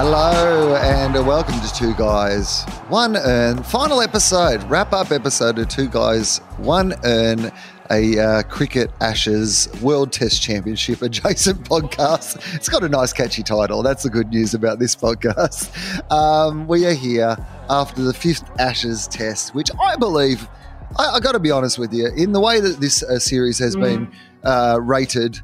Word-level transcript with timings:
Hello 0.00 0.76
and 0.76 1.12
welcome 1.26 1.60
to 1.60 1.74
Two 1.74 1.92
Guys, 1.94 2.62
One 2.88 3.16
Urn. 3.16 3.64
Final 3.64 4.00
episode, 4.00 4.62
wrap 4.70 4.92
up 4.92 5.10
episode 5.10 5.58
of 5.58 5.66
Two 5.66 5.88
Guys, 5.88 6.38
One 6.58 6.94
Urn, 7.04 7.50
a 7.90 8.16
uh, 8.16 8.42
Cricket 8.44 8.92
Ashes 9.00 9.68
World 9.82 10.12
Test 10.12 10.40
Championship 10.40 11.02
adjacent 11.02 11.68
podcast. 11.68 12.54
It's 12.54 12.68
got 12.68 12.84
a 12.84 12.88
nice, 12.88 13.12
catchy 13.12 13.42
title. 13.42 13.82
That's 13.82 14.04
the 14.04 14.10
good 14.10 14.28
news 14.28 14.54
about 14.54 14.78
this 14.78 14.94
podcast. 14.94 15.68
Um, 16.12 16.68
we 16.68 16.86
are 16.86 16.94
here 16.94 17.36
after 17.68 18.00
the 18.00 18.14
fifth 18.14 18.48
Ashes 18.60 19.08
Test, 19.08 19.52
which 19.52 19.68
I 19.82 19.96
believe, 19.96 20.48
I, 20.96 21.14
I 21.14 21.18
got 21.18 21.32
to 21.32 21.40
be 21.40 21.50
honest 21.50 21.76
with 21.76 21.92
you, 21.92 22.06
in 22.16 22.30
the 22.30 22.40
way 22.40 22.60
that 22.60 22.78
this 22.78 23.02
uh, 23.02 23.18
series 23.18 23.58
has 23.58 23.74
been 23.74 24.12
uh, 24.44 24.78
rated. 24.80 25.40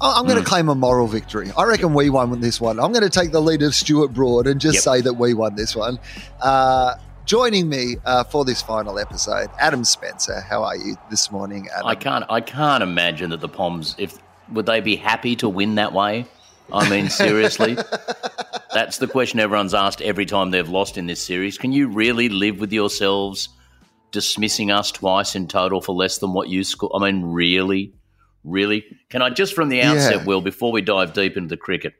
I- 0.00 0.18
I'm 0.18 0.26
going 0.26 0.38
to 0.38 0.44
claim 0.44 0.68
a 0.68 0.74
moral 0.74 1.06
victory. 1.06 1.50
I 1.56 1.64
reckon 1.64 1.94
we 1.94 2.10
won 2.10 2.30
with 2.30 2.40
this 2.40 2.60
one. 2.60 2.78
I'm 2.78 2.92
going 2.92 3.04
to 3.04 3.10
take 3.10 3.32
the 3.32 3.40
lead 3.40 3.62
of 3.62 3.74
Stuart 3.74 4.08
Broad 4.08 4.46
and 4.46 4.60
just 4.60 4.74
Yep. 4.76 4.82
say 4.82 5.00
that 5.02 5.14
we 5.14 5.34
won 5.34 5.54
this 5.56 5.74
one. 5.74 5.98
Uh, 6.42 6.94
joining 7.24 7.68
me 7.68 7.96
uh, 8.04 8.24
for 8.24 8.44
this 8.44 8.62
final 8.62 8.98
episode, 8.98 9.48
Adam 9.58 9.84
Spencer. 9.84 10.40
How 10.40 10.62
are 10.64 10.76
you 10.76 10.96
this 11.10 11.30
morning, 11.30 11.68
Adam? 11.74 11.86
I 11.86 11.94
can't. 11.94 12.24
I 12.28 12.40
can't 12.40 12.82
imagine 12.82 13.30
that 13.30 13.40
the 13.40 13.48
Poms, 13.48 13.94
if 13.98 14.18
would 14.52 14.66
they 14.66 14.80
be 14.80 14.96
happy 14.96 15.34
to 15.36 15.48
win 15.48 15.76
that 15.76 15.92
way? 15.92 16.26
I 16.72 16.88
mean, 16.90 17.08
seriously, 17.10 17.76
that's 18.74 18.98
the 18.98 19.06
question 19.06 19.38
everyone's 19.40 19.72
asked 19.74 20.02
every 20.02 20.26
time 20.26 20.50
they've 20.50 20.68
lost 20.68 20.98
in 20.98 21.06
this 21.06 21.22
series. 21.22 21.58
Can 21.58 21.72
you 21.72 21.88
really 21.88 22.28
live 22.28 22.58
with 22.60 22.72
yourselves 22.72 23.48
dismissing 24.12 24.70
us 24.70 24.90
twice 24.92 25.34
in 25.36 25.46
total 25.48 25.80
for 25.80 25.94
less 25.94 26.18
than 26.18 26.32
what 26.32 26.48
you 26.48 26.64
score? 26.64 26.90
I 26.94 27.10
mean, 27.10 27.24
really, 27.24 27.92
really? 28.46 28.84
Can 29.10 29.22
I 29.22 29.30
just 29.30 29.54
from 29.54 29.68
the 29.68 29.82
outset, 29.82 30.20
Yeah. 30.20 30.24
Wil, 30.24 30.40
before 30.40 30.72
we 30.72 30.80
dive 30.80 31.12
deep 31.12 31.36
into 31.36 31.48
the 31.48 31.56
cricket, 31.56 31.94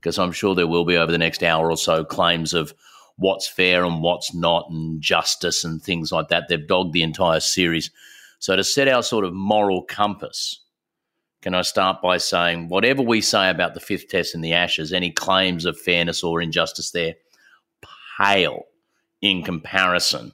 because 0.00 0.18
I'm 0.18 0.32
sure 0.32 0.54
there 0.54 0.66
will 0.66 0.84
be 0.84 0.96
over 0.96 1.12
the 1.12 1.18
next 1.18 1.42
hour 1.42 1.70
or 1.70 1.76
so 1.76 2.04
claims 2.04 2.54
of 2.54 2.74
what's 3.16 3.46
fair 3.46 3.84
and 3.84 4.02
what's 4.02 4.34
not 4.34 4.68
and 4.70 5.00
justice 5.00 5.64
and 5.64 5.82
things 5.82 6.10
like 6.10 6.28
that. 6.28 6.48
They've 6.48 6.66
dogged 6.66 6.92
the 6.92 7.02
entire 7.02 7.40
series. 7.40 7.90
So 8.38 8.56
to 8.56 8.64
set 8.64 8.88
our 8.88 9.02
sort 9.02 9.24
of 9.24 9.32
moral 9.32 9.82
compass, 9.82 10.60
can 11.40 11.54
I 11.54 11.62
start 11.62 12.02
by 12.02 12.18
saying 12.18 12.68
whatever 12.68 13.02
we 13.02 13.20
say 13.20 13.50
about 13.50 13.74
the 13.74 13.80
fifth 13.80 14.08
test 14.08 14.34
in 14.34 14.40
the 14.40 14.54
Ashes, 14.54 14.92
any 14.92 15.10
claims 15.10 15.64
of 15.64 15.78
fairness 15.78 16.24
or 16.24 16.40
injustice 16.42 16.90
there, 16.90 17.14
pale 18.18 18.64
in 19.20 19.42
comparison. 19.42 20.32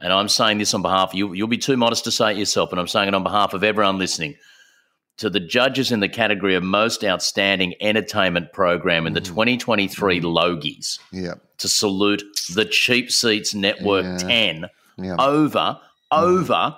And 0.00 0.12
I'm 0.12 0.28
saying 0.28 0.58
this 0.58 0.74
on 0.74 0.82
behalf 0.82 1.10
of 1.10 1.14
you. 1.14 1.32
You'll 1.32 1.48
be 1.48 1.58
too 1.58 1.76
modest 1.76 2.04
to 2.04 2.12
say 2.12 2.32
it 2.32 2.36
yourself, 2.36 2.70
but 2.70 2.78
I'm 2.78 2.86
saying 2.86 3.08
it 3.08 3.14
on 3.14 3.22
behalf 3.24 3.52
of 3.52 3.64
everyone 3.64 3.98
listening. 3.98 4.36
To 5.18 5.28
the 5.28 5.40
judges 5.40 5.90
in 5.90 5.98
the 6.00 6.08
category 6.08 6.54
of 6.54 6.62
most 6.62 7.04
outstanding 7.04 7.74
entertainment 7.80 8.52
program 8.52 9.04
in 9.06 9.14
the 9.14 9.20
2023 9.20 10.20
Logies 10.20 10.98
yeah, 11.12 11.34
to 11.58 11.68
salute 11.68 12.22
the 12.54 12.64
Cheap 12.64 13.10
Seats 13.10 13.52
Network 13.52 14.04
Yeah. 14.04 14.16
10 14.18 14.66
yeah. 14.98 15.16
over 15.18 15.78
over 16.12 16.76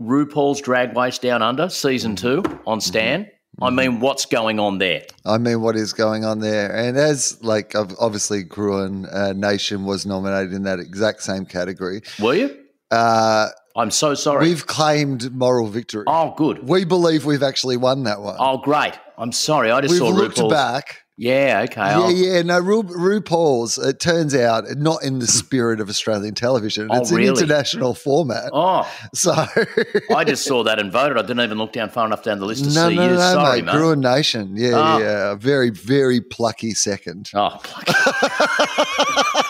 RuPaul's 0.00 0.60
Drag 0.60 0.96
Race 0.96 1.18
Down 1.18 1.42
Under 1.42 1.68
season 1.68 2.16
Mm-hmm. 2.16 2.42
two 2.42 2.60
on 2.66 2.80
Stan. 2.80 3.28
I 3.60 3.68
mean, 3.70 4.00
what's 4.00 4.24
going 4.26 4.58
on 4.58 4.78
there? 4.78 5.02
I 5.26 5.36
mean, 5.38 5.60
what 5.60 5.76
is 5.76 5.92
going 5.92 6.24
on 6.24 6.40
there? 6.40 6.74
And 6.74 6.96
as 6.96 7.42
like 7.42 7.74
ob- 7.74 7.92
obviously, 8.00 8.42
Gruen 8.42 9.06
uh, 9.06 9.34
Nation 9.34 9.84
was 9.84 10.06
nominated 10.06 10.52
in 10.54 10.62
that 10.62 10.80
exact 10.80 11.22
same 11.22 11.44
category. 11.44 12.00
Were 12.18 12.34
you? 12.34 12.58
Uh, 12.90 13.48
I'm 13.76 13.90
so 13.90 14.14
sorry. 14.14 14.48
we've 14.48 14.66
claimed 14.66 15.32
moral 15.34 15.66
victory. 15.68 16.04
oh, 16.06 16.34
good. 16.36 16.68
We 16.68 16.84
believe 16.84 17.24
we've 17.24 17.42
actually 17.42 17.76
won 17.76 18.02
that 18.04 18.20
one. 18.20 18.36
Oh, 18.38 18.58
great. 18.58 18.92
I'm 19.18 19.32
sorry. 19.32 19.70
I 19.70 19.80
just 19.80 19.92
we've 19.92 19.98
saw 19.98 20.08
looked 20.08 20.36
RuPaul's. 20.38 20.52
back. 20.52 20.98
Yeah. 21.18 21.60
Okay. 21.70 21.80
Yeah, 21.80 21.98
I'll- 22.00 22.10
yeah. 22.10 22.42
No, 22.42 22.58
Ru, 22.58 22.82
RuPaul's, 22.82 23.78
it 23.78 24.00
turns 24.00 24.34
out, 24.34 24.64
not 24.76 25.04
in 25.04 25.18
the 25.20 25.26
spirit 25.26 25.78
of 25.80 25.88
Australian 25.88 26.34
television. 26.34 26.88
Oh, 26.90 27.00
It's 27.00 27.10
an 27.12 27.20
international 27.20 27.94
format. 27.94 28.50
Oh, 28.52 28.90
So. 29.14 29.32
I 30.16 30.24
just 30.24 30.44
saw 30.44 30.64
that 30.64 30.78
and 30.78 30.90
voted. 30.90 31.16
I 31.18 31.22
didn't 31.22 31.40
even 31.40 31.58
look 31.58 31.72
down 31.72 31.90
far 31.90 32.06
enough 32.06 32.24
down 32.24 32.40
the 32.40 32.46
list 32.46 32.64
to 32.64 32.70
no, 32.74 32.88
see 32.88 32.94
no, 32.96 33.02
you. 33.04 33.10
no, 33.10 33.16
sorry, 33.18 33.58
mate. 33.62 33.66
mate. 33.66 33.72
Gruen 33.72 34.00
Nation. 34.00 34.54
Yeah, 34.56 34.70
Oh. 34.74 34.98
yeah. 34.98 35.34
Very, 35.36 35.70
very 35.70 36.20
plucky 36.20 36.72
second. 36.72 37.30
Oh, 37.34 37.58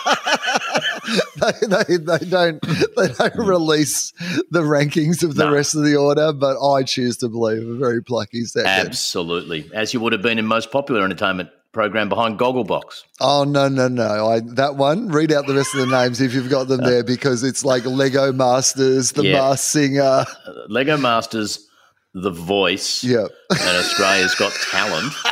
they, 1.37 1.51
they, 1.67 1.97
they 1.97 2.25
don't 2.29 2.61
they 2.95 3.07
don't 3.17 3.35
release 3.37 4.11
the 4.51 4.61
rankings 4.61 5.23
of 5.23 5.35
the 5.35 5.45
No. 5.45 5.53
rest 5.53 5.75
of 5.75 5.83
the 5.83 5.95
order, 5.95 6.31
but 6.33 6.57
I 6.63 6.83
choose 6.83 7.17
to 7.17 7.29
believe 7.29 7.67
a 7.67 7.75
very 7.75 8.01
plucky 8.01 8.45
second. 8.45 8.67
absolutely. 8.87 9.69
As 9.73 9.93
you 9.93 9.99
would 9.99 10.13
have 10.13 10.21
been 10.21 10.39
in 10.39 10.45
most 10.45 10.71
popular 10.71 11.03
entertainment 11.03 11.49
program 11.73 12.07
behind 12.07 12.37
Gogglebox. 12.39 13.03
Oh 13.19 13.43
no 13.43 13.67
no 13.67 13.87
no! 13.87 14.27
I, 14.29 14.41
that 14.55 14.75
one. 14.75 15.07
Read 15.09 15.31
out 15.31 15.47
the 15.47 15.55
rest 15.55 15.73
of 15.73 15.81
the 15.81 15.87
names 15.87 16.21
if 16.21 16.33
you've 16.33 16.49
got 16.49 16.67
them 16.67 16.81
uh, 16.81 16.89
there, 16.89 17.03
because 17.03 17.43
it's 17.43 17.65
like 17.65 17.83
Lego 17.85 18.31
Masters, 18.31 19.11
The 19.13 19.23
Yeah. 19.25 19.39
Masked 19.49 19.65
Singer. 19.65 20.01
Uh, 20.03 20.25
Lego 20.69 20.97
Masters, 20.97 21.67
The 22.13 22.29
Voice, 22.29 23.03
Yeah, 23.03 23.25
and 23.49 23.77
Australia's 23.77 24.35
Got 24.35 24.53
Talent. 24.71 25.13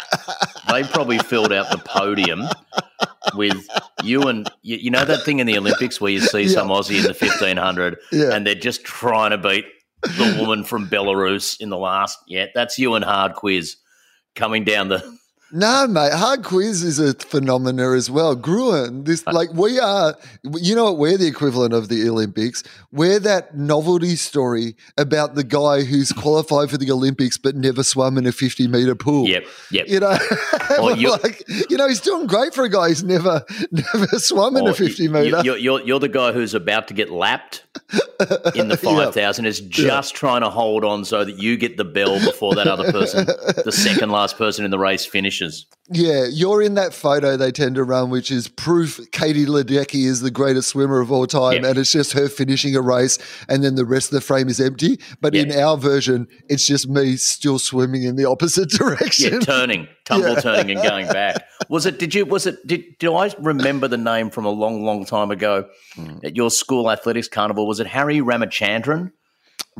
They 0.69 0.83
probably 0.83 1.17
filled 1.19 1.51
out 1.51 1.69
the 1.69 1.79
podium 1.79 2.43
with 3.35 3.67
you 4.03 4.23
and 4.23 4.49
you, 4.61 4.77
you 4.77 4.89
know 4.91 5.05
that 5.05 5.23
thing 5.23 5.39
in 5.39 5.47
the 5.47 5.57
Olympics 5.57 5.99
where 6.01 6.11
you 6.11 6.19
see 6.19 6.47
some 6.47 6.69
Aussie 6.69 6.97
in 6.99 7.03
the 7.03 7.13
fifteen 7.13 7.57
hundred, 7.57 7.97
Yeah. 8.11 8.33
and 8.33 8.45
they're 8.45 8.55
just 8.55 8.83
trying 8.83 9.31
to 9.31 9.37
beat 9.37 9.65
the 10.03 10.37
woman 10.39 10.63
from 10.63 10.87
Belarus 10.89 11.59
in 11.61 11.69
the 11.69 11.77
last. 11.77 12.17
Yeah, 12.27 12.47
that's 12.55 12.79
you 12.79 12.95
and 12.95 13.05
Hard 13.05 13.33
Quiz 13.35 13.77
coming 14.35 14.63
down 14.63 14.87
the. 14.89 15.17
No, 15.53 15.87
mate. 15.87 16.13
Hard 16.13 16.43
quiz 16.43 16.83
is 16.83 16.99
a 16.99 17.13
phenomena 17.13 17.91
as 17.91 18.09
well. 18.09 18.35
Gruen, 18.35 19.03
this 19.03 19.23
Uh, 19.27 19.31
like 19.33 19.53
we 19.53 19.79
are. 19.79 20.15
You 20.43 20.75
know 20.75 20.85
what? 20.85 20.97
We're 20.97 21.17
the 21.17 21.27
equivalent 21.27 21.73
of 21.73 21.89
the 21.89 22.07
Olympics. 22.07 22.63
We're 22.91 23.19
that 23.19 23.55
novelty 23.57 24.15
story 24.15 24.75
about 24.97 25.35
the 25.35 25.43
guy 25.43 25.83
who's 25.83 26.11
qualified 26.23 26.69
for 26.69 26.77
the 26.77 26.91
Olympics 26.91 27.37
but 27.37 27.55
never 27.55 27.83
swam 27.83 28.17
in 28.17 28.25
a 28.25 28.31
fifty 28.31 28.67
meter 28.67 28.95
pool. 28.95 29.27
Yep, 29.27 29.45
yep. 29.71 29.87
You 29.87 29.99
know, 29.99 30.09
like 31.23 31.43
you 31.69 31.77
know, 31.77 31.87
he's 31.87 32.01
doing 32.01 32.27
great 32.27 32.53
for 32.53 32.63
a 32.63 32.69
guy 32.69 32.89
who's 32.89 33.03
never 33.03 33.43
never 33.71 34.07
swum 34.19 34.57
in 34.57 34.67
a 34.67 34.73
fifty 34.73 35.07
meter. 35.07 35.41
You're, 35.43 35.57
you're, 35.57 35.81
you're 35.81 35.99
the 35.99 36.09
guy 36.09 36.31
who's 36.31 36.53
about 36.53 36.87
to 36.89 36.93
get 36.93 37.11
lapped 37.11 37.63
in 38.55 38.67
the 38.67 38.77
5,000, 38.77 39.45
is 39.45 39.59
just 39.61 40.13
trying 40.15 40.41
to 40.41 40.49
hold 40.49 40.83
on 40.83 41.05
so 41.05 41.25
that 41.25 41.39
you 41.39 41.57
get 41.57 41.77
the 41.77 41.85
bell 41.85 42.19
before 42.23 42.55
that 42.55 42.67
other 42.67 42.91
person, 42.91 43.25
the 43.25 43.71
second 43.71 44.09
last 44.09 44.37
person 44.37 44.65
in 44.65 44.71
the 44.71 44.79
race, 44.79 45.05
finishes. 45.05 45.40
Yeah, 45.93 46.25
you're 46.31 46.61
in 46.61 46.75
that 46.75 46.93
photo 46.93 47.35
they 47.35 47.51
tend 47.51 47.75
to 47.75 47.83
run, 47.83 48.09
which 48.09 48.31
is 48.31 48.47
proof 48.47 48.99
Katie 49.11 49.45
Ledecky 49.45 50.05
is 50.05 50.21
the 50.21 50.31
greatest 50.31 50.69
swimmer 50.69 51.01
of 51.01 51.11
all 51.11 51.27
time, 51.27 51.63
Yeah. 51.63 51.69
and 51.69 51.77
it's 51.77 51.91
just 51.91 52.13
her 52.13 52.29
finishing 52.29 52.75
a 52.75 52.81
race, 52.81 53.17
and 53.49 53.63
then 53.63 53.75
the 53.75 53.85
rest 53.85 54.07
of 54.09 54.13
the 54.15 54.21
frame 54.21 54.47
is 54.47 54.59
empty. 54.61 54.99
But 55.19 55.35
in 55.35 55.51
our 55.51 55.75
version, 55.77 56.27
it's 56.47 56.65
just 56.65 56.87
me 56.87 57.17
still 57.17 57.59
swimming 57.59 58.03
in 58.03 58.15
the 58.15 58.25
opposite 58.25 58.69
direction, 58.81 59.33
Yeah, 59.33 59.39
turning, 59.39 59.87
tumble 60.05 60.35
turning 60.37 60.71
and 60.77 60.81
going 60.87 61.07
back. 61.07 61.43
Was 61.69 61.85
it, 61.85 61.99
did 61.99 62.13
you, 62.15 62.25
was 62.25 62.47
it, 62.47 62.57
did, 62.67 62.83
do 62.99 63.15
I 63.15 63.31
remember 63.39 63.87
the 63.87 63.97
name 63.97 64.29
from 64.29 64.45
a 64.45 64.49
long, 64.49 64.83
long 64.83 65.05
time 65.05 65.29
ago 65.31 65.67
Hmm. 65.95 66.17
at 66.23 66.35
your 66.35 66.49
school 66.51 66.89
athletics 66.91 67.27
carnival? 67.27 67.67
Was 67.67 67.79
it 67.79 67.87
Harry 67.87 68.19
Ramachandran? 68.19 69.11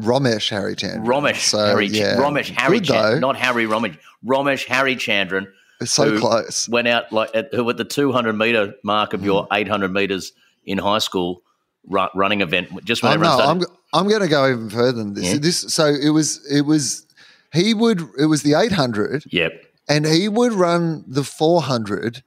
Romesh 0.01 0.49
Harry 0.49 0.75
Chandler. 0.75 1.11
Ramesh 1.11 1.39
So, 1.39 1.57
Harry, 1.65 1.87
yeah. 1.87 2.15
Ramesh 2.17 2.49
Harry 2.49 2.79
Good. 2.79 2.89
Chandran, 2.89 3.19
not 3.19 3.35
Harry 3.37 3.65
Ramesh, 3.65 3.97
Ramesh 4.25 4.65
Harry 4.65 4.95
Chandran. 4.95 5.47
So 5.83 6.19
close. 6.19 6.69
Went 6.69 6.87
out 6.87 7.11
like 7.11 7.31
at, 7.33 7.53
who 7.53 7.67
at 7.69 7.77
the 7.77 7.85
200 7.85 8.33
meter 8.33 8.75
mark 8.83 9.13
of 9.13 9.25
your 9.25 9.47
mm. 9.47 9.57
800 9.57 9.91
meters 9.91 10.31
in 10.65 10.77
high 10.77 10.99
school 10.99 11.41
ru- 11.87 12.07
running 12.13 12.41
event. 12.41 12.69
Just 12.85 13.01
when 13.01 13.13
Oh, 13.13 13.15
no, 13.15 13.33
everyone 13.39 13.63
I'm 13.93 14.01
I'm 14.03 14.07
going 14.07 14.21
to 14.21 14.27
go 14.27 14.47
even 14.47 14.69
further 14.69 14.91
than 14.93 15.13
this. 15.15 15.25
Yeah. 15.25 15.37
This 15.39 15.73
so 15.73 15.85
it 15.87 16.09
was 16.09 16.45
it 16.51 16.61
was 16.61 17.05
he 17.51 17.73
would 17.73 18.01
it 18.19 18.25
was 18.27 18.43
the 18.43 18.53
800 18.53 19.23
yep. 19.31 19.53
and 19.89 20.05
he 20.05 20.29
would 20.29 20.53
run 20.53 21.03
the 21.07 21.23
400 21.23 22.23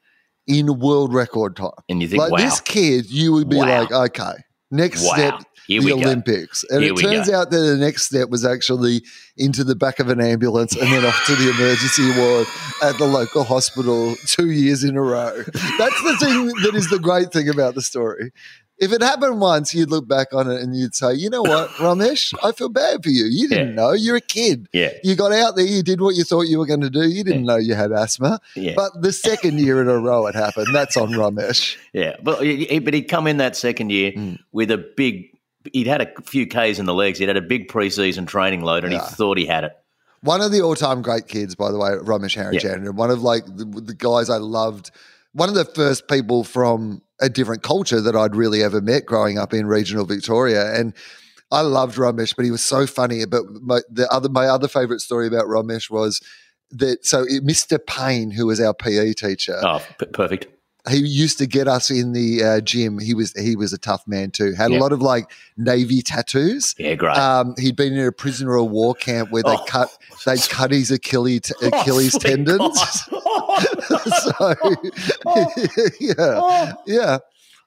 in 0.47 0.79
world 0.79 1.15
record 1.15 1.57
time. 1.57 1.71
And 1.89 2.03
you 2.03 2.09
think, 2.09 2.21
like 2.23 2.33
wow. 2.33 2.39
this 2.39 2.61
kid, 2.61 3.11
you 3.11 3.33
would 3.33 3.49
be 3.49 3.57
Wow. 3.57 3.81
like, 3.83 3.93
okay, 3.93 4.43
next 4.71 5.05
Wow. 5.05 5.15
step, 5.15 5.43
Here 5.67 5.81
the 5.81 5.87
we 5.87 5.91
go. 6.03 6.07
Olympics. 6.09 6.65
And 6.71 6.83
Here 6.83 6.93
it 6.93 6.97
turns 6.99 7.29
go. 7.29 7.37
out 7.41 7.51
that 7.51 7.59
the 7.59 7.77
next 7.77 8.05
step 8.05 8.29
was 8.29 8.45
actually 8.45 9.03
into 9.37 9.65
the 9.65 9.75
back 9.75 9.99
of 10.01 10.09
an 10.09 10.21
ambulance 10.21 10.77
and 10.77 10.93
then 10.93 11.05
off 11.05 11.25
to 11.27 11.35
the 11.35 11.51
emergency 11.51 12.11
ward 12.19 12.47
at 12.83 12.99
the 12.99 13.07
local 13.07 13.45
hospital 13.45 14.15
two 14.27 14.51
years 14.51 14.85
in 14.85 14.97
a 14.97 15.03
row. 15.03 15.43
That's 15.79 16.03
the 16.03 16.17
thing 16.21 16.47
that 16.63 16.73
is 16.75 16.89
the 16.91 16.99
great 16.99 17.33
thing 17.33 17.49
about 17.49 17.75
the 17.75 17.83
story. 17.83 18.33
if 18.77 18.93
it 18.93 19.01
happened 19.01 19.41
once, 19.41 19.73
you'd 19.73 19.89
look 19.89 20.07
back 20.09 20.35
on 20.35 20.51
it 20.51 20.61
and 20.61 20.77
you'd 20.77 20.97
say, 20.97 21.15
you 21.15 21.31
know 21.31 21.43
what, 21.43 21.71
Ramesh, 21.79 22.35
I 22.43 22.51
feel 22.51 22.69
bad 22.69 23.05
for 23.05 23.09
you. 23.09 23.25
You 23.27 23.49
didn't 23.49 23.69
Yeah. 23.69 23.75
know. 23.75 23.93
You're 23.93 24.17
a 24.17 24.21
kid. 24.21 24.67
Yeah. 24.73 24.91
You 25.05 25.15
got 25.15 25.31
out 25.33 25.55
there, 25.55 25.65
you 25.65 25.83
did 25.85 26.01
what 26.01 26.17
you 26.17 26.25
thought 26.25 26.43
you 26.49 26.59
were 26.59 26.67
going 26.67 26.81
to 26.81 26.91
do. 26.91 27.09
You 27.09 27.23
didn't 27.23 27.45
know 27.45 27.55
you 27.57 27.75
had 27.75 27.93
asthma. 27.93 28.41
Yeah. 28.57 28.73
But 28.75 29.01
the 29.01 29.13
second 29.13 29.61
year 29.61 29.81
in 29.81 29.89
a 29.89 29.97
row 29.99 30.27
it 30.27 30.35
happened. 30.35 30.75
That's 30.75 30.97
on 30.97 31.11
Ramesh. 31.11 31.77
Yeah, 31.93 32.17
but 32.21 32.39
but 32.41 32.95
he'd 32.95 33.09
come 33.09 33.29
in 33.29 33.37
that 33.37 33.55
second 33.57 33.91
year 33.91 34.11
Mm. 34.13 34.39
with 34.53 34.71
a 34.73 34.79
big. 34.79 35.31
He'd 35.73 35.87
had 35.87 36.01
a 36.03 36.23
few 36.23 36.47
Ks 36.47 36.79
in 36.79 36.87
the 36.87 36.95
legs. 36.95 37.19
He'd 37.19 37.29
had 37.29 37.37
a 37.37 37.43
big 37.43 37.69
preseason 37.69 38.27
training 38.27 38.63
load, 38.63 38.85
and 38.85 38.93
Yeah. 38.93 39.09
he 39.09 39.15
thought 39.15 39.39
he 39.39 39.47
had 39.47 39.65
it. 39.65 39.73
One 40.21 40.41
of 40.41 40.53
the 40.53 40.63
all-time 40.63 41.03
great 41.03 41.29
kids, 41.29 41.55
by 41.55 41.71
the 41.71 41.79
way, 41.79 41.91
Ramesh 41.91 42.37
Harichandran. 42.37 42.95
One 42.95 43.11
of 43.11 43.23
like 43.23 43.45
the, 43.47 43.65
the 43.65 43.95
guys 43.95 44.31
I 44.31 44.37
loved. 44.39 44.91
One 45.33 45.49
of 45.49 45.55
the 45.55 45.65
first 45.65 46.09
people 46.09 46.45
from 46.45 47.03
a 47.21 47.29
different 47.29 47.63
culture 47.63 48.01
that 48.01 48.15
I'd 48.17 48.35
really 48.37 48.63
ever 48.63 48.81
met 48.81 49.05
growing 49.07 49.39
up 49.39 49.53
in 49.53 49.67
regional 49.67 50.05
Victoria, 50.07 50.75
and 50.75 50.95
I 51.51 51.61
loved 51.61 51.97
Ramesh, 51.97 52.35
but 52.37 52.45
he 52.45 52.51
was 52.51 52.65
so 52.65 52.87
funny. 52.87 53.25
But 53.27 53.45
my, 53.63 53.81
the 53.91 54.09
other, 54.11 54.29
my 54.29 54.47
other 54.47 54.69
favorite 54.69 55.01
story 55.01 55.27
about 55.27 55.45
Ramesh 55.47 55.91
was 55.91 56.21
that 56.71 57.05
so 57.07 57.23
it, 57.29 57.45
Mr. 57.47 57.79
Payne, 57.85 58.31
who 58.31 58.47
was 58.47 58.61
our 58.61 58.75
PE 58.75 59.13
teacher, 59.13 59.61
Oh, 59.63 59.81
p- 59.99 60.07
perfect. 60.07 60.47
He 60.89 60.99
used 60.99 61.39
to 61.39 61.47
get 61.47 61.67
us 61.67 61.91
in 61.91 62.13
the 62.13 62.43
uh, 62.45 62.61
gym. 62.61 62.99
He 62.99 63.15
was 63.15 63.33
he 63.33 63.57
was 63.57 63.73
a 63.73 63.79
tough 63.79 64.07
man 64.07 64.31
too. 64.31 64.53
Had 64.53 64.71
Yeah. 64.71 64.79
a 64.79 64.81
lot 64.81 64.93
of 64.93 65.01
like 65.01 65.31
navy 65.57 66.03
tattoos. 66.03 66.75
Yeah, 66.79 66.95
great. 66.95 67.17
Um, 67.17 67.55
he'd 67.59 67.77
been 67.77 67.95
in 67.95 68.07
a 68.07 68.13
prisoner 68.13 68.57
of 68.57 68.71
war 68.71 68.95
camp 68.95 69.31
where 69.31 69.43
they 69.43 69.57
Oh. 69.57 69.65
cut 69.67 69.89
they 70.27 70.37
cut 70.37 70.71
his 70.73 70.91
Achilles 70.91 71.51
Achilles 71.63 72.15
Oh, 72.19 72.19
tendons. 72.19 72.81
So 74.11 74.55
yeah, 76.01 76.73
yeah. 76.87 77.19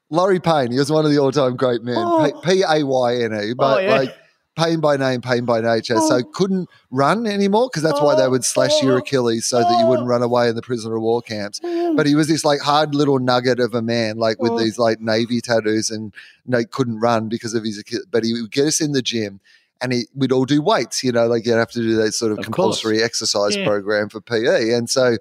Laurie 0.10 0.40
Payne, 0.40 0.72
he 0.72 0.80
was 0.80 0.92
one 0.92 1.04
of 1.06 1.12
the 1.12 1.18
all-time 1.20 1.56
great 1.58 1.84
men. 1.84 1.96
Oh. 1.98 2.40
P 2.44 2.64
A 2.68 2.84
Y 2.86 3.16
N 3.24 3.34
E, 3.34 3.54
but 3.54 3.78
Oh, 3.78 3.80
yeah. 3.80 3.96
like 3.98 4.16
pain 4.58 4.80
by 4.80 4.98
name, 4.98 5.22
pain 5.22 5.46
by 5.46 5.62
nature. 5.62 5.98
So 6.00 6.16
oh. 6.16 6.24
couldn't 6.24 6.70
run 6.92 7.26
anymore 7.28 7.70
because 7.72 7.84
that's 7.84 8.02
why 8.02 8.16
they 8.16 8.28
would 8.28 8.44
slash 8.44 8.82
your 8.82 8.96
oh. 8.96 8.98
Achilles 8.98 9.46
so 9.46 9.60
that 9.60 9.80
you 9.80 9.86
wouldn't 9.86 10.08
oh. 10.08 10.10
run 10.10 10.24
away 10.24 10.50
in 10.50 10.56
the 10.56 10.62
prisoner 10.62 10.96
of 10.96 11.02
war 11.04 11.22
camps. 11.22 11.60
But 11.96 12.06
he 12.06 12.16
was 12.16 12.28
this 12.28 12.44
like 12.44 12.60
hard 12.60 12.96
little 12.96 13.20
nugget 13.20 13.60
of 13.60 13.74
a 13.74 13.82
man, 13.82 14.18
like 14.18 14.42
with 14.42 14.58
these 14.60 14.78
like 14.78 15.00
navy 15.00 15.40
tattoos, 15.40 15.90
and 15.90 16.14
no, 16.46 16.64
couldn't 16.66 17.00
run 17.00 17.30
because 17.30 17.54
of 17.54 17.64
his. 17.64 17.78
Achilles. 17.78 18.06
But 18.10 18.24
he 18.24 18.34
would 18.34 18.52
get 18.52 18.66
us 18.66 18.82
in 18.82 18.92
the 18.92 19.02
gym. 19.02 19.40
And 19.80 19.94
he, 19.94 20.08
we'd 20.16 20.32
all 20.32 20.46
do 20.46 20.60
weights, 20.60 21.04
you 21.04 21.12
know, 21.12 21.28
like 21.28 21.46
you'd 21.46 21.54
have 21.54 21.70
to 21.70 21.80
do 21.80 21.96
that 21.98 22.14
sort 22.14 22.32
of, 22.32 22.40
Of 22.40 22.46
compulsory 22.46 23.04
exercise 23.04 23.56
Yeah. 23.56 23.64
program 23.64 24.10
for 24.10 24.20
PE. 24.20 24.72
And 24.72 24.90
so 24.90 25.18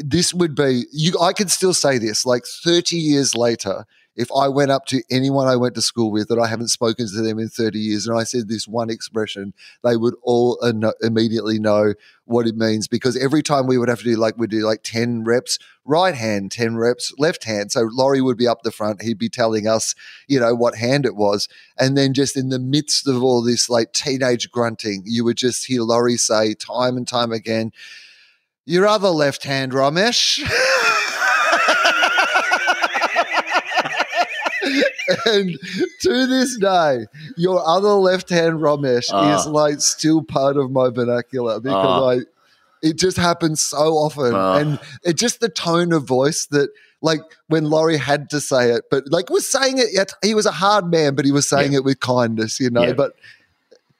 this 0.00 0.34
would 0.34 0.54
be 0.54 0.84
you 0.92 1.18
I 1.20 1.32
could 1.32 1.50
still 1.50 1.74
say 1.74 1.98
this 1.98 2.24
like 2.24 2.44
30 2.46 2.96
years 2.96 3.34
later 3.34 3.86
if 4.16 4.30
I 4.32 4.48
went 4.48 4.70
up 4.70 4.86
to 4.86 5.02
anyone 5.10 5.48
I 5.48 5.56
went 5.56 5.74
to 5.76 5.82
school 5.82 6.10
with 6.10 6.28
that 6.28 6.38
I 6.38 6.46
haven't 6.46 6.68
spoken 6.68 7.06
to 7.08 7.22
them 7.22 7.38
in 7.38 7.48
30 7.48 7.78
years 7.78 8.06
and 8.06 8.18
I 8.18 8.24
said 8.24 8.48
this 8.48 8.68
one 8.68 8.90
expression 8.90 9.54
they 9.82 9.96
would 9.96 10.14
all 10.22 10.58
uh, 10.62 10.92
immediately 11.00 11.58
know 11.58 11.94
what 12.24 12.46
it 12.46 12.56
means 12.56 12.88
because 12.88 13.16
every 13.16 13.42
time 13.42 13.66
we 13.66 13.78
would 13.78 13.88
have 13.88 13.98
to 13.98 14.04
do 14.04 14.16
like 14.16 14.36
we'd 14.36 14.50
do 14.50 14.66
like 14.66 14.82
10 14.82 15.24
reps 15.24 15.58
right 15.84 16.14
hand 16.14 16.50
10 16.52 16.76
reps 16.76 17.12
left 17.18 17.44
hand 17.44 17.72
so 17.72 17.88
Laurie 17.92 18.20
would 18.20 18.38
be 18.38 18.48
up 18.48 18.62
the 18.62 18.70
front 18.70 19.02
he'd 19.02 19.18
be 19.18 19.28
telling 19.28 19.66
us 19.66 19.94
you 20.28 20.38
know 20.38 20.54
what 20.54 20.76
hand 20.76 21.06
it 21.06 21.16
was 21.16 21.48
and 21.78 21.96
then 21.96 22.14
just 22.14 22.36
in 22.36 22.50
the 22.50 22.58
midst 22.58 23.08
of 23.08 23.22
all 23.22 23.42
this 23.42 23.68
like 23.68 23.92
teenage 23.92 24.50
grunting 24.50 25.02
you 25.06 25.24
would 25.24 25.36
just 25.36 25.66
hear 25.66 25.82
Laurie 25.82 26.16
say 26.16 26.54
time 26.54 26.96
and 26.96 27.08
time 27.08 27.32
again 27.32 27.72
your 28.64 28.86
other 28.86 29.08
left 29.08 29.42
hand, 29.42 29.72
Ramesh. 29.72 30.38
and 35.26 35.58
to 36.00 36.26
this 36.26 36.56
day, 36.58 37.06
your 37.36 37.66
other 37.66 37.90
left 37.94 38.28
hand, 38.30 38.60
Ramesh, 38.60 39.06
Ah. 39.12 39.38
is 39.40 39.46
like 39.46 39.80
still 39.80 40.22
part 40.22 40.56
of 40.56 40.70
my 40.70 40.90
vernacular 40.90 41.60
because 41.60 41.74
Ah. 41.86 42.08
I. 42.10 42.20
It 42.82 42.98
just 42.98 43.16
happens 43.16 43.62
so 43.62 43.94
often, 43.94 44.34
Ah. 44.34 44.56
and 44.56 44.78
it 45.04 45.14
just 45.14 45.38
the 45.38 45.48
tone 45.48 45.92
of 45.92 46.02
voice 46.04 46.46
that, 46.46 46.70
like, 47.00 47.20
when 47.46 47.66
Laurie 47.70 47.96
had 47.96 48.28
to 48.30 48.40
say 48.40 48.72
it, 48.72 48.84
but 48.90 49.04
like 49.08 49.30
was 49.30 49.48
saying 49.48 49.78
it. 49.78 49.88
Yet 49.92 50.12
he 50.22 50.34
was 50.34 50.46
a 50.46 50.50
hard 50.52 50.90
man, 50.90 51.14
but 51.14 51.24
he 51.24 51.30
was 51.30 51.48
saying 51.48 51.74
it 51.74 51.84
with 51.84 52.00
kindness, 52.00 52.58
you 52.58 52.70
know. 52.70 52.82
Yeah. 52.82 52.94
But 52.94 53.12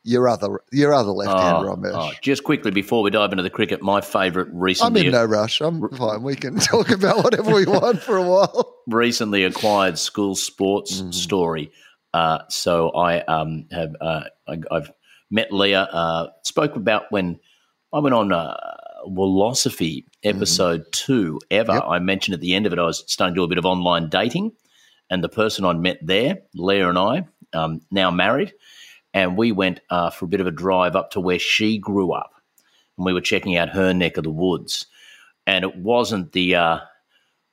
your 0.04 0.28
other, 0.28 0.60
your 0.72 0.92
other 0.92 1.10
left 1.10 1.38
hand, 1.38 1.64
Oh, 1.66 1.90
oh, 1.94 2.10
just 2.22 2.44
quickly 2.44 2.70
before 2.70 3.02
we 3.02 3.10
dive 3.10 3.30
into 3.32 3.42
the 3.42 3.50
cricket, 3.50 3.82
my 3.82 4.00
favourite 4.00 4.48
recently. 4.52 5.00
I'm 5.02 5.06
in 5.06 5.12
no 5.12 5.24
rush. 5.24 5.60
I'm 5.60 5.88
fine. 5.90 6.22
We 6.22 6.34
can 6.36 6.56
talk 6.58 6.90
about 6.90 7.22
whatever 7.24 7.54
we 7.54 7.66
want 7.66 8.02
for 8.02 8.16
a 8.16 8.22
while. 8.22 8.76
recently 8.88 9.44
acquired 9.44 9.98
school 9.98 10.34
sports 10.34 11.00
Mm-hmm. 11.00 11.10
story. 11.12 11.70
Uh, 12.14 12.38
so 12.48 12.90
I 12.90 13.20
um, 13.20 13.66
have 13.70 13.94
uh, 14.00 14.24
I, 14.48 14.58
I've 14.70 14.90
met 15.30 15.52
Leah. 15.52 15.82
Uh, 15.82 16.28
spoke 16.42 16.76
about 16.76 17.04
when 17.10 17.38
I 17.92 18.00
went 18.00 18.14
on 18.14 18.32
uh, 18.32 18.56
Philosophy 19.14 20.04
episode 20.24 20.84
two 20.92 21.40
ever. 21.50 21.72
Yep. 21.74 21.84
I 21.86 21.98
mentioned 22.00 22.34
at 22.34 22.40
the 22.40 22.54
end 22.54 22.66
of 22.66 22.72
it 22.72 22.78
I 22.78 22.84
was 22.84 23.04
starting 23.06 23.34
to 23.34 23.38
do 23.40 23.44
a 23.44 23.48
bit 23.48 23.58
of 23.58 23.64
online 23.64 24.08
dating, 24.08 24.52
and 25.10 25.22
the 25.24 25.28
person 25.28 25.64
I'd 25.64 25.78
met 25.78 25.98
there, 26.02 26.38
Leah 26.54 26.88
and 26.88 26.98
I, 26.98 27.24
um, 27.54 27.80
now 27.90 28.10
married, 28.10 28.52
and 29.14 29.36
we 29.36 29.52
went 29.52 29.80
uh, 29.90 30.10
for 30.10 30.24
a 30.24 30.28
bit 30.28 30.40
of 30.40 30.46
a 30.46 30.52
drive 30.52 30.96
up 30.96 31.10
to 31.12 31.20
where 31.20 31.38
she 31.38 31.78
grew 31.78 32.12
up, 32.12 32.34
and 32.96 33.06
we 33.06 33.12
were 33.12 33.20
checking 33.20 33.56
out 33.56 33.70
her 33.70 33.92
neck 33.92 34.16
of 34.16 34.24
the 34.24 34.30
woods, 34.30 34.86
and 35.46 35.64
it 35.64 35.76
wasn't 35.76 36.32
the 36.32 36.54
uh, 36.54 36.78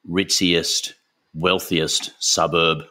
ritziest, 0.09 0.93
wealthiest 1.33 2.11
suburb 2.19 2.83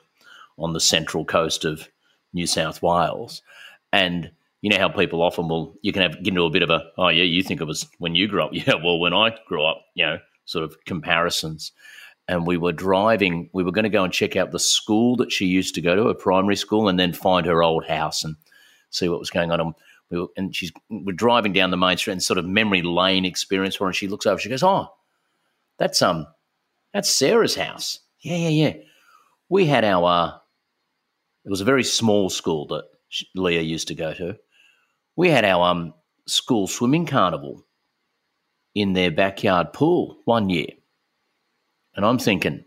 on 0.59 0.73
the 0.73 0.81
central 0.81 1.25
coast 1.25 1.65
of 1.65 1.89
New 2.33 2.47
South 2.47 2.83
Wales. 2.83 3.43
And 3.93 4.31
you 4.61 4.71
know 4.71 4.79
how 4.79 4.89
people 4.89 5.23
often 5.23 5.49
will, 5.49 5.77
you 5.83 5.93
can 5.93 6.03
have 6.03 6.23
get 6.23 6.29
into 6.29 6.43
a 6.43 6.51
bit 6.51 6.63
of 6.63 6.71
a, 6.71 6.83
oh, 6.99 7.09
yeah, 7.09 7.23
you 7.23 7.43
think 7.43 7.61
it 7.61 7.67
was 7.67 7.87
when 7.99 8.15
you 8.15 8.29
grew 8.29 8.43
up. 8.43 8.51
Yeah, 8.53 8.75
well, 8.75 8.99
when 8.99 9.15
I 9.15 9.37
grew 9.47 9.65
up, 9.65 9.85
you 9.95 10.05
know, 10.05 10.19
sort 10.45 10.65
of 10.65 10.85
comparisons. 10.85 11.73
And 12.31 12.47
we 12.47 12.59
were 12.59 12.73
driving, 12.73 13.49
we 13.55 13.63
were 13.63 13.73
going 13.73 13.85
to 13.85 13.89
go 13.89 14.05
and 14.05 14.13
check 14.13 14.37
out 14.37 14.51
the 14.51 14.59
school 14.59 15.17
that 15.17 15.33
she 15.33 15.47
used 15.47 15.75
to 15.77 15.81
go 15.81 15.97
to, 15.97 16.09
a 16.09 16.15
primary 16.15 16.57
school, 16.57 16.89
and 16.89 16.99
then 16.99 17.15
find 17.15 17.47
her 17.47 17.63
old 17.63 17.87
house 17.87 18.23
and 18.23 18.37
see 18.91 19.09
what 19.09 19.19
was 19.19 19.31
going 19.31 19.51
on. 19.51 19.61
And, 19.61 19.75
we 20.11 20.21
were, 20.21 20.29
and 20.37 20.55
she's, 20.55 20.73
we're 20.89 21.13
driving 21.13 21.53
down 21.53 21.71
the 21.71 21.77
main 21.77 21.97
street 21.97 22.15
and 22.15 22.23
sort 22.23 22.39
of 22.39 22.47
memory 22.47 22.83
lane 22.83 23.25
experience 23.25 23.75
for 23.75 23.85
her. 23.85 23.89
And 23.89 23.97
she 23.97 24.09
looks 24.09 24.27
over, 24.27 24.39
she 24.39 24.49
goes, 24.49 24.63
oh, 24.63 24.89
that's, 25.79 26.01
um, 26.03 26.27
that's 26.95 27.11
Sarah's 27.11 27.55
house. 27.55 28.01
Yeah, 28.21 28.37
yeah, 28.37 28.49
yeah. 28.49 28.73
We 29.49 29.67
had 29.67 29.85
our, 29.85 30.05
uh, 30.05 30.39
it 31.45 31.51
was 31.51 31.61
a 31.61 31.67
very 31.67 31.85
small 31.85 32.31
school 32.31 32.67
that 32.69 32.85
Leah 33.35 33.63
used 33.63 33.89
to 33.89 33.95
go 33.95 34.13
to. 34.15 34.37
We 35.17 35.31
had 35.31 35.45
our 35.45 35.69
um, 35.71 35.95
school 36.27 36.67
swimming 36.67 37.07
carnival 37.07 37.65
in 38.75 38.93
their 38.93 39.11
backyard 39.11 39.73
pool 39.73 40.19
one 40.25 40.51
year. 40.51 40.69
And 41.95 42.05
I'm 42.05 42.19
thinking, 42.19 42.65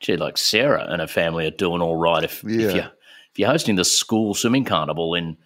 gee, 0.00 0.16
like 0.16 0.36
Sarah 0.38 0.86
and 0.88 1.00
her 1.00 1.06
family 1.06 1.46
are 1.46 1.50
doing 1.50 1.80
all 1.80 1.96
right 1.96 2.24
if, 2.24 2.42
Yeah. 2.44 2.68
if, 2.68 2.74
you're, 2.74 2.92
if 3.32 3.38
you're 3.38 3.48
hosting 3.50 3.76
the 3.76 3.84
school 3.84 4.34
swimming 4.34 4.64
carnival 4.64 5.14
in, 5.14 5.36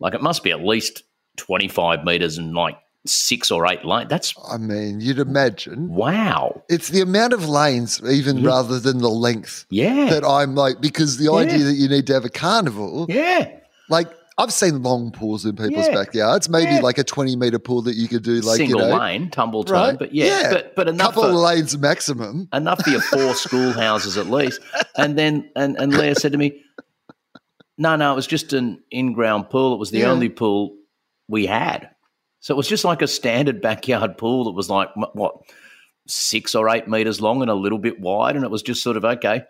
like, 0.00 0.14
it 0.14 0.22
must 0.22 0.42
be 0.42 0.50
at 0.50 0.64
least 0.64 1.02
25 1.36 2.04
metres 2.04 2.38
and 2.38 2.54
like 2.54 2.78
six 3.06 3.50
or 3.50 3.66
eight 3.66 3.84
lanes. 3.84 4.08
That's 4.08 4.34
I 4.50 4.56
mean, 4.56 5.00
you'd 5.00 5.18
imagine 5.18 5.88
wow. 5.88 6.62
it's 6.70 6.88
the 6.88 7.02
amount 7.02 7.34
of 7.34 7.46
lanes, 7.48 8.00
even 8.02 8.42
rather 8.42 8.80
than 8.80 8.98
the 8.98 9.10
length, 9.10 9.66
Yeah. 9.70 10.06
that 10.10 10.24
I'm 10.24 10.54
like, 10.54 10.80
because 10.80 11.18
the 11.18 11.30
idea 11.32 11.58
that 11.64 11.74
you 11.74 11.88
need 11.88 12.06
to 12.06 12.14
have 12.14 12.24
a 12.24 12.30
carnival, 12.30 13.04
yeah. 13.10 13.50
like, 13.90 14.08
I've 14.38 14.52
seen 14.52 14.82
long 14.82 15.12
pools 15.12 15.44
in 15.44 15.54
people's 15.54 15.86
Yeah. 15.86 15.94
backyards, 15.94 16.48
maybe 16.48 16.72
Yeah. 16.72 16.80
like 16.80 16.96
a 16.98 17.04
20 17.04 17.36
meter 17.36 17.58
pool 17.58 17.82
that 17.82 17.94
you 17.94 18.08
could 18.08 18.22
do, 18.22 18.40
like, 18.40 18.56
Single 18.56 18.80
you 18.80 18.88
know, 18.88 18.96
lane, 18.98 19.30
tumble 19.30 19.64
tone, 19.64 19.74
right? 19.76 19.98
but 19.98 20.14
yeah, 20.14 20.50
but 20.50 20.74
but 20.74 20.88
enough 20.88 21.08
couple 21.08 21.22
for, 21.24 21.28
of 21.28 21.34
lanes 21.34 21.76
maximum. 21.76 22.48
enough 22.54 22.82
for 22.82 22.90
your 22.90 23.02
four 23.02 23.34
schoolhouses 23.44 24.16
at 24.16 24.30
least. 24.30 24.60
And 24.96 25.18
then 25.18 25.50
and 25.56 25.76
and 25.78 25.92
Leah 25.92 26.14
said 26.16 26.32
to 26.32 26.38
me, 26.38 26.60
"No, 27.78 27.96
no, 27.96 28.12
it 28.12 28.16
was 28.16 28.26
just 28.26 28.52
an 28.52 28.82
in-ground 28.90 29.50
pool. 29.50 29.74
It 29.74 29.78
was 29.78 29.90
the 29.90 29.98
Yeah. 30.00 30.10
only 30.10 30.28
pool 30.28 30.76
we 31.28 31.46
had. 31.46 31.90
So 32.40 32.54
it 32.54 32.56
was 32.56 32.68
just 32.68 32.84
like 32.84 33.00
a 33.02 33.06
standard 33.06 33.60
backyard 33.62 34.18
pool 34.18 34.44
that 34.44 34.52
was 34.52 34.68
like 34.70 34.90
what 35.14 35.34
six 36.06 36.54
or 36.54 36.68
eight 36.68 36.86
meters 36.88 37.20
long 37.20 37.40
and 37.40 37.50
a 37.50 37.54
little 37.54 37.78
bit 37.78 38.00
wide, 38.00 38.36
and 38.36 38.44
it 38.44 38.50
was 38.50 38.62
just 38.62 38.82
sort 38.82 38.96
of 38.96 39.04
okay." 39.04 39.42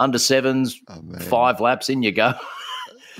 Under 0.00 0.18
sevens, 0.18 0.80
Oh, 0.88 1.02
five 1.22 1.60
laps 1.60 1.88
in 1.88 2.02
you 2.02 2.12
go. 2.12 2.32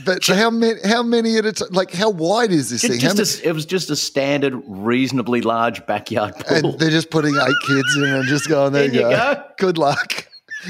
But 0.04 0.22
so 0.22 0.36
how 0.36 0.48
many? 0.48 0.78
How 0.84 1.02
many 1.02 1.38
at 1.38 1.44
a 1.44 1.50
time? 1.52 1.70
Like, 1.72 1.90
how 1.92 2.08
wide 2.08 2.52
is 2.52 2.70
this 2.70 2.82
thing? 2.82 3.00
Just, 3.00 3.04
How 3.04 3.14
just 3.14 3.42
a, 3.42 3.48
it 3.48 3.52
was 3.52 3.66
just 3.66 3.90
a 3.90 3.96
standard, 3.96 4.54
reasonably 4.68 5.40
large 5.40 5.84
backyard 5.86 6.34
pool. 6.36 6.70
and 6.70 6.78
they're 6.78 6.88
just 6.88 7.10
putting 7.10 7.34
eight 7.34 7.56
kids 7.66 7.96
in 7.96 8.04
and 8.04 8.24
just 8.28 8.48
going, 8.48 8.72
there 8.74 8.84
you 8.84 8.92
you 8.92 9.00
go. 9.00 9.10
go. 9.10 9.42
Good 9.58 9.76
luck. 9.76 10.28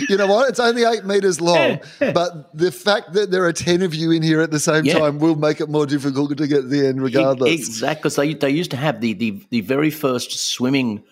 You 0.09 0.17
know 0.17 0.27
what? 0.27 0.49
It's 0.51 0.61
only 0.61 0.85
eight 0.85 1.05
meters 1.05 1.41
long, 1.41 1.81
but 1.99 2.55
the 2.57 2.71
fact 2.73 3.13
that 3.15 3.31
there 3.31 3.45
are 3.45 3.53
10 3.53 3.83
of 3.83 3.95
you 3.95 4.11
in 4.11 4.23
here 4.23 4.41
at 4.41 4.51
the 4.51 4.61
same 4.61 4.85
Yeah. 4.85 4.99
time 4.99 5.19
will 5.19 5.37
make 5.37 5.61
it 5.61 5.69
more 5.69 5.87
difficult 5.87 6.37
to 6.37 6.47
get 6.47 6.63
to 6.63 6.69
the 6.69 6.87
end 6.87 7.03
regardless. 7.03 7.53
Exactly. 7.53 7.99
Because 8.01 8.17
they, 8.17 8.35
they 8.35 8.51
used 8.51 8.71
to 8.73 8.77
have 8.77 9.01
the, 9.01 9.13
the, 9.15 9.43
the 9.51 9.61
very 9.63 9.91
first 9.91 10.33
swimming 10.39 11.03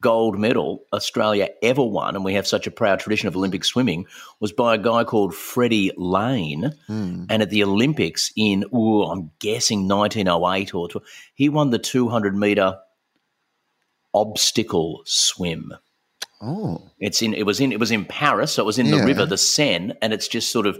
gold 0.00 0.38
medal 0.38 0.82
Australia 0.94 1.46
ever 1.62 1.82
won, 1.84 2.16
and 2.16 2.24
we 2.24 2.32
have 2.32 2.46
such 2.46 2.66
a 2.66 2.70
proud 2.70 3.00
tradition 3.00 3.28
of 3.28 3.36
Olympic 3.36 3.64
swimming, 3.64 4.06
was 4.40 4.50
by 4.50 4.74
a 4.74 4.78
guy 4.78 5.04
called 5.04 5.34
Freddie 5.34 5.92
Lane. 5.98 6.72
Hmm. 6.86 7.24
And 7.28 7.42
at 7.42 7.50
the 7.50 7.62
Olympics 7.62 8.32
in, 8.34 8.64
ooh, 8.74 9.02
I'm 9.02 9.30
guessing 9.40 9.86
1908 9.88 10.74
or 10.74 10.88
12, 10.88 11.06
he 11.34 11.48
won 11.50 11.68
the 11.68 11.78
200 11.78 12.34
meter 12.34 12.78
obstacle 14.14 15.02
swim. 15.04 15.72
Oh, 16.42 16.82
It's 16.98 17.22
in. 17.22 17.34
It 17.34 17.46
was 17.46 17.60
in. 17.60 17.70
It 17.72 17.78
was 17.80 17.90
in 17.92 18.04
Paris. 18.04 18.52
So 18.52 18.62
it 18.62 18.66
was 18.66 18.78
in 18.78 18.86
Yeah. 18.86 18.96
the 18.98 19.06
river, 19.06 19.24
the 19.26 19.38
Seine, 19.38 19.94
and 20.02 20.12
it's 20.12 20.26
just 20.28 20.50
sort 20.50 20.66
of 20.66 20.78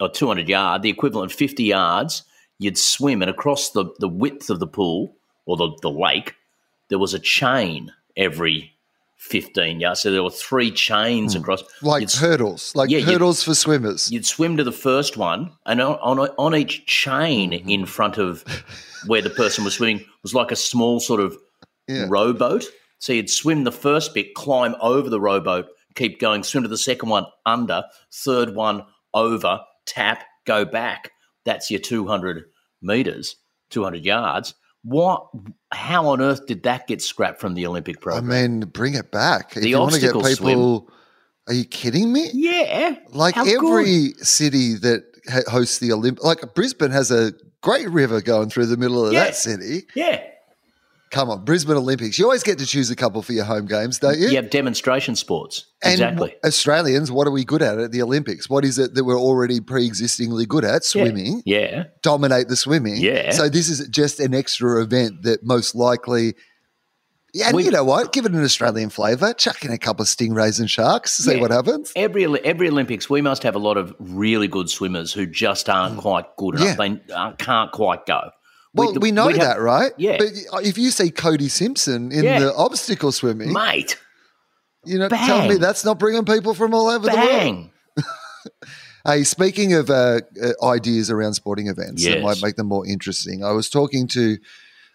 a 0.00 0.08
200 0.08 0.48
yard, 0.48 0.82
the 0.82 0.88
equivalent 0.90 1.32
50 1.32 1.64
yards. 1.64 2.22
You'd 2.58 2.78
swim, 2.78 3.20
and 3.22 3.30
across 3.30 3.70
the 3.70 3.86
the 3.98 4.08
width 4.08 4.50
of 4.50 4.60
the 4.60 4.66
pool 4.66 5.16
or 5.46 5.56
the 5.56 5.70
the 5.82 5.90
lake, 5.90 6.34
there 6.88 6.98
was 6.98 7.12
a 7.14 7.18
chain 7.18 7.90
every 8.16 8.72
15 9.16 9.80
yards. 9.80 10.00
So 10.00 10.10
there 10.10 10.22
were 10.22 10.30
three 10.30 10.70
chains 10.70 11.34
across. 11.34 11.62
Hmm. 11.80 11.86
like 11.86 12.00
You'd, 12.02 12.12
hurdles, 12.12 12.72
like 12.76 12.88
Yeah, 12.90 13.00
hurdles 13.00 13.42
for 13.42 13.54
swimmers. 13.54 14.10
you'd 14.12 14.24
swim 14.26 14.56
to 14.58 14.64
the 14.64 14.72
first 14.72 15.16
one, 15.16 15.50
and 15.66 15.80
on 15.80 15.96
on, 15.96 16.28
on 16.38 16.54
each 16.54 16.86
chain 16.86 17.50
Mm-hmm. 17.50 17.68
in 17.68 17.86
front 17.86 18.16
of 18.18 18.44
where 19.06 19.22
the 19.22 19.30
person 19.30 19.64
was 19.64 19.74
swimming 19.74 20.04
was 20.22 20.34
like 20.34 20.52
a 20.52 20.56
small 20.56 21.00
sort 21.00 21.20
of 21.20 21.36
Yeah. 21.88 22.06
rowboat. 22.08 22.64
So 23.00 23.12
you'd 23.12 23.28
swim 23.30 23.64
the 23.64 23.72
first 23.72 24.14
bit, 24.14 24.34
climb 24.34 24.76
over 24.80 25.10
the 25.10 25.20
rowboat, 25.20 25.66
keep 25.96 26.20
going, 26.20 26.42
swim 26.44 26.62
to 26.62 26.68
the 26.68 26.78
second 26.78 27.08
one 27.08 27.26
under, 27.46 27.82
third 28.12 28.54
one 28.54 28.84
over, 29.14 29.60
tap, 29.86 30.22
go 30.46 30.64
back. 30.64 31.10
That's 31.44 31.70
your 31.70 31.80
200 31.80 32.44
meters, 32.82 33.36
200 33.70 34.04
yards. 34.04 34.54
What? 34.84 35.26
How 35.72 36.06
on 36.08 36.20
earth 36.22 36.46
did 36.46 36.62
that 36.62 36.86
get 36.86 37.02
scrapped 37.02 37.40
from 37.40 37.54
the 37.54 37.66
Olympic 37.66 38.00
program? 38.00 38.30
I 38.30 38.42
mean, 38.42 38.60
bring 38.60 38.94
it 38.94 39.10
back. 39.10 39.56
If 39.56 39.62
The 39.62 39.70
you 39.70 39.78
want 39.78 39.94
to 39.94 40.00
get 40.00 40.12
people, 40.22 40.90
are 41.48 41.52
you 41.54 41.64
kidding 41.64 42.12
me? 42.12 42.28
yeah, 42.32 42.96
Like 43.10 43.34
how 43.34 43.44
good. 43.44 43.56
every 43.64 44.12
city 44.22 44.74
that 44.76 45.04
hosts 45.48 45.78
the 45.78 45.92
Olympic, 45.92 46.22
like 46.24 46.54
Brisbane 46.54 46.90
has 46.92 47.10
a 47.10 47.32
great 47.62 47.88
river 47.90 48.20
going 48.22 48.48
through 48.50 48.66
the 48.66 48.76
middle 48.76 49.06
of 49.06 49.12
Yeah. 49.12 49.24
that 49.24 49.36
city. 49.36 49.82
yeah. 49.94 50.20
Come 51.10 51.28
on, 51.28 51.44
Brisbane 51.44 51.76
Olympics. 51.76 52.20
You 52.20 52.24
always 52.26 52.44
get 52.44 52.58
to 52.60 52.66
choose 52.66 52.88
a 52.88 52.94
couple 52.94 53.20
for 53.22 53.32
your 53.32 53.44
home 53.44 53.66
games, 53.66 53.98
don't 53.98 54.16
you? 54.18 54.28
You 54.28 54.36
have 54.36 54.48
demonstration 54.50 55.16
sports. 55.16 55.66
And 55.82 55.94
exactly. 55.94 56.34
Australians, 56.44 57.10
what 57.10 57.26
are 57.26 57.32
we 57.32 57.44
good 57.44 57.62
at 57.62 57.78
at 57.80 57.90
the 57.90 58.00
Olympics? 58.00 58.48
What 58.48 58.64
is 58.64 58.78
it 58.78 58.94
that 58.94 59.02
we're 59.02 59.18
already 59.18 59.60
pre-existingly 59.60 60.46
good 60.46 60.64
at? 60.64 60.84
Swimming. 60.84 61.42
Yeah. 61.44 61.84
Dominate 62.02 62.46
the 62.46 62.54
swimming. 62.54 62.98
Yeah. 62.98 63.32
So 63.32 63.48
this 63.48 63.68
is 63.68 63.88
just 63.88 64.20
an 64.20 64.34
extra 64.34 64.80
event 64.80 65.22
that 65.22 65.42
most 65.42 65.74
likely. 65.74 66.34
Yeah, 67.34 67.48
and 67.48 67.56
We- 67.56 67.64
you 67.64 67.70
know 67.72 67.84
what? 67.84 68.12
Give 68.12 68.24
it 68.24 68.32
an 68.32 68.42
Australian 68.44 68.90
flavour. 68.90 69.32
Chuck 69.34 69.64
in 69.64 69.72
a 69.72 69.78
couple 69.78 70.02
of 70.02 70.08
stingrays 70.08 70.60
and 70.60 70.70
sharks. 70.70 71.12
See 71.16 71.34
Yeah. 71.34 71.40
what 71.40 71.50
happens. 71.50 71.92
Every 71.96 72.24
every 72.44 72.68
Olympics, 72.68 73.10
we 73.10 73.20
must 73.20 73.42
have 73.42 73.56
a 73.56 73.60
lot 73.60 73.76
of 73.76 73.94
really 73.98 74.46
good 74.46 74.68
swimmers 74.70 75.12
who 75.12 75.26
just 75.26 75.68
aren't 75.68 75.98
quite 75.98 76.26
good 76.36 76.54
enough. 76.56 76.76
Mm. 76.76 77.00
Yeah. 77.00 77.04
They 77.08 77.14
uh, 77.14 77.32
can't 77.32 77.72
quite 77.72 78.06
go. 78.06 78.30
Well, 78.74 78.88
We'd- 78.92 78.98
we 79.00 79.10
know 79.10 79.26
we'd 79.26 79.36
have- 79.38 79.56
that, 79.56 79.60
right? 79.60 79.92
Yeah. 79.98 80.16
But 80.18 80.64
if 80.64 80.78
you 80.78 80.90
see 80.90 81.10
Cody 81.10 81.48
Simpson 81.48 82.12
in 82.12 82.24
Yeah. 82.24 82.38
the 82.40 82.54
obstacle 82.54 83.10
swimming, 83.12 83.52
mate. 83.52 83.98
you 84.84 84.98
know, 84.98 85.08
tell 85.08 85.46
me 85.48 85.56
that's 85.56 85.84
not 85.84 85.98
bringing 85.98 86.24
people 86.24 86.54
from 86.54 86.72
all 86.72 86.86
over 86.88 87.06
the 87.06 87.14
world. 87.16 87.28
Bang! 87.28 87.70
Hey, 89.06 89.24
speaking 89.24 89.72
of 89.72 89.88
uh, 89.88 90.20
uh, 90.42 90.52
ideas 90.68 91.10
around 91.10 91.32
sporting 91.32 91.68
events 91.68 92.04
that 92.04 92.20
might 92.20 92.42
make 92.42 92.56
them 92.56 92.66
more 92.66 92.86
interesting, 92.86 93.42
I 93.42 93.52
was 93.52 93.70
talking 93.70 94.06
to 94.08 94.36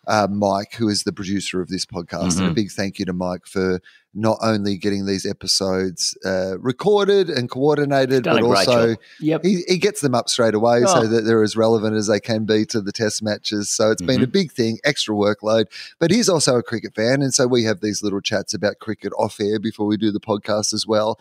uh, 0.08 0.27
Mike, 0.29 0.75
who 0.75 0.88
is 0.89 1.03
the 1.03 1.12
producer 1.12 1.60
of 1.60 1.70
this 1.70 1.88
podcast, 1.88 2.38
and 2.38 2.46
a 2.48 2.51
Mhm. 2.51 2.55
big 2.55 2.72
thank 2.72 3.00
you 3.00 3.05
to 3.05 3.13
Mike 3.13 3.48
for 3.48 3.79
not 4.17 4.38
only 4.41 4.77
getting 4.77 5.05
these 5.05 5.25
episodes 5.25 6.17
uh, 6.25 6.57
recorded 6.60 7.29
and 7.29 7.50
coordinated, 7.50 8.24
but 8.24 8.41
also. 8.41 8.95
Yep. 9.19 9.43
he, 9.43 9.63
he 9.67 9.77
gets 9.77 10.00
them 10.00 10.15
up 10.15 10.29
straight 10.29 10.53
away 10.55 10.84
Oh. 10.86 11.01
so 11.01 11.07
that 11.07 11.22
they're 11.25 11.43
as 11.43 11.57
relevant 11.57 11.95
as 11.98 12.07
they 12.07 12.22
can 12.22 12.45
be 12.45 12.65
to 12.67 12.79
the 12.79 12.93
test 12.93 13.22
matches. 13.22 13.69
So 13.69 13.91
it's 13.91 14.01
been 14.01 14.24
a 14.24 14.27
big 14.27 14.53
thing, 14.53 14.79
extra 14.86 15.13
workload. 15.13 15.65
But 16.00 16.12
he's 16.12 16.29
also 16.29 16.55
a 16.57 16.63
cricket 16.63 16.95
fan. 16.95 17.22
And 17.22 17.34
so 17.34 17.45
we 17.45 17.65
have 17.65 17.81
these 17.81 18.01
little 18.01 18.22
chats 18.22 18.53
about 18.53 18.79
cricket 18.79 19.12
off 19.17 19.38
air 19.41 19.60
before 19.60 19.86
we 19.86 19.98
do 19.98 20.12
the 20.12 20.22
podcast 20.22 20.74
as 20.74 20.88
well. 20.88 21.19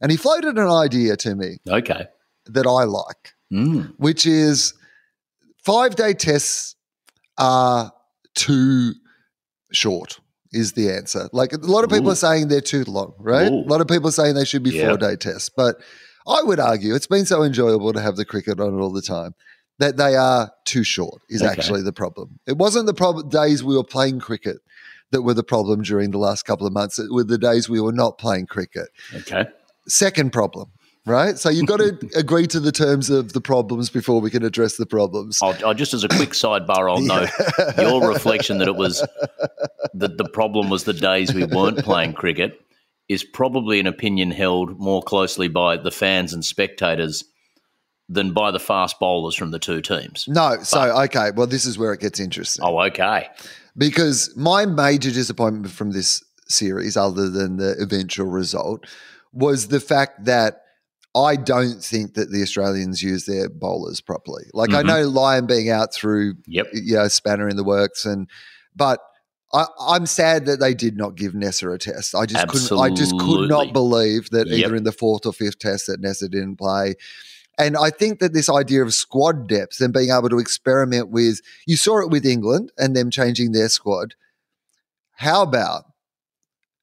And 0.00 0.10
he 0.10 0.16
floated 0.16 0.56
an 0.58 0.68
idea 0.70 1.16
to 1.18 1.34
me 1.34 1.58
Okay. 1.68 2.06
that 2.46 2.66
I 2.66 2.84
like, 2.84 3.34
Mm. 3.52 3.92
which 3.98 4.26
is 4.26 4.72
five 5.62 5.96
day 5.96 6.14
tests 6.14 6.76
are 7.38 7.92
too 8.34 8.94
short. 9.72 10.20
Is 10.56 10.72
the 10.72 10.90
answer. 10.90 11.28
Like 11.32 11.52
a 11.52 11.58
lot 11.58 11.84
of 11.84 11.90
people 11.90 12.08
Ooh. 12.08 12.12
are 12.12 12.16
saying 12.16 12.48
they're 12.48 12.60
too 12.60 12.84
long, 12.84 13.12
right? 13.18 13.50
Ooh. 13.50 13.60
A 13.66 13.68
lot 13.68 13.80
of 13.80 13.88
people 13.88 14.08
are 14.08 14.12
saying 14.12 14.34
they 14.34 14.44
should 14.44 14.62
be 14.62 14.70
Yeah. 14.70 14.88
four 14.88 14.96
day 14.96 15.16
tests. 15.16 15.48
But 15.48 15.76
I 16.26 16.42
would 16.42 16.58
argue 16.58 16.94
it's 16.94 17.06
been 17.06 17.26
so 17.26 17.42
enjoyable 17.42 17.92
to 17.92 18.00
have 18.00 18.16
the 18.16 18.24
cricket 18.24 18.58
on 18.60 18.74
it 18.74 18.80
all 18.82 18.92
the 18.92 19.02
time 19.02 19.34
that 19.78 19.96
they 19.98 20.16
are 20.16 20.50
too 20.64 20.82
short, 20.82 21.20
is 21.28 21.42
Okay. 21.42 21.50
actually 21.52 21.82
the 21.82 21.92
problem. 21.92 22.38
It 22.46 22.56
wasn't 22.56 22.86
the 22.86 22.94
problem 22.94 23.28
days 23.28 23.62
we 23.62 23.76
were 23.76 23.84
playing 23.84 24.20
cricket 24.20 24.58
that 25.12 25.22
were 25.22 25.34
the 25.34 25.44
problem 25.44 25.82
during 25.82 26.10
the 26.10 26.18
last 26.18 26.44
couple 26.46 26.66
of 26.66 26.72
months. 26.72 26.98
It 26.98 27.12
were 27.12 27.24
the 27.24 27.38
days 27.38 27.68
we 27.68 27.80
were 27.80 27.92
not 27.92 28.16
playing 28.18 28.46
cricket. 28.46 28.88
Okay. 29.14 29.44
Second 29.86 30.32
problem, 30.32 30.70
right? 31.06 31.38
So 31.38 31.48
you've 31.48 31.66
got 31.66 31.78
to 31.78 31.98
agree 32.16 32.46
to 32.48 32.60
the 32.60 32.72
terms 32.72 33.08
of 33.08 33.32
the 33.32 33.40
problems 33.40 33.88
before 33.88 34.20
we 34.20 34.30
can 34.30 34.44
address 34.44 34.76
the 34.76 34.86
problems. 34.86 35.38
I'll, 35.40 35.56
I'll 35.66 35.74
just 35.74 35.94
as 35.94 36.04
a 36.04 36.08
quick 36.08 36.30
sidebar, 36.30 36.90
I'll 36.90 37.00
note 37.00 37.30
your 37.78 38.06
reflection 38.06 38.58
that 38.58 38.68
it 38.68 38.76
was 38.76 39.06
that 39.94 40.18
the 40.18 40.28
problem 40.28 40.68
was 40.68 40.84
the 40.84 40.92
days 40.92 41.32
we 41.32 41.44
weren't 41.44 41.78
playing 41.78 42.12
cricket 42.12 42.60
is 43.08 43.22
probably 43.22 43.78
an 43.78 43.86
opinion 43.86 44.32
held 44.32 44.78
more 44.78 45.02
closely 45.02 45.48
by 45.48 45.76
the 45.76 45.92
fans 45.92 46.32
and 46.32 46.44
spectators 46.44 47.24
than 48.08 48.32
by 48.32 48.50
the 48.50 48.58
fast 48.60 48.98
bowlers 49.00 49.34
from 49.34 49.50
the 49.50 49.58
two 49.58 49.80
teams. 49.80 50.26
No, 50.28 50.56
so 50.62 51.02
okay, 51.04 51.30
well, 51.34 51.46
this 51.46 51.64
is 51.64 51.78
where 51.78 51.92
it 51.92 52.00
gets 52.00 52.20
interesting. 52.20 52.64
Oh, 52.64 52.80
okay. 52.82 53.28
because 53.76 54.36
my 54.36 54.66
major 54.66 55.10
disappointment 55.10 55.72
from 55.72 55.92
this 55.92 56.22
series, 56.48 56.96
other 56.96 57.28
than 57.28 57.56
the 57.56 57.74
eventual 57.80 58.26
result, 58.26 58.86
was 59.32 59.68
the 59.68 59.80
fact 59.80 60.24
that 60.24 60.65
I 61.16 61.36
don't 61.36 61.82
think 61.82 62.14
that 62.14 62.30
the 62.30 62.42
Australians 62.42 63.02
use 63.02 63.24
their 63.24 63.48
bowlers 63.48 64.00
properly. 64.00 64.44
Like 64.52 64.74
I 64.74 64.82
Mhm. 64.82 64.86
know 64.86 65.08
Lyon 65.08 65.46
being 65.46 65.70
out 65.70 65.92
through 65.94 66.34
Yep. 66.46 66.66
you 66.74 66.94
know 66.96 67.08
spanner 67.08 67.48
in 67.48 67.56
the 67.56 67.64
works, 67.64 68.04
and 68.04 68.28
but. 68.76 69.00
I, 69.54 69.64
I'm 69.80 70.06
sad 70.06 70.44
that 70.46 70.58
they 70.58 70.74
did 70.74 70.96
not 70.96 71.14
give 71.14 71.32
Neser 71.32 71.72
a 71.72 71.78
test. 71.78 72.16
I 72.16 72.26
just 72.26 72.48
couldn't. 72.48 72.78
I 72.80 72.90
just 72.90 73.16
could 73.20 73.48
not 73.48 73.72
believe 73.72 74.28
that 74.30 74.48
Yep. 74.48 74.58
either 74.58 74.74
in 74.76 74.82
the 74.82 74.90
fourth 74.90 75.24
or 75.24 75.32
fifth 75.32 75.60
test 75.60 75.86
that 75.86 76.02
Neser 76.02 76.28
didn't 76.28 76.56
play. 76.56 76.96
And 77.56 77.76
I 77.76 77.90
think 77.90 78.18
that 78.18 78.32
this 78.34 78.48
idea 78.50 78.82
of 78.82 78.92
squad 78.92 79.46
depth 79.48 79.80
and 79.80 79.94
being 79.94 80.10
able 80.10 80.28
to 80.30 80.40
experiment 80.40 81.10
with, 81.10 81.40
you 81.64 81.76
saw 81.76 82.00
it 82.00 82.10
with 82.10 82.26
England 82.26 82.72
and 82.76 82.96
them 82.96 83.08
changing 83.08 83.52
their 83.52 83.68
squad. 83.68 84.14
How 85.18 85.42
about 85.42 85.84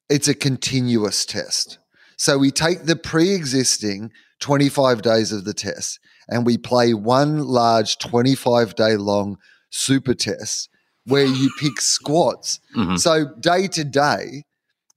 it's 0.08 0.26
a 0.26 0.34
continuous 0.34 1.26
test? 1.26 1.78
So 2.16 2.38
we 2.38 2.50
take 2.50 2.86
the 2.86 2.96
pre 2.96 3.34
existing 3.34 4.10
25 4.44 5.00
days 5.00 5.32
of 5.32 5.46
the 5.46 5.54
test 5.54 5.98
and 6.28 6.44
we 6.44 6.58
play 6.58 6.92
one 6.92 7.38
large 7.38 7.96
25 7.96 8.74
day 8.74 8.94
long 8.96 9.38
super 9.70 10.12
test 10.12 10.68
where 11.06 11.24
you 11.24 11.50
pick 11.58 11.80
squads. 11.80 12.60
Mhm. 12.76 12.98
So 12.98 13.24
day 13.40 13.66
to 13.68 13.84
day, 13.84 14.44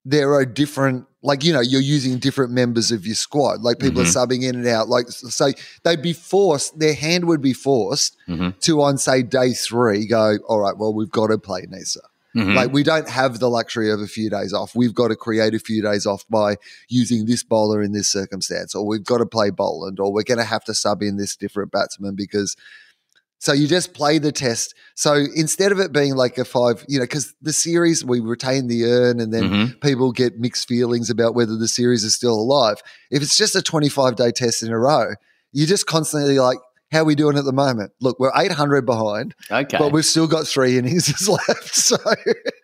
there 0.04 0.34
are 0.34 0.46
different, 0.46 1.06
like, 1.24 1.46
you 1.46 1.54
know, 1.54 1.62
you're 1.62 1.80
using 1.80 2.18
different 2.20 2.52
members 2.52 2.92
of 2.92 3.06
your 3.06 3.16
squad. 3.16 3.62
Like 3.62 3.80
people 3.80 4.02
Mhm. 4.04 4.08
are 4.08 4.28
subbing 4.28 4.44
in 4.44 4.56
and 4.56 4.68
out. 4.68 4.90
Like, 4.90 5.10
so 5.10 5.52
they'd 5.84 6.02
be 6.02 6.12
forced, 6.14 6.78
their 6.80 6.94
hand 6.94 7.24
would 7.26 7.42
be 7.42 7.54
forced 7.54 8.18
Mhm. 8.28 8.60
to, 8.60 8.82
on 8.82 8.98
say, 8.98 9.24
day 9.24 9.54
three, 9.54 10.06
go, 10.06 10.38
all 10.50 10.60
right, 10.60 10.78
well, 10.78 10.94
we've 10.94 11.10
got 11.12 11.28
to 11.28 11.38
play 11.38 11.62
Neser. 11.66 12.04
Mhm. 12.36 12.56
Like, 12.56 12.74
we 12.74 12.84
don't 12.84 13.10
have 13.10 13.40
the 13.40 13.50
luxury 13.50 13.90
of 13.90 14.00
a 14.02 14.08
few 14.08 14.30
days 14.30 14.54
off. 14.54 14.76
We've 14.76 14.94
got 14.94 15.08
to 15.08 15.16
create 15.16 15.54
a 15.56 15.60
few 15.60 15.82
days 15.82 16.06
off 16.06 16.24
by 16.30 16.58
using 16.90 17.26
this 17.26 17.44
bowler 17.44 17.82
in 17.82 17.94
this 17.94 18.08
circumstance, 18.08 18.76
or 18.76 18.86
we've 18.86 19.04
got 19.04 19.20
to 19.20 19.26
play 19.26 19.50
Boland, 19.50 20.00
or 20.00 20.12
we're 20.14 20.24
going 20.24 20.38
to 20.38 20.44
have 20.44 20.64
to 20.66 20.74
sub 20.74 21.02
in 21.02 21.18
this 21.18 21.36
different 21.36 21.72
batsman 21.72 22.16
because. 22.16 22.56
So 23.40 23.54
you 23.54 23.68
just 23.68 23.94
play 23.94 24.18
the 24.18 24.32
test. 24.32 24.74
So 24.96 25.14
instead 25.36 25.72
of 25.72 25.80
it 25.80 25.92
being 25.92 26.16
like 26.16 26.40
a 26.40 26.44
five, 26.44 26.84
you 26.88 26.98
know, 26.98 27.04
because 27.04 27.36
the 27.40 27.54
series 27.54 28.04
we 28.04 28.20
retain 28.20 28.66
the 28.66 28.86
urn, 28.86 29.20
and 29.20 29.32
then 29.32 29.44
Mhm. 29.44 29.82
people 29.82 30.12
get 30.12 30.40
mixed 30.40 30.68
feelings 30.68 31.12
about 31.12 31.36
whether 31.36 31.56
the 31.56 31.68
series 31.68 32.04
is 32.04 32.16
still 32.16 32.34
alive. 32.34 32.78
If 33.12 33.22
it's 33.22 33.38
just 33.38 33.56
a 33.56 33.62
25 33.62 34.16
day 34.16 34.32
test 34.32 34.64
in 34.64 34.72
a 34.72 34.80
row, 34.80 35.14
you're 35.54 35.68
just 35.68 35.86
constantly 35.86 36.40
like, 36.40 36.58
how 36.92 37.00
are 37.00 37.06
we 37.06 37.16
doing 37.16 37.38
at 37.38 37.44
the 37.44 37.54
moment? 37.54 37.92
Look, 38.00 38.20
we're 38.20 38.32
800 38.36 38.86
behind, 38.86 39.36
Okay. 39.52 39.78
but 39.78 39.92
we've 39.92 40.06
still 40.06 40.28
got 40.28 40.48
three 40.48 40.78
innings 40.78 41.28
left. 41.30 41.76
So, 41.76 41.98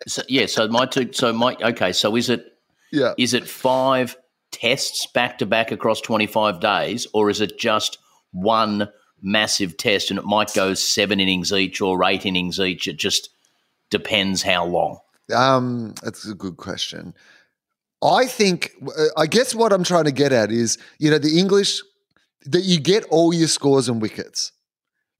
so, 0.06 0.22
yeah. 0.28 0.46
So 0.46 0.68
my 0.68 0.86
two. 0.86 1.12
So 1.12 1.32
my. 1.32 1.56
Okay. 1.62 1.92
So 1.92 2.16
is 2.16 2.30
it 2.30 2.44
yeah. 2.90 3.14
is 3.18 3.34
it 3.34 3.46
five 3.46 4.16
tests 4.50 5.06
back 5.12 5.38
to 5.38 5.46
back 5.46 5.72
across 5.72 6.00
twenty 6.00 6.26
five 6.26 6.60
days, 6.60 7.06
or 7.12 7.28
is 7.30 7.40
it 7.40 7.58
just 7.58 7.98
one 8.32 8.88
massive 9.22 9.76
test, 9.76 10.10
and 10.10 10.18
it 10.18 10.24
might 10.24 10.52
go 10.54 10.74
seven 10.74 11.20
innings 11.20 11.52
each 11.52 11.80
or 11.80 12.02
eight 12.04 12.24
innings 12.24 12.58
each? 12.58 12.88
It 12.88 12.96
just 12.96 13.30
depends 13.90 14.42
how 14.42 14.64
long. 14.64 14.98
Um, 15.34 15.94
that's 16.02 16.26
a 16.26 16.34
good 16.34 16.56
question. 16.56 17.14
I 18.02 18.26
think, 18.26 18.72
uh, 18.86 19.06
I 19.16 19.26
guess 19.26 19.54
what 19.54 19.72
I'm 19.72 19.84
trying 19.84 20.04
to 20.04 20.12
get 20.12 20.30
at 20.32 20.52
is, 20.52 20.76
you 20.98 21.10
know, 21.10 21.16
the 21.16 21.38
English 21.38 21.80
that 22.46 22.64
you 22.64 22.78
get 22.80 23.04
all 23.04 23.32
your 23.32 23.48
scores 23.48 23.88
and 23.88 24.00
wickets, 24.02 24.52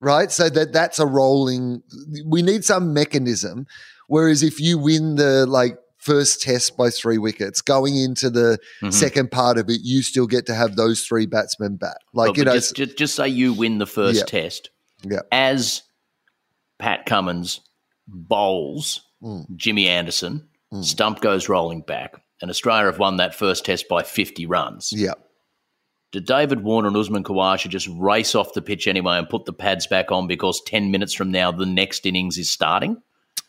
right? 0.01 0.31
So 0.31 0.49
that 0.51 0.73
that's 0.73 0.99
a 0.99 1.07
rolling. 1.07 1.83
We 2.27 2.43
need 2.43 2.65
some 2.65 2.93
mechanism. 2.93 3.67
Whereas 4.09 4.43
if 4.43 4.61
you 4.61 4.79
win 4.79 5.17
the 5.17 5.47
like 5.47 5.79
first 5.99 6.43
test 6.43 6.77
by 6.77 6.91
three 6.91 7.17
wickets, 7.17 7.63
going 7.63 7.97
into 7.97 8.29
the 8.29 8.59
Mhm. 8.83 8.93
second 8.93 9.31
part 9.31 9.57
of 9.57 9.71
it, 9.71 9.81
you 9.83 10.03
still 10.03 10.27
get 10.27 10.45
to 10.47 10.55
have 10.55 10.77
those 10.77 11.01
three 11.03 11.25
batsmen 11.25 11.77
bat. 11.77 11.97
Like 12.13 12.29
Well, 12.33 12.37
you 12.37 12.45
know, 12.45 12.53
just, 12.53 12.75
just 12.77 12.99
just 12.99 13.15
say 13.15 13.29
you 13.29 13.55
win 13.55 13.79
the 13.79 13.87
first 13.87 14.19
Yeah. 14.19 14.25
test. 14.43 14.69
Yeah. 15.03 15.21
As 15.33 15.83
Pat 16.79 17.07
Cummins 17.07 17.61
bowls 18.07 19.01
Mm. 19.23 19.47
Jimmy 19.57 19.89
Anderson, 19.89 20.47
Mm. 20.73 20.85
stump 20.85 21.21
goes 21.23 21.49
rolling 21.49 21.81
back, 21.81 22.13
and 22.43 22.51
Australia 22.51 22.85
have 22.87 22.99
won 22.99 23.17
that 23.17 23.35
first 23.35 23.65
test 23.65 23.89
by 23.89 24.03
50 24.03 24.45
runs. 24.45 24.93
yeah. 24.93 25.13
Did 26.15 26.27
David 26.27 26.63
Warner 26.63 26.87
and 26.87 26.97
Usman 26.97 27.25
Khawaja 27.25 27.69
just 27.69 27.89
race 27.89 28.37
off 28.37 28.53
the 28.55 28.63
pitch 28.63 28.87
anyway 28.87 29.19
and 29.19 29.29
put 29.29 29.47
the 29.47 29.53
pads 29.53 29.89
back 29.89 30.13
on 30.13 30.29
because 30.29 30.63
10 30.63 30.93
minutes 30.93 31.13
from 31.13 31.33
now 31.33 31.51
the 31.51 31.67
next 31.67 32.07
innings 32.07 32.39
is 32.39 32.49
starting? 32.49 33.03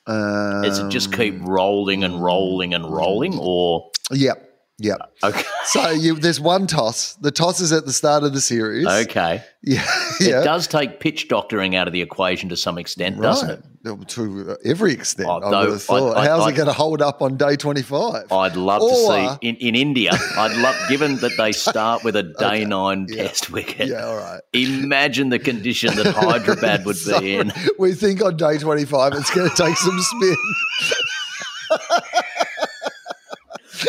Does 0.07 0.79
it 0.79 0.89
just 0.89 1.13
keep 1.13 1.35
Um, 1.35 1.45
rolling 1.45 2.03
and 2.03 2.23
rolling 2.23 2.73
and 2.73 2.91
rolling? 2.91 3.37
Or, 3.39 3.91
Yeah. 4.11 4.33
Yeah. 4.77 4.95
okay. 5.23 5.43
So 5.65 5.89
you, 5.91 6.15
there's 6.15 6.39
one 6.41 6.67
toss. 6.67 7.13
The 7.15 7.31
toss 7.31 7.61
is 7.61 7.71
at 7.71 7.85
the 7.85 7.93
start 7.93 8.23
of 8.23 8.33
the 8.33 8.41
series. 8.41 8.85
Okay. 8.85 9.41
Yeah. 9.63 9.85
yeah. 10.19 10.41
It 10.41 10.43
does 10.43 10.67
take 10.67 10.99
pitch 10.99 11.27
doctoring 11.29 11.75
out 11.77 11.87
of 11.87 11.93
the 11.93 12.01
equation 12.01 12.49
to 12.49 12.57
some 12.57 12.77
extent, 12.77 13.21
doesn't 13.21 13.49
it? 13.49 13.63
To 14.09 14.57
every 14.65 14.93
extent, 14.93 15.29
Oh, 15.29 15.37
I 15.39 15.61
would 15.63 15.69
have 15.73 15.81
thought. 15.83 16.17
I- 16.17 16.21
I- 16.23 16.27
How's 16.27 16.43
I- 16.43 16.49
it 16.49 16.55
going 16.55 16.67
to 16.67 16.73
hold 16.73 17.01
up 17.01 17.21
on 17.21 17.37
day 17.37 17.55
25? 17.55 18.31
I'd 18.31 18.55
love 18.55 18.81
to 18.81 18.95
see 19.39 19.47
in, 19.47 19.55
in 19.57 19.75
India. 19.75 20.11
I'd 20.11 20.57
love, 20.57 20.75
given 20.89 21.17
that 21.17 21.31
they 21.37 21.51
start 21.53 22.03
with 22.03 22.15
a 22.15 22.23
day 22.23 22.65
nine 22.65 23.05
Yeah. 23.09 23.27
test 23.27 23.51
wicket. 23.51 23.87
yeah, 23.89 24.05
all 24.05 24.17
right. 24.17 24.41
Imagine 24.53 25.29
the 25.29 25.39
condition 25.39 25.95
that 25.95 26.07
Hyderabad 26.15 26.83
would 26.85 26.97
So, 26.97 27.19
be 27.21 27.35
in. 27.37 27.53
We 27.79 27.93
think 27.93 28.21
on 28.23 28.35
day 28.37 28.57
25 28.57 29.13
it's 29.13 29.33
going 29.33 29.49
to 29.49 29.55
take 29.55 29.77
some 29.77 29.99
spin. 30.01 30.35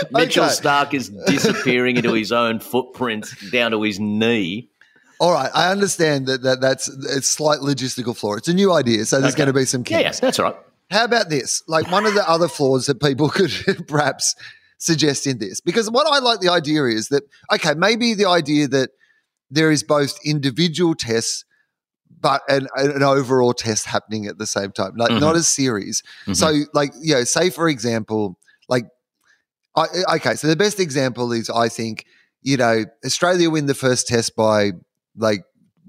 Mitchell 0.11 0.45
Okay. 0.45 0.53
Stark 0.55 0.95
is 0.95 1.09
disappearing 1.27 1.97
into 1.97 2.13
his 2.13 2.33
own 2.33 2.61
footprints 2.61 3.35
down 3.51 3.71
to 3.73 3.83
his 3.83 3.99
knee. 4.01 4.69
All 5.19 5.33
right, 5.33 5.51
I 5.55 5.71
understand 5.71 6.27
that, 6.27 6.43
that 6.43 6.61
that's 6.61 6.89
it's 6.89 7.27
slight 7.29 7.61
logistical 7.61 8.15
flaw. 8.17 8.35
It's 8.35 8.49
a 8.49 8.55
new 8.55 8.73
idea, 8.73 9.05
so 9.07 9.21
there's 9.21 9.33
Okay. 9.33 9.39
going 9.45 9.47
to 9.47 9.53
be 9.55 9.65
some 9.65 9.81
Yeah, 9.89 10.03
kinks. 10.03 10.19
yeah, 10.19 10.27
that's 10.27 10.39
right. 10.39 10.55
How 10.91 11.05
about 11.05 11.31
this? 11.31 11.63
Like 11.67 11.91
one 11.91 12.05
of 12.07 12.15
the 12.15 12.29
other 12.29 12.49
flaws 12.49 12.87
that 12.87 13.01
people 13.01 13.29
could 13.39 13.51
perhaps 13.89 14.35
suggest 14.79 15.27
in 15.27 15.39
this, 15.39 15.61
because 15.63 15.91
what 15.91 16.07
I 16.07 16.19
like 16.19 16.41
the 16.41 16.51
idea 16.51 16.85
is 16.85 17.09
that 17.09 17.23
okay, 17.53 17.75
maybe 17.75 18.13
the 18.15 18.27
idea 18.29 18.69
that 18.69 18.91
there 19.51 19.71
is 19.71 19.83
both 19.83 20.19
individual 20.25 20.95
tests, 20.95 21.45
but 22.21 22.43
an, 22.49 22.67
an 22.77 23.03
overall 23.03 23.55
test 23.55 23.87
happening 23.87 24.27
at 24.27 24.37
the 24.39 24.47
same 24.47 24.71
time, 24.73 24.93
like 24.97 25.13
Mhm. 25.13 25.21
not 25.21 25.35
a 25.37 25.43
series. 25.43 26.03
Mhm. 26.27 26.37
So, 26.37 26.65
like 26.75 26.93
you 27.01 27.15
know, 27.15 27.25
say 27.25 27.49
for 27.49 27.69
example, 27.71 28.39
I, 29.77 29.87
okay, 30.17 30.35
so 30.35 30.47
the 30.47 30.57
best 30.57 30.81
example 30.81 31.33
is 31.33 31.51
I 31.51 31.69
think 31.69 32.05
you 32.43 32.57
know 32.57 32.85
Australia 33.05 33.51
win 33.51 33.67
the 33.67 33.75
first 33.75 34.09
test 34.09 34.35
by 34.37 34.73
like 35.17 35.45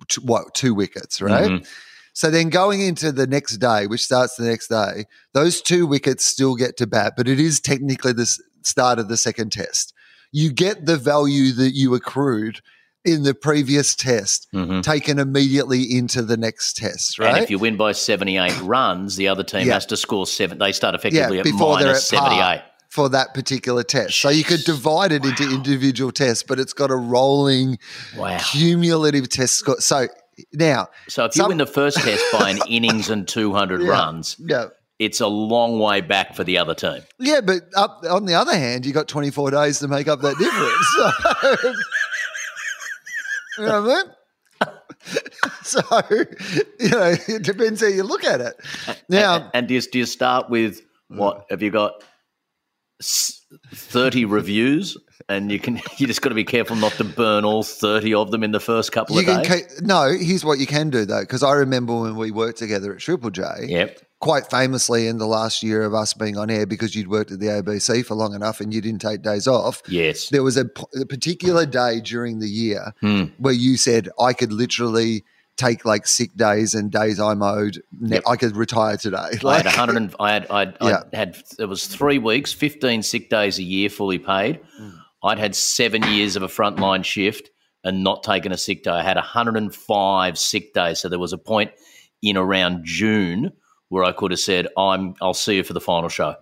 t- 0.10 0.22
what 0.24 0.54
two 0.54 0.74
wickets, 0.74 1.22
right? 1.22 1.50
Mhm. 1.50 1.68
So 2.14 2.32
then 2.32 2.50
going 2.50 2.82
into 2.82 3.12
the 3.12 3.28
next 3.28 3.58
day, 3.58 3.86
which 3.88 4.04
starts 4.04 4.36
the 4.38 4.46
next 4.46 4.70
day, 4.70 5.06
those 5.34 5.62
two 5.62 5.86
wickets 5.86 6.26
still 6.26 6.56
get 6.56 6.76
to 6.78 6.88
bat, 6.88 7.14
but 7.16 7.28
it 7.28 7.40
is 7.40 7.60
technically 7.60 8.12
the 8.12 8.24
s- 8.24 8.40
start 8.64 8.98
of 8.98 9.08
the 9.08 9.18
second 9.18 9.52
test. 9.52 9.94
You 10.32 10.52
get 10.52 10.86
the 10.88 10.98
value 10.98 11.52
that 11.54 11.72
you 11.76 11.94
accrued 11.94 12.62
in 13.06 13.22
the 13.24 13.36
previous 13.36 13.96
test 13.96 14.48
Mhm. 14.54 14.82
taken 14.84 15.20
immediately 15.20 15.84
into 15.84 16.22
the 16.24 16.36
next 16.38 16.76
test, 16.76 17.20
right? 17.20 17.36
And 17.36 17.44
if 17.44 17.50
you 17.52 17.60
win 17.60 17.78
by 17.78 17.92
78 17.94 18.60
runs, 18.62 19.16
the 19.16 19.28
other 19.28 19.44
team 19.44 19.68
Yeah. 19.68 19.76
has 19.76 19.86
to 19.86 19.96
score 19.96 20.26
seven. 20.28 20.58
They 20.58 20.72
start 20.74 20.96
effectively 20.96 21.38
at 21.38 21.44
before 21.46 21.78
they're 21.78 21.88
minus 21.88 22.12
at 22.12 22.20
78. 22.20 22.62
For 22.98 23.08
that 23.10 23.36
particular 23.36 23.84
test. 23.84 24.20
So 24.20 24.30
you 24.30 24.44
could 24.44 24.62
divide 24.66 25.12
it 25.12 25.24
into 25.24 25.44
individual 25.44 26.12
tests, 26.12 26.42
but 26.42 26.60
it's 26.60 26.74
got 26.74 26.90
a 26.90 26.96
rolling 26.96 27.78
Wow. 28.18 28.40
cumulative 28.40 29.30
test 29.30 29.54
score. 29.54 29.80
So 29.80 30.08
now, 30.54 30.88
So 31.08 31.26
if 31.26 31.36
you 31.36 31.48
win 31.48 31.60
the 31.60 31.68
first 31.68 31.98
test 32.00 32.24
by 32.34 32.50
an 32.50 32.58
innings 32.68 33.12
and 33.12 33.28
200 33.28 33.82
Yeah. 33.84 33.90
runs, 33.90 34.36
yeah. 34.40 34.70
it's 34.98 35.22
a 35.22 35.28
long 35.28 35.78
way 35.80 36.02
back 36.02 36.36
for 36.36 36.44
the 36.44 36.58
other 36.58 36.74
team. 36.74 37.02
Yeah, 37.20 37.42
but 37.42 37.62
up, 37.76 38.02
on 38.10 38.26
the 38.26 38.34
other 38.34 38.56
hand, 38.58 38.84
you 38.84 38.94
got 38.94 39.08
24 39.08 39.52
days 39.52 39.78
to 39.80 39.88
make 39.88 40.08
up 40.08 40.22
that 40.22 40.38
difference. 40.40 41.76
So, 43.58 43.62
you 43.64 43.68
know 43.68 43.82
what 43.82 43.92
I 43.92 44.04
mean? 44.04 44.14
So, 45.64 45.82
you 46.80 46.90
know, 46.90 47.16
it 47.28 47.44
depends 47.44 47.82
how 47.82 47.88
you 47.88 48.04
look 48.04 48.24
at 48.24 48.42
it. 48.42 48.56
Now, 49.08 49.36
and, 49.36 49.50
and 49.54 49.68
do, 49.68 49.76
you, 49.76 49.82
do 49.82 50.00
you 50.00 50.06
start 50.06 50.50
with 50.50 50.82
what? 51.10 51.38
Mm. 51.38 51.44
Have 51.52 51.62
you 51.62 51.72
got 51.72 52.04
30 53.02 54.26
reviews? 54.26 54.98
And 55.30 55.52
you 55.52 55.60
can 55.60 55.76
you 55.98 56.08
just 56.08 56.22
got 56.22 56.30
to 56.30 56.36
be 56.36 56.44
careful 56.44 56.76
not 56.76 56.94
to 56.94 57.04
burn 57.04 57.44
all 57.44 57.64
30 57.64 58.14
of 58.14 58.32
them 58.32 58.44
in 58.44 58.52
the 58.52 58.60
first 58.60 58.92
couple 58.92 59.22
you 59.22 59.30
of 59.30 59.44
days. 59.44 59.68
keep, 59.68 59.82
no, 59.86 60.10
here's 60.18 60.46
what 60.46 60.60
you 60.60 60.68
can 60.68 60.90
do 60.90 61.06
though, 61.06 61.22
because 61.22 61.44
I 61.44 61.54
remember 61.54 62.00
when 62.00 62.16
we 62.16 62.32
worked 62.32 62.58
together 62.60 62.94
at 62.94 63.00
Triple 63.00 63.30
J, 63.32 63.44
Yep. 63.68 64.00
quite 64.20 64.50
famously 64.50 65.08
in 65.08 65.18
the 65.18 65.28
last 65.28 65.64
year 65.64 65.84
of 65.84 65.94
us 65.94 66.14
being 66.14 66.38
on 66.38 66.50
air 66.50 66.66
because 66.66 66.96
you'd 66.96 67.10
worked 67.10 67.32
at 67.32 67.40
the 67.40 67.48
ABC 67.48 68.06
for 68.06 68.16
long 68.16 68.34
enough 68.36 68.62
and 68.62 68.74
you 68.74 68.80
didn't 68.80 69.02
take 69.02 69.22
days 69.22 69.48
off. 69.48 69.82
Yes. 69.90 70.30
There 70.30 70.44
was 70.44 70.56
a, 70.56 70.66
p- 70.66 70.84
a 71.02 71.06
particular 71.06 71.66
day 71.66 72.00
during 72.00 72.40
the 72.40 72.48
year 72.50 72.94
Hmm. 73.02 73.26
where 73.38 73.54
you 73.54 73.76
said 73.78 74.08
I 74.20 74.32
could 74.34 74.54
literally 74.54 75.24
take 75.58 75.84
like 75.86 76.08
sick 76.08 76.34
days 76.36 76.74
and 76.76 76.92
days 76.92 77.20
I'm 77.20 77.42
owed. 77.44 77.82
Yep. 78.02 78.24
I 78.28 78.36
could 78.36 78.56
retire 78.56 78.96
today. 78.98 79.18
I 79.18 79.34
had 79.34 79.44
Like, 79.44 79.66
100 79.66 79.98
and 79.98 80.16
I 80.20 80.32
had, 80.34 80.48
I'd, 80.52 80.78
Yeah. 80.82 81.04
I 81.12 81.16
had 81.16 81.38
it 81.60 81.66
was 81.66 81.88
three 81.88 82.18
weeks, 82.20 82.54
15 82.54 83.04
sick 83.04 83.30
days 83.30 83.58
a 83.60 83.64
year 83.64 83.90
fully 83.90 84.20
paid. 84.20 84.62
Hmm. 84.78 84.90
I'd 85.24 85.40
had 85.40 85.56
seven 85.56 86.04
years 86.04 86.36
of 86.36 86.44
a 86.44 86.48
frontline 86.48 87.04
shift 87.04 87.50
and 87.84 88.04
not 88.04 88.24
taken 88.24 88.52
a 88.52 88.58
sick 88.58 88.84
day. 88.84 88.92
I 88.92 89.02
had 89.04 89.18
105 89.18 90.38
sick 90.38 90.74
days. 90.74 91.00
So 91.00 91.10
there 91.10 91.20
was 91.20 91.34
a 91.34 91.38
point 91.38 91.72
in 92.22 92.38
around 92.38 92.86
June 92.86 93.52
where 93.90 94.04
I 94.04 94.12
could 94.12 94.32
have 94.32 94.40
said, 94.40 94.68
I'm, 94.78 95.16
I'll 95.22 95.34
see 95.34 95.56
you 95.56 95.64
for 95.64 95.74
the 95.74 95.82
final 95.82 96.10
show. 96.10 96.36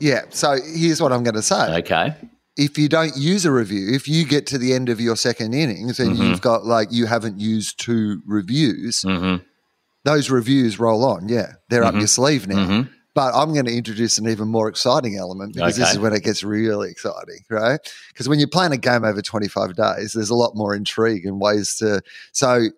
yeah. 0.00 0.22
So 0.30 0.56
here's 0.74 1.00
what 1.02 1.12
I'm 1.12 1.22
going 1.22 1.34
to 1.34 1.42
say. 1.42 1.78
Okay. 1.80 2.14
If 2.58 2.76
you 2.76 2.88
don't 2.88 3.16
use 3.16 3.46
a 3.46 3.52
review, 3.52 3.88
if 3.94 4.08
you 4.08 4.26
get 4.26 4.46
to 4.48 4.58
the 4.58 4.74
end 4.74 4.88
of 4.88 5.00
your 5.00 5.16
second 5.16 5.54
innings 5.54 5.98
and 6.00 6.14
Mhm. 6.16 6.18
you've 6.18 6.40
got 6.40 6.66
like 6.66 6.88
you 6.90 7.06
haven't 7.06 7.38
used 7.40 7.78
two 7.80 8.20
reviews, 8.26 9.02
hmm 9.02 9.36
those 10.04 10.30
reviews 10.30 10.78
roll 10.80 11.04
on. 11.04 11.28
Yeah, 11.28 11.52
they're 11.68 11.84
up 11.84 11.94
Mhm. 11.94 11.98
your 11.98 12.06
sleeve 12.08 12.46
now. 12.48 12.66
hmm 12.66 12.82
But 13.14 13.34
I'm 13.34 13.52
going 13.52 13.66
to 13.66 13.76
introduce 13.76 14.16
an 14.18 14.28
even 14.28 14.48
more 14.48 14.68
exciting 14.68 15.16
element 15.16 15.54
because 15.54 15.76
this 15.76 15.90
is 15.92 15.98
when 15.98 16.12
it 16.14 16.22
gets 16.22 16.42
really 16.44 16.88
exciting, 16.88 17.40
right? 17.50 17.80
Because 18.12 18.28
when 18.28 18.38
you're 18.38 18.48
playing 18.48 18.72
a 18.72 18.76
game 18.78 19.04
over 19.04 19.20
25 19.20 19.74
days, 19.74 20.12
there's 20.12 20.30
a 20.30 20.36
lot 20.36 20.54
more 20.54 20.72
intrigue 20.74 21.26
and 21.26 21.40
ways 21.40 21.74
to. 21.76 22.00
So 22.32 22.68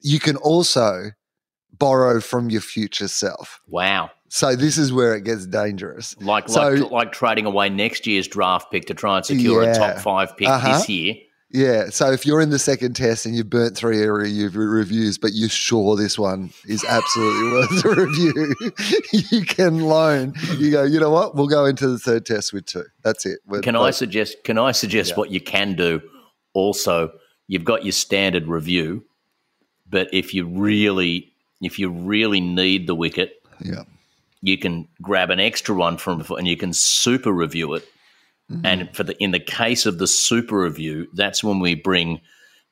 you 0.00 0.18
can 0.18 0.36
also 0.36 1.12
borrow 1.78 2.20
from 2.20 2.50
your 2.50 2.60
future 2.60 3.08
self. 3.08 3.60
Wow. 3.68 4.10
So 4.36 4.56
this 4.56 4.78
is 4.78 4.92
where 4.92 5.14
it 5.14 5.22
gets 5.22 5.46
dangerous. 5.46 6.16
Like, 6.20 6.48
So- 6.48 6.70
like, 6.70 6.90
like 6.90 7.12
trading 7.12 7.46
away 7.46 7.68
next 7.68 8.04
year's 8.04 8.26
draft 8.26 8.72
pick 8.72 8.86
to 8.86 8.94
try 8.94 9.18
and 9.18 9.24
secure 9.24 9.62
a 9.62 9.72
top 9.72 9.98
five 9.98 10.36
pick 10.36 10.48
Uh-huh. 10.48 10.72
this 10.72 10.88
year. 10.88 11.14
Yeah. 11.52 11.90
So 11.90 12.10
if 12.10 12.26
you're 12.26 12.40
in 12.40 12.50
the 12.50 12.58
second 12.58 12.94
test 12.96 13.26
and 13.26 13.36
you've 13.36 13.48
burnt 13.48 13.76
three 13.76 14.00
area 14.00 14.50
reviews, 14.50 15.18
but 15.18 15.34
you're 15.34 15.48
sure 15.48 15.94
this 15.94 16.18
one 16.18 16.50
is 16.66 16.84
absolutely 16.84 17.50
worth 17.52 17.84
a 17.84 17.88
review, 18.06 18.54
you 19.30 19.42
can 19.46 19.78
loan. 19.82 20.34
You 20.58 20.72
go, 20.72 20.82
you 20.82 20.98
know 20.98 21.10
what? 21.10 21.36
We'll 21.36 21.46
go 21.46 21.64
into 21.64 21.86
the 21.86 22.00
third 22.00 22.26
test 22.26 22.52
with 22.52 22.66
two. 22.66 22.82
That's 23.04 23.24
it. 23.26 23.38
We're 23.46 23.60
Can 23.60 23.76
I 23.76 23.92
suggest? 23.92 24.42
Can 24.42 24.58
I 24.58 24.72
suggest 24.72 25.10
Yeah. 25.10 25.14
what 25.16 25.30
you 25.30 25.40
can 25.40 25.76
do? 25.76 26.00
Also, 26.54 27.12
you've 27.46 27.64
got 27.64 27.84
your 27.84 27.92
standard 27.92 28.48
review, 28.48 29.04
but 29.88 30.08
if 30.12 30.34
you 30.34 30.44
really, 30.48 31.32
if 31.62 31.78
you 31.78 31.88
really 31.88 32.40
need 32.40 32.88
the 32.88 32.96
wicket, 32.96 33.34
Yeah. 33.64 33.84
You 34.44 34.58
can 34.58 34.86
grab 35.00 35.30
an 35.30 35.40
extra 35.40 35.74
one 35.74 35.96
from 35.96 36.22
and 36.38 36.46
you 36.46 36.56
can 36.56 36.72
super 36.72 37.32
review 37.32 37.72
it. 37.74 37.84
Mm-hmm. 38.52 38.66
And 38.66 38.94
for 38.96 39.02
the 39.04 39.16
in 39.22 39.30
the 39.30 39.40
case 39.40 39.86
of 39.86 39.98
the 39.98 40.06
super 40.06 40.60
review, 40.60 41.06
that's 41.14 41.42
when 41.42 41.60
we 41.60 41.74
bring 41.74 42.20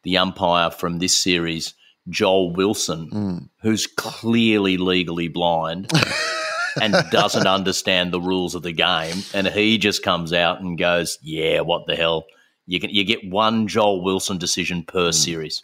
the 0.02 0.18
umpire 0.18 0.70
from 0.70 0.98
this 0.98 1.16
series, 1.16 1.72
Joel 2.08 2.52
Wilson, 2.52 3.08
Mm. 3.10 3.48
who's 3.62 3.86
clearly 3.86 4.76
legally 4.76 5.28
blind 5.28 5.90
and 6.82 6.92
doesn't 7.10 7.46
understand 7.46 8.12
the 8.12 8.20
rules 8.20 8.54
of 8.54 8.62
the 8.62 8.72
game, 8.72 9.22
and 9.32 9.46
he 9.46 9.78
just 9.78 10.02
comes 10.02 10.32
out 10.32 10.60
and 10.60 10.76
goes, 10.78 11.18
"Yeah, 11.22 11.60
what 11.60 11.86
the 11.86 11.96
hell." 11.96 12.26
You 12.66 12.78
can 12.80 12.90
you 12.90 13.04
get 13.04 13.28
one 13.28 13.66
Joel 13.66 14.04
Wilson 14.04 14.36
decision 14.38 14.84
per 14.84 15.08
Mm. 15.08 15.14
series. 15.14 15.62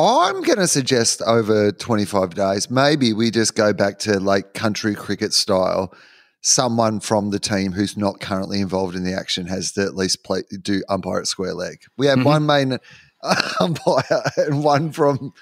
I'm 0.00 0.42
going 0.42 0.58
to 0.58 0.66
suggest 0.68 1.20
over 1.22 1.72
25 1.72 2.34
days, 2.34 2.70
maybe 2.70 3.12
we 3.12 3.30
just 3.30 3.54
go 3.54 3.72
back 3.72 3.98
to 4.00 4.18
like 4.20 4.54
country 4.54 4.94
cricket 4.94 5.32
style. 5.32 5.92
someone 6.42 7.00
from 7.00 7.28
the 7.32 7.38
team 7.38 7.70
who's 7.72 7.98
not 7.98 8.18
currently 8.18 8.62
involved 8.62 8.96
in 8.96 9.04
the 9.04 9.12
action 9.12 9.46
has 9.46 9.72
to 9.72 9.82
at 9.82 9.94
least 9.94 10.24
play 10.24 10.40
do 10.62 10.82
umpire 10.88 11.18
at 11.20 11.26
square 11.26 11.52
leg. 11.52 11.82
We 11.98 12.06
have 12.06 12.20
Mhm. 12.20 12.24
one 12.24 12.46
main 12.46 12.78
umpire 13.60 14.22
and 14.38 14.64
one 14.64 14.90
from 14.90 15.34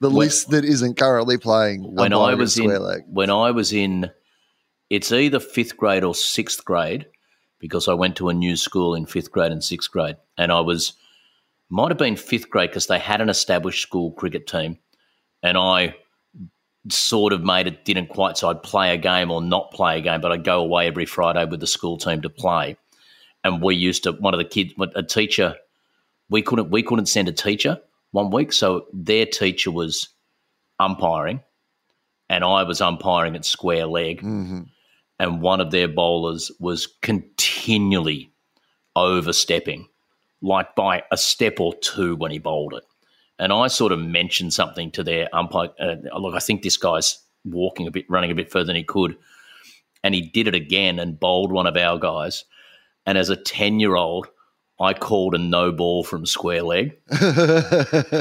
the 0.00 0.08
When- 0.08 0.18
list 0.18 0.50
that 0.50 0.64
isn't 0.64 0.96
currently 0.96 1.36
playing. 1.36 1.82
when 1.96 2.12
I 2.12 2.34
was 2.34 2.56
in 2.58 2.66
leg. 2.68 3.02
when 3.08 3.28
I 3.28 3.50
was 3.50 3.72
in, 3.72 4.08
it's 4.88 5.10
either 5.10 5.40
fifth 5.40 5.76
grade 5.76 6.04
or 6.04 6.14
sixth 6.14 6.64
grade 6.64 7.06
because 7.58 7.88
I 7.88 7.94
went 7.94 8.14
to 8.18 8.28
a 8.28 8.32
new 8.32 8.54
school 8.56 8.94
in 8.94 9.06
fifth 9.06 9.32
grade 9.32 9.50
and 9.50 9.64
sixth 9.64 9.90
grade, 9.90 10.16
and 10.38 10.52
I 10.52 10.60
was 10.60 10.92
might 11.68 11.90
have 11.90 11.98
been 11.98 12.16
fifth 12.16 12.48
grade 12.50 12.70
because 12.70 12.86
they 12.86 12.98
had 12.98 13.20
an 13.20 13.28
established 13.28 13.82
school 13.82 14.12
cricket 14.12 14.46
team, 14.46 14.78
and 15.42 15.56
I 15.58 15.94
sort 16.88 17.32
of 17.32 17.42
made 17.42 17.66
it 17.66 17.84
didn't 17.84 18.08
quite 18.08 18.38
so 18.38 18.48
I'd 18.48 18.62
play 18.62 18.94
a 18.94 18.96
game 18.96 19.30
or 19.30 19.42
not 19.42 19.72
play 19.72 19.98
a 19.98 20.00
game, 20.00 20.20
but 20.20 20.30
I'd 20.30 20.44
go 20.44 20.60
away 20.60 20.86
every 20.86 21.06
Friday 21.06 21.44
with 21.44 21.60
the 21.60 21.66
school 21.66 21.98
team 21.98 22.22
to 22.22 22.30
play, 22.30 22.76
and 23.42 23.60
we 23.62 23.74
used 23.74 24.04
to 24.04 24.12
one 24.12 24.34
of 24.34 24.38
the 24.38 24.44
kids 24.44 24.72
a 24.94 25.02
teacher 25.02 25.56
we 26.28 26.42
couldn't 26.42 26.70
we 26.70 26.82
couldn't 26.82 27.06
send 27.06 27.28
a 27.28 27.32
teacher 27.32 27.78
one 28.12 28.30
week, 28.30 28.52
so 28.52 28.86
their 28.92 29.26
teacher 29.26 29.70
was 29.70 30.08
umpiring 30.78 31.40
and 32.28 32.42
I 32.44 32.64
was 32.64 32.80
umpiring 32.80 33.36
at 33.36 33.44
square 33.44 33.86
leg, 33.86 34.20
Mhm. 34.22 34.66
and 35.18 35.40
one 35.40 35.60
of 35.60 35.70
their 35.70 35.86
bowlers 35.88 36.50
was 36.58 36.86
continually 37.02 38.30
overstepping, 38.96 39.88
like 40.42 40.74
by 40.74 41.02
a 41.10 41.16
step 41.16 41.60
or 41.60 41.74
two 41.74 42.16
when 42.16 42.30
he 42.30 42.38
bowled 42.38 42.74
it. 42.74 42.84
And 43.38 43.52
I 43.52 43.68
sort 43.68 43.92
of 43.92 43.98
mentioned 43.98 44.54
something 44.54 44.90
to 44.92 45.02
their 45.02 45.28
umpire. 45.34 45.68
Uh, 45.78 45.96
look, 46.18 46.34
I 46.34 46.38
think 46.38 46.62
this 46.62 46.76
guy's 46.76 47.18
walking 47.44 47.86
a 47.86 47.90
bit, 47.90 48.06
running 48.08 48.30
a 48.30 48.34
bit 48.34 48.50
further 48.50 48.66
than 48.66 48.76
he 48.76 48.84
could. 48.84 49.16
And 50.02 50.14
he 50.14 50.22
did 50.22 50.48
it 50.48 50.54
again 50.54 50.98
and 50.98 51.18
bowled 51.18 51.52
one 51.52 51.66
of 51.66 51.76
our 51.76 51.98
guys. 51.98 52.44
And 53.04 53.18
as 53.18 53.30
a 53.30 53.36
10 53.36 53.80
year 53.80 53.96
old, 53.96 54.28
I 54.78 54.92
called 54.92 55.34
a 55.34 55.38
no 55.38 55.72
ball 55.72 56.04
from 56.04 56.26
square 56.26 56.62
leg 56.62 56.98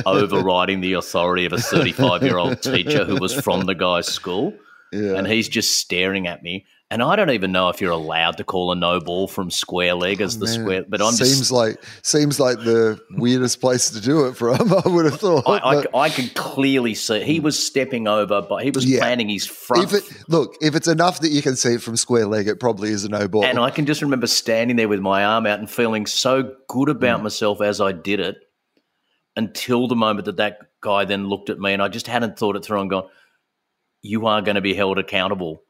overriding 0.06 0.80
the 0.80 0.94
authority 0.94 1.46
of 1.46 1.54
a 1.54 1.58
35 1.58 2.24
year 2.24 2.38
old 2.38 2.62
teacher 2.62 3.04
who 3.04 3.18
was 3.18 3.34
from 3.34 3.66
the 3.66 3.76
guy's 3.76 4.08
school. 4.08 4.54
yeah. 4.94 5.16
And 5.16 5.28
he's 5.28 5.50
just 5.50 5.78
staring 5.80 6.28
at 6.28 6.44
me. 6.44 6.66
And 6.92 7.02
I 7.02 7.16
don't 7.16 7.32
even 7.32 7.52
know 7.52 7.70
if 7.70 7.82
you're 7.82 7.92
allowed 7.92 8.38
to 8.38 8.44
call 8.44 8.72
a 8.72 8.76
no 8.76 9.00
ball 9.00 9.28
from 9.28 9.50
square 9.50 9.96
leg 9.96 10.22
as 10.22 10.38
the 10.38 10.46
Man, 10.46 10.54
square, 10.54 10.86
but 10.88 11.02
I'm 11.02 11.14
seems 11.14 11.40
just. 11.40 11.52
like 11.52 11.84
seems 12.04 12.40
like 12.40 12.58
the 12.60 13.00
weirdest 13.10 13.60
place 13.60 13.90
to 13.90 14.00
do 14.00 14.28
it 14.28 14.38
from. 14.38 14.72
I 14.86 14.88
would 14.88 15.06
have 15.06 15.20
thought. 15.20 15.44
I, 15.48 15.58
I, 15.82 15.84
I 16.04 16.10
could 16.12 16.36
clearly 16.36 16.94
see 16.94 17.24
he 17.24 17.40
was 17.40 17.58
stepping 17.58 18.08
over, 18.08 18.40
but 18.48 18.64
he 18.64 18.70
was 18.70 18.86
Yeah. 18.86 19.00
planting 19.00 19.30
his 19.30 19.48
front. 19.48 19.84
if 19.92 19.94
it 19.94 20.24
look, 20.30 20.56
if 20.62 20.76
it's 20.76 20.88
enough 20.88 21.22
that 21.22 21.30
you 21.30 21.42
can 21.42 21.56
see 21.56 21.74
it 21.74 21.82
from 21.82 21.98
square 21.98 22.28
leg, 22.28 22.48
it 22.48 22.60
probably 22.60 22.90
is 22.90 23.04
a 23.04 23.10
no 23.10 23.28
ball. 23.28 23.44
and 23.46 23.58
I 23.58 23.72
can 23.72 23.88
just 23.88 24.04
remember 24.04 24.28
standing 24.28 24.76
there 24.78 24.88
with 24.88 25.00
my 25.02 25.26
arm 25.26 25.48
out 25.48 25.58
and 25.58 25.70
feeling 25.70 26.06
so 26.06 26.54
good 26.70 26.88
Mm. 26.90 26.92
about 26.92 27.24
myself 27.24 27.62
as 27.62 27.82
I 27.82 27.94
did 27.94 28.20
it 28.20 28.36
until 29.36 29.88
the 29.88 29.96
moment 29.96 30.26
that 30.26 30.38
that 30.38 30.60
guy 30.82 31.04
then 31.06 31.28
looked 31.28 31.50
at 31.50 31.60
me 31.60 31.74
and 31.74 31.82
I 31.82 31.88
just 31.88 32.06
hadn't 32.06 32.38
thought 32.38 32.56
it 32.56 32.64
through 32.64 32.82
and 32.82 32.90
gone, 32.92 33.08
You 34.04 34.28
are 34.28 34.44
going 34.44 34.56
to 34.56 34.62
be 34.62 34.76
held 34.76 35.00
accountable 35.00 35.64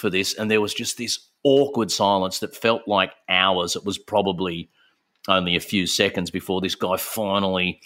for 0.00 0.10
this. 0.10 0.34
And 0.34 0.50
there 0.50 0.60
was 0.60 0.74
just 0.74 0.98
this 0.98 1.18
awkward 1.44 1.92
silence 1.92 2.40
that 2.40 2.56
felt 2.56 2.82
like 2.86 3.12
hours. 3.28 3.76
It 3.76 3.84
was 3.84 3.98
probably 3.98 4.70
only 5.28 5.54
a 5.56 5.60
few 5.60 5.86
seconds 5.86 6.30
before 6.30 6.60
this 6.60 6.74
guy 6.74 6.96
finally 6.96 7.80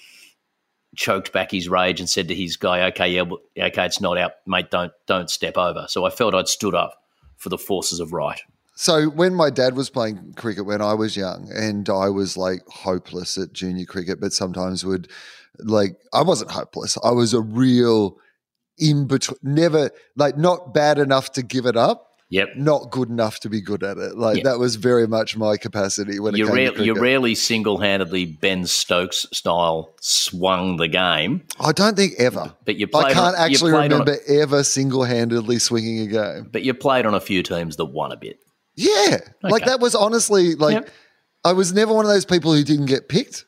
choked 0.97 1.33
back 1.33 1.51
his 1.51 1.69
rage 1.69 1.99
and 2.01 2.09
said 2.09 2.29
to 2.29 2.35
his 2.35 2.57
guy, 2.57 2.87
"Okay, 2.89 3.09
yeah, 3.09 3.25
okay, 3.67 3.87
it's 3.87 4.01
not 4.01 4.17
out, 4.17 4.33
mate. 4.47 4.71
Don't 4.71 4.93
don't 5.07 5.29
step 5.29 5.59
over." 5.59 5.87
So 5.89 6.05
I 6.05 6.11
felt 6.11 6.35
I'd 6.35 6.49
stood 6.49 6.75
up 6.75 7.03
for 7.37 7.49
the 7.49 7.59
forces 7.59 8.01
of 8.01 8.13
right. 8.13 8.41
So 8.77 9.07
when 9.07 9.35
my 9.35 9.51
dad 9.51 9.77
was 9.77 9.91
playing 9.91 10.35
cricket 10.37 10.67
when 10.67 10.81
I 10.81 10.95
was 10.95 11.17
young, 11.17 11.51
and 11.53 11.89
I 11.89 12.09
was 12.09 12.37
like 12.37 12.63
hopeless 12.69 13.37
at 13.39 13.53
junior 13.53 13.87
cricket, 13.87 14.21
but 14.21 14.33
sometimes 14.33 14.85
would 14.85 15.09
like 15.59 15.97
I 16.13 16.23
wasn't 16.23 16.53
hopeless. 16.53 16.97
I 17.05 17.11
was 17.11 17.35
a 17.35 17.41
real 17.41 18.19
in 18.79 19.07
between, 19.07 19.39
never 19.43 19.91
like 20.17 20.37
not 20.37 20.75
bad 20.75 20.99
enough 20.99 21.33
to 21.33 21.43
give 21.43 21.67
it 21.67 21.77
up, 21.77 22.11
Yep. 22.31 22.57
not 22.57 22.91
good 22.91 23.11
enough 23.11 23.39
to 23.41 23.49
be 23.49 23.61
good 23.61 23.83
at 23.85 23.97
it. 23.99 24.17
Like 24.17 24.39
Yeah. 24.39 24.43
that 24.45 24.59
was 24.59 24.75
very 24.77 25.07
much 25.07 25.37
my 25.37 25.57
capacity 25.57 26.19
when 26.19 26.35
You, 26.35 26.45
it 26.45 26.49
came 26.49 26.57
rare, 26.57 26.83
you 26.83 26.95
rarely 27.01 27.35
single 27.37 27.79
handedly 27.79 28.25
Ben 28.27 28.67
Stokes 28.67 29.27
style 29.33 29.95
swung 30.01 30.77
the 30.79 30.89
game, 30.89 31.43
I 31.61 31.71
don't 31.73 31.97
think 31.97 32.15
ever. 32.19 32.55
but 32.65 32.77
you 32.77 32.87
played. 32.89 33.05
I 33.07 33.13
can't 33.13 33.37
on, 33.37 33.43
actually 33.51 33.73
remember 33.73 34.17
ever 34.27 34.65
single 34.65 35.05
handedly 35.05 35.59
swinging 35.61 36.01
a 36.01 36.07
game. 36.07 36.49
but 36.51 36.63
you 36.63 36.75
played 36.75 37.07
on 37.07 37.15
a 37.15 37.21
few 37.21 37.43
teams 37.43 37.77
that 37.77 37.85
won 37.87 38.11
a 38.11 38.17
bit. 38.17 38.39
Yeah, 38.75 39.19
like 39.43 39.67
that 39.67 39.79
was 39.79 39.95
honestly 39.95 40.57
like 40.57 40.75
Yep. 40.75 40.91
I 41.45 41.53
was 41.53 41.73
never 41.73 41.93
one 41.93 42.05
of 42.07 42.11
those 42.11 42.25
people 42.25 42.53
who 42.55 42.65
didn't 42.65 42.87
get 42.87 43.09
picked. 43.09 43.45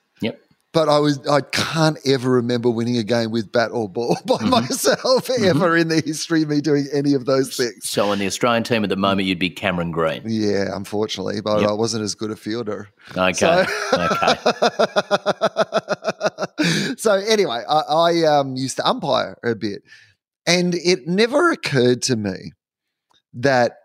But 0.73 0.89
I 0.91 0.99
was 0.99 1.27
I 1.27 1.41
can't 1.41 1.97
ever 2.07 2.31
remember 2.31 2.69
winning 2.69 2.99
a 2.99 3.03
game 3.03 3.31
with 3.31 3.51
bat 3.51 3.71
or 3.73 3.89
ball 3.89 4.17
by 4.27 4.35
Mm-hmm. 4.35 4.51
myself 4.51 5.31
ever 5.41 5.75
in 5.77 5.89
the 5.89 6.03
history 6.05 6.43
of 6.43 6.49
me 6.51 6.61
doing 6.61 6.87
any 6.93 7.15
of 7.15 7.25
those 7.25 7.57
things. 7.57 7.89
So 7.89 8.13
in 8.13 8.19
the 8.19 8.27
Australian 8.27 8.63
team 8.63 8.83
at 8.85 8.91
the 8.91 8.97
moment, 8.97 9.27
you'd 9.27 9.39
be 9.39 9.49
Cameron 9.49 9.91
Green. 9.91 10.23
Yeah, 10.27 10.77
unfortunately, 10.77 11.41
but 11.41 11.61
Yep. 11.63 11.71
I 11.71 11.73
wasn't 11.73 12.03
as 12.05 12.15
good 12.15 12.31
a 12.31 12.37
fielder. 12.37 12.89
Okay. 13.17 13.33
So- 13.33 13.65
okay. 13.95 14.35
so 16.99 17.13
anyway, 17.15 17.63
I, 17.69 17.79
I 17.81 18.23
um, 18.25 18.57
used 18.57 18.77
to 18.77 18.87
umpire 18.87 19.39
a 19.45 19.55
bit, 19.55 19.83
and 20.47 20.75
it 20.75 21.07
never 21.07 21.51
occurred 21.53 22.03
to 22.03 22.17
me 22.17 22.53
that 23.35 23.79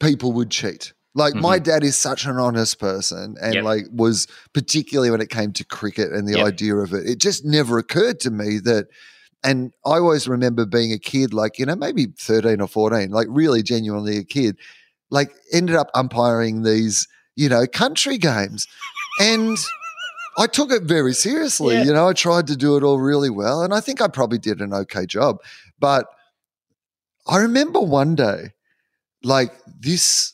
people 0.00 0.32
would 0.32 0.50
cheat. 0.50 0.93
Like 1.14 1.34
my 1.34 1.58
dad 1.60 1.84
is 1.84 1.96
such 1.96 2.26
an 2.26 2.38
honest 2.38 2.78
person, 2.80 3.36
and 3.40 3.54
Mm-hmm. 3.54 3.54
Yep. 3.54 3.64
like 3.64 3.84
was 3.92 4.26
particularly 4.52 5.10
when 5.10 5.20
it 5.20 5.30
came 5.30 5.52
to 5.52 5.64
cricket 5.64 6.12
and 6.12 6.26
the 6.26 6.38
Yep. 6.38 6.46
idea 6.46 6.76
of 6.76 6.92
it. 6.92 7.06
It 7.08 7.18
just 7.18 7.44
never 7.44 7.78
occurred 7.78 8.18
to 8.20 8.30
me 8.30 8.58
that. 8.64 8.86
And 9.44 9.72
I 9.84 9.98
always 9.98 10.26
remember 10.26 10.64
being 10.66 10.92
a 10.92 10.98
kid, 10.98 11.34
like 11.34 11.58
you 11.58 11.66
know, 11.66 11.76
maybe 11.76 12.06
thirteen 12.18 12.60
or 12.60 12.66
fourteen, 12.66 13.10
like 13.10 13.28
really 13.30 13.62
genuinely 13.62 14.16
a 14.16 14.24
kid, 14.24 14.56
like 15.10 15.30
ended 15.52 15.76
up 15.76 15.90
umpiring 15.94 16.62
these, 16.62 17.06
you 17.36 17.48
know, 17.48 17.66
country 17.66 18.18
games, 18.18 18.66
and. 19.20 19.56
I 20.36 20.48
took 20.48 20.72
it 20.72 20.82
very 20.82 21.12
seriously. 21.14 21.76
Yeah. 21.76 21.84
You 21.84 21.92
know, 21.92 22.08
I 22.08 22.12
tried 22.12 22.48
to 22.48 22.56
do 22.56 22.76
it 22.76 22.82
all 22.82 22.98
really 22.98 23.30
well, 23.30 23.62
and 23.62 23.72
I 23.72 23.78
think 23.78 24.00
I 24.00 24.08
probably 24.08 24.38
did 24.38 24.60
an 24.60 24.74
okay 24.74 25.06
job. 25.06 25.38
But 25.78 26.06
I 27.28 27.38
remember 27.38 27.78
one 27.78 28.16
day, 28.16 28.50
like 29.22 29.52
this. 29.78 30.33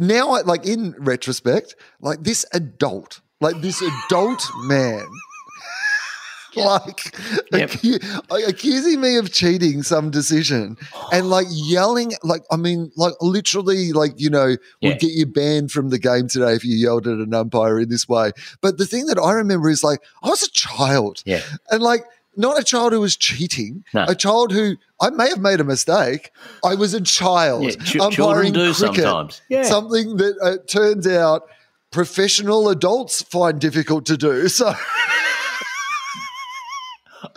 Now, 0.00 0.30
I- 0.30 0.42
like 0.42 0.66
in 0.66 0.94
retrospect, 0.98 1.74
like 2.00 2.22
this 2.24 2.44
adult, 2.52 3.20
like 3.40 3.60
this 3.60 3.80
adult 3.82 4.42
man, 4.64 5.06
like 6.56 7.14
Yep. 7.52 7.70
accu- 7.70 8.48
accusing 8.48 9.00
me 9.00 9.16
of 9.16 9.32
cheating 9.32 9.82
some 9.82 10.10
decision 10.10 10.76
and 11.12 11.28
like 11.36 11.46
yelling, 11.50 12.14
like 12.24 12.42
I 12.50 12.56
mean, 12.56 12.90
like 12.96 13.12
literally, 13.20 13.92
like 13.92 14.12
you 14.16 14.30
know, 14.30 14.56
Yeah. 14.80 14.90
would 14.90 14.98
get 14.98 15.12
you 15.12 15.26
banned 15.26 15.70
from 15.70 15.90
the 15.90 15.98
game 15.98 16.26
today 16.28 16.54
if 16.54 16.64
you 16.64 16.74
yelled 16.76 17.06
at 17.06 17.18
an 17.18 17.32
umpire 17.34 17.78
in 17.78 17.88
this 17.90 18.08
way. 18.08 18.32
But 18.60 18.78
the 18.78 18.86
thing 18.86 19.06
that 19.06 19.18
I 19.18 19.32
remember 19.32 19.68
is 19.70 19.84
like 19.84 20.00
I 20.22 20.28
was 20.30 20.42
a 20.42 20.50
child, 20.50 21.22
Yeah. 21.26 21.42
and 21.70 21.82
like 21.82 22.04
not 22.38 22.58
a 22.58 22.64
child 22.64 22.92
who 22.92 23.00
was 23.00 23.16
cheating, 23.16 23.84
No. 23.92 24.04
a 24.08 24.14
child 24.14 24.52
who 24.52 24.76
I 25.00 25.10
may 25.10 25.28
have 25.28 25.40
made 25.40 25.60
a 25.60 25.64
mistake. 25.64 26.30
I 26.64 26.74
was 26.76 26.94
a 26.94 27.00
child. 27.02 27.64
Yeah, 27.64 27.70
ch- 27.72 27.96
umpiring 27.96 28.12
children 28.12 28.52
do 28.52 28.60
cricket, 28.74 28.76
sometimes. 28.76 29.42
Yeah. 29.50 29.64
Something 29.64 30.16
that 30.16 30.38
uh, 30.42 30.56
turns 30.66 31.06
out 31.06 31.42
professional 31.90 32.68
adults 32.68 33.22
find 33.22 33.60
difficult 33.60 34.06
to 34.06 34.16
do. 34.16 34.48
So, 34.48 34.72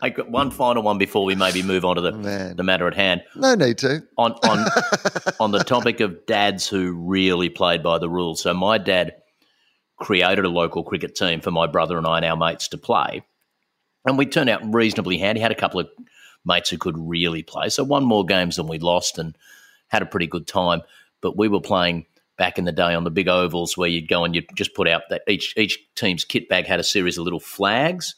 I 0.03 0.09
got 0.09 0.29
one 0.29 0.51
final 0.51 0.83
one 0.83 0.97
before 0.99 1.25
we 1.25 1.35
maybe 1.35 1.63
move 1.63 1.83
on 1.85 1.95
to 1.95 2.01
the, 2.01 2.11
man, 2.11 2.55
the 2.55 2.63
matter 2.63 2.87
at 2.87 2.93
hand. 2.95 3.23
no 3.35 3.55
need 3.55 3.77
to. 3.79 4.03
on 4.17 4.33
on 4.43 4.67
on 5.39 5.51
the 5.51 5.63
topic 5.63 5.99
of 5.99 6.25
dads 6.27 6.67
who 6.67 6.91
really 6.91 7.49
played 7.49 7.81
by 7.81 7.97
the 7.97 8.09
rules. 8.09 8.41
So 8.41 8.53
my 8.53 8.77
dad 8.77 9.13
created 9.99 10.45
a 10.45 10.49
local 10.49 10.83
cricket 10.83 11.15
team 11.15 11.41
for 11.41 11.51
my 11.51 11.65
brother 11.67 11.97
and 11.97 12.05
I 12.07 12.17
and 12.17 12.25
our 12.25 12.37
mates 12.37 12.67
to 12.69 12.77
play, 12.77 13.23
and 14.05 14.17
we 14.17 14.25
turned 14.25 14.49
out 14.49 14.73
reasonably 14.73 15.17
handy. 15.17 15.41
Had 15.41 15.51
a 15.51 15.55
couple 15.55 15.79
of 15.79 15.89
mates 16.45 16.69
who 16.69 16.77
could 16.77 16.97
really 16.97 17.43
play, 17.43 17.69
so 17.69 17.83
won 17.83 18.03
more 18.03 18.25
games 18.25 18.55
than 18.55 18.67
we 18.67 18.79
lost, 18.79 19.17
and 19.17 19.37
had 19.87 20.01
a 20.01 20.07
pretty 20.07 20.27
good 20.27 20.47
time. 20.47 20.81
But 21.21 21.37
we 21.37 21.47
were 21.47 21.61
playing 21.61 22.05
back 22.37 22.57
in 22.57 22.65
the 22.65 22.71
day 22.71 22.93
on 22.93 23.03
the 23.03 23.11
big 23.11 23.27
ovals 23.27 23.77
where 23.77 23.89
you'd 23.89 24.07
go 24.07 24.23
and 24.23 24.33
you'd 24.33 24.47
just 24.55 24.73
put 24.73 24.87
out 24.87 25.03
that 25.09 25.21
each 25.27 25.53
each 25.57 25.79
team's 25.95 26.25
kit 26.25 26.49
bag 26.49 26.65
had 26.65 26.79
a 26.79 26.83
series 26.83 27.17
of 27.17 27.23
little 27.23 27.39
flags, 27.39 28.15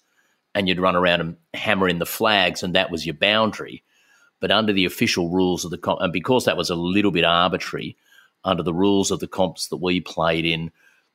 and 0.55 0.67
you'd 0.67 0.79
run 0.79 0.95
around 0.95 1.21
and 1.21 1.37
hammer 1.53 1.87
in 1.87 1.99
the 1.99 2.05
flags, 2.05 2.63
and 2.63 2.75
that 2.75 2.91
was 2.91 3.05
your 3.05 3.15
boundary 3.15 3.83
but 4.43 4.51
under 4.51 4.73
the 4.73 4.83
official 4.83 5.29
rules 5.29 5.63
of 5.63 5.71
the 5.71 5.77
comp, 5.77 6.01
and 6.01 6.11
because 6.11 6.43
that 6.43 6.57
was 6.57 6.69
a 6.69 6.75
little 6.75 7.11
bit 7.11 7.23
arbitrary, 7.23 7.95
under 8.43 8.61
the 8.61 8.73
rules 8.73 9.09
of 9.09 9.21
the 9.21 9.27
comps 9.27 9.69
that 9.69 9.77
we 9.77 10.01
played 10.01 10.45
in, 10.45 10.69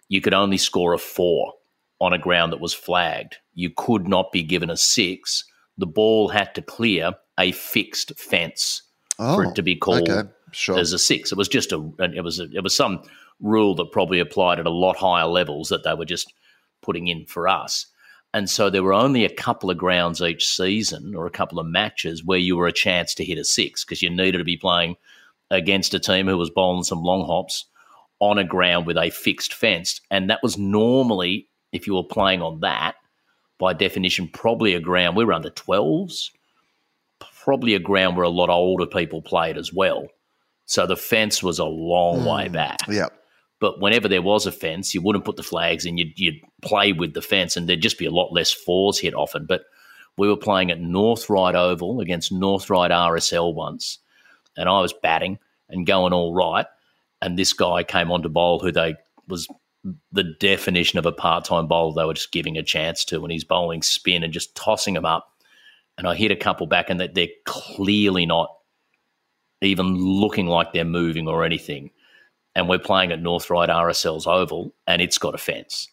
you 0.09 0.23
could 0.23 0.33
only 0.33 0.57
score 0.57 0.95
a 0.95 0.99
four 0.99 1.53
on 2.01 2.13
a 2.13 2.19
ground 2.19 2.53
that 2.53 2.61
was 2.61 2.75
flagged. 2.75 3.37
You 3.55 3.71
could 3.71 4.07
not 4.09 4.33
be 4.33 4.43
given 4.43 4.71
a 4.71 4.77
six. 4.77 5.45
The 5.77 5.87
ball 5.87 6.29
had 6.29 6.55
to 6.55 6.63
clear 6.63 7.13
a 7.39 7.53
fixed 7.53 8.19
fence 8.19 8.83
for 9.17 9.45
Oh, 9.45 9.51
it 9.51 9.55
to 9.57 9.63
be 9.63 9.77
called 9.77 10.09
okay. 10.09 10.29
Sure. 10.53 10.79
as 10.79 10.93
a 10.93 10.99
six. 10.99 11.33
It 11.33 11.39
was 11.39 11.49
just 11.49 11.73
a 11.73 11.91
it 11.99 12.23
was 12.23 12.41
a, 12.41 12.49
it 12.53 12.63
was 12.63 12.75
some 12.75 13.03
rule 13.41 13.75
that 13.77 13.93
probably 13.93 14.21
applied 14.21 14.59
at 14.59 14.67
a 14.67 14.71
lot 14.71 14.97
higher 14.97 15.27
levels 15.27 15.69
that 15.69 15.85
they 15.85 15.95
were 15.95 16.05
just 16.05 16.33
putting 16.83 17.09
in 17.09 17.27
for 17.27 17.49
us. 17.49 17.87
And 18.35 18.49
so 18.49 18.69
there 18.69 18.83
were 18.83 18.93
only 18.93 19.25
a 19.25 19.35
couple 19.35 19.71
of 19.71 19.79
grounds 19.79 20.21
each 20.21 20.47
season 20.47 21.15
or 21.15 21.27
a 21.27 21.31
couple 21.31 21.59
of 21.59 21.67
matches 21.67 22.25
where 22.25 22.39
you 22.39 22.57
were 22.57 22.67
a 22.67 22.73
chance 22.73 23.15
to 23.15 23.25
hit 23.25 23.39
a 23.39 23.45
six 23.45 23.85
because 23.85 24.03
you 24.03 24.11
needed 24.11 24.39
to 24.39 24.45
be 24.45 24.57
playing 24.57 24.97
against 25.51 25.95
a 25.95 25.99
team 25.99 26.27
who 26.27 26.37
was 26.37 26.51
bowling 26.51 26.85
some 26.85 27.03
long 27.03 27.25
hops 27.27 27.65
on 28.21 28.39
a 28.39 28.45
ground 28.45 28.87
with 28.87 28.99
a 28.99 29.11
fixed 29.11 29.55
fence. 29.55 30.01
And 30.11 30.29
that 30.29 30.43
was 30.43 30.59
normally, 30.59 31.49
if 31.73 31.87
you 31.87 31.95
were 31.95 32.05
playing 32.05 32.43
on 32.43 32.61
that, 32.61 32.97
by 33.59 33.73
definition, 33.73 34.29
probably 34.29 34.75
a 34.75 34.81
ground. 34.81 35.17
We 35.17 35.25
were 35.25 35.33
under 35.33 35.51
12s, 35.51 36.31
probably 37.45 37.75
a 37.75 37.81
ground 37.81 38.17
where 38.17 38.25
a 38.25 38.31
lot 38.31 38.51
of 38.51 38.57
older 38.57 38.87
people 38.87 39.21
played 39.21 39.57
as 39.57 39.73
well. 39.73 40.07
So 40.67 40.87
the 40.87 40.97
fence 40.97 41.43
was 41.43 41.59
a 41.59 41.65
long 41.65 42.25
way 42.25 42.47
hmm. 42.47 42.53
back. 42.53 42.79
Yeah. 42.89 43.09
But 43.61 43.81
whenever 43.81 44.07
there 44.07 44.23
was 44.23 44.47
a 44.47 44.53
fence, 44.53 44.95
you 44.95 45.03
wouldn't 45.03 45.25
put 45.25 45.37
the 45.37 45.43
flags 45.43 45.85
in. 45.85 45.99
You'd, 45.99 46.19
you'd 46.19 46.41
play 46.63 46.93
with 46.93 47.15
the 47.15 47.23
fence, 47.23 47.57
and 47.57 47.69
there'd 47.69 47.83
just 47.83 47.99
be 47.99 48.07
a 48.07 48.11
lot 48.11 48.33
less 48.33 48.53
fours 48.53 49.01
hit 49.01 49.15
often. 49.15 49.47
But 49.47 49.63
we 50.17 50.29
were 50.29 50.37
playing 50.37 50.71
at 50.71 50.81
North 50.81 51.29
Ryde 51.29 51.57
Oval 51.57 52.01
against 52.01 52.31
North 52.31 52.71
Ryde 52.71 52.93
RSL 52.93 53.53
once, 53.53 53.99
and 54.57 54.69
I 54.69 54.81
was 54.81 54.93
batting 54.93 55.39
and 55.69 55.87
going 55.87 56.13
all 56.13 56.35
right. 56.35 56.67
And 57.21 57.37
this 57.37 57.53
guy 57.53 57.83
came 57.83 58.13
on 58.13 58.23
to 58.23 58.29
bowl 58.29 58.61
who 58.61 58.71
they 58.71 58.95
was 59.27 59.49
the 60.13 60.25
definition 60.25 60.99
of 60.99 61.07
a 61.07 61.13
part 61.13 61.45
time 61.45 61.67
bowler 61.67 61.95
they 61.95 62.07
were 62.07 62.15
just 62.15 62.33
giving 62.33 62.57
a 62.57 62.63
chance 62.63 63.05
to, 63.07 63.23
and 63.23 63.33
he's 63.33 63.45
bowling 63.45 63.83
spin 63.83 64.23
and 64.23 64.33
just 64.33 64.55
tossing 64.55 64.95
them 64.95 65.05
up. 65.05 65.33
And 65.97 66.07
I 66.07 66.15
hit 66.15 66.31
a 66.31 66.37
couple 66.37 66.67
back, 66.67 66.91
and 66.91 67.01
that 67.01 67.15
they're 67.15 67.29
clearly 67.45 68.27
not 68.27 68.55
even 69.61 69.97
looking 69.97 70.47
like 70.47 70.73
they're 70.73 70.85
moving 70.85 71.27
or 71.27 71.45
anything 71.45 71.91
and 72.59 72.69
we're 72.69 72.79
playing 72.81 73.13
at 73.13 73.23
North 73.23 73.51
Ryde 73.51 73.69
RSL's 73.69 74.27
Oval, 74.27 74.75
and 74.89 75.01
it's 75.01 75.17
got 75.17 75.33
a 75.33 75.39
fence. 75.39 75.89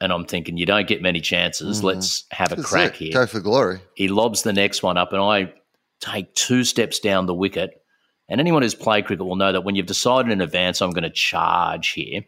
And 0.00 0.14
I'm 0.14 0.24
thinking, 0.24 0.56
you 0.56 0.64
don't 0.64 0.88
get 0.88 1.02
many 1.02 1.20
chances. 1.20 1.78
Mm-hmm. 1.78 1.86
Let's 1.88 2.24
have 2.30 2.52
a 2.52 2.56
That's 2.56 2.68
crack 2.68 2.92
it. 2.94 3.04
here. 3.04 3.12
Go 3.12 3.26
for 3.26 3.40
glory. 3.40 3.80
He 3.94 4.08
lobs 4.08 4.42
the 4.42 4.54
next 4.54 4.82
one 4.82 4.96
up, 4.96 5.12
and 5.12 5.20
I 5.20 5.52
take 6.00 6.34
two 6.34 6.64
steps 6.64 7.00
down 7.00 7.26
the 7.26 7.34
wicket. 7.34 7.84
And 8.30 8.40
anyone 8.40 8.62
who's 8.62 8.74
played 8.74 9.04
cricket 9.04 9.26
will 9.26 9.36
know 9.36 9.52
that 9.52 9.64
when 9.64 9.74
you've 9.74 9.84
decided 9.84 10.32
in 10.32 10.40
advance, 10.40 10.80
I'm 10.80 10.92
going 10.92 11.02
to 11.02 11.10
charge 11.10 11.90
here. 11.90 12.22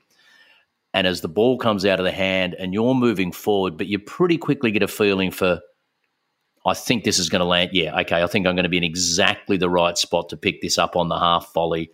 And 0.94 1.07
as 1.07 1.20
the 1.20 1.28
ball 1.28 1.59
comes 1.59 1.87
out 1.87 2.00
of 2.00 2.05
the 2.05 2.12
hand 2.12 2.55
and 2.59 2.74
you're 2.74 2.94
moving 2.94 3.33
forward, 3.33 3.78
but 3.78 3.87
you 3.87 3.98
pretty 3.98 4.37
quickly 4.37 4.70
get 4.70 4.83
a 4.83 4.88
feeling 4.88 5.31
for, 5.31 5.61
I 6.66 6.74
think 6.74 7.05
this 7.05 7.18
is 7.18 7.31
going 7.31 7.40
to 7.40 7.46
land. 7.46 7.70
Yeah, 7.72 7.98
okay, 8.00 8.22
I 8.22 8.26
think 8.26 8.46
I'm 8.46 8.55
going 8.55 8.64
to 8.64 8.68
be 8.68 8.76
in 8.76 8.85
exactly 8.85 9.57
the 9.57 9.70
right 9.70 9.96
spot 9.96 10.28
to 10.28 10.37
pick 10.37 10.61
this 10.61 10.78
up 10.78 10.96
on 10.96 11.09
the 11.09 11.18
half 11.18 11.52
volley 11.55 11.90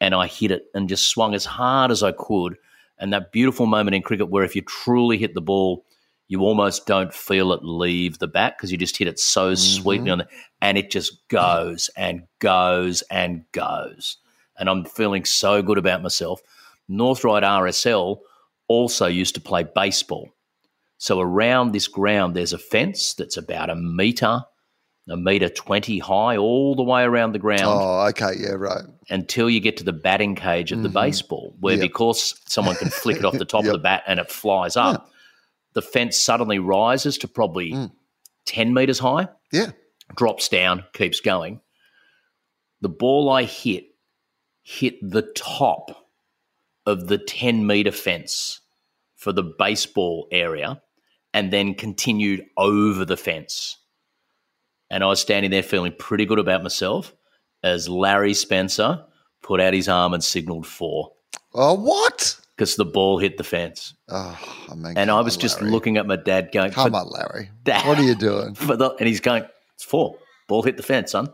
and 0.00 0.14
I 0.14 0.26
hit 0.26 0.50
it 0.50 0.66
and 0.74 0.88
just 0.88 1.08
swung 1.08 1.34
as 1.34 1.44
hard 1.44 1.90
as 1.90 2.02
I 2.02 2.12
could. 2.12 2.56
And 2.98 3.12
that 3.12 3.32
beautiful 3.32 3.66
moment 3.66 3.94
in 3.94 4.02
cricket 4.02 4.30
where 4.30 4.44
if 4.44 4.54
you 4.54 4.62
truly 4.62 5.18
hit 5.18 5.34
the 5.34 5.40
ball, 5.40 5.84
you 6.28 6.40
almost 6.40 6.86
don't 6.86 7.14
feel 7.14 7.52
it 7.52 7.62
leave 7.62 8.18
the 8.18 8.26
bat 8.26 8.56
because 8.56 8.72
you 8.72 8.78
just 8.78 8.96
hit 8.96 9.08
it 9.08 9.18
so 9.18 9.54
sweetly 9.54 10.10
on 10.10 10.18
mm-hmm. 10.18 10.28
the, 10.28 10.36
and 10.60 10.76
it 10.76 10.90
just 10.90 11.26
goes 11.28 11.88
and 11.96 12.22
goes 12.40 13.02
and 13.02 13.44
goes. 13.52 14.16
And 14.58 14.68
I'm 14.68 14.84
feeling 14.84 15.24
so 15.24 15.62
good 15.62 15.78
about 15.78 16.02
myself. 16.02 16.40
North 16.88 17.22
Ryde 17.22 17.42
RSL 17.42 18.18
also 18.68 19.06
used 19.06 19.34
to 19.36 19.40
play 19.40 19.64
baseball. 19.74 20.28
So 20.98 21.20
around 21.20 21.72
this 21.72 21.88
ground, 21.88 22.34
there's 22.34 22.52
a 22.52 22.58
fence 22.58 23.14
that's 23.14 23.36
about 23.36 23.68
a 23.70 23.74
metre, 23.76 24.42
a 25.08 25.16
metre 25.16 25.48
20 25.48 25.98
high, 25.98 26.36
all 26.36 26.74
the 26.74 26.82
way 26.82 27.02
around 27.02 27.32
the 27.32 27.38
ground 27.38 27.62
Oh, 27.64 28.06
okay. 28.08 28.32
Yeah, 28.38 28.52
right. 28.52 28.84
until 29.10 29.48
you 29.50 29.60
get 29.60 29.76
to 29.76 29.84
the 29.84 29.92
batting 29.92 30.34
cage 30.34 30.72
of 30.72 30.82
the 30.82 30.88
baseball, 30.88 31.54
where 31.60 31.74
Mm-hmm. 31.74 31.82
Yep. 31.82 31.90
because 31.92 32.34
someone 32.46 32.76
can 32.76 32.88
flick 32.90 33.18
it 33.18 33.24
off 33.24 33.38
the 33.38 33.44
top 33.44 33.64
of 33.64 33.72
the 33.72 33.78
bat 33.78 34.02
and 34.06 34.18
it 34.18 34.30
flies 34.30 34.76
up, 34.76 35.08
the 35.74 35.82
fence 35.82 36.18
suddenly 36.18 36.58
rises 36.58 37.18
to 37.18 37.28
probably 37.28 37.72
Mm. 37.72 37.92
10 38.46 38.72
metres 38.74 38.98
high, 38.98 39.28
Yeah. 39.52 39.72
drops 40.16 40.48
down, 40.48 40.84
keeps 40.94 41.20
going. 41.20 41.60
The 42.80 42.88
ball 42.88 43.28
I 43.28 43.42
hit 43.44 43.84
hit 44.62 44.94
the 45.02 45.22
top 45.22 46.05
of 46.86 47.08
the 47.08 47.18
10 47.18 47.66
metre 47.66 47.92
fence 47.92 48.60
for 49.16 49.32
the 49.32 49.42
baseball 49.42 50.28
area 50.30 50.80
and 51.34 51.52
then 51.52 51.74
continued 51.74 52.44
over 52.56 53.04
the 53.04 53.16
fence. 53.16 53.76
And 54.90 55.02
I 55.02 55.08
was 55.08 55.20
standing 55.20 55.50
there 55.50 55.62
feeling 55.62 55.94
pretty 55.98 56.24
good 56.24 56.38
about 56.38 56.62
myself 56.62 57.14
as 57.62 57.88
Larry 57.88 58.34
Spencer 58.34 59.04
put 59.42 59.60
out 59.60 59.74
his 59.74 59.88
arm 59.88 60.14
and 60.14 60.22
signaled 60.22 60.66
four. 60.66 61.12
Oh, 61.54 61.74
what? 61.74 62.38
because 62.56 62.76
the 62.76 62.84
ball 62.84 63.18
hit 63.18 63.36
the 63.36 63.44
fence. 63.44 63.94
Oh, 64.08 64.38
I 64.70 64.74
mean, 64.74 64.96
And 64.96 65.10
I 65.10 65.20
was 65.20 65.36
on, 65.36 65.40
just 65.40 65.60
looking 65.60 65.98
at 65.98 66.06
my 66.06 66.16
dad 66.16 66.50
going, 66.52 66.72
Come 66.72 66.94
on, 66.94 67.08
Larry. 67.10 67.50
Dad." 67.64 67.86
What 67.86 67.98
are 67.98 68.02
you 68.02 68.14
doing? 68.14 68.54
the, 68.54 68.94
and 68.98 69.06
he's 69.06 69.20
going, 69.20 69.44
it's 69.74 69.84
four. 69.84 70.16
Ball 70.48 70.62
hit 70.62 70.76
the 70.76 70.82
fence, 70.82 71.12
son. 71.12 71.28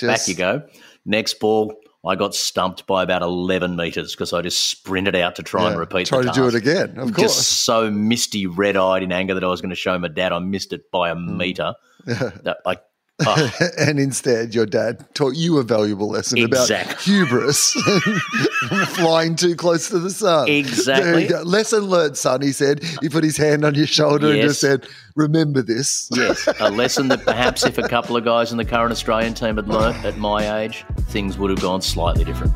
Back 0.00 0.28
you 0.28 0.34
go. 0.34 0.62
Next 1.04 1.40
ball, 1.40 1.74
I 2.06 2.14
got 2.14 2.34
stumped 2.34 2.86
by 2.86 3.02
about 3.02 3.22
11 3.22 3.74
metres 3.76 4.14
because 4.14 4.32
I 4.32 4.40
just 4.40 4.70
sprinted 4.70 5.16
out 5.16 5.34
to 5.36 5.42
try 5.42 5.64
and 5.66 5.74
Yeah, 5.74 5.80
repeat 5.80 6.06
Try 6.06 6.22
the 6.22 6.30
to 6.30 6.32
do 6.32 6.46
it 6.46 6.54
again, 6.54 6.98
of 6.98 7.12
course. 7.12 7.34
Just 7.36 7.64
so 7.64 7.90
misty 7.90 8.46
red 8.46 8.76
eyed 8.76 9.02
in 9.02 9.10
anger 9.10 9.34
that 9.34 9.42
I 9.42 9.48
was 9.48 9.60
going 9.60 9.70
to 9.70 9.76
show 9.76 9.98
my 9.98 10.08
dad 10.08 10.32
I 10.32 10.38
missed 10.38 10.72
it 10.72 10.90
by 10.92 11.10
a 11.10 11.14
Hmm. 11.14 11.36
metre. 11.36 11.74
That 12.06 12.58
I, 12.64 12.76
oh, 13.26 13.50
and 13.78 13.98
instead, 13.98 14.54
your 14.54 14.66
dad 14.66 15.04
taught 15.14 15.34
you 15.34 15.58
a 15.58 15.62
valuable 15.62 16.08
lesson 16.08 16.42
about 16.44 16.62
Exactly. 16.62 17.14
hubris, 17.14 17.72
flying 18.94 19.36
too 19.36 19.54
close 19.56 19.88
to 19.88 19.98
the 19.98 20.10
sun. 20.10 20.48
Exactly. 20.48 21.28
Lesson 21.28 21.84
learned, 21.84 22.16
son. 22.16 22.42
He 22.42 22.52
said. 22.52 22.82
He 23.00 23.08
put 23.08 23.24
his 23.24 23.36
hand 23.36 23.64
on 23.64 23.74
your 23.74 23.86
shoulder 23.86 24.30
and 24.32 24.40
just 24.42 24.60
said, 24.60 24.86
"Remember 25.16 25.62
this." 25.62 26.08
yes, 26.14 26.48
a 26.60 26.70
lesson 26.70 27.08
that 27.08 27.24
perhaps 27.24 27.64
if 27.64 27.78
a 27.78 27.88
couple 27.88 28.16
of 28.16 28.24
guys 28.24 28.52
in 28.52 28.58
the 28.58 28.64
current 28.64 28.92
Australian 28.92 29.34
team 29.34 29.56
had 29.56 29.68
learnt 29.68 30.04
at 30.04 30.18
my 30.18 30.60
age, 30.60 30.84
things 31.08 31.38
would 31.38 31.50
have 31.50 31.60
gone 31.60 31.82
slightly 31.82 32.24
different. 32.24 32.52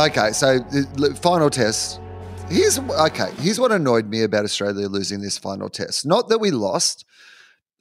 Okay, 0.00 0.32
so 0.32 0.60
the 0.60 1.18
final 1.20 1.50
test. 1.50 2.00
Here's 2.48 2.78
okay. 2.78 3.30
Here's 3.38 3.60
what 3.60 3.70
annoyed 3.70 4.06
me 4.08 4.22
about 4.22 4.44
Australia 4.46 4.88
losing 4.88 5.20
this 5.20 5.36
final 5.36 5.68
test. 5.68 6.06
Not 6.06 6.30
that 6.30 6.38
we 6.38 6.50
lost, 6.50 7.04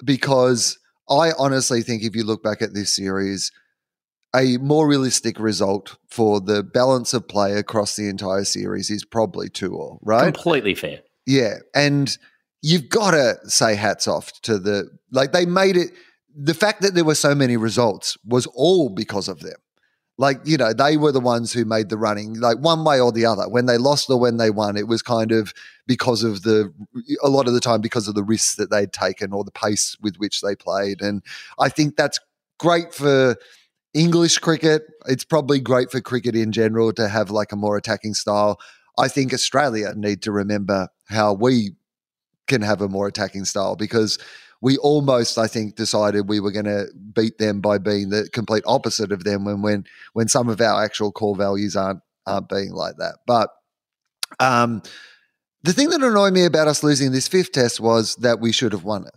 because 0.03 0.77
I 1.09 1.31
honestly 1.39 1.81
think 1.81 2.03
if 2.03 2.17
you 2.17 2.25
look 2.25 2.43
back 2.43 2.61
at 2.61 2.73
this 2.73 2.93
series, 2.93 3.53
a 4.35 4.57
more 4.57 4.85
realistic 4.85 5.39
result 5.39 5.95
for 6.09 6.41
the 6.41 6.61
balance 6.61 7.13
of 7.13 7.25
play 7.29 7.53
across 7.53 7.95
the 7.95 8.09
entire 8.09 8.43
series 8.43 8.89
is 8.89 9.05
probably 9.05 9.47
two 9.47 9.75
all, 9.75 9.99
right? 10.03 10.33
Completely 10.33 10.75
fair. 10.75 10.99
Yeah, 11.25 11.59
and 11.73 12.17
you've 12.61 12.89
got 12.89 13.11
to 13.11 13.37
say 13.49 13.75
hats 13.75 14.09
off 14.09 14.33
to 14.41 14.59
the 14.59 14.89
like 15.09 15.31
they 15.31 15.45
made 15.45 15.77
it. 15.77 15.91
The 16.35 16.53
fact 16.53 16.81
that 16.81 16.95
there 16.95 17.05
were 17.05 17.15
so 17.15 17.33
many 17.33 17.55
results 17.55 18.17
was 18.25 18.45
all 18.47 18.89
because 18.89 19.29
of 19.29 19.39
them. 19.39 19.55
Like 20.19 20.41
you 20.43 20.57
know, 20.57 20.73
they 20.73 20.97
were 20.97 21.13
the 21.13 21.21
ones 21.21 21.53
who 21.53 21.63
made 21.63 21.87
the 21.87 21.97
running, 21.97 22.33
like 22.41 22.57
one 22.57 22.83
way 22.83 22.99
or 22.99 23.09
the 23.09 23.25
other. 23.25 23.47
When 23.47 23.67
they 23.67 23.77
lost 23.77 24.09
or 24.09 24.19
when 24.19 24.35
they 24.35 24.49
won, 24.49 24.75
it 24.75 24.85
was 24.85 25.01
kind 25.01 25.31
of 25.31 25.53
because 25.87 26.25
of 26.25 26.43
the 26.43 26.73
a 27.23 27.29
lot 27.29 27.47
of 27.47 27.53
the 27.53 27.61
time 27.61 27.79
because 27.79 28.09
of 28.09 28.15
the 28.15 28.23
risks 28.23 28.55
that 28.55 28.69
they'd 28.69 28.91
taken 28.91 29.31
or 29.31 29.45
the 29.45 29.51
pace 29.51 29.95
with 30.01 30.17
which 30.17 30.41
they 30.41 30.55
played. 30.55 31.01
And 31.01 31.23
I 31.57 31.69
think 31.69 31.95
that's 31.95 32.19
great 32.59 32.93
for 32.93 33.37
English 33.93 34.39
cricket. 34.39 34.83
It's 35.07 35.23
probably 35.23 35.61
great 35.61 35.89
for 35.89 36.01
cricket 36.01 36.35
in 36.35 36.51
general 36.51 36.91
to 36.93 37.07
have 37.07 37.31
like 37.31 37.53
a 37.53 37.55
more 37.55 37.77
attacking 37.77 38.13
style. 38.13 38.59
I 38.97 39.07
think 39.07 39.33
Australia 39.33 39.93
need 39.95 40.21
to 40.23 40.33
remember 40.33 40.89
how 41.07 41.33
we 41.33 41.71
can 42.47 42.61
have 42.61 42.81
a 42.81 42.89
more 42.89 43.07
attacking 43.07 43.45
style 43.45 43.77
because 43.77 44.19
we 44.61 44.77
almost, 44.77 45.37
I 45.37 45.47
think, 45.47 45.75
decided 45.75 46.27
we 46.27 46.39
were 46.39 46.51
going 46.51 46.65
to 46.65 46.87
beat 47.13 47.37
them 47.37 47.61
by 47.61 47.77
being 47.77 48.09
the 48.09 48.29
complete 48.33 48.63
opposite 48.67 49.11
of 49.11 49.23
them 49.23 49.45
when 49.45 49.61
when 49.61 49.85
when 50.13 50.27
some 50.27 50.49
of 50.49 50.59
our 50.59 50.83
actual 50.83 51.11
core 51.11 51.35
values 51.35 51.75
aren't 51.75 52.01
aren't 52.25 52.49
being 52.49 52.73
like 52.73 52.97
that. 52.97 53.19
But 53.25 53.49
um, 54.39 54.81
the 55.63 55.73
thing 55.73 55.89
that 55.89 56.03
annoyed 56.03 56.33
me 56.33 56.45
about 56.45 56.67
us 56.67 56.83
losing 56.83 57.11
this 57.11 57.27
fifth 57.27 57.51
test 57.51 57.79
was 57.79 58.15
that 58.17 58.39
we 58.39 58.51
should 58.51 58.73
have 58.73 58.83
won 58.83 59.05
it. 59.05 59.13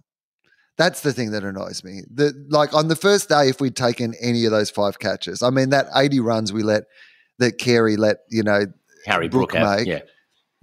That's 0.78 1.00
the 1.00 1.12
thing 1.12 1.32
that 1.32 1.44
annoys 1.44 1.84
me. 1.84 2.02
That 2.14 2.50
like 2.50 2.72
on 2.72 2.88
the 2.88 2.96
first 2.96 3.28
day, 3.28 3.48
if 3.48 3.60
we'd 3.60 3.76
taken 3.76 4.14
any 4.20 4.44
of 4.44 4.52
those 4.52 4.70
five 4.70 4.98
catches, 4.98 5.42
I 5.42 5.50
mean 5.50 5.70
that 5.70 5.86
eighty 5.94 6.20
runs 6.20 6.52
we 6.52 6.62
let 6.62 6.84
that 7.38 7.58
Carey 7.58 7.96
let 7.96 8.18
you 8.30 8.42
know 8.42 8.66
Harry 9.06 9.28
Brooke 9.28 9.50
Brook, 9.50 9.62
make. 9.62 9.86
yeah. 9.86 10.00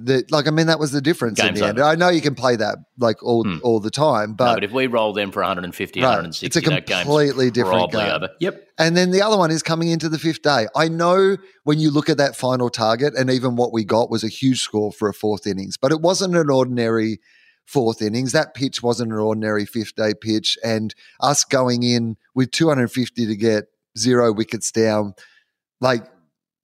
That 0.01 0.31
like 0.31 0.47
I 0.47 0.51
mean 0.51 0.67
that 0.67 0.79
was 0.79 0.91
the 0.91 1.01
difference 1.01 1.39
in 1.39 1.47
Game's 1.47 1.59
the 1.59 1.67
end. 1.67 1.79
I 1.81 1.95
know 1.95 2.07
you 2.09 2.21
can 2.21 2.33
play 2.35 2.55
that 2.55 2.77
like 2.97 3.21
all 3.21 3.43
Hmm. 3.43 3.57
all 3.63 3.79
the 3.81 3.91
time, 3.91 4.29
no, 4.29 4.35
but, 4.37 4.53
but 4.55 4.63
if 4.63 4.71
we 4.71 4.87
roll 4.87 5.11
them 5.13 5.31
for 5.31 5.41
150, 5.41 5.99
Right. 5.99 6.07
160, 6.07 6.45
It's 6.45 6.55
a 6.55 6.61
completely 6.61 7.51
different 7.51 7.91
game. 7.91 8.09
over. 8.09 8.29
Yep. 8.39 8.63
and 8.77 8.95
then 8.95 9.11
the 9.11 9.21
other 9.21 9.37
one 9.37 9.51
is 9.51 9.61
coming 9.61 9.89
into 9.89 10.07
the 10.07 10.17
fifth 10.17 10.41
day. 10.41 10.67
I 10.75 10.87
know 10.87 11.35
when 11.63 11.79
you 11.79 11.91
look 11.91 12.09
at 12.09 12.17
that 12.17 12.35
final 12.37 12.69
target, 12.69 13.13
and 13.15 13.29
even 13.29 13.55
what 13.57 13.73
we 13.73 13.83
got 13.83 14.09
was 14.09 14.23
a 14.23 14.29
huge 14.29 14.61
score 14.61 14.91
for 14.93 15.09
a 15.09 15.13
fourth 15.13 15.45
innings, 15.45 15.75
but 15.75 15.91
it 15.91 15.99
wasn't 16.01 16.35
an 16.35 16.49
ordinary 16.49 17.19
fourth 17.65 18.01
innings. 18.01 18.31
That 18.31 18.53
pitch 18.53 18.81
wasn't 18.81 19.11
an 19.11 19.19
ordinary 19.19 19.65
fifth 19.65 19.95
day 19.95 20.13
pitch, 20.19 20.57
and 20.63 20.95
us 21.19 21.43
going 21.43 21.83
in 21.83 22.15
with 22.33 22.51
250 22.51 23.25
to 23.27 23.35
get 23.35 23.65
zero 23.97 24.31
wickets 24.31 24.71
down, 24.71 25.13
like 25.81 26.05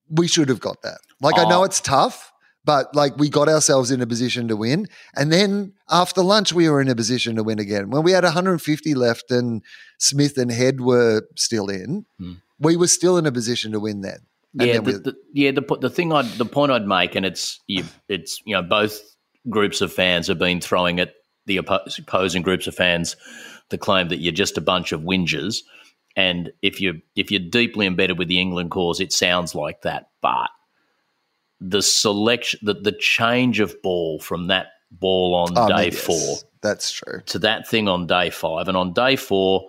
we 0.09 0.27
should 0.27 0.47
have 0.47 0.61
got 0.61 0.81
that. 0.83 0.99
Like 1.21 1.37
I 1.37 1.43
know 1.49 1.61
Oh. 1.61 1.65
it's 1.65 1.81
tough. 1.81 2.31
But 2.65 2.95
like 2.95 3.15
we 3.17 3.29
got 3.29 3.47
ourselves 3.47 3.91
in 3.91 4.01
a 4.01 4.07
position 4.07 4.47
to 4.47 4.55
win, 4.57 4.87
and 5.15 5.31
then 5.31 5.73
after 5.89 6.21
lunch 6.23 6.51
we 6.51 6.67
were 6.67 6.81
in 6.81 6.89
a 6.89 6.95
position 6.95 7.35
to 7.35 7.43
win 7.43 7.59
again. 7.59 7.91
When 7.91 8.01
we 8.03 8.11
had 8.11 8.23
150 8.23 8.95
left 8.95 9.29
and 9.31 9.61
Smith 9.99 10.37
and 10.37 10.51
Head 10.51 10.81
were 10.81 11.21
still 11.35 11.69
in, 11.69 12.05
Hmm. 12.19 12.33
we 12.59 12.75
were 12.75 12.87
still 12.87 13.17
in 13.17 13.25
a 13.27 13.31
position 13.31 13.71
to 13.73 13.79
win 13.79 14.01
then. 14.01 14.19
And 14.57 14.67
yeah, 14.67 14.73
then 14.73 14.83
the, 14.83 14.91
we- 14.91 14.97
the, 14.97 15.15
yeah. 15.33 15.51
The 15.51 15.77
the 15.79 15.89
thing 15.89 16.11
I 16.11 16.23
the 16.23 16.45
point 16.45 16.71
I'd 16.71 16.87
make, 16.87 17.13
and 17.15 17.25
it's 17.25 17.59
you, 17.67 17.83
it's 18.09 18.41
you 18.45 18.55
know 18.55 18.63
both 18.63 18.99
groups 19.49 19.81
of 19.81 19.93
fans 19.93 20.27
have 20.27 20.39
been 20.39 20.59
throwing 20.59 20.99
at 20.99 21.13
the 21.45 21.57
opposing 21.57 22.41
groups 22.41 22.65
of 22.65 22.73
fans 22.73 23.15
the 23.69 23.77
claim 23.77 24.07
that 24.09 24.17
you're 24.17 24.31
just 24.33 24.57
a 24.57 24.61
bunch 24.61 24.91
of 24.91 25.01
whingers, 25.01 25.57
and 26.15 26.51
if 26.63 26.79
you 26.81 27.01
if 27.15 27.29
you're 27.31 27.39
deeply 27.51 27.85
embedded 27.85 28.17
with 28.17 28.27
the 28.27 28.39
England 28.39 28.71
cause, 28.71 28.99
it 28.99 29.11
sounds 29.11 29.53
like 29.53 29.81
that. 29.83 30.07
But 30.21 30.49
the 31.61 31.81
selection, 31.81 32.59
the 32.63 32.73
the 32.73 32.91
change 32.91 33.59
of 33.59 33.81
ball 33.81 34.19
from 34.19 34.47
that 34.47 34.67
ball 34.91 35.33
on 35.35 35.53
Oh, 35.57 35.67
day 35.67 35.85
yes, 35.85 35.99
four 35.99 36.37
That's 36.61 36.91
true. 36.91 37.21
to 37.27 37.39
that 37.39 37.67
thing 37.67 37.87
on 37.87 38.07
day 38.07 38.29
five. 38.29 38.67
And 38.67 38.77
on 38.77 38.93
day 38.93 39.15
four, 39.15 39.67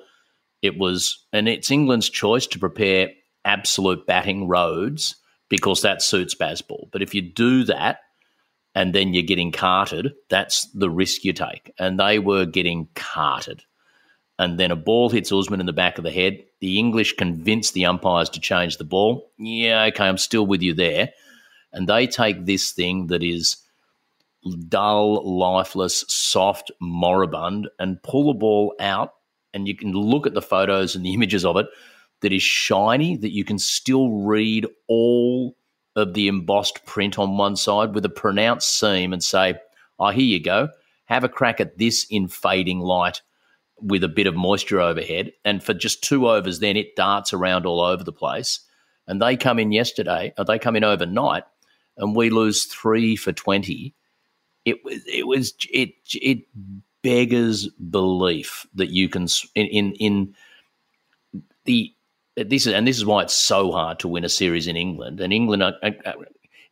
it 0.63 0.79
was, 0.79 1.25
and 1.33 1.49
it's 1.49 1.71
England's 1.71 2.09
choice 2.09 2.47
to 2.49 2.59
prepare 2.59 3.11
absolute 3.45 4.07
batting 4.07 4.49
roads 4.49 5.17
because 5.49 5.83
that 5.83 6.03
suits 6.03 6.35
Bazball. 6.35 6.91
But 6.91 7.03
if 7.03 7.15
you 7.15 7.23
do 7.23 7.65
that 7.65 8.01
and 8.75 8.93
then 8.95 9.15
you're 9.15 9.23
getting 9.23 9.53
carted, 9.53 10.13
that's 10.29 10.67
the 10.73 10.91
risk 10.91 11.25
you 11.25 11.33
take. 11.33 11.73
And 11.79 12.01
they 12.01 12.19
were 12.19 12.47
getting 12.47 12.89
carted. 12.95 13.63
And 14.39 14.59
then 14.59 14.71
a 14.71 14.77
ball 14.77 15.09
hits 15.09 15.33
Usman 15.33 15.61
in 15.61 15.67
the 15.67 15.73
back 15.73 15.99
of 15.99 16.05
the 16.05 16.11
head. 16.11 16.43
The 16.61 16.79
English 16.79 17.15
convince 17.17 17.71
the 17.71 17.87
umpires 17.87 18.29
to 18.31 18.41
change 18.41 18.77
the 18.77 18.85
ball. 18.85 19.31
Yeah, 19.39 19.85
okay, 19.85 20.05
I'm 20.05 20.19
still 20.19 20.47
with 20.47 20.63
you 20.63 20.75
there. 20.75 21.11
And 21.73 21.89
they 21.89 22.07
take 22.07 22.45
this 22.45 22.73
thing 22.73 23.09
that 23.09 23.23
is 23.23 23.57
dull, 24.69 25.39
lifeless, 25.39 26.05
soft, 26.09 26.71
moribund, 26.81 27.69
and 27.79 28.03
pull 28.03 28.33
the 28.33 28.39
ball 28.39 28.75
out. 28.81 29.15
And 29.53 29.67
you 29.67 29.77
can 29.77 29.93
look 29.93 30.27
at 30.27 30.35
the 30.35 30.43
photos 30.43 30.95
and 30.95 31.05
the 31.05 31.15
images 31.15 31.45
of 31.45 31.57
it 31.57 31.67
that 32.23 32.33
is 32.33 32.43
shiny, 32.43 33.17
that 33.17 33.33
you 33.33 33.45
can 33.45 33.59
still 33.59 34.11
read 34.11 34.67
all 34.89 35.57
of 35.95 36.15
the 36.15 36.29
embossed 36.29 36.85
print 36.85 37.19
on 37.19 37.37
one 37.37 37.57
side 37.57 37.95
with 37.95 38.05
a 38.05 38.11
pronounced 38.11 38.79
seam 38.79 39.13
and 39.13 39.23
say, 39.23 39.55
Oh, 39.99 40.11
here 40.11 40.25
you 40.25 40.43
go. 40.43 40.69
Have 41.07 41.25
a 41.25 41.29
crack 41.29 41.61
at 41.61 41.79
this 41.79 42.07
in 42.11 42.29
fading 42.29 42.81
light 42.81 43.23
with 43.81 44.05
a 44.05 44.09
bit 44.09 44.27
of 44.27 44.35
moisture 44.35 44.81
overhead. 44.81 45.33
And 45.45 45.63
for 45.63 45.75
just 45.75 46.03
two 46.03 46.29
overs, 46.29 46.61
then 46.61 46.77
it 46.77 46.97
darts 46.97 47.33
around 47.33 47.67
all 47.67 47.81
over 47.81 48.05
the 48.05 48.13
place. 48.13 48.61
And 49.07 49.23
they 49.23 49.37
come 49.37 49.59
in 49.59 49.73
yesterday, 49.73 50.35
or 50.37 50.45
they 50.45 50.59
come 50.59 50.77
in 50.77 50.85
overnight, 50.85 51.45
and 51.97 52.15
we 52.15 52.31
lose 52.31 52.65
three 52.65 53.17
for 53.17 53.33
20 53.33 53.95
it 54.65 54.85
was 54.85 55.03
it 55.07 55.27
was 55.27 55.55
it 55.73 55.95
it 56.15 56.41
beggars 57.03 57.69
belief 57.91 58.67
that 58.75 58.91
you 58.91 59.09
can 59.09 59.27
in 59.55 59.67
in, 59.67 59.93
in 59.93 60.35
the 61.65 61.93
this 62.37 62.67
is 62.67 62.75
and 62.75 62.87
this 62.87 62.97
is 62.97 63.07
why 63.07 63.23
it's 63.23 63.35
so 63.35 63.73
hard 63.73 63.99
to 63.99 64.09
win 64.09 64.25
a 64.25 64.29
series 64.29 64.67
in 64.67 64.77
England 64.77 65.21
and 65.21 65.33
England 65.33 65.63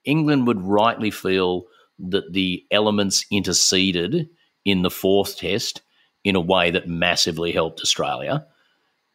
England 0.04 0.46
would 0.46 0.60
rightly 0.60 1.10
feel 1.10 1.64
that 1.98 2.32
the 2.32 2.64
elements 2.70 3.24
interceded 3.30 4.28
in 4.64 4.82
the 4.82 4.90
fourth 4.90 5.38
test 5.38 5.80
in 6.24 6.36
a 6.36 6.40
way 6.40 6.70
that 6.70 6.88
massively 6.88 7.52
helped 7.52 7.80
Australia 7.80 8.44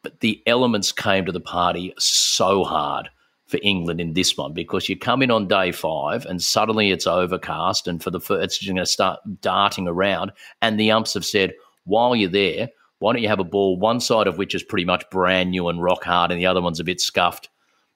but 0.02 0.22
the 0.22 0.42
elements 0.48 0.92
came 0.92 1.26
to 1.26 1.32
the 1.32 1.42
party 1.42 1.94
so 1.98 2.64
hard 2.64 3.10
for 3.50 3.60
England 3.64 4.00
in 4.00 4.14
this 4.14 4.38
one 4.38 4.54
because 4.54 4.88
you 4.88 4.98
come 4.98 5.22
in 5.22 5.32
on 5.32 5.48
day 5.48 5.72
five 5.72 6.26
and 6.26 6.42
suddenly 6.42 6.92
it's 6.92 7.08
overcast 7.08 7.88
and 7.88 8.04
for 8.04 8.12
the 8.12 8.20
first 8.20 8.44
it's 8.44 8.66
going 8.66 8.76
to 8.78 8.86
start 8.86 9.20
darting 9.42 9.88
around. 9.88 10.32
And 10.62 10.80
the 10.80 10.92
umps 10.92 11.16
have 11.16 11.26
said 11.26 11.54
while 11.86 12.16
you're 12.16 12.30
there 12.30 12.70
why 13.00 13.14
don't 13.14 13.22
you 13.22 13.30
have 13.30 13.40
a 13.40 13.46
ball 13.46 13.78
one 13.78 14.00
side 14.00 14.28
of 14.28 14.38
which 14.38 14.54
is 14.54 14.62
pretty 14.62 14.86
much 14.86 15.10
brand 15.10 15.52
new 15.52 15.70
and 15.70 15.82
rock 15.82 16.04
hard 16.04 16.32
and 16.32 16.40
the 16.40 16.46
other 16.46 16.62
one's 16.62 16.80
a 16.80 16.84
bit 16.84 17.02
scuffed? 17.02 17.50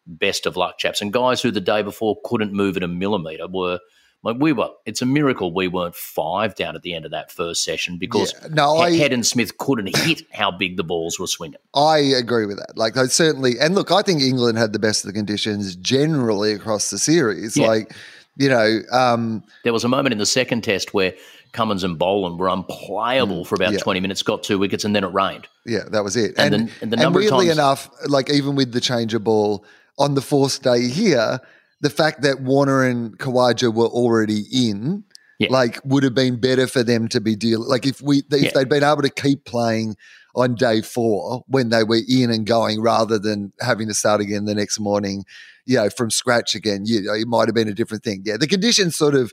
Best 0.07 0.45
of 0.45 0.57
luck 0.57 0.77
chaps. 0.79 1.01
And 1.01 1.13
guys 1.13 1.41
who 1.41 1.51
the 1.51 1.61
day 1.61 1.81
before 1.81 2.17
couldn't 2.23 2.53
move 2.53 2.77
it 2.77 2.83
a 2.83 2.87
millimeter 2.87 3.47
were 3.47 3.79
like 4.23 4.37
we 4.39 4.53
were 4.53 4.69
it's 4.85 5.01
a 5.01 5.05
miracle 5.05 5.53
we 5.53 5.67
weren't 5.67 5.95
five 5.95 6.55
down 6.55 6.75
at 6.75 6.81
the 6.81 6.93
end 6.93 7.05
of 7.05 7.11
that 7.11 7.31
first 7.31 7.63
session 7.63 7.97
because 7.97 8.33
Yeah, 8.41 8.47
no, 8.51 8.77
I- 8.77 8.91
Head 8.97 9.13
and 9.13 9.25
Smith 9.25 9.57
couldn't 9.57 9.95
hit 9.95 10.23
how 10.31 10.49
big 10.51 10.77
the 10.77 10.83
balls 10.83 11.19
were 11.19 11.27
swinging 11.27 11.59
I 11.75 11.97
agree 11.99 12.45
with 12.45 12.57
that. 12.57 12.77
Like, 12.77 12.95
I 12.97 13.05
certainly, 13.07 13.59
and 13.59 13.75
look, 13.75 13.91
I 13.91 14.01
think 14.01 14.21
England 14.21 14.57
had 14.57 14.73
the 14.73 14.79
best 14.79 15.03
of 15.03 15.07
the 15.07 15.13
conditions 15.13 15.75
generally 15.75 16.51
across 16.53 16.89
the 16.89 16.97
series. 16.99 17.57
Yeah. 17.57 17.67
Like, 17.67 17.93
you 18.37 18.49
know, 18.49 18.79
um, 18.91 19.43
There 19.63 19.73
was 19.73 19.83
a 19.83 19.87
moment 19.89 20.13
in 20.13 20.19
the 20.19 20.25
second 20.25 20.63
test 20.63 20.93
where 20.93 21.13
Cummins 21.51 21.83
and 21.83 21.99
Boland 21.99 22.39
were 22.39 22.47
unplayable 22.49 23.45
for 23.45 23.55
about 23.55 23.69
Mm, 23.69 23.73
yeah. 23.77 23.79
20 23.83 23.99
minutes, 23.99 24.23
got 24.23 24.41
two 24.43 24.57
wickets, 24.57 24.83
and 24.85 24.95
then 24.95 25.03
it 25.03 25.13
rained. 25.13 25.47
yeah, 25.65 25.83
that 25.91 26.03
was 26.03 26.15
it. 26.15 26.33
And 26.37 26.53
And, 26.55 26.67
the- 26.69 26.71
and 26.81 26.91
the 26.93 26.97
number 26.97 27.19
of 27.19 27.23
weirdly 27.25 27.47
times- 27.47 27.57
enough, 27.57 27.89
like 28.07 28.29
even 28.31 28.55
with 28.55 28.71
the 28.71 28.81
change 28.81 29.13
of 29.13 29.23
ball 29.23 29.63
on 29.99 30.15
the 30.15 30.21
fourth 30.21 30.61
day 30.63 30.87
here, 30.87 31.39
the 31.83 31.89
fact 31.89 32.21
that 32.21 32.41
Warner 32.41 32.83
and 32.83 33.17
Khawaja 33.19 33.71
were 33.73 33.87
already 33.87 34.45
in, 34.51 35.03
Yeah. 35.39 35.49
like, 35.51 35.79
would 35.83 36.03
have 36.03 36.15
been 36.15 36.39
better 36.39 36.65
for 36.65 36.81
them 36.81 37.07
to 37.09 37.19
be 37.19 37.35
dealing. 37.35 37.67
Like, 37.67 37.85
if 37.85 38.01
we 38.01 38.19
if 38.31 38.43
Yeah. 38.43 38.51
they'd 38.55 38.69
been 38.69 38.83
able 38.83 39.01
to 39.01 39.09
keep 39.09 39.43
playing 39.45 39.95
on 40.35 40.55
day 40.55 40.81
four 40.81 41.43
when 41.47 41.69
they 41.69 41.83
were 41.83 42.01
in 42.07 42.31
and 42.31 42.45
going, 42.47 42.81
rather 42.81 43.19
than 43.19 43.51
having 43.59 43.87
to 43.89 43.93
start 43.93 44.21
again 44.21 44.45
the 44.45 44.55
next 44.55 44.79
morning, 44.79 45.25
you 45.65 45.75
know, 45.75 45.89
from 45.89 46.09
scratch 46.09 46.55
again, 46.55 46.83
you 46.85 47.01
know, 47.01 47.13
it 47.13 47.27
might 47.27 47.47
have 47.49 47.55
been 47.55 47.67
a 47.67 47.73
different 47.73 48.03
thing. 48.03 48.23
Yeah, 48.25 48.37
the 48.37 48.47
conditions 48.47 48.95
sort 48.95 49.15
of 49.15 49.31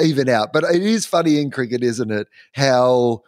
even 0.00 0.28
out, 0.28 0.52
but 0.52 0.64
it 0.64 0.82
is 0.82 1.04
funny 1.04 1.40
in 1.40 1.50
cricket, 1.50 1.82
isn't 1.82 2.10
it? 2.12 2.28
How 2.52 3.22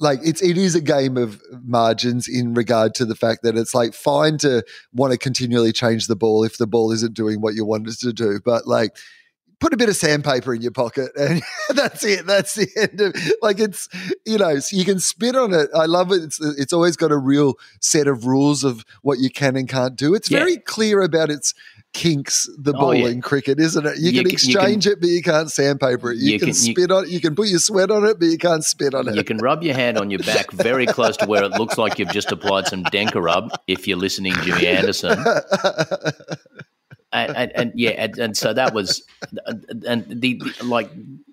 like 0.00 0.20
it's 0.22 0.42
it 0.42 0.56
is 0.56 0.74
a 0.74 0.80
game 0.80 1.16
of 1.16 1.42
margins 1.64 2.28
in 2.28 2.54
regard 2.54 2.94
to 2.96 3.04
the 3.04 3.14
fact 3.16 3.42
that 3.42 3.56
it's 3.56 3.74
like 3.74 3.94
fine 3.94 4.38
to 4.38 4.62
want 4.92 5.12
to 5.12 5.18
continually 5.18 5.72
change 5.72 6.06
the 6.06 6.16
ball 6.16 6.44
if 6.44 6.58
the 6.58 6.66
ball 6.66 6.92
isn't 6.92 7.14
doing 7.14 7.40
what 7.40 7.54
you 7.54 7.64
want 7.64 7.88
it 7.88 7.98
to 8.00 8.12
do, 8.12 8.40
but 8.44 8.66
like 8.66 8.96
put 9.60 9.74
a 9.74 9.76
bit 9.76 9.88
of 9.88 9.96
sandpaper 9.96 10.54
in 10.54 10.62
your 10.62 10.70
pocket 10.70 11.10
and 11.18 11.42
that's 11.74 12.04
it. 12.04 12.26
That's 12.26 12.54
the 12.54 12.68
end 12.76 13.00
of 13.00 13.14
like 13.42 13.58
it's 13.58 13.88
you 14.24 14.38
know 14.38 14.58
so 14.60 14.76
you 14.76 14.84
can 14.84 15.00
spit 15.00 15.34
on 15.34 15.52
it. 15.52 15.68
I 15.74 15.86
love 15.86 16.12
it. 16.12 16.22
It's 16.22 16.40
it's 16.40 16.72
always 16.72 16.96
got 16.96 17.10
a 17.10 17.18
real 17.18 17.54
set 17.80 18.06
of 18.06 18.24
rules 18.26 18.62
of 18.62 18.84
what 19.02 19.18
you 19.18 19.30
can 19.30 19.56
and 19.56 19.68
can't 19.68 19.96
do. 19.96 20.14
It's 20.14 20.30
Yeah. 20.30 20.38
very 20.38 20.58
clear 20.58 21.02
about 21.02 21.28
its 21.30 21.54
kinks 21.94 22.48
the 22.58 22.72
Oh, 22.74 22.78
ball 22.80 22.94
yeah. 22.94 23.08
in 23.08 23.20
cricket, 23.20 23.58
isn't 23.58 23.84
it? 23.86 23.98
You, 23.98 24.10
You 24.10 24.22
can 24.22 24.30
can- 24.30 24.30
you 24.30 24.32
exchange 24.32 24.86
it, 24.86 25.00
but 25.00 25.08
you 25.08 25.22
can't 25.22 25.50
sandpaper 25.50 26.12
it. 26.12 26.18
You, 26.18 26.32
You 26.32 26.38
can, 26.38 26.48
can- 26.48 26.54
spit 26.54 26.90
on 26.92 27.04
it. 27.04 27.10
You 27.10 27.20
can 27.20 27.34
put 27.34 27.48
your 27.48 27.58
sweat 27.58 27.90
on 27.90 28.04
it, 28.04 28.18
but 28.20 28.26
you 28.26 28.38
can't 28.38 28.64
spit 28.64 28.94
on 28.94 29.08
it. 29.08 29.14
You 29.16 29.24
can 29.24 29.38
rub 29.38 29.62
your 29.62 29.74
hand 29.74 29.98
on 29.98 30.10
your 30.10 30.20
back 30.20 30.50
very 30.52 30.86
close 30.86 31.16
to 31.18 31.26
where 31.26 31.42
it 31.44 31.52
looks 31.52 31.78
like 31.78 31.98
you've 31.98 32.10
just 32.12 32.30
applied 32.30 32.66
some 32.66 32.84
Dencorub 32.84 33.50
if 33.66 33.88
you're 33.88 33.98
listening, 33.98 34.34
Jimmy 34.42 34.66
Anderson. 34.66 35.18
And, 37.10 37.34
and, 37.36 37.52
and 37.54 37.72
yeah, 37.74 37.90
and, 37.92 38.18
and 38.18 38.36
so 38.36 38.52
that 38.52 38.74
was, 38.74 39.02
and 39.86 40.04
the, 40.08 40.34
the 40.34 40.54
like, 40.64 40.90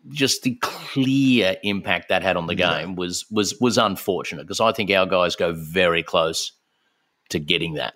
just 0.10 0.44
the 0.44 0.56
clear 0.62 1.58
impact 1.64 2.08
that 2.10 2.24
had 2.24 2.38
on 2.38 2.48
the 2.48 2.56
game 2.56 2.96
was 2.96 3.26
was 3.30 3.60
was 3.60 3.78
unfortunate 3.78 4.44
because 4.44 4.62
I 4.62 4.72
think 4.72 4.90
our 4.92 5.06
guys 5.06 5.36
go 5.36 5.52
very 5.54 6.02
close 6.02 6.54
to 7.32 7.40
getting 7.40 7.74
that. 7.74 7.96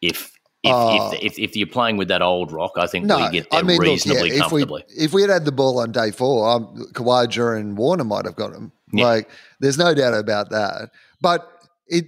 If 0.00 0.32
if, 0.62 0.72
Oh. 0.72 1.12
if, 1.12 1.22
if 1.22 1.38
if 1.38 1.56
you're 1.56 1.66
playing 1.66 1.96
with 1.96 2.08
that 2.08 2.20
old 2.22 2.52
rock, 2.52 2.72
I 2.76 2.86
think 2.86 3.06
No, 3.06 3.16
we 3.18 3.30
get 3.30 3.50
there 3.50 3.60
I 3.60 3.62
mean, 3.62 3.78
look, 3.78 3.86
reasonably 3.86 4.28
yeah, 4.30 4.44
if 4.46 4.52
we 4.52 4.60
comfortably. 4.62 4.84
if 4.96 5.12
we 5.12 5.22
had 5.22 5.30
had 5.30 5.44
the 5.44 5.52
ball 5.52 5.78
on 5.80 5.90
day 5.92 6.10
four, 6.10 6.48
um, 6.50 6.86
Khawaja 6.92 7.58
and 7.58 7.76
Warner 7.78 8.04
might 8.04 8.26
have 8.26 8.36
got 8.36 8.52
him. 8.52 8.72
Yeah. 8.92 9.04
Like, 9.06 9.30
there's 9.60 9.78
no 9.78 9.94
doubt 9.94 10.14
about 10.14 10.50
that. 10.50 10.90
But 11.20 11.48
it, 11.86 12.06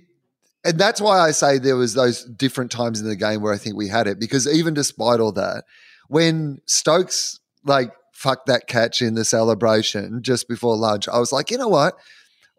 and 0.64 0.78
that's 0.78 1.00
why 1.00 1.18
I 1.20 1.30
say 1.30 1.58
there 1.58 1.76
was 1.76 1.94
those 1.94 2.24
different 2.24 2.70
times 2.70 3.00
in 3.00 3.08
the 3.08 3.16
game 3.16 3.40
where 3.40 3.52
I 3.54 3.58
think 3.58 3.76
we 3.76 3.88
had 3.88 4.06
it 4.06 4.18
because 4.20 4.46
even 4.46 4.74
despite 4.74 5.20
all 5.20 5.32
that, 5.32 5.64
when 6.08 6.60
Stokes 6.66 7.40
like 7.64 7.90
fucked 8.12 8.46
that 8.46 8.66
catch 8.68 9.00
in 9.00 9.14
the 9.14 9.24
celebration 9.24 10.22
just 10.22 10.46
before 10.48 10.76
lunch, 10.76 11.08
I 11.08 11.18
was 11.18 11.32
like, 11.32 11.50
you 11.50 11.58
know 11.58 11.68
what? 11.68 11.94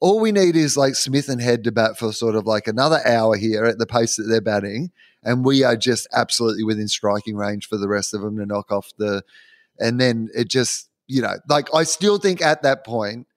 All 0.03 0.19
we 0.19 0.33
need 0.33 0.57
is 0.57 0.75
like 0.75 0.95
Smith 0.95 1.29
and 1.29 1.41
Head 1.41 1.63
to 1.63 1.71
bat 1.71 1.97
for 1.97 2.11
sort 2.11 2.35
of 2.35 2.45
like 2.45 2.67
another 2.67 2.99
hour 3.07 3.37
here 3.37 3.63
at 3.63 3.77
the 3.77 3.85
pace 3.85 4.17
that 4.17 4.23
they're 4.23 4.41
batting, 4.41 4.91
and 5.23 5.45
we 5.45 5.63
are 5.63 5.77
just 5.77 6.09
absolutely 6.11 6.65
within 6.65 6.89
striking 6.89 7.37
range 7.37 7.69
for 7.69 7.77
the 7.77 7.87
rest 7.87 8.13
of 8.13 8.19
them 8.19 8.35
to 8.35 8.45
knock 8.45 8.69
off 8.69 8.91
the. 8.97 9.23
And 9.79 10.01
then 10.01 10.27
it 10.35 10.49
just 10.49 10.89
you 11.07 11.21
know, 11.21 11.35
like 11.47 11.73
I 11.73 11.83
still 11.83 12.17
think 12.17 12.41
at 12.41 12.63
that 12.63 12.85
point, 12.85 13.27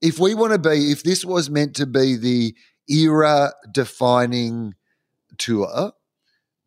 if 0.00 0.18
we 0.18 0.34
want 0.34 0.54
to 0.54 0.58
be, 0.58 0.90
if 0.90 1.02
this 1.02 1.26
was 1.26 1.50
meant 1.50 1.76
to 1.76 1.84
be 1.84 2.16
the 2.16 2.54
era 2.88 3.52
defining 3.70 4.76
tour, 5.36 5.92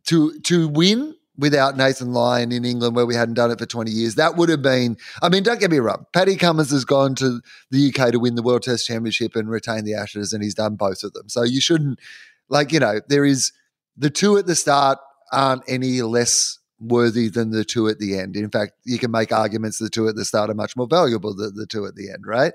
to 0.05 0.39
to 0.41 0.67
win 0.67 1.15
without 1.37 1.77
Nathan 1.77 2.13
Lyon 2.13 2.51
in 2.51 2.65
England, 2.65 2.95
where 2.95 3.05
we 3.05 3.15
hadn't 3.15 3.35
done 3.35 3.51
it 3.51 3.59
for 3.59 3.65
20 3.65 3.91
years. 3.91 4.15
That 4.15 4.35
would 4.35 4.49
have 4.49 4.61
been, 4.61 4.97
I 5.21 5.29
mean, 5.29 5.43
don't 5.43 5.59
get 5.59 5.71
me 5.71 5.77
wrong. 5.77 6.05
Paddy 6.13 6.35
Cummins 6.35 6.71
has 6.71 6.85
gone 6.85 7.15
to 7.15 7.41
the 7.69 7.93
UK 7.93 8.11
to 8.11 8.19
win 8.19 8.35
the 8.35 8.41
World 8.41 8.63
Test 8.63 8.87
Championship 8.87 9.35
and 9.35 9.49
retain 9.49 9.83
the 9.83 9.93
Ashes, 9.93 10.33
and 10.33 10.43
he's 10.43 10.55
done 10.55 10.75
both 10.75 11.03
of 11.03 11.13
them. 11.13 11.29
So 11.29 11.43
you 11.43 11.61
shouldn't, 11.61 11.99
like, 12.49 12.71
you 12.71 12.79
know, 12.79 13.01
there 13.07 13.25
is 13.25 13.51
the 13.95 14.09
two 14.09 14.37
at 14.37 14.47
the 14.47 14.55
start 14.55 14.99
aren't 15.31 15.63
any 15.67 16.01
less 16.01 16.59
worthy 16.79 17.27
than 17.27 17.51
the 17.51 17.65
two 17.65 17.87
at 17.87 17.99
the 17.99 18.17
end. 18.17 18.35
In 18.35 18.49
fact, 18.49 18.73
you 18.85 18.97
can 18.99 19.11
make 19.11 19.31
arguments 19.31 19.77
the 19.77 19.89
two 19.89 20.07
at 20.07 20.15
the 20.15 20.25
start 20.25 20.49
are 20.49 20.55
much 20.55 20.75
more 20.75 20.87
valuable 20.87 21.35
than 21.35 21.55
the 21.55 21.65
two 21.65 21.85
at 21.85 21.95
the 21.95 22.09
end, 22.09 22.25
right? 22.25 22.53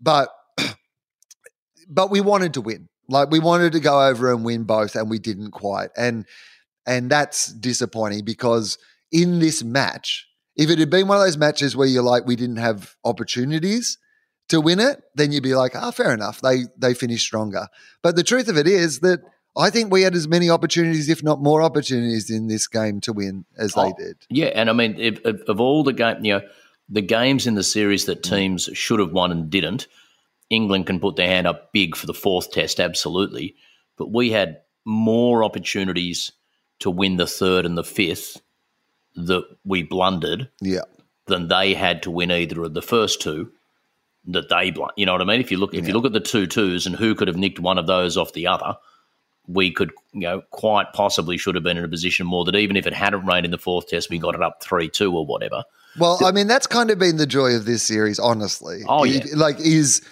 But, 0.00 0.28
but 1.88 2.10
we 2.10 2.20
wanted 2.20 2.54
to 2.54 2.60
win. 2.60 2.88
Like 3.08 3.30
we 3.30 3.38
wanted 3.38 3.72
to 3.72 3.80
go 3.80 4.06
over 4.06 4.32
and 4.32 4.44
win 4.44 4.64
both, 4.64 4.96
and 4.96 5.10
we 5.10 5.18
didn't 5.18 5.50
quite. 5.50 5.90
And 5.96 6.24
and 6.86 7.10
that's 7.10 7.52
disappointing 7.52 8.24
because 8.24 8.78
in 9.12 9.38
this 9.38 9.62
match, 9.62 10.26
if 10.56 10.70
it 10.70 10.78
had 10.78 10.90
been 10.90 11.08
one 11.08 11.18
of 11.18 11.24
those 11.24 11.36
matches 11.36 11.76
where 11.76 11.86
you're 11.86 12.02
like, 12.02 12.26
we 12.26 12.36
didn't 12.36 12.56
have 12.56 12.94
opportunities 13.04 13.98
to 14.48 14.60
win 14.60 14.80
it, 14.80 15.02
then 15.14 15.32
you'd 15.32 15.42
be 15.42 15.54
like, 15.54 15.72
ah, 15.74 15.84
oh, 15.84 15.90
fair 15.90 16.12
enough. 16.12 16.40
They 16.40 16.64
they 16.76 16.94
finished 16.94 17.26
stronger. 17.26 17.68
But 18.02 18.16
the 18.16 18.22
truth 18.22 18.48
of 18.48 18.56
it 18.56 18.66
is 18.66 19.00
that 19.00 19.20
I 19.56 19.70
think 19.70 19.92
we 19.92 20.02
had 20.02 20.14
as 20.14 20.28
many 20.28 20.50
opportunities, 20.50 21.08
if 21.08 21.22
not 21.22 21.40
more 21.40 21.62
opportunities, 21.62 22.30
in 22.30 22.48
this 22.48 22.66
game 22.66 23.00
to 23.02 23.12
win 23.12 23.44
as 23.56 23.74
oh, 23.76 23.84
they 23.84 24.04
did. 24.04 24.16
Yeah, 24.28 24.46
and 24.46 24.68
I 24.68 24.72
mean, 24.72 24.96
if, 24.98 25.20
if, 25.24 25.48
of 25.48 25.60
all 25.60 25.84
the 25.84 25.92
game, 25.92 26.24
you 26.24 26.34
know, 26.34 26.42
the 26.88 27.02
games 27.02 27.46
in 27.46 27.54
the 27.54 27.62
series 27.62 28.04
that 28.06 28.22
teams 28.22 28.68
should 28.74 29.00
have 29.00 29.12
won 29.12 29.30
and 29.30 29.48
didn't, 29.48 29.86
England 30.50 30.86
can 30.86 31.00
put 31.00 31.16
their 31.16 31.28
hand 31.28 31.46
up 31.46 31.72
big 31.72 31.96
for 31.96 32.06
the 32.06 32.14
fourth 32.14 32.50
test, 32.50 32.80
absolutely. 32.80 33.54
But 33.96 34.12
we 34.12 34.30
had 34.30 34.60
more 34.84 35.44
opportunities 35.44 36.32
to 36.84 36.90
win 36.90 37.16
the 37.16 37.26
third 37.26 37.64
and 37.64 37.78
the 37.78 37.82
fifth 37.82 38.42
that 39.16 39.42
we 39.64 39.82
blundered 39.82 40.50
yeah. 40.60 40.82
than 41.26 41.48
they 41.48 41.72
had 41.72 42.02
to 42.02 42.10
win 42.10 42.30
either 42.30 42.62
of 42.62 42.74
the 42.74 42.82
first 42.82 43.22
two 43.22 43.50
that 44.26 44.50
they 44.50 44.70
blunt. 44.70 44.92
You 44.98 45.06
know 45.06 45.12
what 45.12 45.22
I 45.22 45.24
mean? 45.24 45.40
If 45.40 45.50
you 45.50 45.56
look 45.56 45.72
if 45.72 45.80
yeah. 45.80 45.88
you 45.88 45.94
look 45.94 46.04
at 46.04 46.12
the 46.12 46.20
two 46.20 46.46
twos 46.46 46.86
and 46.86 46.94
who 46.94 47.14
could 47.14 47.26
have 47.26 47.38
nicked 47.38 47.58
one 47.58 47.78
of 47.78 47.86
those 47.86 48.18
off 48.18 48.34
the 48.34 48.46
other, 48.46 48.74
we 49.46 49.70
could 49.70 49.92
you 50.12 50.20
know 50.20 50.42
quite 50.50 50.92
possibly 50.92 51.38
should 51.38 51.54
have 51.54 51.64
been 51.64 51.78
in 51.78 51.84
a 51.84 51.88
position 51.88 52.26
more 52.26 52.44
that 52.44 52.54
even 52.54 52.76
if 52.76 52.86
it 52.86 52.92
hadn't 52.92 53.24
rained 53.24 53.46
in 53.46 53.50
the 53.50 53.56
fourth 53.56 53.88
test, 53.88 54.10
we 54.10 54.18
got 54.18 54.34
it 54.34 54.42
up 54.42 54.62
three 54.62 54.90
two 54.90 55.16
or 55.16 55.24
whatever. 55.24 55.64
Well, 55.98 56.18
I 56.22 56.32
mean 56.32 56.48
that's 56.48 56.66
kind 56.66 56.90
of 56.90 56.98
been 56.98 57.16
the 57.16 57.26
joy 57.26 57.54
of 57.54 57.64
this 57.64 57.82
series, 57.82 58.18
honestly. 58.18 58.82
Oh 58.86 59.04
yeah, 59.04 59.24
like 59.34 59.58
is 59.58 60.02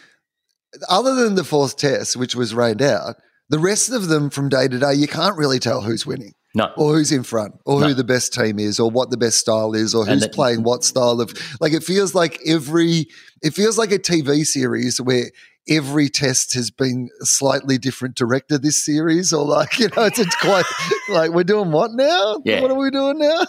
other 0.89 1.15
than 1.17 1.35
the 1.35 1.45
fourth 1.45 1.77
test, 1.77 2.17
which 2.17 2.35
was 2.35 2.55
rained 2.55 2.81
out, 2.81 3.17
the 3.51 3.59
rest 3.59 3.91
of 3.93 4.09
them 4.09 4.31
from 4.31 4.49
day 4.49 4.69
to 4.69 4.79
day, 4.79 4.95
you 4.95 5.07
can't 5.07 5.37
really 5.37 5.59
tell 5.59 5.83
who's 5.83 6.07
winning. 6.07 6.33
No. 6.55 6.71
Or 6.77 6.95
who's 6.95 7.13
in 7.13 7.23
front, 7.23 7.55
or 7.65 7.81
no. 7.81 7.89
who 7.89 7.95
the 7.95 8.05
best 8.05 8.35
team 8.35 8.59
is, 8.59 8.79
or 8.79 8.91
what 8.91 9.11
the 9.11 9.17
best 9.17 9.39
style 9.39 9.75
is, 9.75 9.95
or 9.95 10.05
who's 10.05 10.29
playing 10.29 10.63
what 10.63 10.85
style 10.85 11.21
of. 11.21 11.33
Like 11.61 11.73
it 11.73 11.83
feels 11.83 12.15
like 12.15 12.39
every, 12.47 13.07
it 13.43 13.55
feels 13.55 13.79
like 13.79 13.91
a 13.91 13.99
TV 13.99 14.45
series 14.45 15.01
where 15.01 15.31
every 15.69 16.09
test 16.09 16.55
has 16.55 16.71
been 16.71 17.09
slightly 17.21 17.79
different 17.79 18.17
director 18.17 18.59
this 18.59 18.85
series, 18.85 19.33
or 19.33 19.47
like 19.47 19.79
you 19.79 19.89
know, 19.97 20.05
it's, 20.05 20.19
it's 20.19 20.37
quite 20.37 20.67
like 21.09 21.31
we're 21.31 21.45
doing 21.45 21.73
what 21.73 21.93
now? 21.93 22.41
Yeah. 22.45 22.61
What 22.61 22.71
are 22.71 22.79
we 22.79 22.91
doing 22.91 23.19
now? 23.19 23.47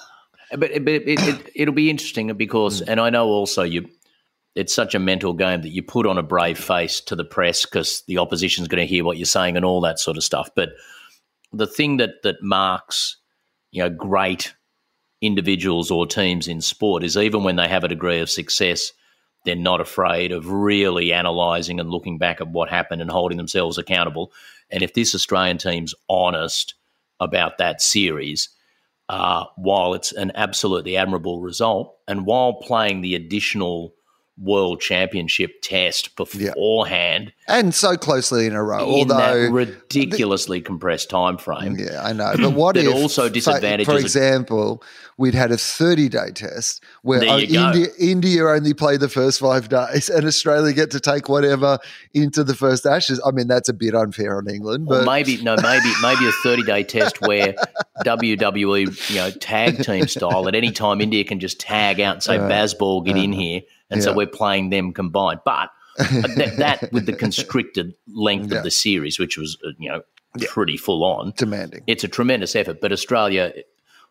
But, 0.51 0.71
but 0.85 0.93
it, 0.93 1.51
it, 1.55 1.67
will 1.67 1.73
be 1.73 1.89
interesting 1.89 2.31
because, 2.37 2.81
mm. 2.81 2.87
and 2.87 2.99
I 3.01 3.09
know 3.09 3.27
also 3.27 3.63
you, 3.63 3.89
it's 4.55 4.73
such 4.73 4.93
a 4.93 4.99
mental 4.99 5.33
game 5.33 5.63
that 5.63 5.69
you 5.69 5.81
put 5.81 6.05
on 6.05 6.17
a 6.17 6.23
brave 6.23 6.59
face 6.59 7.01
to 7.01 7.15
the 7.15 7.25
press 7.25 7.65
because 7.65 8.03
the 8.07 8.19
opposition's 8.19 8.67
going 8.67 8.81
to 8.81 8.87
hear 8.87 9.03
what 9.03 9.17
you're 9.17 9.25
saying 9.25 9.57
and 9.57 9.65
all 9.65 9.81
that 9.81 9.99
sort 9.99 10.15
of 10.15 10.23
stuff. 10.23 10.51
But 10.55 10.69
the 11.53 11.67
thing 11.67 11.97
that 11.97 12.23
that 12.23 12.41
marks 12.41 13.17
you 13.71 13.83
know 13.83 13.89
great 13.89 14.53
individuals 15.21 15.89
or 15.89 16.05
teams 16.05 16.47
in 16.47 16.59
sport 16.59 17.03
is 17.03 17.15
even 17.15 17.43
when 17.43 17.55
they 17.55 17.67
have 17.67 17.85
a 17.85 17.87
degree 17.87 18.19
of 18.19 18.29
success, 18.29 18.91
they're 19.45 19.55
not 19.55 19.79
afraid 19.79 20.33
of 20.33 20.51
really 20.51 21.11
analysing 21.11 21.79
and 21.79 21.89
looking 21.89 22.17
back 22.17 22.41
at 22.41 22.49
what 22.49 22.69
happened 22.69 23.01
and 23.01 23.09
holding 23.09 23.37
themselves 23.37 23.77
accountable. 23.77 24.33
And 24.69 24.83
if 24.83 24.93
this 24.93 25.15
Australian 25.15 25.57
team's 25.57 25.95
honest 26.09 26.75
about 27.21 27.57
that 27.57 27.81
series, 27.81 28.49
uh, 29.07 29.45
while 29.55 29.93
it's 29.93 30.11
an 30.11 30.31
absolutely 30.35 30.97
admirable 30.97 31.39
result, 31.39 31.95
and 32.07 32.25
while 32.25 32.55
playing 32.55 33.01
the 33.01 33.15
additional 33.15 33.93
World 34.37 34.81
Championship 34.81 35.61
test 35.61 36.15
beforehand, 36.15 37.33
yeah. 37.47 37.59
and 37.59 37.73
so 37.73 37.95
closely 37.95 38.47
in 38.47 38.53
a 38.53 38.63
row, 38.63 38.79
in 38.79 39.11
although 39.11 39.49
ridiculously 39.51 40.59
the, 40.59 40.65
compressed 40.65 41.11
time 41.11 41.37
frame. 41.37 41.77
Yeah, 41.77 42.01
I 42.03 42.13
know. 42.13 42.33
But 42.37 42.49
what 42.55 42.75
if 42.75 42.91
also 42.91 43.29
disadvantages? 43.29 43.93
For 43.93 43.99
example, 43.99 44.83
we'd 45.17 45.35
had 45.35 45.51
a 45.51 45.57
thirty-day 45.57 46.31
test 46.31 46.83
where 47.03 47.21
India, 47.23 47.87
India 47.99 48.43
only 48.45 48.73
played 48.73 49.01
the 49.01 49.09
first 49.09 49.39
five 49.39 49.69
days, 49.69 50.09
and 50.09 50.25
Australia 50.25 50.73
get 50.73 50.89
to 50.91 50.99
take 50.99 51.29
whatever 51.29 51.77
into 52.15 52.43
the 52.43 52.55
first 52.55 52.87
Ashes. 52.87 53.21
I 53.23 53.29
mean, 53.29 53.47
that's 53.47 53.69
a 53.69 53.73
bit 53.73 53.93
unfair 53.93 54.37
on 54.37 54.49
England. 54.49 54.87
But 54.87 55.05
maybe 55.05 55.43
no, 55.43 55.55
maybe 55.61 55.91
maybe 56.01 56.27
a 56.27 56.31
thirty-day 56.31 56.85
test 56.85 57.21
where 57.21 57.53
WWE, 58.03 59.09
you 59.11 59.15
know, 59.15 59.29
tag 59.29 59.83
team 59.83 60.07
style. 60.07 60.47
At 60.47 60.55
any 60.55 60.71
time, 60.71 61.01
India 61.01 61.23
can 61.23 61.39
just 61.39 61.59
tag 61.59 61.99
out 61.99 62.15
and 62.15 62.23
say, 62.23 62.37
uh, 62.37 62.49
"Bazball, 62.49 63.05
get 63.05 63.15
uh, 63.15 63.19
in 63.19 63.31
here." 63.31 63.61
And 63.89 63.99
yeah. 63.99 64.05
so 64.05 64.13
we're 64.13 64.27
playing 64.27 64.69
them 64.69 64.93
combined. 64.93 65.41
But 65.45 65.69
that, 65.97 66.55
that, 66.57 66.89
with 66.91 67.05
the 67.05 67.13
constricted 67.13 67.93
length 68.07 68.51
yeah. 68.51 68.57
of 68.57 68.63
the 68.63 68.71
series, 68.71 69.19
which 69.19 69.37
was 69.37 69.57
uh, 69.65 69.71
you 69.77 69.89
know 69.89 70.01
pretty 70.47 70.77
full 70.77 71.03
on, 71.03 71.33
demanding. 71.37 71.83
It's 71.87 72.03
a 72.03 72.07
tremendous 72.07 72.55
effort. 72.55 72.81
But 72.81 72.91
Australia, 72.91 73.53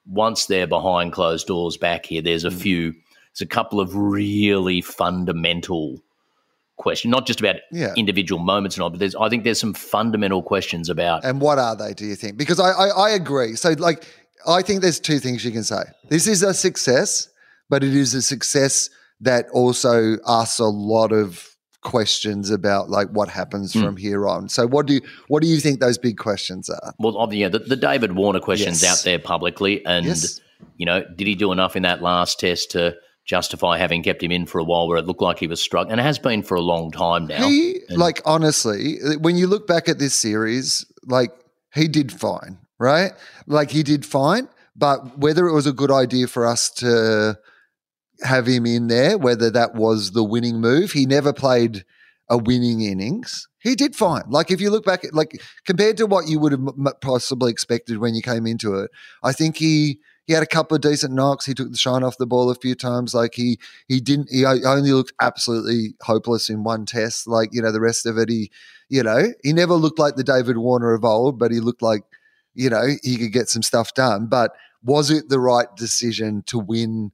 once 0.07 0.47
they're 0.47 0.67
behind 0.67 1.13
closed 1.13 1.47
doors 1.47 1.77
back 1.77 2.07
here, 2.07 2.23
there's 2.23 2.45
a 2.45 2.51
mm. 2.51 2.61
few. 2.61 2.93
There's 2.93 3.43
a 3.43 3.47
couple 3.47 3.81
of 3.81 3.97
really 3.97 4.83
fundamental 4.83 6.03
questions, 6.77 7.11
not 7.11 7.27
just 7.27 7.41
about 7.41 7.57
yeah. 7.71 7.95
individual 7.97 8.43
moments 8.43 8.77
and 8.77 8.83
all, 8.83 8.91
but 8.91 8.99
there's 8.99 9.15
I 9.15 9.29
think 9.29 9.45
there's 9.45 9.61
some 9.61 9.75
fundamental 9.75 10.43
questions 10.43 10.91
about. 10.91 11.25
And 11.25 11.41
what 11.41 11.59
are 11.59 11.75
they? 11.75 11.95
Do 11.95 12.05
you 12.05 12.15
think? 12.15 12.37
Because 12.37 12.61
I, 12.61 12.71
I, 12.71 12.89
I 12.89 13.11
agree. 13.11 13.55
So 13.55 13.71
like 13.71 14.07
I 14.47 14.63
think 14.63 14.83
there's 14.83 15.01
two 15.01 15.19
things 15.19 15.45
you 15.45 15.51
can 15.51 15.65
say. 15.65 15.83
This 16.09 16.27
is 16.27 16.43
a 16.43 16.53
success, 16.53 17.29
but 17.71 17.83
it 17.83 17.95
is 17.95 18.15
a 18.15 18.23
success 18.23 18.91
that 19.23 19.47
also 19.53 20.19
asks 20.27 20.59
a 20.59 20.67
lot 20.67 21.13
of 21.13 21.49
questions 21.81 22.51
about 22.51 22.91
like 22.91 23.09
what 23.09 23.29
happens 23.29 23.73
mm. 23.73 23.85
from 23.85 23.97
here 23.97 24.29
on. 24.29 24.49
So 24.49 24.67
what 24.67 24.87
do 24.87 24.95
you 24.95 25.01
what 25.29 25.43
do 25.43 25.49
you 25.49 25.59
think 25.59 25.81
those 25.81 25.99
big 25.99 26.17
questions 26.17 26.69
are? 26.71 26.95
Well, 26.99 27.29
yeah, 27.33 27.49
the, 27.49 27.61
the 27.61 27.77
David 27.77 28.13
Warner 28.13 28.41
questions 28.41 28.83
yes. 28.83 29.01
out 29.01 29.05
there 29.05 29.19
publicly, 29.19 29.85
and 29.85 30.07
yes. 30.07 30.41
you 30.77 30.87
know, 30.87 31.05
did 31.17 31.27
he 31.27 31.35
do 31.35 31.53
enough 31.53 31.77
in 31.77 31.83
that 31.83 32.03
last 32.03 32.41
test 32.41 32.71
to 32.73 32.97
justify 33.25 33.79
having 33.79 34.03
kept 34.03 34.23
him 34.23 34.33
in 34.33 34.47
for 34.47 34.59
a 34.59 34.65
while 34.65 34.89
where 34.89 34.99
it 34.99 35.07
looked 35.07 35.23
like 35.23 35.39
he 35.39 35.47
was 35.47 35.61
struck, 35.61 35.89
and 35.91 36.01
it 36.01 36.03
has 36.05 36.19
been 36.19 36.43
for 36.43 36.57
a 36.57 36.61
long 36.61 36.91
time 36.91 37.27
now. 37.27 37.47
He, 37.47 37.81
and, 37.89 37.99
like 37.99 38.21
honestly, 38.25 38.99
when 39.21 39.37
you 39.37 39.47
look 39.47 39.67
back 39.67 39.89
at 39.89 39.99
this 39.99 40.15
series, 40.15 40.87
like 41.07 41.31
he 41.75 41.89
did 41.89 42.13
fine, 42.13 42.59
right? 42.79 43.13
Like 43.47 43.71
he 43.71 43.83
did 43.83 44.07
fine, 44.07 44.49
but 44.77 45.19
whether 45.19 45.47
it 45.47 45.53
was 45.53 45.67
a 45.67 45.73
good 45.73 45.91
idea 45.91 46.27
for 46.27 46.47
us 46.47 46.71
to 46.71 47.39
have 48.25 48.47
him 48.47 48.67
in 48.67 48.89
there, 48.89 49.19
whether 49.19 49.51
that 49.51 49.75
was 49.75 50.13
the 50.13 50.25
winning 50.25 50.61
move. 50.61 50.93
He 50.93 51.07
never 51.07 51.33
played 51.33 51.85
a 52.29 52.39
winning 52.39 52.81
innings. 52.81 53.49
He 53.59 53.75
did 53.75 53.95
fine. 53.95 54.25
Like 54.29 54.51
if 54.51 54.61
you 54.61 54.71
look 54.71 54.85
back, 54.85 55.05
like 55.13 55.41
compared 55.67 55.97
to 55.99 56.07
what 56.07 56.29
you 56.29 56.39
would 56.41 56.53
have 56.53 57.01
possibly 57.01 57.51
expected 57.51 57.99
when 57.99 58.15
you 58.15 58.23
came 58.23 58.47
into 58.47 58.75
it, 58.75 58.91
I 59.23 59.33
think 59.33 59.57
he 59.57 60.01
he 60.27 60.33
had 60.33 60.43
a 60.43 60.47
couple 60.47 60.75
of 60.75 60.81
decent 60.81 61.13
knocks. 61.13 61.47
He 61.47 61.55
took 61.55 61.71
the 61.71 61.79
shine 61.79 62.05
off 62.05 62.17
the 62.17 62.27
ball 62.27 62.51
a 62.51 62.55
few 62.55 62.75
times. 62.75 63.15
Like 63.15 63.35
he 63.35 63.59
he 63.89 64.01
didn't. 64.01 64.31
He 64.31 64.45
only 64.45 64.93
looked 64.93 65.13
absolutely 65.21 65.95
hopeless 66.03 66.49
in 66.49 66.65
one 66.65 66.87
test. 66.87 67.27
Like 67.27 67.51
you 67.53 67.61
know 67.61 67.73
the 67.73 67.81
rest 67.81 68.07
of 68.07 68.19
it, 68.19 68.29
he 68.29 68.51
you 68.89 69.03
know 69.03 69.33
he 69.43 69.53
never 69.53 69.75
looked 69.75 69.99
like 69.99 70.17
the 70.17 70.25
David 70.25 70.59
Warner 70.59 70.95
of 70.95 71.05
old, 71.05 71.39
but 71.39 71.51
he 71.51 71.61
looked 71.61 71.83
like 71.83 72.05
you 72.55 72.71
know 72.71 72.87
he 73.03 73.17
could 73.19 73.33
get 73.33 73.49
some 73.49 73.63
stuff 73.63 73.95
done. 73.95 74.27
But 74.27 74.53
was 74.83 75.11
it 75.11 75.29
the 75.29 75.41
right 75.41 75.69
decision 75.77 76.43
to 76.47 76.59
win? 76.59 77.13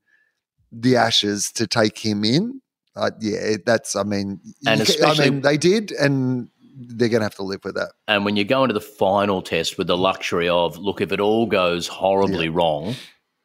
The 0.72 0.96
Ashes 0.96 1.50
to 1.52 1.66
take 1.66 1.98
him 1.98 2.24
in. 2.24 2.60
Uh, 2.94 3.10
yeah, 3.20 3.56
that's. 3.64 3.94
I 3.96 4.02
mean, 4.02 4.40
and 4.66 4.88
I 5.04 5.14
mean, 5.14 5.40
they 5.42 5.56
did, 5.56 5.92
and 5.92 6.48
they're 6.78 7.08
going 7.08 7.20
to 7.20 7.24
have 7.24 7.34
to 7.36 7.42
live 7.42 7.60
with 7.64 7.74
that. 7.74 7.92
And 8.06 8.24
when 8.24 8.36
you 8.36 8.44
go 8.44 8.64
into 8.64 8.74
the 8.74 8.80
final 8.80 9.42
test 9.42 9.78
with 9.78 9.86
the 9.86 9.96
luxury 9.96 10.48
of, 10.48 10.78
look, 10.78 11.00
if 11.00 11.12
it 11.12 11.20
all 11.20 11.46
goes 11.46 11.86
horribly 11.88 12.46
yeah. 12.46 12.52
wrong, 12.54 12.94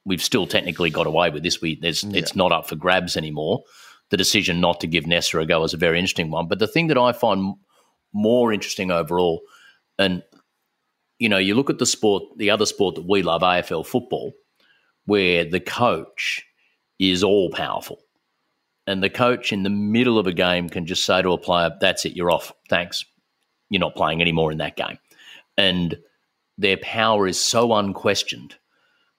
we've 0.05 0.23
still 0.23 0.47
technically 0.47 0.89
got 0.89 1.07
away 1.07 1.29
with 1.29 1.43
this. 1.43 1.61
We 1.61 1.79
there's 1.79 2.03
yeah. 2.03 2.19
it's 2.19 2.35
not 2.35 2.51
up 2.51 2.67
for 2.67 2.75
grabs 2.75 3.17
anymore. 3.17 3.63
The 4.09 4.17
decision 4.17 4.59
not 4.59 4.79
to 4.81 4.87
give 4.87 5.05
Neser 5.05 5.41
a 5.41 5.45
go 5.45 5.63
is 5.63 5.73
a 5.73 5.77
very 5.77 5.97
interesting 5.97 6.29
one. 6.29 6.47
But 6.47 6.59
the 6.59 6.67
thing 6.67 6.87
that 6.87 6.97
I 6.97 7.13
find 7.13 7.55
more 8.13 8.53
interesting 8.53 8.91
overall, 8.91 9.41
and 9.97 10.23
you 11.19 11.29
know, 11.29 11.37
you 11.37 11.55
look 11.55 11.69
at 11.69 11.79
the 11.79 11.85
sport, 11.85 12.23
the 12.37 12.49
other 12.49 12.65
sport 12.65 12.95
that 12.95 13.07
we 13.07 13.23
love, 13.23 13.41
AFL 13.41 13.85
football, 13.85 14.33
where 15.05 15.45
the 15.45 15.59
coach 15.59 16.43
is 16.99 17.23
all 17.23 17.49
powerful. 17.49 17.99
And 18.85 19.01
the 19.01 19.09
coach 19.09 19.53
in 19.53 19.63
the 19.63 19.69
middle 19.69 20.19
of 20.19 20.27
a 20.27 20.33
game 20.33 20.69
can 20.69 20.85
just 20.85 21.05
say 21.05 21.21
to 21.21 21.31
a 21.31 21.37
player, 21.37 21.71
That's 21.79 22.05
it, 22.05 22.15
you're 22.15 22.31
off. 22.31 22.51
Thanks. 22.69 23.05
You're 23.69 23.79
not 23.79 23.95
playing 23.95 24.21
anymore 24.21 24.51
in 24.51 24.57
that 24.57 24.75
game. 24.75 24.99
And 25.57 25.97
their 26.57 26.77
power 26.77 27.27
is 27.27 27.39
so 27.39 27.73
unquestioned 27.73 28.55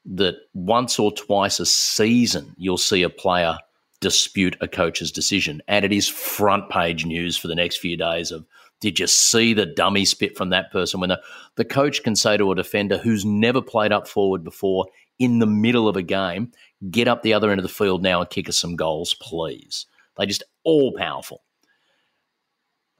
that 0.04 0.36
once 0.52 0.98
or 0.98 1.12
twice 1.12 1.60
a 1.60 1.66
season, 1.66 2.54
you'll 2.58 2.78
see 2.78 3.02
a 3.02 3.10
player 3.10 3.58
dispute 4.00 4.56
a 4.60 4.68
coach's 4.68 5.10
decision. 5.10 5.62
And 5.66 5.84
it 5.84 5.92
is 5.92 6.08
front 6.08 6.68
page 6.68 7.06
news 7.06 7.36
for 7.36 7.48
the 7.48 7.54
next 7.54 7.78
few 7.78 7.96
days 7.96 8.30
of 8.30 8.44
did 8.80 8.98
you 8.98 9.06
see 9.06 9.54
the 9.54 9.64
dummy 9.64 10.04
spit 10.04 10.36
from 10.36 10.50
that 10.50 10.70
person? 10.70 11.00
When 11.00 11.08
the, 11.08 11.20
the 11.56 11.64
coach 11.64 12.02
can 12.02 12.14
say 12.14 12.36
to 12.36 12.52
a 12.52 12.54
defender 12.54 12.98
who's 12.98 13.24
never 13.24 13.62
played 13.62 13.92
up 13.92 14.06
forward 14.06 14.44
before 14.44 14.86
in 15.18 15.38
the 15.38 15.46
middle 15.46 15.88
of 15.88 15.96
a 15.96 16.02
game, 16.02 16.52
get 16.90 17.08
up 17.08 17.22
the 17.22 17.34
other 17.34 17.50
end 17.50 17.58
of 17.58 17.62
the 17.62 17.68
field 17.68 18.02
now 18.02 18.20
and 18.20 18.30
kick 18.30 18.48
us 18.48 18.58
some 18.58 18.76
goals, 18.76 19.14
please. 19.14 19.86
They're 20.16 20.26
just 20.26 20.44
all 20.64 20.92
powerful. 20.96 21.42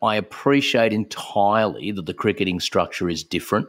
I 0.03 0.17
appreciate 0.17 0.93
entirely 0.93 1.91
that 1.93 2.07
the 2.07 2.15
cricketing 2.15 2.61
structure 2.61 3.09
is 3.09 3.25
different 3.25 3.69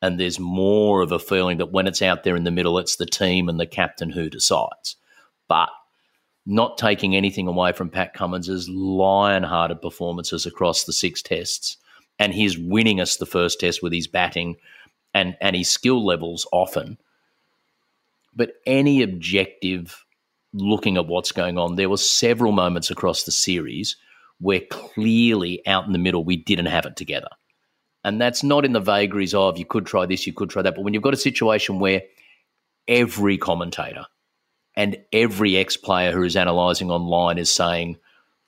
and 0.00 0.18
there's 0.18 0.38
more 0.38 1.00
of 1.00 1.12
a 1.12 1.18
feeling 1.18 1.58
that 1.58 1.72
when 1.72 1.86
it's 1.86 2.02
out 2.02 2.24
there 2.24 2.36
in 2.36 2.44
the 2.44 2.50
middle, 2.50 2.78
it's 2.78 2.96
the 2.96 3.06
team 3.06 3.48
and 3.48 3.58
the 3.58 3.66
captain 3.66 4.10
who 4.10 4.28
decides. 4.28 4.96
But 5.48 5.70
not 6.44 6.76
taking 6.76 7.14
anything 7.14 7.46
away 7.46 7.72
from 7.72 7.88
Pat 7.88 8.14
Cummins' 8.14 8.68
lion-hearted 8.68 9.80
performances 9.80 10.44
across 10.44 10.84
the 10.84 10.92
six 10.92 11.22
tests 11.22 11.76
and 12.18 12.34
his 12.34 12.58
winning 12.58 13.00
us 13.00 13.16
the 13.16 13.26
first 13.26 13.60
test 13.60 13.82
with 13.82 13.92
his 13.92 14.08
batting 14.08 14.56
and, 15.14 15.36
and 15.40 15.54
his 15.54 15.68
skill 15.68 16.04
levels 16.04 16.46
often. 16.52 16.98
But 18.34 18.54
any 18.66 19.02
objective 19.02 20.04
looking 20.52 20.96
at 20.96 21.06
what's 21.06 21.32
going 21.32 21.58
on, 21.58 21.76
there 21.76 21.88
were 21.88 21.96
several 21.96 22.52
moments 22.52 22.90
across 22.90 23.24
the 23.24 23.32
series 23.32 23.96
where 24.38 24.60
clearly 24.70 25.64
out 25.66 25.86
in 25.86 25.92
the 25.92 25.98
middle 25.98 26.24
we 26.24 26.36
didn't 26.36 26.66
have 26.66 26.86
it 26.86 26.96
together. 26.96 27.28
And 28.04 28.20
that's 28.20 28.42
not 28.42 28.64
in 28.64 28.72
the 28.72 28.80
vagaries 28.80 29.34
of 29.34 29.58
you 29.58 29.64
could 29.64 29.86
try 29.86 30.06
this, 30.06 30.26
you 30.26 30.32
could 30.32 30.50
try 30.50 30.62
that. 30.62 30.74
But 30.74 30.82
when 30.82 30.94
you've 30.94 31.02
got 31.02 31.14
a 31.14 31.18
situation 31.18 31.78
where 31.78 32.02
every 32.88 33.38
commentator 33.38 34.06
and 34.74 34.96
every 35.12 35.56
ex 35.56 35.76
player 35.76 36.10
who 36.10 36.24
is 36.24 36.34
analysing 36.34 36.90
online 36.90 37.38
is 37.38 37.50
saying, 37.50 37.98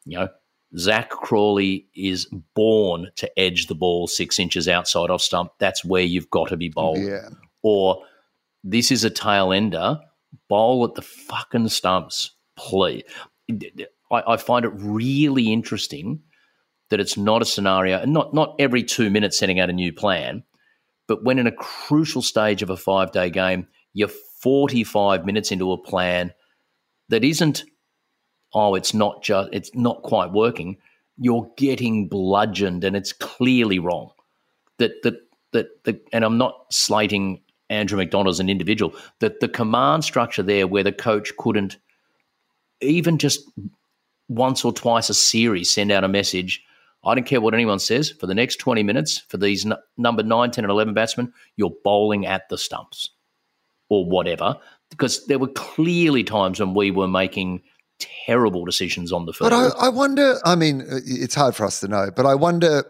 you 0.05 0.19
know, 0.19 0.29
Zak 0.77 1.11
Crawley 1.11 1.87
is 1.95 2.27
born 2.55 3.11
to 3.17 3.39
edge 3.39 3.67
the 3.67 3.77
ball 3.77 4.09
six 4.09 4.41
inches 4.41 4.67
outside 4.67 5.11
off 5.11 5.23
stump. 5.23 5.53
That's 5.59 5.85
where 5.85 6.03
you've 6.03 6.31
got 6.31 6.49
to 6.49 6.57
be 6.57 6.69
bowled. 6.69 6.99
Yeah. 6.99 7.29
Or 7.63 8.03
this 8.65 8.91
is 8.91 9.05
a 9.05 9.11
tail 9.11 9.53
ender. 9.53 10.01
Bowl 10.49 10.85
at 10.85 10.95
the 10.95 11.03
fucking 11.03 11.69
stumps, 11.69 12.33
please. 12.57 13.05
I, 14.11 14.23
I 14.27 14.37
find 14.37 14.65
it 14.65 14.73
really 14.75 15.53
interesting 15.53 16.23
that 16.91 16.99
it's 16.99 17.17
not 17.17 17.41
a 17.41 17.45
scenario, 17.45 17.99
and 18.01 18.13
not 18.13 18.35
not 18.35 18.57
every 18.59 18.83
two 18.83 19.11
minutes 19.11 19.39
sending 19.39 19.61
out 19.61 19.71
a 19.71 19.73
new 19.73 19.93
plan, 19.93 20.43
but 21.07 21.23
when 21.23 21.39
in 21.39 21.47
a 21.47 21.53
crucial 21.53 22.23
stage 22.23 22.63
of 22.63 22.71
a 22.71 22.77
five 22.77 23.13
day 23.13 23.31
game, 23.31 23.69
you're 23.93 24.09
45 24.43 25.25
minutes 25.25 25.53
into 25.53 25.73
a 25.73 25.79
plan 25.79 26.33
that 27.09 27.25
isn't, 27.25 27.65
oh, 28.53 28.75
it's 28.75 28.93
not 28.93 29.23
just, 29.23 29.49
it's 29.53 29.75
not 29.75 30.03
quite 30.03 30.33
working. 30.33 30.79
You're 31.17 31.51
getting 31.57 32.09
bludgeoned 32.09 32.85
and 32.85 32.97
it's 32.97 33.13
clearly 33.13 33.79
wrong. 33.79 34.11
That, 34.79 35.03
that, 35.03 35.15
that, 35.53 35.85
the, 35.85 36.01
and 36.13 36.25
I'm 36.25 36.39
not 36.39 36.67
slating 36.71 37.41
Andrew 37.75 37.99
McDonald 37.99 38.33
as 38.33 38.41
an 38.41 38.49
individual, 38.49 38.95
that 39.21 39.41
the 39.41 39.49
command 39.49 40.05
structure 40.05 40.43
there 40.43 40.67
where 40.67 40.83
the 40.83 40.93
coach 40.93 41.37
couldn't 41.37 41.77
even 42.81 43.19
just 43.19 43.41
once 44.29 44.65
or 44.65 44.73
twice 44.73 45.11
a 45.11 45.15
series 45.15 45.71
send 45.71 45.93
out 45.93 46.05
a 46.05 46.09
message. 46.09 46.63
I 47.05 47.15
don't 47.15 47.27
care 47.27 47.41
what 47.41 47.55
anyone 47.55 47.79
says. 47.79 48.11
For 48.11 48.27
the 48.27 48.35
next 48.35 48.57
20 48.57 48.83
minutes, 48.83 49.19
for 49.29 49.37
these 49.37 49.67
n- 49.67 49.77
number 49.99 50.23
9, 50.23 50.51
10, 50.51 50.65
and 50.65 50.71
11 50.71 50.95
batsmen, 50.95 51.33
you're 51.57 51.75
bowling 51.85 52.25
at 52.27 52.49
the 52.49 52.57
stumps 52.57 53.11
or 53.91 54.07
whatever, 54.07 54.57
because 54.91 55.27
there 55.27 55.39
were 55.39 55.49
clearly 55.49 56.25
times 56.25 56.61
when 56.61 56.75
we 56.75 56.91
were 56.91 57.09
making 57.09 57.63
terrible 57.99 58.65
decisions 58.65 59.13
on 59.13 59.27
the 59.27 59.33
field. 59.33 59.51
But 59.51 59.77
I, 59.77 59.87
I 59.87 59.89
wonder, 59.91 60.39
I 60.45 60.55
mean, 60.55 60.83
it's 60.89 61.35
hard 61.35 61.55
for 61.55 61.67
us 61.67 61.81
to 61.81 61.89
know, 61.89 62.11
but 62.15 62.25
I 62.27 62.35
wonder 62.35 62.85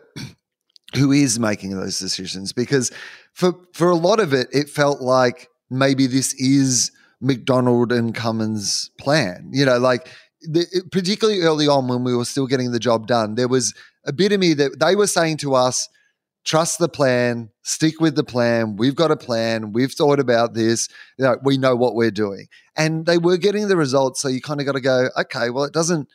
who 0.97 1.13
is 1.13 1.39
making 1.39 1.77
those 1.77 1.99
decisions 1.99 2.53
because 2.53 2.91
for 3.33 3.55
for 3.73 3.91
a 3.91 3.97
lot 3.97 4.21
of 4.21 4.33
it, 4.33 4.49
it 4.53 4.69
felt 4.69 5.01
like 5.01 5.49
maybe 5.71 6.07
this 6.07 6.35
is 6.35 6.93
McDonald 7.21 7.93
and 7.93 8.15
Cummins' 8.15 8.91
plan. 8.99 9.51
You 9.53 9.65
know, 9.65 9.79
like 9.79 10.09
the, 10.43 10.67
particularly 10.93 11.41
early 11.41 11.69
on 11.69 11.89
when 11.89 12.05
we 12.05 12.15
were 12.15 12.25
still 12.25 12.47
getting 12.47 12.73
the 12.73 12.79
job 12.79 13.07
done, 13.07 13.35
there 13.35 13.49
was 13.49 13.75
a 14.05 14.13
bit 14.13 14.33
of 14.33 14.41
me 14.41 14.55
that 14.55 14.79
they 14.81 14.95
were 14.95 15.07
saying 15.07 15.39
to 15.39 15.55
us, 15.55 15.89
trust 16.45 16.79
the 16.79 16.89
plan, 16.89 17.51
stick 17.63 18.01
with 18.01 18.15
the 18.15 18.25
plan. 18.25 18.77
We've 18.77 18.95
got 18.95 19.11
a 19.11 19.17
plan. 19.17 19.73
We've 19.73 19.93
thought 19.93 20.21
about 20.21 20.55
this. 20.55 20.89
You 21.19 21.25
know, 21.25 21.39
we 21.43 21.57
know 21.57 21.75
what 21.75 21.95
we're 21.95 22.11
doing. 22.11 22.49
And 22.77 23.07
they 23.07 23.19
were 23.19 23.39
getting 23.39 23.69
the 23.69 23.77
results. 23.77 24.21
So 24.21 24.29
you 24.29 24.43
kind 24.43 24.61
of 24.61 24.67
got 24.67 24.73
to 24.73 24.81
go, 24.81 25.09
okay, 25.17 25.51
well, 25.51 25.65
it 25.65 25.73
doesn't 25.73 26.09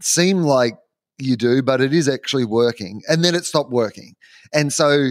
seem 0.00 0.42
like 0.42 0.78
you 1.18 1.36
do, 1.36 1.62
but 1.62 1.80
it 1.80 1.92
is 1.92 2.08
actually 2.08 2.44
working. 2.44 3.02
And 3.08 3.24
then 3.24 3.34
it 3.34 3.44
stopped 3.44 3.70
working. 3.70 4.14
And 4.52 4.72
so 4.72 5.10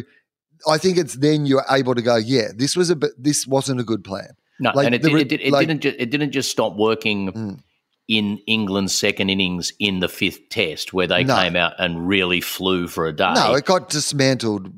I 0.67 0.77
think 0.77 0.97
it's 0.97 1.15
then 1.15 1.45
you're 1.45 1.65
able 1.69 1.95
to 1.95 2.01
go, 2.01 2.15
yeah, 2.15 2.47
this 2.55 2.75
was 2.75 2.89
a 2.89 2.95
bit, 2.95 3.11
this 3.17 3.45
wasn't 3.45 3.79
a 3.79 3.83
good 3.83 4.03
plan. 4.03 4.29
No, 4.59 4.71
like 4.73 4.87
and 4.87 4.95
it, 4.95 5.03
the, 5.03 5.15
it, 5.15 5.31
it, 5.31 5.41
it 5.41 5.51
like, 5.51 5.67
didn't. 5.67 5.81
Ju- 5.81 5.95
it 5.99 6.09
didn't 6.09 6.31
just 6.31 6.49
stop 6.49 6.75
working 6.75 7.31
mm 7.31 7.59
in 8.07 8.39
England's 8.47 8.93
second 8.93 9.29
innings 9.29 9.73
in 9.79 9.99
the 9.99 10.07
fifth 10.07 10.49
test 10.49 10.93
where 10.93 11.07
they 11.07 11.23
no. 11.23 11.35
came 11.35 11.55
out 11.55 11.73
and 11.77 12.07
really 12.07 12.39
flew 12.39 12.87
for 12.87 13.05
a 13.05 13.13
day. 13.13 13.33
No, 13.35 13.53
it 13.53 13.65
got 13.65 13.89
dismantled. 13.89 14.71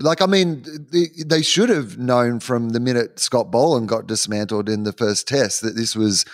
Like, 0.00 0.20
I 0.20 0.26
mean, 0.26 0.64
they, 0.90 1.06
they 1.24 1.42
should 1.42 1.68
have 1.68 1.98
known 1.98 2.40
from 2.40 2.70
the 2.70 2.80
minute 2.80 3.20
Scott 3.20 3.52
Boland 3.52 3.88
got 3.88 4.08
dismantled 4.08 4.68
in 4.68 4.82
the 4.82 4.92
first 4.92 5.28
test 5.28 5.62
that 5.62 5.76
this 5.76 5.94
was 5.94 6.24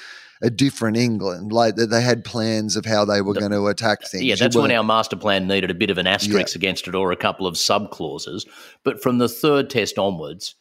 a 0.43 0.51
different 0.51 0.97
England, 0.97 1.53
like 1.53 1.77
that 1.77 1.89
they 1.89 2.01
had 2.01 2.25
plans 2.25 2.77
of 2.77 2.87
how 2.87 3.05
they 3.05 3.21
were 3.21 3.35
the, 3.35 3.41
going 3.41 3.53
to 3.53 3.67
attack 3.67 4.03
things. 4.07 4.25
Yeah, 4.25 4.37
that's 4.37 4.57
when 4.57 4.73
our 4.73 4.83
master 4.83 5.17
plan 5.17 5.47
needed 5.47 5.71
a 5.71 5.75
bit 5.75 5.91
of 5.91 5.99
an 5.99 6.07
asterisk 6.07 6.55
yeah. 6.55 6.59
against 6.59 6.89
it 6.89 6.95
or 6.95 7.13
a 7.13 7.17
couple 7.17 7.47
of 7.47 7.59
sub 7.59 7.91
clauses. 7.91 8.47
But 8.83 9.03
from 9.03 9.19
the 9.19 9.29
third 9.29 9.69
test 9.69 9.99
onwards, 9.99 10.55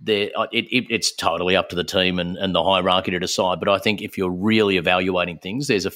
there, 0.00 0.30
uh, 0.36 0.46
it, 0.52 0.66
it, 0.70 0.86
it's 0.90 1.12
totally 1.12 1.56
up 1.56 1.70
to 1.70 1.76
the 1.76 1.84
team 1.84 2.18
and, 2.18 2.36
and 2.36 2.54
the 2.54 2.62
hierarchy 2.62 3.10
to 3.10 3.18
decide. 3.18 3.58
But 3.58 3.68
I 3.68 3.78
think 3.78 4.00
if 4.00 4.16
you're 4.16 4.30
really 4.30 4.76
evaluating 4.76 5.38
things, 5.38 5.66
there's 5.66 5.86
a 5.86 5.92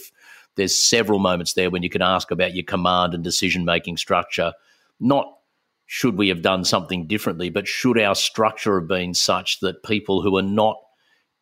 there's 0.56 0.76
several 0.76 1.20
moments 1.20 1.54
there 1.54 1.70
when 1.70 1.82
you 1.82 1.90
can 1.90 2.02
ask 2.02 2.30
about 2.30 2.54
your 2.54 2.64
command 2.64 3.14
and 3.14 3.22
decision 3.22 3.64
making 3.64 3.96
structure. 3.96 4.52
Not 4.98 5.26
should 5.86 6.16
we 6.16 6.28
have 6.28 6.42
done 6.42 6.64
something 6.64 7.06
differently, 7.06 7.50
but 7.50 7.66
should 7.66 7.98
our 7.98 8.14
structure 8.14 8.78
have 8.78 8.88
been 8.88 9.14
such 9.14 9.60
that 9.60 9.82
people 9.82 10.22
who 10.22 10.36
are 10.36 10.42
not 10.42 10.76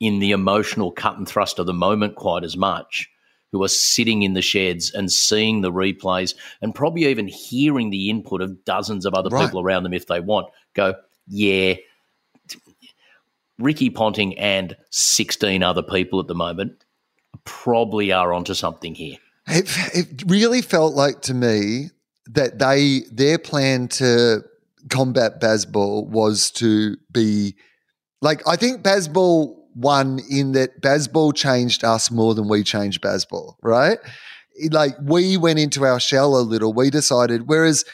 in 0.00 0.18
the 0.18 0.30
emotional 0.30 0.92
cut 0.92 1.16
and 1.16 1.28
thrust 1.28 1.58
of 1.58 1.66
the 1.66 1.72
moment 1.72 2.16
quite 2.16 2.44
as 2.44 2.56
much, 2.56 3.10
who 3.52 3.62
are 3.62 3.68
sitting 3.68 4.22
in 4.22 4.34
the 4.34 4.42
sheds 4.42 4.92
and 4.92 5.10
seeing 5.10 5.60
the 5.60 5.72
replays 5.72 6.34
and 6.60 6.74
probably 6.74 7.06
even 7.06 7.26
hearing 7.26 7.90
the 7.90 8.10
input 8.10 8.40
of 8.40 8.64
dozens 8.64 9.06
of 9.06 9.14
other 9.14 9.30
right. 9.30 9.44
people 9.46 9.60
around 9.60 9.82
them 9.82 9.94
if 9.94 10.06
they 10.06 10.20
want, 10.20 10.48
go, 10.74 10.94
yeah, 11.26 11.74
Ricky 13.58 13.90
Ponting 13.90 14.38
and 14.38 14.76
16 14.90 15.62
other 15.62 15.82
people 15.82 16.20
at 16.20 16.26
the 16.26 16.34
moment 16.34 16.84
probably 17.44 18.12
are 18.12 18.32
onto 18.32 18.54
something 18.54 18.94
here. 18.94 19.16
It, 19.46 19.68
it 19.94 20.22
really 20.26 20.62
felt 20.62 20.94
like 20.94 21.22
to 21.22 21.34
me 21.34 21.90
that 22.26 22.58
they 22.58 23.00
their 23.10 23.38
plan 23.38 23.88
to 23.88 24.44
combat 24.90 25.40
Bazball 25.40 26.06
was 26.06 26.50
to 26.52 26.96
be 27.10 27.56
like 28.20 28.46
I 28.46 28.56
think 28.56 28.82
Bazball 28.82 29.57
won 29.78 30.20
in 30.28 30.52
that 30.52 30.80
Bazball 30.82 31.34
changed 31.34 31.84
us 31.84 32.10
more 32.10 32.34
than 32.34 32.48
we 32.48 32.62
changed 32.64 33.00
Bazball, 33.00 33.54
right? 33.62 33.98
Like 34.70 34.94
we 35.02 35.36
went 35.36 35.58
into 35.58 35.84
our 35.84 36.00
shell 36.00 36.36
a 36.36 36.42
little. 36.42 36.72
We 36.72 36.90
decided, 36.90 37.46
whereas 37.46 37.84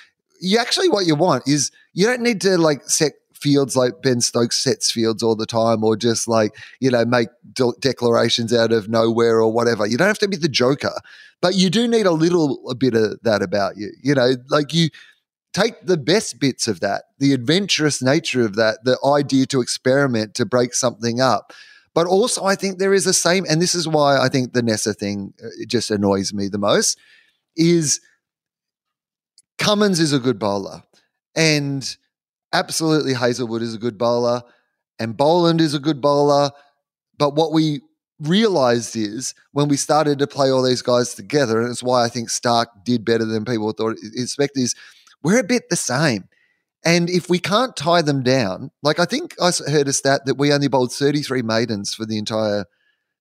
you 0.41 0.59
actually 0.59 0.89
what 0.89 1.07
you 1.07 1.15
want 1.15 1.47
is 1.47 1.71
you 1.93 2.07
don't 2.07 2.23
need 2.23 2.41
to 2.43 2.57
like 2.59 2.89
set 2.89 3.13
fields 3.35 3.77
like 3.77 4.01
Ben 4.03 4.23
Stokes 4.23 4.63
sets 4.63 4.91
fields 4.91 5.23
all 5.23 5.37
the 5.37 5.47
time, 5.47 5.85
or 5.85 5.97
just 5.97 6.27
like, 6.27 6.57
you 6.81 6.91
know, 6.91 7.05
make 7.05 7.29
de- 7.53 7.73
declarations 7.81 8.55
out 8.55 8.73
of 8.73 8.89
nowhere 8.89 9.41
or 9.41 9.53
whatever. 9.53 9.87
You 9.87 9.99
don't 9.99 10.09
have 10.09 10.19
to 10.21 10.29
be 10.29 10.39
the 10.39 10.49
joker, 10.49 10.95
but 11.43 11.55
you 11.55 11.69
do 11.69 11.87
need 11.87 12.07
a 12.07 12.13
little 12.13 12.67
a 12.71 12.75
bit 12.75 12.95
of 12.95 13.19
that 13.23 13.43
about 13.43 13.77
you. 13.77 13.91
You 14.03 14.15
know, 14.15 14.33
like 14.49 14.73
you 14.73 14.89
take 15.53 15.87
the 15.87 15.99
best 15.99 16.41
bits 16.41 16.67
of 16.67 16.81
that, 16.81 17.05
the 17.19 17.35
adventurous 17.35 18.03
nature 18.03 18.43
of 18.43 18.57
that, 18.57 18.85
the 18.85 18.99
idea 19.07 19.45
to 19.47 19.61
experiment, 19.61 20.35
to 20.35 20.47
break 20.47 20.75
something 20.75 21.21
up. 21.21 21.53
But 21.95 22.07
also, 22.07 22.45
I 22.45 22.57
think 22.57 22.79
there 22.79 22.95
is 22.95 23.05
the 23.05 23.13
same, 23.13 23.45
and 23.49 23.63
this 23.63 23.75
is 23.75 23.87
why 23.87 24.19
I 24.19 24.29
think 24.29 24.53
the 24.53 24.63
Neser 24.63 24.97
thing 24.97 25.33
uh, 25.43 25.49
just 25.69 25.91
annoys 25.91 26.35
me 26.35 26.49
the 26.49 26.59
most, 26.59 26.99
is 27.57 28.01
Cummins 29.59 30.01
is 30.01 30.13
a 30.13 30.19
good 30.19 30.39
bowler. 30.39 30.83
And 31.37 31.97
absolutely 32.53 33.15
Hazlewood 33.15 33.63
is 33.63 33.75
a 33.75 33.79
good 33.79 33.99
bowler 33.99 34.43
and 34.99 35.17
Boland 35.17 35.61
is 35.61 35.75
a 35.75 35.79
good 35.79 36.01
bowler. 36.01 36.51
But 37.19 37.35
what 37.35 37.53
we 37.53 37.81
realized 38.21 38.97
is 38.97 39.35
when 39.53 39.69
we 39.69 39.77
started 39.77 40.19
to 40.19 40.27
play 40.27 40.51
all 40.51 40.63
these 40.63 40.83
guys 40.83 41.15
together, 41.15 41.61
and 41.61 41.71
it's 41.71 41.83
why 41.83 42.05
I 42.05 42.09
think 42.09 42.31
Stark 42.31 42.69
did 42.85 43.05
better 43.05 43.25
than 43.25 43.45
people 43.45 43.73
thought 43.73 43.97
expect 44.15 44.57
is 44.57 44.75
we're 45.23 45.41
a 45.41 45.45
bit 45.45 45.69
the 45.69 45.77
same. 45.77 46.29
And 46.85 47.09
if 47.09 47.31
we 47.31 47.39
can't 47.39 47.77
tie 47.77 48.03
them 48.03 48.23
down, 48.23 48.71
like 48.83 48.99
I 48.99 49.07
think 49.07 49.35
I 49.41 49.51
heard 49.69 49.89
a 49.89 49.93
stat 49.93 50.27
that 50.27 50.37
we 50.37 50.53
only 50.53 50.69
bowled 50.69 50.93
33 50.93 51.43
maidens 51.43 51.95
for 51.95 52.05
the 52.05 52.19
entire 52.19 52.67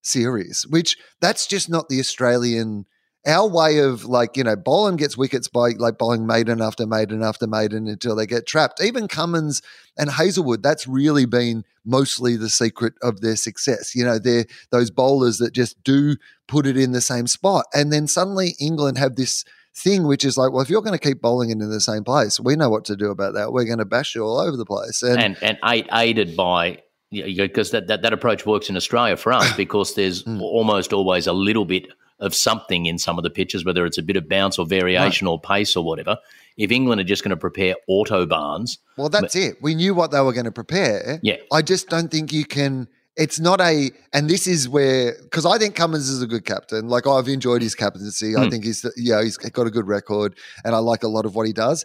series, 0.02 0.66
which 0.68 0.98
that's 1.20 1.46
just 1.46 1.70
not 1.70 1.88
the 1.88 2.00
Australian 2.00 2.86
our 3.26 3.48
way 3.48 3.78
of 3.78 4.04
like, 4.04 4.36
you 4.36 4.44
know, 4.44 4.56
Boland 4.56 4.98
gets 4.98 5.16
wickets 5.16 5.48
by 5.48 5.70
like 5.78 5.96
bowling 5.96 6.26
maiden 6.26 6.60
after 6.60 6.86
maiden 6.86 7.22
after 7.22 7.46
maiden 7.46 7.88
until 7.88 8.14
they 8.14 8.26
get 8.26 8.46
trapped. 8.46 8.82
Even 8.82 9.08
Cummins 9.08 9.62
and 9.96 10.10
Hazlewood, 10.10 10.62
that's 10.62 10.86
really 10.86 11.24
been 11.24 11.64
mostly 11.84 12.36
the 12.36 12.50
secret 12.50 12.94
of 13.02 13.20
their 13.20 13.36
success. 13.36 13.94
You 13.94 14.04
know, 14.04 14.18
they're 14.18 14.44
those 14.70 14.90
bowlers 14.90 15.38
that 15.38 15.54
just 15.54 15.82
do 15.82 16.16
put 16.48 16.66
it 16.66 16.76
in 16.76 16.92
the 16.92 17.00
same 17.00 17.26
spot. 17.26 17.64
And 17.72 17.92
then 17.92 18.06
suddenly 18.06 18.56
England 18.60 18.98
have 18.98 19.16
this 19.16 19.44
thing 19.76 20.06
which 20.06 20.24
is 20.24 20.36
like, 20.36 20.52
well, 20.52 20.62
if 20.62 20.70
you're 20.70 20.82
going 20.82 20.98
to 20.98 21.04
keep 21.04 21.20
bowling 21.20 21.50
it 21.50 21.54
in 21.54 21.70
the 21.70 21.80
same 21.80 22.04
place, 22.04 22.38
we 22.38 22.56
know 22.56 22.70
what 22.70 22.84
to 22.86 22.96
do 22.96 23.10
about 23.10 23.34
that. 23.34 23.52
We're 23.52 23.64
going 23.64 23.78
to 23.78 23.84
bash 23.84 24.14
you 24.14 24.24
all 24.24 24.38
over 24.38 24.56
the 24.56 24.66
place. 24.66 25.02
And 25.02 25.36
and, 25.42 25.58
and 25.62 25.88
aided 25.92 26.36
by 26.36 26.82
because 27.10 27.70
that, 27.70 27.86
that, 27.86 28.02
that 28.02 28.12
approach 28.12 28.44
works 28.44 28.68
in 28.68 28.76
Australia 28.76 29.16
for 29.16 29.32
us 29.32 29.52
because 29.56 29.94
there's 29.94 30.24
mm. 30.24 30.40
almost 30.40 30.92
always 30.92 31.26
a 31.26 31.32
little 31.32 31.64
bit– 31.64 31.88
of 32.20 32.34
something 32.34 32.86
in 32.86 32.98
some 32.98 33.18
of 33.18 33.24
the 33.24 33.30
pitches, 33.30 33.64
whether 33.64 33.84
it's 33.84 33.98
a 33.98 34.02
bit 34.02 34.16
of 34.16 34.28
bounce 34.28 34.58
or 34.58 34.66
variation 34.66 35.26
right. 35.26 35.32
or 35.32 35.40
pace 35.40 35.76
or 35.76 35.84
whatever. 35.84 36.18
If 36.56 36.70
England 36.70 37.00
are 37.00 37.04
just 37.04 37.24
going 37.24 37.30
to 37.30 37.36
prepare 37.36 37.74
autobahns, 37.88 38.78
well, 38.96 39.08
that's 39.08 39.34
but, 39.34 39.42
it. 39.42 39.62
We 39.62 39.74
knew 39.74 39.94
what 39.94 40.10
they 40.10 40.20
were 40.20 40.32
going 40.32 40.44
to 40.44 40.52
prepare. 40.52 41.18
Yeah, 41.22 41.36
I 41.52 41.62
just 41.62 41.88
don't 41.88 42.10
think 42.10 42.32
you 42.32 42.44
can. 42.44 42.88
It's 43.16 43.38
not 43.38 43.60
a, 43.60 43.90
and 44.12 44.28
this 44.28 44.46
is 44.46 44.68
where 44.68 45.14
because 45.22 45.46
I 45.46 45.56
think 45.58 45.76
Cummins 45.76 46.08
is 46.08 46.20
a 46.20 46.26
good 46.26 46.44
captain. 46.44 46.88
Like 46.88 47.06
I've 47.06 47.28
enjoyed 47.28 47.62
his 47.62 47.74
captaincy. 47.74 48.34
I 48.36 48.44
hmm. 48.44 48.50
think 48.50 48.64
he's 48.64 48.84
yeah 48.96 49.22
he's 49.22 49.36
got 49.36 49.66
a 49.66 49.70
good 49.70 49.86
record, 49.86 50.36
and 50.64 50.74
I 50.74 50.78
like 50.78 51.04
a 51.04 51.08
lot 51.08 51.24
of 51.24 51.34
what 51.36 51.46
he 51.46 51.52
does. 51.52 51.84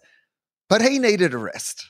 But 0.69 0.82
he 0.82 0.97
needed 0.97 1.34
a 1.34 1.38
rest. 1.38 1.86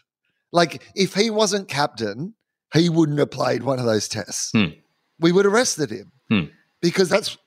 Like 0.51 0.83
if 0.95 1.13
he 1.13 1.29
wasn't 1.29 1.69
captain, 1.69 2.33
he 2.73 2.89
wouldn't 2.89 3.19
have 3.19 3.31
played 3.31 3.63
one 3.63 3.79
of 3.79 3.85
those 3.85 4.07
tests. 4.07 4.51
Hmm. 4.51 4.73
We 5.19 5.31
would 5.31 5.45
have 5.45 5.53
rested 5.53 5.89
him 5.89 6.11
hmm. 6.29 6.43
because 6.81 7.09
that's 7.09 7.37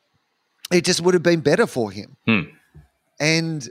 it 0.70 0.84
just 0.84 1.03
would 1.03 1.14
have 1.14 1.22
been 1.22 1.40
better 1.40 1.66
for 1.66 1.90
him. 1.90 2.16
Hmm. 2.26 2.40
And 3.20 3.68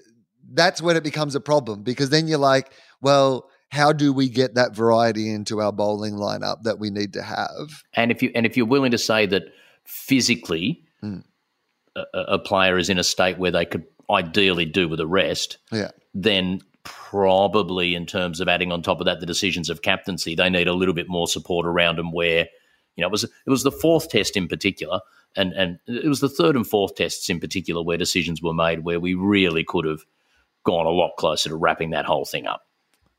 that's 0.53 0.82
when 0.82 0.95
it 0.95 1.03
becomes 1.03 1.36
a 1.36 1.39
problem 1.39 1.84
because 1.84 2.09
then 2.09 2.28
you're 2.28 2.38
like, 2.38 2.72
well, 3.01 3.49
how 3.72 3.93
do 3.93 4.11
we 4.11 4.28
get 4.28 4.55
that 4.55 4.76
variety 4.76 5.32
into 5.32 5.61
our 5.61 5.72
bowling 5.72 6.15
lineup 6.15 6.63
that 6.63 6.78
we 6.78 6.89
need 6.89 7.13
to 7.13 7.24
have? 7.24 7.84
And 7.93 8.11
if 8.11 8.22
you 8.22 8.32
and 8.36 8.45
if 8.45 8.57
you're 8.57 8.65
willing 8.65 8.91
to 8.91 8.97
say 8.97 9.26
that 9.28 9.43
physically 9.86 10.84
hmm. 10.99 11.19
a, 11.95 12.03
a, 12.13 12.39
player 12.39 12.78
is 12.78 12.89
in 12.89 12.99
a 12.99 13.03
state 13.03 13.38
where 13.38 13.51
they 13.51 13.65
could 13.65 13.86
ideally 14.09 14.65
do 14.65 14.88
with 14.89 14.99
a 14.99 15.07
rest, 15.07 15.57
yeah. 15.72 15.89
then 16.13 16.61
probably 16.84 17.95
in 17.95 18.05
terms 18.05 18.41
of 18.41 18.47
adding 18.47 18.72
on 18.72 18.82
top 18.82 18.99
of 18.99 19.05
that 19.05 19.19
the 19.19 19.26
decisions 19.26 19.69
of 19.69 19.82
captaincy, 19.82 20.36
they 20.36 20.49
need 20.49 20.67
a 20.67 20.74
little 20.74 20.93
bit 20.93 21.07
more 21.07 21.28
support 21.28 21.65
around 21.65 21.97
them 21.97 22.11
where 22.11 22.47
you 22.97 23.01
know 23.01 23.07
it 23.07 23.11
was 23.11 23.24
it 23.24 23.49
was 23.49 23.63
the 23.63 23.72
fourth 23.72 24.09
test 24.09 24.36
in 24.36 24.49
particular 24.49 24.99
and 25.38 25.53
and 25.53 25.80
it 25.88 26.07
was 26.07 26.19
the 26.19 26.30
third 26.30 26.57
and 26.57 26.67
fourth 26.67 26.95
tests 26.95 27.30
in 27.30 27.39
particular 27.39 27.82
where 27.82 27.97
decisions 27.97 28.41
were 28.41 28.53
made 28.53 28.84
where 28.84 28.99
we 28.99 29.13
really 29.13 29.63
could 29.63 29.86
have 29.86 30.01
gone 30.65 30.86
a 30.86 30.89
lot 30.89 31.11
closer 31.17 31.49
to 31.49 31.55
wrapping 31.55 31.91
that 31.91 32.05
whole 32.05 32.26
thing 32.26 32.45
up. 32.45 32.63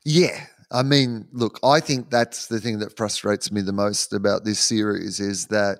Yeah. 0.05 0.45
I 0.71 0.83
mean, 0.83 1.27
look, 1.31 1.59
I 1.63 1.79
think 1.79 2.09
that's 2.09 2.47
the 2.47 2.59
thing 2.59 2.79
that 2.79 2.97
frustrates 2.97 3.51
me 3.51 3.61
the 3.61 3.71
most 3.71 4.11
about 4.11 4.43
this 4.43 4.59
series 4.59 5.19
is 5.19 5.47
that 5.47 5.79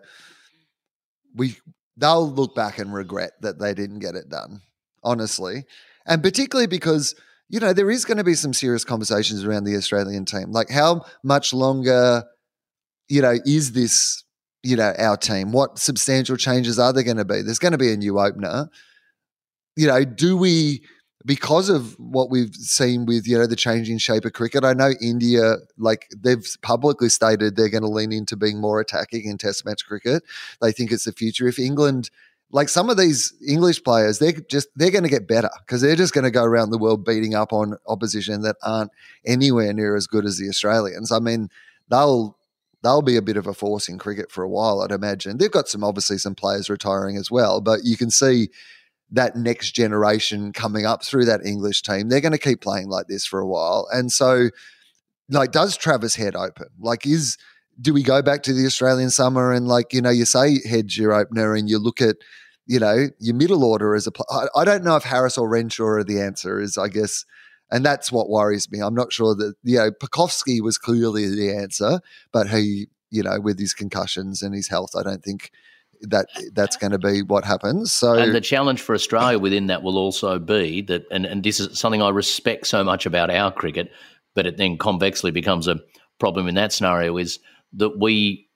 we 1.35 1.57
they'll 1.97 2.29
look 2.31 2.55
back 2.55 2.77
and 2.77 2.93
regret 2.93 3.31
that 3.41 3.59
they 3.59 3.73
didn't 3.73 3.99
get 3.99 4.15
it 4.15 4.29
done, 4.29 4.61
honestly. 5.03 5.65
And 6.05 6.21
particularly 6.21 6.67
because, 6.67 7.15
you 7.49 7.59
know, 7.59 7.73
there 7.73 7.89
is 7.89 8.05
going 8.05 8.17
to 8.17 8.23
be 8.23 8.35
some 8.35 8.53
serious 8.53 8.83
conversations 8.83 9.43
around 9.43 9.63
the 9.63 9.75
Australian 9.75 10.25
team. 10.25 10.51
Like 10.51 10.69
how 10.69 11.05
much 11.23 11.53
longer, 11.53 12.23
you 13.09 13.21
know, 13.21 13.37
is 13.45 13.71
this 13.71 14.23
you 14.63 14.77
know, 14.77 14.93
our 14.97 15.17
team? 15.17 15.51
What 15.51 15.77
substantial 15.77 16.37
changes 16.37 16.79
are 16.79 16.93
there 16.93 17.03
going 17.03 17.17
to 17.17 17.25
be? 17.25 17.41
There's 17.41 17.59
going 17.59 17.73
to 17.73 17.77
be 17.77 17.91
a 17.91 17.97
new 17.97 18.17
opener. 18.17 18.69
You 19.75 19.87
know, 19.87 20.05
do 20.05 20.37
we 20.37 20.83
because 21.25 21.69
of 21.69 21.97
what 21.99 22.29
we've 22.29 22.53
seen 22.55 23.05
with 23.05 23.27
you 23.27 23.37
know 23.37 23.47
the 23.47 23.55
changing 23.55 23.97
shape 23.97 24.25
of 24.25 24.33
cricket? 24.33 24.63
I 24.63 24.73
know 24.73 24.93
India, 25.01 25.55
like 25.77 26.09
they've 26.15 26.45
publicly 26.61 27.09
stated 27.09 27.55
they're 27.55 27.69
going 27.69 27.83
to 27.83 27.89
lean 27.89 28.11
into 28.11 28.35
being 28.35 28.59
more 28.59 28.79
attacking 28.79 29.25
in 29.25 29.37
Test 29.37 29.65
match 29.65 29.85
cricket. 29.85 30.23
They 30.61 30.71
think 30.71 30.91
it's 30.91 31.05
the 31.05 31.11
future. 31.13 31.47
If 31.47 31.59
England 31.59 32.09
like 32.53 32.69
some 32.69 32.89
of 32.89 32.97
these 32.97 33.33
English 33.45 33.83
players, 33.83 34.19
they're 34.19 34.31
just 34.31 34.69
they're 34.75 34.91
going 34.91 35.03
to 35.03 35.09
get 35.09 35.27
better 35.27 35.49
because 35.65 35.81
they're 35.81 35.95
just 35.95 36.13
going 36.13 36.23
to 36.23 36.31
go 36.31 36.43
around 36.43 36.69
the 36.69 36.77
world 36.77 37.03
beating 37.03 37.33
up 37.33 37.51
on 37.51 37.77
opposition 37.87 38.43
that 38.43 38.55
aren't 38.63 38.91
anywhere 39.25 39.73
near 39.73 39.95
as 39.95 40.07
good 40.07 40.23
as 40.23 40.37
the 40.37 40.47
Australians. 40.47 41.11
I 41.11 41.19
mean, 41.19 41.49
they'll 41.89 42.37
they'll 42.83 43.01
be 43.01 43.17
a 43.17 43.23
bit 43.23 43.37
of 43.37 43.47
a 43.47 43.53
force 43.53 43.89
in 43.89 43.97
cricket 43.97 44.31
for 44.31 44.43
a 44.43 44.49
while, 44.49 44.81
I'd 44.81 44.91
imagine. 44.91 45.37
They've 45.37 45.49
got 45.49 45.67
some 45.67 45.83
obviously 45.83 46.19
some 46.19 46.35
players 46.35 46.69
retiring 46.69 47.17
as 47.17 47.31
well, 47.31 47.59
but 47.59 47.79
you 47.83 47.97
can 47.97 48.11
see 48.11 48.49
that 49.13 49.35
next 49.35 49.71
generation 49.71 50.51
coming 50.51 50.85
up 50.85 51.03
through 51.03 51.25
that 51.25 51.45
English 51.45 51.83
team. 51.83 52.09
They're 52.09 52.21
going 52.21 52.33
to 52.33 52.37
keep 52.37 52.61
playing 52.61 52.89
like 52.89 53.07
this 53.07 53.25
for 53.25 53.39
a 53.39 53.47
while. 53.47 53.87
And 53.91 54.11
so 54.11 54.49
like 55.29 55.51
does 55.51 55.77
Travis 55.77 56.15
Head 56.15 56.35
open? 56.35 56.67
Like 56.79 57.05
is 57.05 57.37
do 57.79 57.93
we 57.93 58.03
go 58.03 58.21
back 58.21 58.43
to 58.43 58.53
the 58.53 58.65
Australian 58.65 59.09
summer 59.09 59.51
and 59.51 59.67
like, 59.67 59.93
you 59.93 60.01
know, 60.01 60.09
you 60.09 60.25
say 60.25 60.59
head's 60.67 60.97
your 60.97 61.13
opener 61.13 61.55
and 61.55 61.69
you 61.69 61.79
look 61.79 62.01
at 62.01 62.17
you 62.65 62.79
know, 62.79 63.09
your 63.19 63.35
middle 63.35 63.63
order 63.63 63.93
as 63.93 64.07
a 64.07 64.11
player? 64.11 64.47
I 64.55 64.63
don't 64.63 64.83
know 64.83 64.95
if 64.95 65.03
Harris 65.03 65.37
or 65.37 65.49
Renshaw 65.49 65.83
are 65.83 66.03
the 66.03 66.21
answer. 66.21 66.59
Is 66.59 66.77
I 66.77 66.87
guess 66.87 67.25
and 67.71 67.85
that's 67.85 68.11
what 68.11 68.29
worries 68.29 68.71
me. 68.71 68.79
I'm 68.79 68.93
not 68.93 69.11
sure 69.11 69.35
that, 69.35 69.55
you 69.63 69.77
know, 69.77 69.91
Pucovski 69.91 70.61
was 70.61 70.77
clearly 70.77 71.27
the 71.27 71.55
answer, 71.55 72.01
but 72.31 72.49
he, 72.49 72.87
you 73.09 73.23
know, 73.23 73.39
with 73.39 73.59
his 73.59 73.73
concussions 73.73 74.43
and 74.43 74.53
his 74.53 74.67
health, 74.67 74.91
I 74.95 75.01
don't 75.01 75.23
think 75.23 75.49
that 76.09 76.27
that's 76.53 76.77
going 76.77 76.91
to 76.91 76.99
be 76.99 77.21
what 77.21 77.45
happens. 77.45 77.93
So, 77.93 78.13
and 78.13 78.33
the 78.33 78.41
challenge 78.41 78.81
for 78.81 78.95
Australia 78.95 79.39
within 79.39 79.67
that 79.67 79.83
will 79.83 79.97
also 79.97 80.39
be 80.39 80.81
that, 80.83 81.05
and, 81.11 81.25
and 81.25 81.43
this 81.43 81.59
is 81.59 81.77
something 81.79 82.01
I 82.01 82.09
respect 82.09 82.67
so 82.67 82.83
much 82.83 83.05
about 83.05 83.29
our 83.29 83.51
cricket, 83.51 83.91
but 84.35 84.45
it 84.45 84.57
then 84.57 84.77
convexly 84.77 85.33
becomes 85.33 85.67
a 85.67 85.79
problem 86.19 86.47
in 86.47 86.55
that 86.55 86.73
scenario 86.73 87.17
is 87.17 87.39
that 87.73 87.99
we 87.99 88.47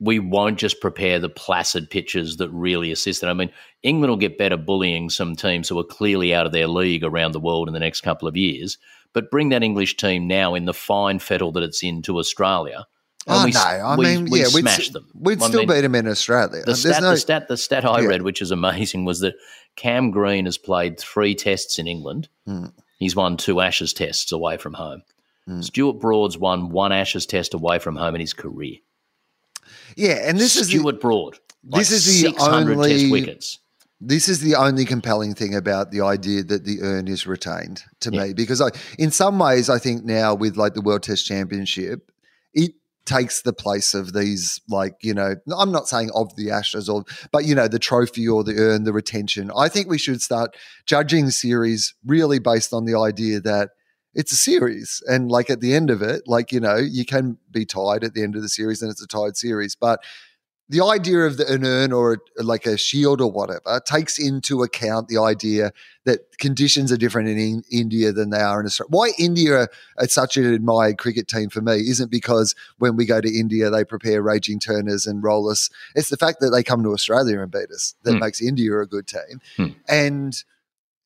we 0.00 0.20
won't 0.20 0.58
just 0.58 0.80
prepare 0.80 1.18
the 1.18 1.28
placid 1.28 1.90
pitches 1.90 2.36
that 2.36 2.50
really 2.50 2.92
assist 2.92 3.22
it. 3.22 3.26
I 3.26 3.32
mean, 3.32 3.50
England 3.82 4.10
will 4.10 4.16
get 4.16 4.38
better 4.38 4.56
bullying 4.56 5.10
some 5.10 5.34
teams 5.34 5.68
who 5.68 5.78
are 5.78 5.84
clearly 5.84 6.32
out 6.32 6.46
of 6.46 6.52
their 6.52 6.68
league 6.68 7.02
around 7.02 7.32
the 7.32 7.40
world 7.40 7.66
in 7.66 7.74
the 7.74 7.80
next 7.80 8.02
couple 8.02 8.28
of 8.28 8.36
years, 8.36 8.78
but 9.12 9.30
bring 9.30 9.48
that 9.48 9.64
English 9.64 9.96
team 9.96 10.28
now 10.28 10.54
in 10.54 10.66
the 10.66 10.74
fine 10.74 11.18
fettle 11.18 11.50
that 11.52 11.64
it's 11.64 11.82
in 11.82 12.02
to 12.02 12.18
Australia. 12.18 12.86
Oh 13.30 13.44
we, 13.44 13.50
no! 13.50 13.60
I 13.60 13.96
we, 13.96 14.04
mean, 14.04 14.30
we 14.30 14.40
yeah, 14.40 14.46
we'd, 14.54 14.64
them. 14.64 15.06
We'd 15.14 15.42
I 15.42 15.48
still 15.48 15.60
mean, 15.60 15.68
beat 15.68 15.80
them 15.82 15.94
in 15.94 16.08
Australia. 16.08 16.62
The 16.64 16.74
stat, 16.74 17.02
no, 17.02 17.10
the 17.10 17.16
stat, 17.18 17.48
the 17.48 17.58
stat 17.58 17.84
I 17.84 18.00
yeah. 18.00 18.08
read, 18.08 18.22
which 18.22 18.40
is 18.40 18.50
amazing, 18.50 19.04
was 19.04 19.20
that 19.20 19.34
Cam 19.76 20.10
Green 20.10 20.46
has 20.46 20.56
played 20.56 20.98
three 20.98 21.34
tests 21.34 21.78
in 21.78 21.86
England. 21.86 22.28
Mm. 22.48 22.72
He's 22.98 23.14
won 23.14 23.36
two 23.36 23.60
Ashes 23.60 23.92
tests 23.92 24.32
away 24.32 24.56
from 24.56 24.74
home. 24.74 25.02
Mm. 25.46 25.62
Stuart 25.62 26.00
Broad's 26.00 26.38
won 26.38 26.70
one 26.70 26.90
Ashes 26.90 27.26
test 27.26 27.52
away 27.52 27.78
from 27.78 27.96
home 27.96 28.14
in 28.14 28.20
his 28.20 28.32
career. 28.32 28.76
Yeah, 29.94 30.28
and 30.28 30.38
this 30.38 30.52
Stuart 30.52 30.62
is 30.62 30.68
Stuart 30.68 31.00
Broad. 31.00 31.38
Like 31.68 31.80
this 31.80 31.90
is 31.90 32.22
the 32.22 32.34
only 32.40 32.88
test 32.88 33.10
wickets. 33.10 33.58
This 34.00 34.28
is 34.28 34.40
the 34.40 34.54
only 34.54 34.84
compelling 34.84 35.34
thing 35.34 35.54
about 35.56 35.90
the 35.90 36.02
idea 36.02 36.44
that 36.44 36.64
the 36.64 36.82
urn 36.82 37.08
is 37.08 37.26
retained 37.26 37.82
to 38.00 38.10
yeah. 38.12 38.24
me 38.24 38.32
because 38.32 38.60
I, 38.60 38.68
in 38.96 39.10
some 39.10 39.38
ways, 39.40 39.68
I 39.68 39.78
think 39.78 40.04
now 40.04 40.34
with 40.34 40.56
like 40.56 40.74
the 40.74 40.80
World 40.80 41.02
Test 41.02 41.26
Championship, 41.26 42.12
it 42.54 42.72
takes 43.08 43.42
the 43.42 43.52
place 43.52 43.94
of 43.94 44.12
these 44.12 44.60
like 44.68 44.94
you 45.00 45.14
know 45.14 45.34
i'm 45.56 45.72
not 45.72 45.88
saying 45.88 46.10
of 46.14 46.36
the 46.36 46.50
ashes 46.50 46.88
or 46.88 47.04
but 47.32 47.46
you 47.46 47.54
know 47.54 47.66
the 47.66 47.78
trophy 47.78 48.28
or 48.28 48.44
the 48.44 48.58
urn 48.58 48.84
the 48.84 48.92
retention. 48.92 49.50
I 49.56 49.68
think 49.68 49.88
we 49.88 49.98
should 49.98 50.22
start 50.22 50.56
judging 50.86 51.30
series 51.30 51.94
really 52.04 52.38
based 52.38 52.72
on 52.72 52.84
the 52.84 52.98
idea 52.98 53.40
that 53.40 53.70
it's 54.14 54.32
a 54.32 54.36
series 54.36 55.02
and 55.06 55.30
like 55.30 55.50
at 55.50 55.60
the 55.60 55.74
end 55.74 55.90
of 55.90 56.02
it 56.02 56.22
like 56.26 56.50
you 56.50 56.60
know 56.60 56.76
you 56.76 57.04
can 57.04 57.38
be 57.50 57.64
tied 57.64 58.02
at 58.02 58.14
the 58.14 58.22
end 58.22 58.34
of 58.34 58.42
the 58.42 58.48
series 58.48 58.82
and 58.82 58.90
it's 58.90 59.02
a 59.02 59.06
tied 59.06 59.36
series 59.36 59.76
but 59.76 60.00
the 60.68 60.84
idea 60.84 61.20
of 61.20 61.38
the, 61.38 61.50
an 61.50 61.64
urn 61.64 61.92
or 61.92 62.20
a, 62.38 62.42
like 62.42 62.66
a 62.66 62.76
shield 62.76 63.20
or 63.20 63.30
whatever 63.30 63.80
takes 63.84 64.18
into 64.18 64.62
account 64.62 65.08
the 65.08 65.18
idea 65.18 65.72
that 66.04 66.38
conditions 66.38 66.92
are 66.92 66.96
different 66.96 67.28
in, 67.28 67.38
in 67.38 67.62
India 67.70 68.12
than 68.12 68.30
they 68.30 68.40
are 68.40 68.60
in 68.60 68.66
Australia. 68.66 68.90
Why 68.90 69.12
India 69.18 69.68
are 69.96 70.08
such 70.08 70.36
an 70.36 70.44
admired 70.52 70.98
cricket 70.98 71.26
team 71.26 71.48
for 71.48 71.62
me 71.62 71.76
isn't 71.88 72.10
because 72.10 72.54
when 72.78 72.96
we 72.96 73.06
go 73.06 73.20
to 73.20 73.38
India 73.38 73.70
they 73.70 73.84
prepare 73.84 74.22
raging 74.22 74.58
turners 74.58 75.06
and 75.06 75.22
rollers. 75.22 75.70
It's 75.94 76.10
the 76.10 76.16
fact 76.16 76.40
that 76.40 76.50
they 76.50 76.62
come 76.62 76.82
to 76.82 76.92
Australia 76.92 77.40
and 77.40 77.50
beat 77.50 77.70
us 77.70 77.94
that 78.02 78.12
mm. 78.12 78.20
makes 78.20 78.42
India 78.42 78.78
a 78.78 78.86
good 78.86 79.06
team. 79.06 79.40
Mm. 79.56 79.74
And 79.88 80.44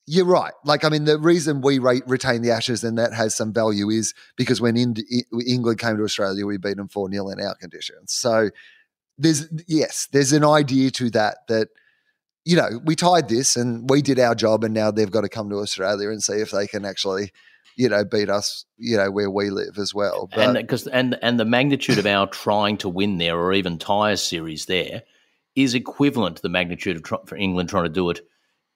you're 0.07 0.27
right. 0.27 0.53
Like, 0.65 0.85
I 0.85 0.89
mean, 0.89 1.05
the 1.05 1.19
reason 1.19 1.61
we 1.61 1.79
re- 1.79 2.03
retain 2.07 2.43
the 2.43 2.51
Ashes 2.51 2.83
and 2.83 2.99
that 2.99 3.13
has 3.15 3.37
some 3.37 3.53
value 3.53 3.89
is 3.89 4.15
because 4.37 4.61
when 4.61 4.77
Ind- 4.77 5.05
England 5.47 5.79
came 5.79 5.97
to 5.97 6.03
Australia, 6.03 6.45
we 6.45 6.59
beat 6.59 6.77
them 6.77 6.89
4 6.89 7.11
0 7.11 7.29
in 7.29 7.41
our 7.41 7.55
conditions. 7.55 8.13
So 8.13 8.51
there's 9.23 9.49
yes, 9.67 10.09
there's 10.13 10.33
an 10.33 10.45
idea 10.45 10.91
to 10.93 11.11
that 11.11 11.39
that 11.49 11.69
you 12.45 12.57
know 12.57 12.81
we 12.85 12.97
tied 12.97 13.29
this 13.29 13.57
and 13.57 13.89
we 13.89 14.03
did 14.03 14.19
our 14.19 14.35
job, 14.35 14.65
and 14.65 14.75
now 14.75 14.91
they've 14.91 15.11
got 15.11 15.23
to 15.23 15.29
come 15.29 15.49
to 15.51 15.57
Australia 15.57 16.11
and 16.11 16.23
see 16.23 16.35
if 16.35 16.51
they 16.51 16.67
can 16.67 16.85
actually 16.85 17.33
you 17.77 17.89
know 17.89 18.05
beat 18.05 18.29
us 18.29 18.67
you 18.77 18.97
know 18.97 19.11
where 19.11 19.31
we 19.31 19.51
live 19.51 19.79
as 19.79 19.95
well. 19.95 20.29
But, 20.35 20.41
and 20.41 20.55
because 20.55 20.87
and 20.89 21.19
and 21.23 21.39
the 21.39 21.45
magnitude 21.45 21.99
of 21.99 22.07
our 22.07 22.27
trying 22.27 22.77
to 22.79 22.89
win 22.89 23.19
there 23.19 23.39
or 23.39 23.53
even 23.53 23.79
tie 23.79 24.11
a 24.11 24.17
series 24.17 24.67
there 24.67 25.03
is 25.55 25.75
equivalent 25.75 26.37
to 26.37 26.43
the 26.43 26.49
magnitude 26.49 26.97
of 26.97 27.03
tr- 27.03 27.27
for 27.27 27.37
England 27.37 27.69
trying 27.69 27.85
to 27.85 27.91
do 27.91 28.11
it 28.11 28.21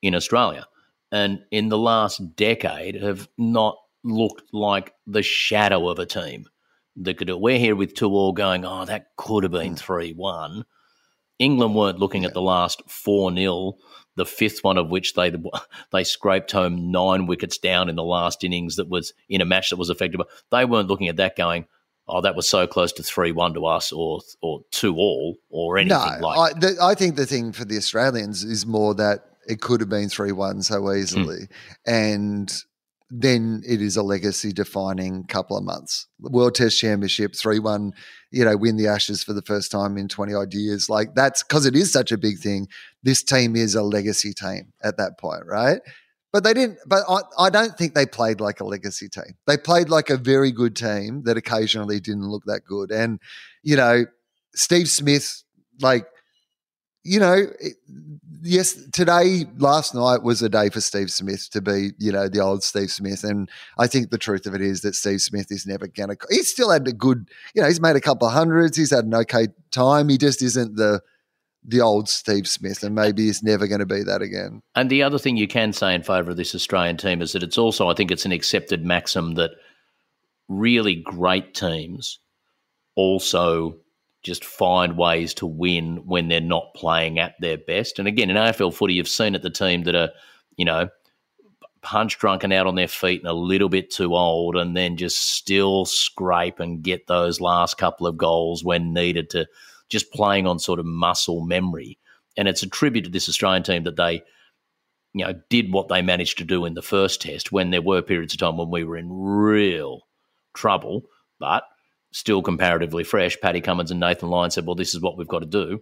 in 0.03 0.15
Australia. 0.15 0.67
And 1.13 1.41
in 1.51 1.69
the 1.69 1.79
last 1.79 2.37
decade, 2.37 3.01
have 3.01 3.29
not 3.39 3.79
looked 4.05 4.53
like 4.53 4.93
the 5.07 5.23
shadow 5.23 5.89
of 5.89 5.99
a 5.99 6.07
team 6.07 6.47
that 6.97 7.19
could 7.19 7.27
do 7.27 7.35
it. 7.35 7.41
We're 7.41 7.59
here 7.59 7.77
with 7.77 7.95
two 7.95 8.11
all 8.11 8.33
going, 8.33 8.65
oh, 8.65 8.85
that 8.85 9.17
could 9.17 9.43
have 9.45 9.53
been 9.53 9.73
hmm. 9.73 9.75
3 9.75 10.13
1. 10.13 10.65
England 11.39 11.75
weren't 11.75 11.99
looking 11.99 12.23
yeah. 12.23 12.29
at 12.29 12.35
the 12.35 12.43
last 12.43 12.83
4 12.89 13.35
0, 13.35 13.75
the 14.17 14.25
fifth 14.25 14.65
one 14.65 14.79
of 14.79 14.89
which 14.89 15.15
they 15.15 15.33
they 15.93 16.05
scraped 16.05 16.53
home 16.53 16.91
nine 16.91 17.27
wickets 17.27 17.59
down 17.59 17.89
in 17.89 17.97
the 17.97 18.03
last 18.03 18.45
innings 18.45 18.77
that 18.77 18.89
was 18.89 19.13
in 19.29 19.41
a 19.41 19.45
match 19.45 19.71
that 19.71 19.77
was 19.77 19.91
affected. 19.91 20.21
They 20.51 20.65
weren't 20.65 20.89
looking 20.89 21.09
at 21.09 21.17
that 21.17 21.37
going, 21.37 21.67
oh, 22.09 22.21
that 22.23 22.37
was 22.37 22.49
so 22.49 22.67
close 22.67 22.93
to 22.93 23.03
3 23.03 23.33
1 23.33 23.55
to 23.55 23.67
us 23.67 23.93
or 23.93 24.21
or 24.41 24.61
2 24.73 24.95
all 24.97 25.37
or 25.51 25.79
anything 25.79 26.21
no, 26.21 26.27
like 26.27 26.57
I, 26.57 26.59
the, 26.59 26.77
I 26.83 26.95
think 26.95 27.17
the 27.17 27.27
thing 27.27 27.53
for 27.53 27.65
the 27.65 27.77
Australians 27.77 28.45
is 28.45 28.67
more 28.67 28.95
that 28.95 29.25
it 29.47 29.61
could 29.61 29.81
have 29.81 29.91
been 29.91 30.09
3 30.09 30.33
1 30.33 30.63
so 30.63 30.93
easily. 30.93 31.41
Mm. 31.41 31.49
And 31.87 32.63
then 33.11 33.63
it 33.67 33.81
is 33.81 33.97
a 33.97 34.03
legacy 34.03 34.53
defining 34.53 35.25
couple 35.25 35.57
of 35.57 35.65
months. 35.65 36.07
World 36.19 36.55
Test 36.57 36.79
Championship, 36.79 37.37
3 37.37 37.61
1, 37.61 37.93
you 38.33 38.45
know, 38.45 38.57
win 38.57 38.77
the 38.77 38.89
Ashes 38.89 39.23
for 39.23 39.33
the 39.33 39.43
first 39.43 39.71
time 39.71 39.97
in 39.97 40.09
20 40.09 40.35
odd 40.35 40.53
years. 40.53 40.89
Like 40.91 41.15
that's 41.15 41.43
because 41.43 41.67
it 41.67 41.77
is 41.77 41.93
such 41.93 42.11
a 42.11 42.19
big 42.19 42.39
thing. 42.39 42.69
This 43.03 43.23
team 43.23 43.55
is 43.55 43.75
a 43.75 43.83
legacy 43.83 44.33
team 44.33 44.73
at 44.83 44.97
that 44.97 45.19
point, 45.19 45.47
right? 45.47 45.81
But 46.33 46.45
they 46.45 46.53
didn't, 46.53 46.79
but 46.87 47.05
I, 47.09 47.21
I 47.39 47.51
don't 47.51 47.79
think 47.79 47.95
they 47.95 48.07
played 48.07 48.41
like 48.41 48.61
a 48.61 48.65
legacy 48.65 49.09
team. 49.09 49.37
They 49.47 49.57
played 49.57 49.89
like 49.89 50.11
a 50.11 50.17
very 50.17 50.53
good 50.53 50.75
team 50.75 51.23
that 51.25 51.37
occasionally 51.37 52.01
didn't 52.01 52.29
look 52.29 52.43
that 52.47 52.63
good. 52.67 52.91
And, 52.91 53.21
you 53.63 53.77
know, 53.77 54.05
Steve 54.55 54.89
Smith, 54.89 55.45
like, 55.81 56.07
you 57.07 57.21
know, 57.21 57.47
yes, 58.43 58.75
today, 58.91 59.45
last 59.59 59.95
night 59.95 60.23
was 60.23 60.43
a 60.43 60.49
day 60.49 60.71
for 60.71 60.81
Steve 60.81 61.11
Smith 61.11 61.49
to 61.51 61.61
be, 61.61 61.91
you 61.99 62.13
know, 62.13 62.29
the 62.29 62.41
old 62.41 62.63
Steve 62.63 62.91
Smith. 62.91 63.25
And 63.25 63.49
I 63.79 63.87
think 63.87 64.11
the 64.11 64.19
truth 64.19 64.47
of 64.47 64.55
it 64.55 64.61
is 64.61 64.81
that 64.83 64.95
Steve 64.95 65.21
Smith 65.21 65.51
is 65.51 65.67
never 65.67 65.87
going 65.87 66.11
to, 66.11 66.17
he's 66.31 66.51
still 66.51 66.71
had 66.71 66.87
a 66.89 66.93
good, 66.93 67.29
you 67.55 67.63
know, 67.63 67.69
he's 67.69 67.81
made 67.81 67.97
a 67.97 68.01
couple 68.01 68.27
of 68.27 68.35
hundreds. 68.35 68.77
He's 68.77 68.91
had 68.91 69.05
an 69.05 69.15
okay 69.15 69.49
time. 69.71 70.09
He 70.09 70.19
just 70.19 70.43
isn't 70.43 70.77
the, 70.77 71.01
the 71.65 71.81
old 71.81 72.09
Steve 72.09 72.47
Smith, 72.47 72.83
and 72.83 72.95
maybe 72.95 73.27
he's 73.27 73.43
never 73.43 73.67
going 73.67 73.81
to 73.81 73.87
be 73.87 74.03
that 74.05 74.23
again. 74.23 74.63
And 74.77 74.89
the 74.89 75.03
other 75.03 75.19
thing 75.19 75.37
you 75.37 75.49
can 75.49 75.73
say 75.73 75.95
in 75.95 76.03
favour 76.03 76.31
of 76.31 76.37
this 76.37 76.55
Australian 76.55 76.97
team 76.97 77.21
is 77.21 77.33
that 77.33 77.43
it's 77.43 77.59
also, 77.59 77.89
I 77.89 77.95
think, 77.95 78.11
it's 78.11 78.25
an 78.25 78.33
accepted 78.33 78.85
maxim 78.85 79.35
that 79.35 79.51
really 80.49 80.95
great 80.95 81.55
teams 81.55 82.21
also 82.95 83.77
just 84.27 84.45
find 84.45 84.99
ways 84.99 85.33
to 85.35 85.47
win 85.47 85.99
when 86.05 86.27
they're 86.27 86.41
not 86.41 86.75
playing 86.75 87.21
at 87.21 87.37
their 87.41 87.57
best. 87.57 88.01
And 88.01 88.09
again, 88.09 88.29
in 88.29 88.37
AFL 88.37 88.75
footy, 88.75 88.95
you've 88.95 89.09
seen 89.09 89.37
it 89.37 89.43
the 89.43 89.51
team 89.51 89.85
that 89.85 89.95
are, 89.95 90.11
you 90.57 90.65
know, 90.65 90.89
punch 91.81 92.19
drunk 92.19 92.43
and 92.43 92.53
out 92.53 92.67
on 92.67 92.75
their 92.75 92.89
feet 92.89 93.21
and 93.21 93.31
a 93.31 93.33
little 93.33 93.69
bit 93.69 93.89
too 93.89 94.17
old, 94.17 94.57
and 94.57 94.77
then 94.77 94.97
just 94.97 95.35
still 95.35 95.85
scrape 95.85 96.59
and 96.59 96.83
get 96.83 97.07
those 97.07 97.41
last 97.41 97.79
couple 97.79 98.05
of 98.05 98.19
goals 98.19 98.65
when 98.65 98.93
needed 98.93 99.31
to 99.31 99.47
just 99.89 100.13
playing 100.13 100.49
on 100.49 100.59
sort 100.59 100.81
of 100.81 100.87
muscle 100.87 101.43
memory. 101.43 101.97
And 102.37 102.49
it's 102.49 102.65
a 102.65 102.69
tribute 102.69 103.05
to 103.05 103.11
this 103.11 103.29
Australian 103.29 103.63
team 103.63 103.85
that 103.85 103.95
they, 103.95 104.25
you 105.15 105.25
know, 105.25 105.35
did 105.49 105.73
what 105.73 105.87
they 105.87 106.03
managed 106.03 106.39
to 106.39 106.45
do 106.45 106.65
in 106.65 106.75
the 106.75 106.83
first 106.83 107.23
test 107.23 107.53
when 107.53 107.71
there 107.71 107.81
were 107.81 108.03
periods 108.03 108.35
of 108.35 108.41
time 108.41 108.57
when 108.57 108.71
we 108.71 108.83
were 108.83 108.97
in 108.97 109.09
real 109.09 110.01
trouble, 110.53 111.05
but 111.39 111.63
still 112.17 112.41
comparatively 112.41 113.05
fresh, 113.05 113.37
Paddy 113.43 113.61
Cummins 113.61 113.91
and 113.91 114.01
Nathan 114.01 114.31
Lyon 114.31 114.51
said, 114.51 114.65
well, 114.65 114.75
this 114.75 114.95
is 114.95 115.03
what 115.03 115.19
we've 115.19 115.29
got 115.29 115.41
to 115.41 115.47
do. 115.47 115.81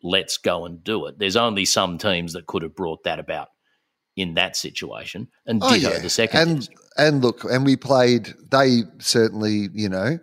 Let's 0.00 0.36
go 0.36 0.64
and 0.64 0.82
do 0.82 1.06
it. 1.06 1.18
There's 1.18 1.36
only 1.36 1.64
some 1.64 1.98
teams 1.98 2.34
that 2.34 2.46
could 2.46 2.62
have 2.62 2.76
brought 2.76 3.02
that 3.02 3.18
about 3.18 3.48
in 4.16 4.34
that 4.34 4.56
situation 4.56 5.26
and 5.44 5.60
oh, 5.60 5.74
ditto 5.74 5.90
yeah. 5.90 5.98
the 5.98 6.08
second 6.08 6.40
and, 6.40 6.56
test. 6.58 6.70
And 6.98 7.20
look, 7.20 7.42
and 7.42 7.66
we 7.66 7.74
played, 7.74 8.32
they 8.52 8.82
certainly, 9.00 9.70
you 9.72 9.88
know, 9.88 10.20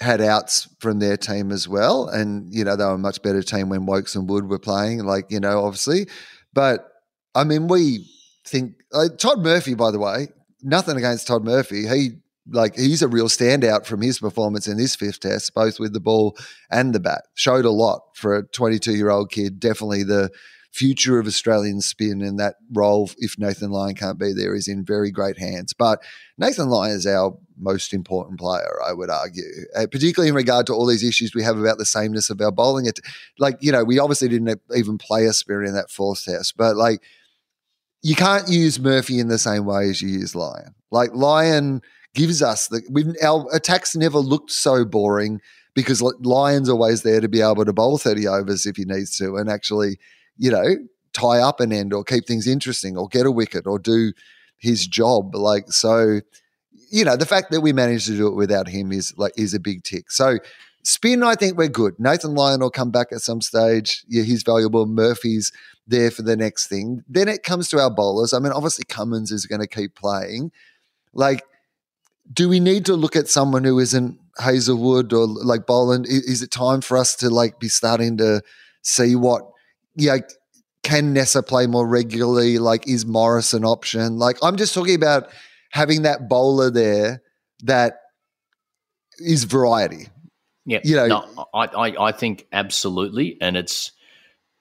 had 0.00 0.22
outs 0.22 0.66
from 0.80 0.98
their 0.98 1.18
team 1.18 1.52
as 1.52 1.68
well. 1.68 2.08
And, 2.08 2.46
you 2.50 2.64
know, 2.64 2.74
they 2.74 2.84
were 2.84 2.92
a 2.92 2.98
much 2.98 3.20
better 3.20 3.42
team 3.42 3.68
when 3.68 3.84
Woakes 3.84 4.16
and 4.16 4.30
Wood 4.30 4.48
were 4.48 4.58
playing, 4.58 5.04
like, 5.04 5.26
you 5.28 5.40
know, 5.40 5.62
obviously. 5.64 6.08
But, 6.54 6.88
I 7.34 7.44
mean, 7.44 7.68
we 7.68 8.08
think, 8.46 8.76
uh, 8.94 9.08
Todd 9.18 9.40
Murphy, 9.40 9.74
by 9.74 9.90
the 9.90 9.98
way, 9.98 10.28
nothing 10.62 10.96
against 10.96 11.26
Todd 11.26 11.44
Murphy. 11.44 11.86
He 11.86 12.12
like 12.50 12.76
he's 12.76 13.02
a 13.02 13.08
real 13.08 13.28
standout 13.28 13.86
from 13.86 14.02
his 14.02 14.18
performance 14.18 14.68
in 14.68 14.76
this 14.76 14.96
fifth 14.96 15.20
test, 15.20 15.54
both 15.54 15.80
with 15.80 15.92
the 15.92 16.00
ball 16.00 16.36
and 16.70 16.94
the 16.94 17.00
bat. 17.00 17.22
Showed 17.34 17.64
a 17.64 17.70
lot 17.70 18.02
for 18.14 18.36
a 18.36 18.46
22 18.46 18.94
year 18.94 19.10
old 19.10 19.30
kid. 19.30 19.58
Definitely 19.58 20.04
the 20.04 20.30
future 20.76 21.18
of 21.18 21.26
Australian 21.26 21.80
spin 21.80 22.20
and 22.20 22.38
that 22.38 22.56
role, 22.72 23.10
if 23.16 23.38
Nathan 23.38 23.70
Lyon 23.70 23.94
can't 23.94 24.18
be 24.18 24.32
there, 24.34 24.54
is 24.54 24.68
in 24.68 24.84
very 24.84 25.10
great 25.10 25.38
hands. 25.38 25.72
But 25.72 26.02
Nathan 26.36 26.68
Lyon 26.68 26.94
is 26.94 27.06
our 27.06 27.36
most 27.58 27.94
important 27.94 28.38
player, 28.38 28.76
I 28.86 28.92
would 28.92 29.08
argue, 29.08 29.42
uh, 29.74 29.86
particularly 29.90 30.28
in 30.28 30.34
regard 30.34 30.66
to 30.66 30.74
all 30.74 30.84
these 30.84 31.02
issues 31.02 31.34
we 31.34 31.42
have 31.44 31.56
about 31.56 31.78
the 31.78 31.86
sameness 31.86 32.28
of 32.28 32.42
our 32.42 32.52
bowling. 32.52 32.84
It, 32.84 33.00
like, 33.38 33.56
you 33.60 33.72
know, 33.72 33.84
we 33.84 33.98
obviously 33.98 34.28
didn't 34.28 34.60
even 34.74 34.98
play 34.98 35.24
a 35.24 35.32
spirit 35.32 35.66
in 35.66 35.74
that 35.74 35.90
fourth 35.90 36.24
test, 36.24 36.58
but 36.58 36.76
like, 36.76 37.00
you 38.02 38.14
can't 38.14 38.48
use 38.48 38.78
Murphy 38.78 39.18
in 39.18 39.28
the 39.28 39.38
same 39.38 39.64
way 39.64 39.88
as 39.88 40.02
you 40.02 40.10
use 40.10 40.34
Lyon. 40.34 40.74
Like, 40.90 41.14
Lyon 41.14 41.80
gives 42.16 42.42
us 42.42 42.66
the 42.68 42.82
we've 42.90 43.14
our 43.22 43.46
attacks 43.54 43.94
never 43.94 44.18
looked 44.18 44.50
so 44.50 44.84
boring 44.84 45.40
because 45.74 46.00
Lyon's 46.20 46.70
always 46.70 47.02
there 47.02 47.20
to 47.20 47.28
be 47.28 47.42
able 47.42 47.64
to 47.64 47.72
bowl 47.72 47.98
30 47.98 48.26
overs 48.26 48.64
if 48.64 48.76
he 48.76 48.84
needs 48.86 49.16
to 49.18 49.36
and 49.36 49.50
actually, 49.50 49.98
you 50.38 50.50
know, 50.50 50.76
tie 51.12 51.38
up 51.38 51.60
an 51.60 51.70
end 51.70 51.92
or 51.92 52.02
keep 52.02 52.26
things 52.26 52.46
interesting 52.46 52.96
or 52.96 53.06
get 53.08 53.26
a 53.26 53.30
wicket 53.30 53.66
or 53.66 53.78
do 53.78 54.12
his 54.56 54.86
job. 54.86 55.34
Like 55.34 55.70
so, 55.70 56.20
you 56.90 57.04
know, 57.04 57.14
the 57.14 57.26
fact 57.26 57.50
that 57.50 57.60
we 57.60 57.74
managed 57.74 58.06
to 58.06 58.16
do 58.16 58.26
it 58.26 58.34
without 58.34 58.68
him 58.68 58.90
is 58.90 59.12
like 59.18 59.32
is 59.36 59.52
a 59.52 59.60
big 59.60 59.84
tick. 59.84 60.10
So 60.10 60.38
spin, 60.82 61.22
I 61.22 61.34
think 61.34 61.58
we're 61.58 61.68
good. 61.68 61.94
Nathan 61.98 62.34
Lyon 62.34 62.60
will 62.60 62.70
come 62.70 62.90
back 62.90 63.08
at 63.12 63.20
some 63.20 63.42
stage. 63.42 64.02
Yeah, 64.08 64.22
he's 64.22 64.42
valuable. 64.42 64.86
Murphy's 64.86 65.52
there 65.86 66.10
for 66.10 66.22
the 66.22 66.36
next 66.36 66.68
thing. 66.68 67.04
Then 67.06 67.28
it 67.28 67.42
comes 67.42 67.68
to 67.68 67.78
our 67.78 67.90
bowlers. 67.90 68.32
I 68.32 68.38
mean, 68.38 68.52
obviously 68.52 68.86
Cummins 68.88 69.30
is 69.30 69.44
going 69.44 69.60
to 69.60 69.68
keep 69.68 69.94
playing. 69.94 70.52
Like 71.12 71.42
do 72.32 72.48
we 72.48 72.60
need 72.60 72.86
to 72.86 72.94
look 72.94 73.16
at 73.16 73.28
someone 73.28 73.64
who 73.64 73.78
isn't 73.78 74.18
Hazlewood 74.38 75.12
or 75.12 75.26
like 75.26 75.66
Boland? 75.66 76.06
Is 76.08 76.42
it 76.42 76.50
time 76.50 76.80
for 76.80 76.96
us 76.96 77.16
to 77.16 77.30
like 77.30 77.58
be 77.58 77.68
starting 77.68 78.16
to 78.18 78.42
see 78.82 79.16
what, 79.16 79.42
yeah, 79.94 80.18
can 80.82 81.14
Neser 81.14 81.46
play 81.46 81.66
more 81.66 81.86
regularly? 81.86 82.58
Like, 82.58 82.86
is 82.88 83.06
Morris 83.06 83.54
an 83.54 83.64
option? 83.64 84.18
Like, 84.18 84.38
I'm 84.42 84.56
just 84.56 84.74
talking 84.74 84.94
about 84.94 85.28
having 85.70 86.02
that 86.02 86.28
bowler 86.28 86.70
there 86.70 87.22
that 87.64 88.00
is 89.18 89.44
variety. 89.44 90.08
Yeah, 90.64 90.80
you 90.82 90.96
know, 90.96 91.06
no, 91.06 91.48
I, 91.54 91.66
I, 91.66 92.06
I 92.08 92.12
think 92.12 92.46
absolutely, 92.52 93.38
and 93.40 93.56
it's 93.56 93.92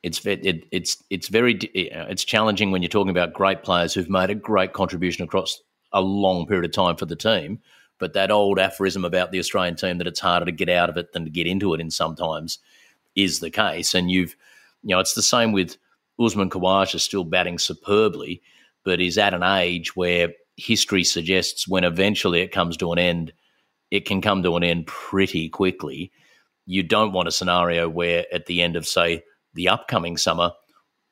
it's 0.03 0.23
it, 0.25 0.65
it's 0.71 1.03
it's 1.09 1.29
very 1.29 1.55
it's 1.73 2.23
challenging 2.23 2.69
when 2.69 2.83
you're 2.83 2.89
talking 2.89 3.09
about 3.09 3.33
great 3.33 3.63
players 3.63 3.95
who've 3.95 4.09
made 4.09 4.29
a 4.29 4.35
great 4.35 4.73
contribution 4.73 5.23
across 5.23 5.59
a 5.95 6.01
long 6.01 6.45
period 6.45 6.65
of 6.65 6.71
time 6.73 6.97
for 6.97 7.05
the 7.05 7.15
team. 7.15 7.59
But 7.97 8.13
that 8.13 8.29
old 8.29 8.59
aphorism 8.59 9.05
about 9.05 9.31
the 9.31 9.39
Australian 9.39 9.77
team 9.77 9.97
that 9.97 10.07
it's 10.07 10.19
harder 10.19 10.45
to 10.45 10.51
get 10.51 10.69
out 10.69 10.89
of 10.89 10.97
it 10.97 11.13
than 11.13 11.23
to 11.23 11.31
get 11.31 11.47
into 11.47 11.73
it 11.73 11.79
in 11.79 11.89
sometimes 11.89 12.59
is 13.15 13.39
the 13.39 13.49
case. 13.49 13.95
And 13.95 14.11
you've, 14.11 14.35
you 14.83 14.93
know, 14.93 14.99
it's 14.99 15.13
the 15.13 15.23
same 15.23 15.53
with 15.53 15.77
Usman 16.19 16.49
Khawaja 16.49 16.99
still 16.99 17.23
batting 17.23 17.57
superbly, 17.57 18.41
but 18.83 18.99
he's 18.99 19.17
at 19.17 19.33
an 19.33 19.43
age 19.43 19.95
where 19.95 20.33
history 20.57 21.05
suggests 21.05 21.67
when 21.67 21.85
eventually 21.85 22.41
it 22.41 22.51
comes 22.51 22.75
to 22.77 22.91
an 22.91 22.99
end, 22.99 23.31
it 23.91 24.05
can 24.05 24.21
come 24.21 24.43
to 24.43 24.57
an 24.57 24.63
end 24.63 24.87
pretty 24.87 25.47
quickly. 25.47 26.11
You 26.65 26.83
don't 26.83 27.13
want 27.13 27.29
a 27.29 27.31
scenario 27.31 27.87
where 27.87 28.25
at 28.33 28.45
the 28.45 28.61
end 28.61 28.75
of, 28.75 28.85
say, 28.85 29.23
the 29.53 29.69
upcoming 29.69 30.17
summer, 30.17 30.51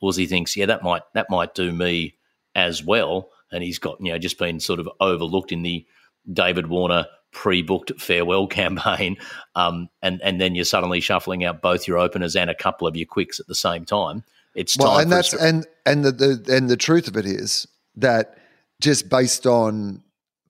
Aussie 0.04 0.28
thinks, 0.28 0.58
yeah, 0.58 0.66
that 0.66 0.84
might 0.84 1.04
that 1.14 1.30
might 1.30 1.56
do 1.56 1.72
me 1.72 2.18
as 2.56 2.84
well 2.84 3.30
and 3.54 3.64
he's 3.64 3.80
got 3.80 3.98
you 4.02 4.12
know 4.12 4.18
just 4.18 4.38
been 4.38 4.60
sort 4.60 4.80
of 4.80 4.90
overlooked 5.00 5.52
in 5.52 5.62
the 5.62 5.86
David 6.32 6.68
Warner 6.68 7.06
pre-booked 7.32 8.00
farewell 8.00 8.48
campaign, 8.62 9.18
um, 9.56 9.90
and 10.02 10.22
and 10.22 10.40
then 10.40 10.56
you're 10.56 10.66
suddenly 10.66 11.00
shuffling 11.00 11.44
out 11.44 11.62
both 11.62 11.88
your 11.88 11.98
openers 11.98 12.36
and 12.36 12.50
a 12.50 12.56
couple 12.56 12.88
of 12.88 12.96
your 12.96 13.06
quicks 13.06 13.40
at 13.40 13.48
the 13.48 13.56
same 13.56 13.86
time. 13.86 14.24
It's 14.56 14.78
well, 14.78 15.00
and 15.00 15.12
that's 15.12 15.34
and 15.34 15.66
and 15.86 16.06
the, 16.06 16.12
the 16.12 16.56
and 16.56 16.70
the 16.70 16.78
truth 16.78 17.08
of 17.08 17.18
it 17.18 17.26
is 17.26 17.68
that 17.96 18.38
just 18.82 19.10
based 19.10 19.48
on 19.48 20.04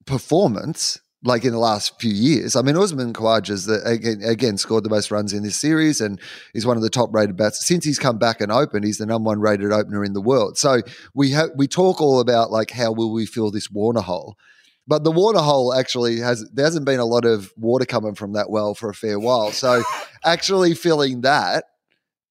performance, 0.05 0.99
like 1.23 1.45
in 1.45 1.51
the 1.51 1.59
last 1.59 1.99
few 1.99 2.11
years. 2.11 2.55
I 2.55 2.61
mean, 2.61 2.75
Usman 2.75 3.13
Khawaja's 3.13 3.65
the, 3.65 3.81
again, 3.85 4.21
again 4.23 4.57
scored 4.57 4.83
the 4.83 4.89
most 4.89 5.09
runs 5.09 5.31
in 5.31 5.43
this 5.43 5.55
series 5.55 6.01
and 6.01 6.19
is 6.53 6.65
one 6.65 6.75
of 6.75 6.83
the 6.83 6.89
top 6.89 7.13
rated 7.13 7.37
bats 7.37 7.65
since 7.65 7.85
he's 7.85 7.99
come 7.99 8.17
back 8.17 8.41
and 8.41 8.51
opened. 8.51 8.85
He's 8.85 8.97
the 8.97 9.05
number 9.05 9.27
one 9.27 9.39
rated 9.39 9.71
opener 9.71 10.03
in 10.03 10.13
the 10.13 10.21
world. 10.21 10.57
So 10.57 10.81
we 11.13 11.31
have 11.31 11.51
we 11.55 11.67
talk 11.67 12.01
all 12.01 12.19
about 12.19 12.51
like 12.51 12.71
how 12.71 12.91
will 12.91 13.13
we 13.13 13.25
fill 13.25 13.51
this 13.51 13.71
Warner 13.71 14.01
hole. 14.01 14.37
But 14.85 15.05
the 15.05 15.11
water 15.11 15.39
hole 15.39 15.73
actually 15.73 16.19
has 16.19 16.45
there 16.51 16.65
hasn't 16.65 16.85
been 16.85 16.99
a 16.99 17.05
lot 17.05 17.23
of 17.23 17.53
water 17.55 17.85
coming 17.85 18.15
from 18.15 18.33
that 18.33 18.49
well 18.49 18.73
for 18.73 18.89
a 18.89 18.95
fair 18.95 19.17
while. 19.17 19.51
So 19.51 19.81
actually 20.25 20.75
filling 20.75 21.21
that 21.21 21.65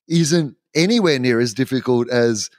isn't 0.07 0.57
anywhere 0.74 1.18
near 1.18 1.40
as 1.40 1.55
difficult 1.55 2.11
as 2.11 2.51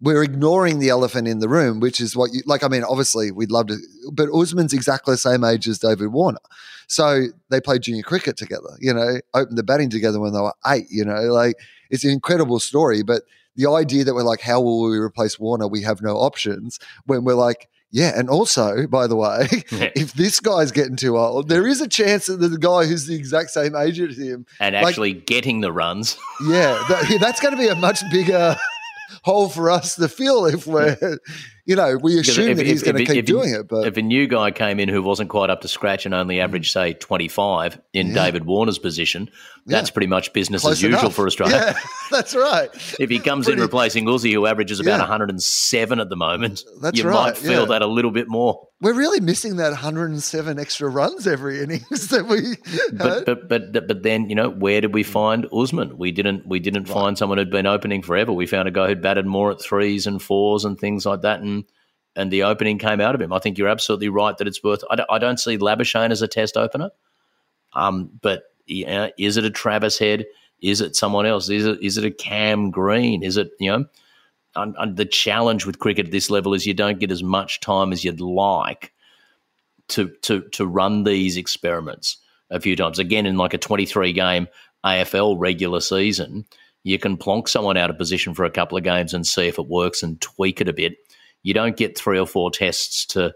we're 0.00 0.22
ignoring 0.22 0.78
the 0.78 0.90
elephant 0.90 1.26
in 1.26 1.40
the 1.40 1.48
room, 1.48 1.80
which 1.80 2.00
is 2.00 2.14
what 2.14 2.32
you 2.32 2.42
like. 2.46 2.62
I 2.62 2.68
mean, 2.68 2.84
obviously, 2.84 3.30
we'd 3.30 3.50
love 3.50 3.66
to, 3.68 3.76
but 4.12 4.28
Usman's 4.32 4.72
exactly 4.72 5.14
the 5.14 5.18
same 5.18 5.44
age 5.44 5.66
as 5.66 5.78
David 5.78 6.08
Warner. 6.08 6.38
So 6.86 7.26
they 7.50 7.60
played 7.60 7.82
junior 7.82 8.02
cricket 8.02 8.36
together, 8.36 8.70
you 8.80 8.94
know, 8.94 9.20
opened 9.34 9.58
the 9.58 9.62
batting 9.62 9.90
together 9.90 10.20
when 10.20 10.32
they 10.32 10.40
were 10.40 10.54
eight, 10.66 10.86
you 10.90 11.04
know, 11.04 11.22
like 11.32 11.56
it's 11.90 12.04
an 12.04 12.10
incredible 12.10 12.60
story. 12.60 13.02
But 13.02 13.22
the 13.56 13.68
idea 13.68 14.04
that 14.04 14.14
we're 14.14 14.22
like, 14.22 14.40
how 14.40 14.60
will 14.60 14.88
we 14.88 14.98
replace 14.98 15.38
Warner? 15.38 15.66
We 15.66 15.82
have 15.82 16.00
no 16.00 16.16
options 16.16 16.78
when 17.04 17.24
we're 17.24 17.34
like, 17.34 17.68
yeah, 17.90 18.12
and 18.14 18.28
also, 18.28 18.86
by 18.86 19.06
the 19.06 19.16
way, 19.16 19.48
yeah. 19.72 19.90
if 19.96 20.12
this 20.12 20.40
guy's 20.40 20.70
getting 20.70 20.96
too 20.96 21.16
old, 21.16 21.48
there 21.48 21.66
is 21.66 21.80
a 21.80 21.88
chance 21.88 22.26
that 22.26 22.36
the 22.36 22.58
guy 22.58 22.84
who's 22.84 23.06
the 23.06 23.16
exact 23.16 23.50
same 23.50 23.74
age 23.74 23.98
as 23.98 24.18
him 24.18 24.46
and 24.60 24.76
actually 24.76 25.14
like, 25.14 25.26
getting 25.26 25.60
the 25.60 25.72
runs, 25.72 26.18
yeah, 26.46 26.78
that, 26.88 27.18
that's 27.20 27.40
going 27.40 27.54
to 27.54 27.60
be 27.60 27.68
a 27.68 27.74
much 27.74 28.00
bigger 28.10 28.56
hole 29.22 29.48
for 29.48 29.70
us 29.70 29.96
to 29.96 30.08
feel 30.08 30.46
if 30.46 30.66
we're, 30.66 31.18
you 31.68 31.76
know, 31.76 31.98
we 31.98 32.18
assume 32.18 32.48
if, 32.48 32.56
that 32.56 32.64
he's 32.66 32.82
going 32.82 32.96
to 32.96 33.04
keep 33.04 33.16
if, 33.16 33.26
doing 33.26 33.52
it. 33.52 33.68
But 33.68 33.86
if 33.86 33.98
a 33.98 34.02
new 34.02 34.26
guy 34.26 34.50
came 34.52 34.80
in 34.80 34.88
who 34.88 35.02
wasn't 35.02 35.28
quite 35.28 35.50
up 35.50 35.60
to 35.60 35.68
scratch 35.68 36.06
and 36.06 36.14
only 36.14 36.40
averaged, 36.40 36.72
say, 36.72 36.94
25 36.94 37.78
in 37.92 38.06
yeah. 38.06 38.14
David 38.14 38.46
Warner's 38.46 38.78
position, 38.78 39.30
that's 39.66 39.90
yeah. 39.90 39.92
pretty 39.92 40.06
much 40.06 40.32
business 40.32 40.62
Close 40.62 40.78
as 40.78 40.84
enough. 40.84 41.02
usual 41.02 41.10
for 41.10 41.26
Australia. 41.26 41.56
Yeah, 41.56 41.78
that's 42.10 42.34
right. 42.34 42.70
if 42.98 43.10
he 43.10 43.18
comes 43.18 43.44
pretty, 43.44 43.60
in 43.60 43.62
replacing 43.62 44.06
Uzi, 44.06 44.32
who 44.32 44.46
averages 44.46 44.80
about 44.80 44.98
107 44.98 46.00
at 46.00 46.08
the 46.08 46.16
moment, 46.16 46.64
that's 46.80 46.98
you 46.98 47.04
right. 47.04 47.14
might 47.14 47.36
feel 47.36 47.66
that 47.66 47.82
a 47.82 47.86
little 47.86 48.12
bit 48.12 48.28
more 48.28 48.66
we're 48.80 48.94
really 48.94 49.20
missing 49.20 49.56
that 49.56 49.70
107 49.70 50.58
extra 50.58 50.88
runs 50.88 51.26
every 51.26 51.60
innings 51.60 52.08
that 52.08 52.26
we. 52.26 52.56
But, 52.92 53.26
but 53.26 53.48
but 53.48 53.88
but 53.88 54.02
then 54.02 54.28
you 54.28 54.36
know 54.36 54.50
where 54.50 54.80
did 54.80 54.94
we 54.94 55.02
mm. 55.02 55.06
find 55.06 55.46
Usman? 55.52 55.98
We 55.98 56.12
didn't 56.12 56.46
we 56.46 56.60
didn't 56.60 56.88
right. 56.88 56.94
find 56.94 57.18
someone 57.18 57.38
who'd 57.38 57.50
been 57.50 57.66
opening 57.66 58.02
forever. 58.02 58.32
We 58.32 58.46
found 58.46 58.68
a 58.68 58.70
guy 58.70 58.88
who'd 58.88 59.02
batted 59.02 59.26
more 59.26 59.50
at 59.50 59.60
threes 59.60 60.06
and 60.06 60.22
fours 60.22 60.64
and 60.64 60.78
things 60.78 61.04
like 61.04 61.22
that, 61.22 61.40
and 61.40 61.57
and 62.18 62.30
the 62.30 62.42
opening 62.42 62.78
came 62.78 63.00
out 63.00 63.14
of 63.14 63.20
him. 63.20 63.32
I 63.32 63.38
think 63.38 63.56
you're 63.56 63.68
absolutely 63.68 64.08
right 64.08 64.36
that 64.36 64.46
it's 64.46 64.62
worth. 64.62 64.82
I 64.90 64.96
don't, 64.96 65.10
I 65.10 65.18
don't 65.18 65.40
see 65.40 65.56
Labuschagne 65.56 66.10
as 66.10 66.20
a 66.20 66.28
test 66.28 66.56
opener, 66.56 66.90
um, 67.74 68.10
but 68.20 68.42
yeah, 68.66 69.08
is 69.18 69.36
it 69.36 69.44
a 69.44 69.50
Travis 69.50 69.98
Head? 69.98 70.26
Is 70.60 70.80
it 70.80 70.96
someone 70.96 71.24
else? 71.24 71.48
Is 71.48 71.64
it 71.64 71.82
is 71.82 71.96
it 71.96 72.04
a 72.04 72.10
Cam 72.10 72.70
Green? 72.70 73.22
Is 73.22 73.36
it 73.36 73.50
you 73.58 73.70
know? 73.70 73.86
and, 74.56 74.96
the 74.96 75.04
challenge 75.04 75.66
with 75.66 75.78
cricket 75.78 76.06
at 76.06 76.12
this 76.12 76.30
level 76.30 76.54
is 76.54 76.66
you 76.66 76.74
don't 76.74 76.98
get 76.98 77.12
as 77.12 77.22
much 77.22 77.60
time 77.60 77.92
as 77.92 78.04
you'd 78.04 78.20
like 78.20 78.92
to 79.88 80.08
to 80.22 80.42
to 80.50 80.66
run 80.66 81.04
these 81.04 81.36
experiments 81.36 82.18
a 82.50 82.60
few 82.60 82.76
times. 82.76 82.98
Again, 82.98 83.26
in 83.26 83.36
like 83.36 83.54
a 83.54 83.58
23 83.58 84.12
game 84.12 84.48
AFL 84.84 85.36
regular 85.38 85.80
season, 85.80 86.44
you 86.82 86.98
can 86.98 87.16
plonk 87.16 87.48
someone 87.48 87.76
out 87.76 87.90
of 87.90 87.98
position 87.98 88.34
for 88.34 88.44
a 88.44 88.50
couple 88.50 88.76
of 88.76 88.84
games 88.84 89.14
and 89.14 89.26
see 89.26 89.48
if 89.48 89.58
it 89.58 89.68
works 89.68 90.02
and 90.02 90.20
tweak 90.20 90.60
it 90.60 90.68
a 90.68 90.72
bit. 90.72 90.96
You 91.42 91.54
don't 91.54 91.76
get 91.76 91.96
three 91.96 92.18
or 92.18 92.26
four 92.26 92.50
tests 92.50 93.06
to 93.06 93.34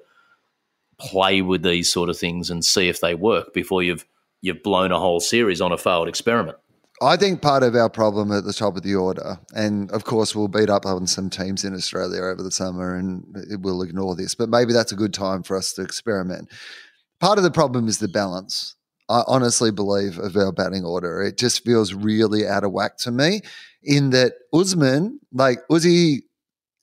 play 0.98 1.42
with 1.42 1.62
these 1.62 1.92
sort 1.92 2.08
of 2.08 2.18
things 2.18 2.50
and 2.50 2.64
see 2.64 2.88
if 2.88 3.00
they 3.00 3.14
work 3.14 3.52
before 3.52 3.82
you've 3.82 4.04
you've 4.40 4.62
blown 4.62 4.90
a 4.92 4.98
whole 4.98 5.20
series 5.20 5.60
on 5.60 5.72
a 5.72 5.78
failed 5.78 6.08
experiment. 6.08 6.58
I 7.00 7.16
think 7.16 7.42
part 7.42 7.62
of 7.62 7.74
our 7.74 7.88
problem 7.88 8.30
at 8.30 8.44
the 8.44 8.52
top 8.52 8.76
of 8.76 8.82
the 8.82 8.94
order, 8.94 9.38
and 9.54 9.90
of 9.90 10.04
course 10.04 10.36
we'll 10.36 10.48
beat 10.48 10.70
up 10.70 10.86
on 10.86 11.06
some 11.06 11.30
teams 11.30 11.64
in 11.64 11.74
Australia 11.74 12.22
over 12.22 12.42
the 12.42 12.50
summer 12.50 12.96
and 12.96 13.24
we'll 13.60 13.82
ignore 13.82 14.14
this, 14.14 14.34
but 14.34 14.48
maybe 14.48 14.72
that's 14.72 14.92
a 14.92 14.96
good 14.96 15.14
time 15.14 15.42
for 15.42 15.56
us 15.56 15.72
to 15.72 15.82
experiment. 15.82 16.48
Part 17.18 17.38
of 17.38 17.44
the 17.44 17.50
problem 17.50 17.88
is 17.88 17.98
the 17.98 18.08
balance. 18.08 18.76
I 19.08 19.22
honestly 19.26 19.72
believe 19.72 20.18
of 20.18 20.36
our 20.36 20.52
batting 20.52 20.84
order. 20.84 21.22
It 21.22 21.38
just 21.38 21.64
feels 21.64 21.92
really 21.92 22.46
out 22.46 22.64
of 22.64 22.72
whack 22.72 22.98
to 22.98 23.10
me 23.10 23.40
in 23.82 24.10
that 24.10 24.34
Usman, 24.52 25.20
like 25.32 25.58
Uzi, 25.70 26.20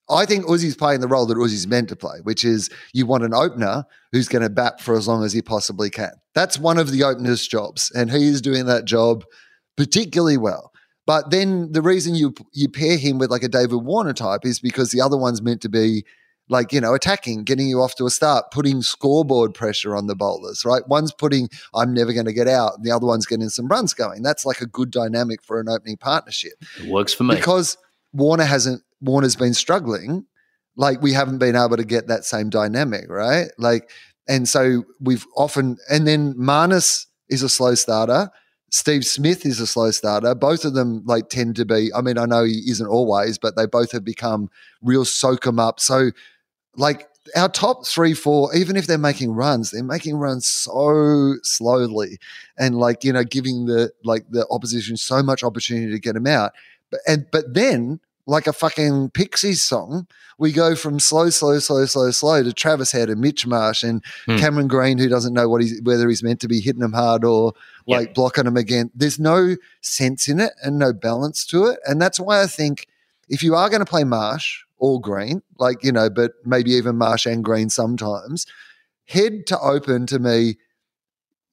I 0.10 0.26
think 0.26 0.46
Uzi's 0.46 0.76
playing 0.76 1.02
the 1.02 1.08
role 1.08 1.26
that 1.28 1.38
Uzi's 1.38 1.68
meant 1.68 1.90
to 1.90 1.96
play, 1.96 2.20
which 2.24 2.44
is 2.44 2.70
you 2.94 3.06
want 3.06 3.24
an 3.24 3.34
opener 3.34 3.86
who's 4.12 4.28
going 4.28 4.42
to 4.42 4.50
bat 4.50 4.82
for 4.82 4.96
as 4.96 5.08
long 5.08 5.24
as 5.24 5.34
he 5.34 5.42
possibly 5.42 5.90
can. 5.90 6.14
That's 6.34 6.58
one 6.58 6.78
of 6.78 6.92
the 6.92 7.04
opener's 7.04 7.48
jobs, 7.48 7.92
and 7.96 8.12
he 8.12 8.28
is 8.28 8.42
doing 8.42 8.66
that 8.66 8.86
job– 8.86 9.26
particularly 9.80 10.38
well. 10.38 10.74
But 11.08 11.32
then 11.32 11.72
the 11.72 11.82
reason 11.82 12.14
you 12.14 12.36
you 12.54 12.68
pair 12.68 12.98
him 12.98 13.18
with 13.18 13.32
like 13.32 13.44
a 13.44 13.48
David 13.48 13.78
Warner 13.78 14.14
type 14.14 14.42
is 14.44 14.60
because 14.60 14.92
the 14.92 15.02
other 15.02 15.18
one's 15.18 15.42
meant 15.42 15.62
to 15.62 15.70
be 15.70 16.04
like 16.50 16.74
you 16.74 16.82
know 16.82 16.94
attacking, 16.94 17.46
getting 17.46 17.70
you 17.70 17.82
off 17.82 17.96
to 17.96 18.06
a 18.06 18.10
start, 18.10 18.52
putting 18.52 18.82
scoreboard 18.82 19.54
pressure 19.54 19.96
on 19.96 20.08
the 20.08 20.16
bowlers. 20.16 20.66
Right, 20.66 20.86
one's 20.88 21.14
putting 21.14 21.50
I'm 21.74 21.94
never 21.94 22.12
going 22.12 22.26
to 22.26 22.34
get 22.34 22.50
out, 22.50 22.74
and 22.76 22.86
the 22.86 22.92
other 22.92 23.08
one's 23.08 23.26
getting 23.26 23.50
some 23.50 23.70
runs 23.70 23.94
going. 23.94 24.22
That's 24.22 24.46
like 24.46 24.60
a 24.60 24.68
good 24.68 24.92
dynamic 24.92 25.42
for 25.42 25.62
an 25.62 25.70
opening 25.70 25.96
partnership. 25.96 26.54
It 26.78 26.92
works 26.92 27.14
for 27.14 27.24
me 27.24 27.36
because 27.36 27.78
Warner 28.12 28.44
hasn't 28.44 28.84
Warner's 29.02 29.36
been 29.36 29.54
struggling. 29.54 30.26
Like 30.76 31.02
we 31.02 31.14
haven't 31.14 31.40
been 31.40 31.56
able 31.56 31.78
to 31.78 31.84
get 31.84 32.08
that 32.08 32.26
same 32.26 32.50
dynamic, 32.50 33.10
right? 33.10 33.50
Like, 33.58 33.90
and 34.28 34.48
so 34.48 34.86
we've 35.00 35.26
often 35.36 35.78
and 35.90 36.08
then 36.08 36.34
Marnus 36.36 37.06
is 37.30 37.44
a 37.44 37.50
slow 37.50 37.76
starter. 37.76 38.30
Steve 38.72 39.04
Smith 39.04 39.46
is 39.46 39.60
a 39.60 39.68
slow 39.68 39.92
starter. 39.92 40.36
Both 40.36 40.64
of 40.64 40.74
them 40.76 41.04
like 41.06 41.30
tend 41.30 41.56
to 41.58 41.66
be. 41.66 41.92
I 41.94 42.02
mean, 42.02 42.18
I 42.18 42.26
know 42.26 42.44
he 42.44 42.62
isn't 42.70 42.88
always, 42.88 43.38
but 43.38 43.56
they 43.56 43.66
both 43.66 43.92
have 43.94 44.06
become 44.06 44.50
real 44.82 45.06
soak 45.06 45.48
'em 45.48 45.60
up. 45.60 45.80
So, 45.80 46.12
like 46.76 47.08
our 47.36 47.50
top 47.50 47.86
three, 47.86 48.14
four, 48.14 48.56
even 48.56 48.76
if 48.76 48.88
they're 48.88 48.98
making 48.98 49.32
runs, 49.32 49.72
they're 49.72 49.84
making 49.84 50.18
runs 50.18 50.46
so 50.48 51.36
slowly, 51.44 52.20
and 52.58 52.78
like 52.78 53.04
you 53.04 53.14
know, 53.14 53.24
giving 53.24 53.66
the 53.66 53.92
like 54.04 54.26
the 54.30 54.48
opposition 54.52 54.98
so 54.98 55.24
much 55.24 55.44
opportunity 55.44 55.92
to 55.92 56.00
get 56.00 56.14
them 56.14 56.28
out. 56.28 56.52
But 56.92 57.02
and 57.08 57.26
but 57.32 57.54
then 57.54 58.00
like 58.26 58.48
a 58.48 58.54
fucking 58.54 59.10
Pixies 59.12 59.62
song. 59.62 60.08
We 60.38 60.52
go 60.52 60.76
from 60.76 61.00
slow, 61.00 61.30
slow, 61.30 61.60
slow, 61.60 61.86
slow, 61.86 62.12
slow 62.12 62.44
to 62.44 62.54
Travis 62.54 62.92
Head 62.92 63.10
and 63.10 63.20
Mitch 63.20 63.46
Marsh 63.46 63.84
and 63.84 64.04
hmm. 64.26 64.38
Cameron 64.38 64.68
Green, 64.68 64.98
who 64.98 65.10
doesn't 65.10 65.34
know 65.34 65.50
what 65.50 65.62
he's 65.62 65.82
whether 65.82 66.08
he's 66.08 66.24
meant 66.24 66.40
to 66.42 66.48
be 66.48 66.62
hitting 66.62 66.82
them 66.82 66.94
hard 66.94 67.26
or 67.26 67.54
like 67.88 68.08
yep. 68.08 68.16
blocking 68.16 68.46
them 68.46 68.56
again. 68.56 68.92
There's 68.94 69.20
no 69.20 69.56
sense 69.82 70.28
in 70.28 70.40
it 70.40 70.54
and 70.64 70.80
no 70.80 70.94
balance 70.94 71.46
to 71.48 71.66
it, 71.66 71.80
and 71.86 72.02
that's 72.02 72.20
why 72.20 72.42
I 72.42 72.48
think 72.48 72.88
if 73.28 73.44
you 73.44 73.56
are 73.56 73.70
going 73.70 73.82
to 73.82 73.90
play 73.90 74.04
Marsh 74.04 74.64
or 74.78 75.02
Green, 75.02 75.42
like 75.58 75.84
you 75.84 75.92
know, 75.92 76.10
but 76.10 76.34
maybe 76.46 76.72
even 76.72 76.96
Marsh 76.98 77.26
and 77.26 77.44
Green 77.44 77.70
sometimes, 77.70 78.46
head 79.06 79.46
to 79.48 79.60
open 79.60 80.06
to 80.08 80.20
me. 80.20 80.58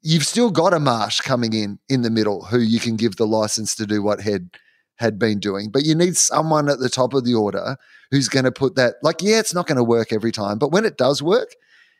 You've 0.03 0.27
still 0.27 0.53
got 0.53 0.73
a 0.73 0.79
Marsh 0.79 1.21
coming 1.21 1.53
in 1.53 1.81
in 1.89 2.03
the 2.03 2.11
middle 2.11 2.45
who 2.45 2.59
you 2.59 2.79
can 2.79 2.95
give 2.95 3.17
the 3.17 3.27
license 3.27 3.75
to 3.75 3.87
do 3.87 4.03
what 4.03 4.21
Head 4.21 4.51
had 4.97 5.19
been 5.19 5.39
doing. 5.39 5.71
But 5.71 5.85
you 5.85 5.95
need 5.95 6.17
someone 6.17 6.69
at 6.69 6.79
the 6.79 6.89
top 6.89 7.15
of 7.15 7.25
the 7.25 7.35
order 7.35 7.77
who's 8.11 8.29
going 8.29 8.45
to 8.45 8.53
put 8.53 8.77
that, 8.77 8.95
like, 9.03 9.23
yeah, 9.23 9.39
it's 9.39 9.55
not 9.55 9.67
going 9.67 9.77
to 9.77 9.85
work 9.85 10.13
every 10.13 10.33
time, 10.33 10.59
but 10.59 10.73
when 10.73 10.85
it 10.85 10.97
does 10.97 11.23
work, 11.23 11.55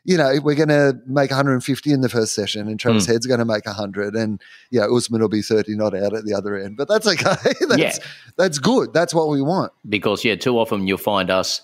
you 0.07 0.17
know, 0.17 0.39
we're 0.43 0.55
going 0.55 0.69
to 0.69 0.97
make 1.07 1.31
150 1.31 1.93
in 1.93 2.01
the 2.01 2.09
first 2.09 2.33
session, 2.33 2.69
and 2.69 2.79
Travis 2.79 3.07
mm. 3.07 3.13
Head's 3.13 3.27
going 3.27 3.41
to 3.41 3.45
make 3.45 3.67
100, 3.67 4.15
and 4.15 4.41
yeah, 4.71 4.87
Usman 4.87 5.21
will 5.21 5.29
be 5.29 5.43
30 5.43 5.77
not 5.77 5.97
out 5.97 6.15
at 6.15 6.25
the 6.25 6.33
other 6.33 6.57
end. 6.57 6.77
But 6.77 6.89
that's 6.89 7.09
okay. 7.09 7.25
that's, 7.69 7.77
yeah. 7.77 7.93
that's 8.37 8.61
good. 8.61 8.93
That's 8.93 9.13
what 9.13 9.29
we 9.29 9.43
want. 9.43 9.73
Because 9.89 10.25
yeah, 10.25 10.37
too 10.37 10.59
often 10.59 10.87
you'll 10.87 10.99
find 10.99 11.29
us 11.29 11.61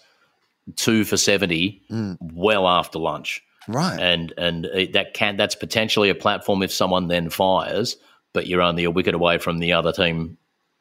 two 0.74 1.04
for 1.04 1.16
70 1.16 1.82
mm. 1.88 2.18
well 2.20 2.66
after 2.66 2.98
lunch, 2.98 3.44
right? 3.68 3.98
And 4.00 4.34
and 4.36 4.68
that 4.92 5.14
can 5.14 5.36
that's 5.36 5.54
potentially 5.54 6.10
a 6.10 6.14
platform 6.14 6.64
if 6.64 6.72
someone 6.72 7.06
then 7.06 7.30
fires, 7.30 7.96
but 8.32 8.48
you're 8.48 8.62
only 8.62 8.82
a 8.82 8.90
wicket 8.90 9.14
away 9.14 9.38
from 9.38 9.60
the 9.60 9.72
other 9.72 9.92
team 9.92 10.36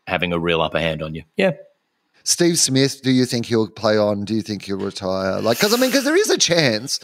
having 0.07 0.33
a 0.33 0.39
real 0.39 0.61
upper 0.61 0.79
hand 0.79 1.01
on 1.01 1.15
you. 1.15 1.23
Yeah. 1.37 1.51
Steve 2.23 2.59
Smith, 2.59 3.01
do 3.01 3.11
you 3.11 3.25
think 3.25 3.47
he'll 3.47 3.69
play 3.69 3.97
on? 3.97 4.25
Do 4.25 4.35
you 4.35 4.41
think 4.41 4.63
he'll 4.63 4.77
retire? 4.77 5.41
Like, 5.41 5.57
because 5.57 5.73
I 5.73 5.77
mean, 5.77 5.89
because 5.89 6.05
there 6.05 6.15
is 6.15 6.29
a 6.29 6.37
chance 6.37 6.99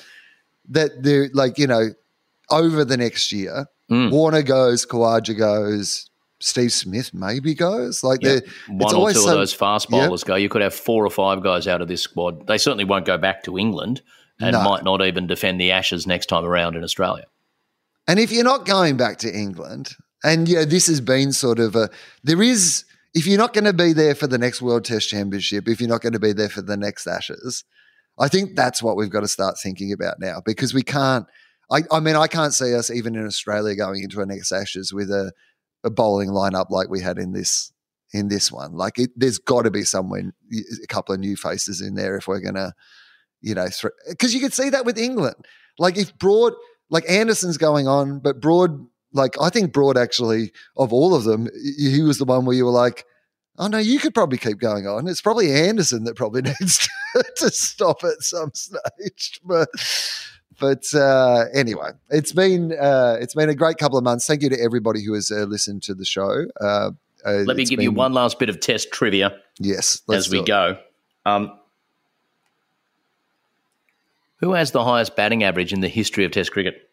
that 0.69 1.03
there, 1.03 1.29
like, 1.33 1.57
you 1.57 1.67
know, 1.67 1.89
over 2.49 2.85
the 2.85 2.97
next 2.97 3.31
year, 3.31 3.65
mm. 3.91 4.11
Warner 4.11 4.43
goes, 4.43 4.85
Khawaja 4.85 5.37
goes, 5.37 6.09
Steve 6.39 6.71
Smith 6.71 7.13
maybe 7.13 7.55
goes. 7.55 8.03
Like, 8.03 8.21
yep. 8.21 8.43
one 8.67 8.93
or 8.95 9.11
two 9.11 9.19
so, 9.19 9.29
of 9.29 9.37
those 9.37 9.53
fast 9.53 9.89
bowlers 9.89 10.21
yep. 10.21 10.27
go. 10.27 10.35
You 10.35 10.49
could 10.49 10.61
have 10.61 10.73
four 10.73 11.05
or 11.05 11.09
five 11.09 11.41
guys 11.41 11.67
out 11.67 11.81
of 11.81 11.87
this 11.87 12.01
squad. 12.01 12.45
They 12.47 12.57
certainly 12.57 12.85
won't 12.85 13.05
go 13.05 13.17
back 13.17 13.43
to 13.43 13.57
England 13.57 14.01
and 14.39 14.53
no. 14.53 14.63
might 14.63 14.83
not 14.83 15.01
even 15.01 15.25
defend 15.25 15.59
the 15.59 15.71
Ashes 15.71 16.05
next 16.05 16.27
time 16.27 16.45
around 16.45 16.75
in 16.75 16.83
Australia. 16.83 17.25
And 18.07 18.19
if 18.19 18.31
you're 18.31 18.43
not 18.43 18.65
going 18.65 18.97
back 18.97 19.17
to 19.19 19.33
England, 19.33 19.95
and 20.23 20.47
yeah, 20.47 20.65
this 20.65 20.87
has 20.87 21.01
been 21.01 21.31
sort 21.31 21.59
of 21.59 21.75
a 21.75 21.89
there 22.23 22.41
is 22.41 22.85
if 23.13 23.25
you're 23.25 23.37
not 23.37 23.53
going 23.53 23.65
to 23.65 23.73
be 23.73 23.93
there 23.93 24.15
for 24.15 24.27
the 24.27 24.37
next 24.37 24.61
World 24.61 24.85
Test 24.85 25.09
Championship, 25.09 25.67
if 25.67 25.79
you're 25.79 25.89
not 25.89 26.01
going 26.01 26.13
to 26.13 26.19
be 26.19 26.33
there 26.33 26.49
for 26.49 26.61
the 26.61 26.77
next 26.77 27.07
Ashes, 27.07 27.63
I 28.19 28.27
think 28.27 28.55
that's 28.55 28.83
what 28.83 28.95
we've 28.95 29.09
got 29.09 29.21
to 29.21 29.27
start 29.27 29.57
thinking 29.61 29.91
about 29.91 30.19
now 30.19 30.41
because 30.45 30.73
we 30.73 30.83
can't. 30.83 31.25
I, 31.71 31.81
I 31.91 31.99
mean, 31.99 32.15
I 32.15 32.27
can't 32.27 32.53
see 32.53 32.73
us 32.73 32.89
even 32.89 33.15
in 33.15 33.25
Australia 33.25 33.75
going 33.75 34.03
into 34.03 34.21
a 34.21 34.25
next 34.25 34.51
Ashes 34.51 34.93
with 34.93 35.09
a, 35.11 35.33
a 35.83 35.89
bowling 35.89 36.29
lineup 36.29 36.69
like 36.69 36.89
we 36.89 37.01
had 37.01 37.17
in 37.17 37.33
this 37.33 37.71
in 38.13 38.29
this 38.29 38.51
one. 38.51 38.73
Like, 38.73 38.99
it, 38.99 39.11
there's 39.15 39.37
got 39.37 39.63
to 39.63 39.71
be 39.71 39.83
somewhere 39.83 40.23
a 40.51 40.87
couple 40.87 41.13
of 41.13 41.19
new 41.19 41.35
faces 41.35 41.81
in 41.81 41.95
there 41.95 42.15
if 42.17 42.27
we're 42.27 42.39
gonna, 42.39 42.73
you 43.41 43.53
know, 43.53 43.67
because 44.09 44.33
you 44.33 44.39
could 44.39 44.53
see 44.53 44.69
that 44.69 44.85
with 44.85 44.97
England. 44.97 45.35
Like, 45.77 45.97
if 45.97 46.17
Broad, 46.17 46.53
like 46.89 47.09
Anderson's 47.09 47.57
going 47.57 47.87
on, 47.87 48.19
but 48.19 48.41
Broad, 48.41 48.87
like 49.13 49.35
I 49.41 49.49
think 49.49 49.73
Broad 49.73 49.97
actually 49.97 50.51
of 50.75 50.93
all 50.93 51.13
of 51.15 51.23
them, 51.23 51.47
he 51.77 52.01
was 52.01 52.17
the 52.17 52.25
one 52.25 52.45
where 52.45 52.55
you 52.55 52.65
were 52.65 52.71
like. 52.71 53.05
Oh 53.59 53.65
no, 53.65 53.79
you 53.79 53.97
could 53.97 54.13
probably 54.13 54.37
keep 54.37 54.59
going 54.59 54.85
on. 54.85 55.07
It's 55.07 55.19
probably 55.19 55.51
Anderson 55.51 56.03
that 56.03 56.15
probably 56.15 56.41
needs 56.61 56.87
to, 57.15 57.23
to 57.37 57.49
stop 57.49 58.03
at 58.03 58.21
some 58.21 58.51
stage. 58.53 59.41
But 59.43 59.69
but 60.59 60.83
uh, 60.93 61.45
anyway, 61.55 61.89
it's 62.11 62.33
been 62.33 62.73
uh, 62.73 63.17
it's 63.19 63.33
been 63.33 63.49
a 63.49 63.55
great 63.55 63.77
couple 63.77 63.97
of 63.97 64.03
months. 64.03 64.27
Thank 64.27 64.43
you 64.43 64.49
to 64.49 64.61
everybody 64.61 65.03
who 65.03 65.13
has 65.13 65.31
uh, 65.31 65.45
listened 65.45 65.81
to 65.83 65.95
the 65.95 66.05
show. 66.05 66.45
Uh, 66.61 66.91
uh, 67.25 67.31
Let 67.47 67.57
me 67.57 67.65
give 67.65 67.77
been, 67.77 67.83
you 67.85 67.91
one 67.91 68.13
last 68.13 68.37
bit 68.37 68.49
of 68.49 68.59
test 68.59 68.91
trivia. 68.91 69.35
Yes, 69.57 70.03
as 70.07 70.29
we 70.29 70.43
go. 70.43 70.77
Um, 71.25 71.51
who 74.37 74.53
has 74.53 74.71
the 74.71 74.83
highest 74.83 75.15
batting 75.15 75.43
average 75.43 75.73
in 75.73 75.81
the 75.81 75.87
history 75.87 76.23
of 76.23 76.31
Test 76.31 76.51
cricket? 76.51 76.86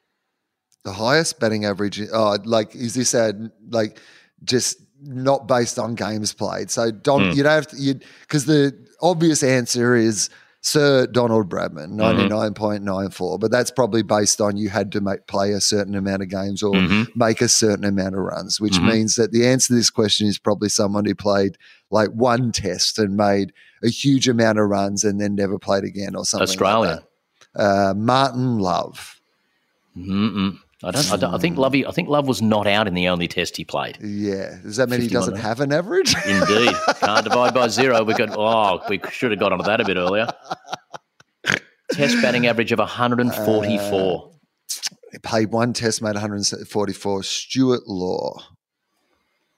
The 0.85 0.93
highest 0.93 1.41
batting 1.41 1.64
average. 1.64 2.01
Oh, 2.12 2.39
like 2.45 2.74
is 2.74 2.95
this 2.95 3.14
a 3.14 3.51
like 3.70 4.01
just 4.45 4.78
not 5.01 5.49
based 5.49 5.78
on 5.78 5.95
games 5.95 6.32
played? 6.32 6.70
So 6.70 6.91
Don, 6.91 7.20
mm. 7.20 7.37
you 7.37 7.43
don't 7.43 7.53
have 7.53 7.66
to 7.68 7.76
you 7.76 8.01
because 8.20 8.47
the 8.47 8.76
obvious 9.01 9.43
answer 9.43 9.95
is 9.95 10.30
Sir 10.64 11.07
Donald 11.07 11.51
Bradman, 11.51 11.91
99.94, 11.91 12.85
mm-hmm. 12.85 13.39
but 13.39 13.51
that's 13.51 13.70
probably 13.70 14.03
based 14.03 14.41
on 14.41 14.57
you 14.57 14.70
had 14.70 14.91
to 14.93 15.03
make, 15.03 15.26
play 15.26 15.53
a 15.53 15.61
certain 15.61 15.95
amount 15.95 16.22
of 16.22 16.30
games 16.30 16.62
or 16.62 16.72
mm-hmm. 16.72 17.03
make 17.14 17.43
a 17.43 17.49
certain 17.51 17.85
amount 17.85 18.14
of 18.14 18.22
runs, 18.22 18.62
which 18.62 18.72
mm-hmm. 18.72 18.89
means 18.89 19.16
that 19.16 19.30
the 19.30 19.47
answer 19.47 19.68
to 19.68 19.74
this 19.74 19.91
question 19.91 20.26
is 20.26 20.39
probably 20.39 20.70
someone 20.70 21.05
who 21.05 21.14
played 21.14 21.59
like 21.91 22.09
one 22.12 22.51
test 22.51 22.99
and 22.99 23.14
made 23.14 23.53
a 23.82 23.91
huge 23.91 24.26
amount 24.26 24.59
of 24.59 24.66
runs 24.70 25.05
and 25.05 25.20
then 25.20 25.35
never 25.35 25.59
played 25.59 25.85
again 25.85 26.16
or 26.16 26.24
something. 26.24 26.49
Australian. 26.49 26.97
Like 26.97 27.05
uh, 27.57 27.93
Martin 27.95 28.59
Love. 28.59 29.20
Mm-mm. 29.95 30.59
I 30.85 30.91
don't, 30.91 31.12
I 31.12 31.16
don't. 31.16 31.35
I 31.35 31.39
think 31.39 31.57
Lovey. 31.57 31.87
I 31.87 31.91
think 31.91 32.09
Love 32.09 32.28
was 32.28 32.43
not 32.43 32.66
out 32.66 32.87
in 32.87 32.95
the 32.95 33.09
only 33.09 33.26
test 33.28 33.57
he 33.57 33.64
played. 33.64 33.99
Yeah. 34.03 34.59
Does 34.62 34.76
that 34.76 34.89
mean 34.89 35.01
he 35.01 35.09
doesn't 35.09 35.37
have 35.37 35.61
an 35.61 35.72
average? 35.72 36.14
Indeed. 36.26 36.74
Can't 37.01 37.24
divide 37.24 37.55
by 37.55 37.68
zero. 37.68 38.03
We 38.05 38.14
got. 38.14 38.30
Oh, 38.37 38.80
we 38.89 39.01
should 39.11 39.30
have 39.30 39.41
got 39.41 39.53
onto 39.53 39.64
that 39.64 39.80
a 39.80 39.85
bit 39.85 39.97
earlier. 39.97 40.28
Test 41.93 42.20
batting 42.22 42.47
average 42.47 42.72
of 42.72 42.78
144. 42.78 44.24
Uh, 44.24 44.35
he 45.12 45.18
played 45.18 45.53
one 45.53 45.72
test, 45.72 46.03
made 46.03 46.14
144. 46.14 47.22
Stuart 47.22 47.87
Law. 47.87 48.43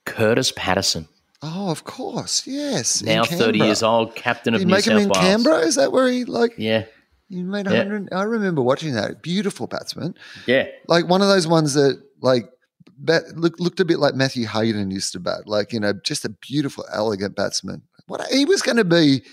Kurtis 0.05 0.55
Patterson. 0.55 1.07
Oh, 1.41 1.69
of 1.69 1.83
course. 1.83 2.45
Yes. 2.45 3.01
Now 3.03 3.23
30 3.23 3.59
years 3.59 3.83
old, 3.83 4.15
captain 4.15 4.53
of 4.53 4.61
New 4.61 4.67
make 4.67 4.83
South 4.83 4.93
him 4.93 5.03
in 5.03 5.09
Wales. 5.09 5.17
Canberra? 5.17 5.59
Is 5.59 5.75
that 5.75 5.91
where 5.91 6.07
he 6.07 6.25
like? 6.25 6.53
Yeah. 6.57 6.85
You 7.29 7.43
made 7.43 7.65
100. 7.65 8.07
Yeah. 8.11 8.17
I 8.17 8.23
remember 8.23 8.61
watching 8.61 8.93
that. 8.93 9.21
Beautiful 9.21 9.67
batsman. 9.67 10.15
Yeah. 10.45 10.67
Like 10.87 11.07
one 11.07 11.21
of 11.21 11.27
those 11.27 11.47
ones 11.47 11.73
that 11.73 12.01
like 12.21 12.49
bat, 12.97 13.23
look, 13.35 13.59
looked 13.59 13.79
a 13.79 13.85
bit 13.85 13.99
like 13.99 14.15
Matthew 14.15 14.47
Hayden 14.47 14.91
used 14.91 15.13
to 15.13 15.19
bat. 15.19 15.47
Like, 15.47 15.73
you 15.73 15.79
know, 15.79 15.93
just 15.93 16.25
a 16.25 16.29
beautiful, 16.29 16.85
elegant 16.93 17.35
batsman. 17.35 17.81
What 18.07 18.25
he 18.31 18.45
was 18.45 18.61
going 18.61 18.77
to 18.77 18.85
be 18.85 19.23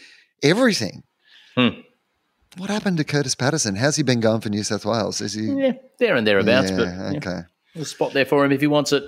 everything. 0.42 1.04
Hmm. 1.56 1.80
What 2.56 2.70
happened 2.70 2.98
to 2.98 3.04
Kurtis 3.04 3.36
Patterson? 3.36 3.76
How's 3.76 3.96
he 3.96 4.02
been 4.02 4.20
going 4.20 4.40
for 4.40 4.48
New 4.48 4.62
South 4.62 4.84
Wales? 4.84 5.20
Is 5.20 5.34
he 5.34 5.46
Yeah, 5.46 5.72
there 5.98 6.14
and 6.14 6.26
thereabouts, 6.26 6.70
yeah, 6.70 6.76
but 6.76 7.16
okay. 7.16 7.40
Yeah, 7.74 7.82
a 7.82 7.84
spot 7.84 8.12
there 8.12 8.24
for 8.24 8.44
him 8.44 8.52
if 8.52 8.60
he 8.60 8.66
wants 8.68 8.92
it. 8.92 9.04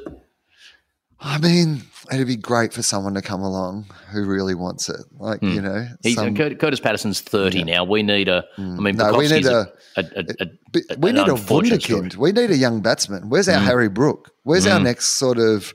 I 1.18 1.38
mean, 1.38 1.82
it'd 2.12 2.26
be 2.26 2.36
great 2.36 2.72
for 2.72 2.82
someone 2.82 3.14
to 3.14 3.22
come 3.22 3.40
along 3.40 3.86
who 4.12 4.24
really 4.26 4.54
wants 4.54 4.88
it. 4.88 5.00
Like, 5.18 5.40
hmm. 5.40 5.50
you 5.52 5.60
know, 5.62 5.88
He's, 6.02 6.14
some, 6.14 6.34
Kurtis 6.34 6.82
Patterson's 6.82 7.20
30 7.20 7.58
yeah. 7.58 7.64
now. 7.64 7.84
We 7.84 8.02
need 8.02 8.28
a, 8.28 8.44
I 8.58 8.60
hmm. 8.60 8.82
mean, 8.82 8.96
no, 8.96 9.16
we 9.16 9.28
need 9.28 9.46
a, 9.46 9.66
a, 9.96 10.04
a, 10.16 10.24
a 10.40 10.96
we 10.98 11.12
need 11.12 11.28
a 11.28 11.32
wunderkind. 11.32 12.16
We 12.16 12.32
need 12.32 12.50
a 12.50 12.56
young 12.56 12.82
batsman. 12.82 13.30
Where's 13.30 13.48
our 13.48 13.60
mm. 13.60 13.64
Harry 13.64 13.88
Brook? 13.88 14.30
Where's 14.42 14.66
mm. 14.66 14.72
our 14.72 14.78
hmm. 14.78 14.84
next 14.84 15.14
sort 15.14 15.38
of, 15.38 15.74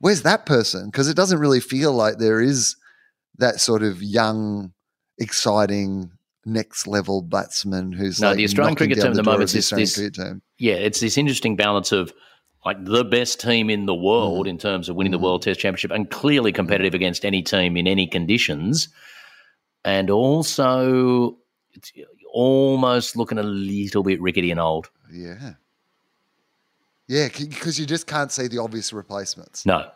where's 0.00 0.22
that 0.22 0.44
person? 0.44 0.86
Because 0.86 1.08
it 1.08 1.16
doesn't 1.16 1.38
really 1.38 1.60
feel 1.60 1.92
like 1.92 2.18
there 2.18 2.40
is 2.40 2.76
that 3.38 3.60
sort 3.60 3.82
of 3.82 4.02
young, 4.02 4.72
exciting 5.18 6.10
next 6.44 6.86
level 6.86 7.22
batsman 7.22 7.92
who's 7.92 8.20
no, 8.20 8.28
like 8.28 8.36
the 8.36 8.44
Australian 8.44 8.74
cricket 8.74 8.98
team 8.98 9.06
at 9.06 9.14
the 9.14 9.22
moment 9.22 9.54
is 9.54 9.70
this, 9.70 9.98
yeah, 10.58 10.74
it's 10.74 11.00
this 11.00 11.16
interesting 11.16 11.56
balance 11.56 11.92
of 11.92 12.12
like 12.64 12.84
the 12.84 13.04
best 13.04 13.40
team 13.40 13.70
in 13.70 13.86
the 13.86 13.94
world 13.94 14.46
mm. 14.46 14.50
in 14.50 14.58
terms 14.58 14.88
of 14.88 14.96
winning 14.96 15.10
the 15.10 15.18
World 15.18 15.42
Test 15.42 15.60
Championship 15.60 15.90
and 15.90 16.10
clearly 16.10 16.52
competitive 16.52 16.94
against 16.94 17.24
any 17.24 17.42
team 17.42 17.76
in 17.76 17.86
any 17.86 18.06
conditions. 18.06 18.88
And 19.84 20.10
also, 20.10 21.36
it's 21.72 21.92
almost 22.32 23.16
looking 23.16 23.38
a 23.38 23.42
little 23.42 24.02
bit 24.02 24.20
rickety 24.20 24.50
and 24.50 24.60
old. 24.60 24.90
Yeah. 25.12 25.54
Yeah, 27.08 27.28
because 27.28 27.80
you 27.80 27.86
just 27.86 28.06
can't 28.06 28.30
see 28.30 28.46
the 28.46 28.58
obvious 28.58 28.92
replacements. 28.92 29.66
No. 29.66 29.90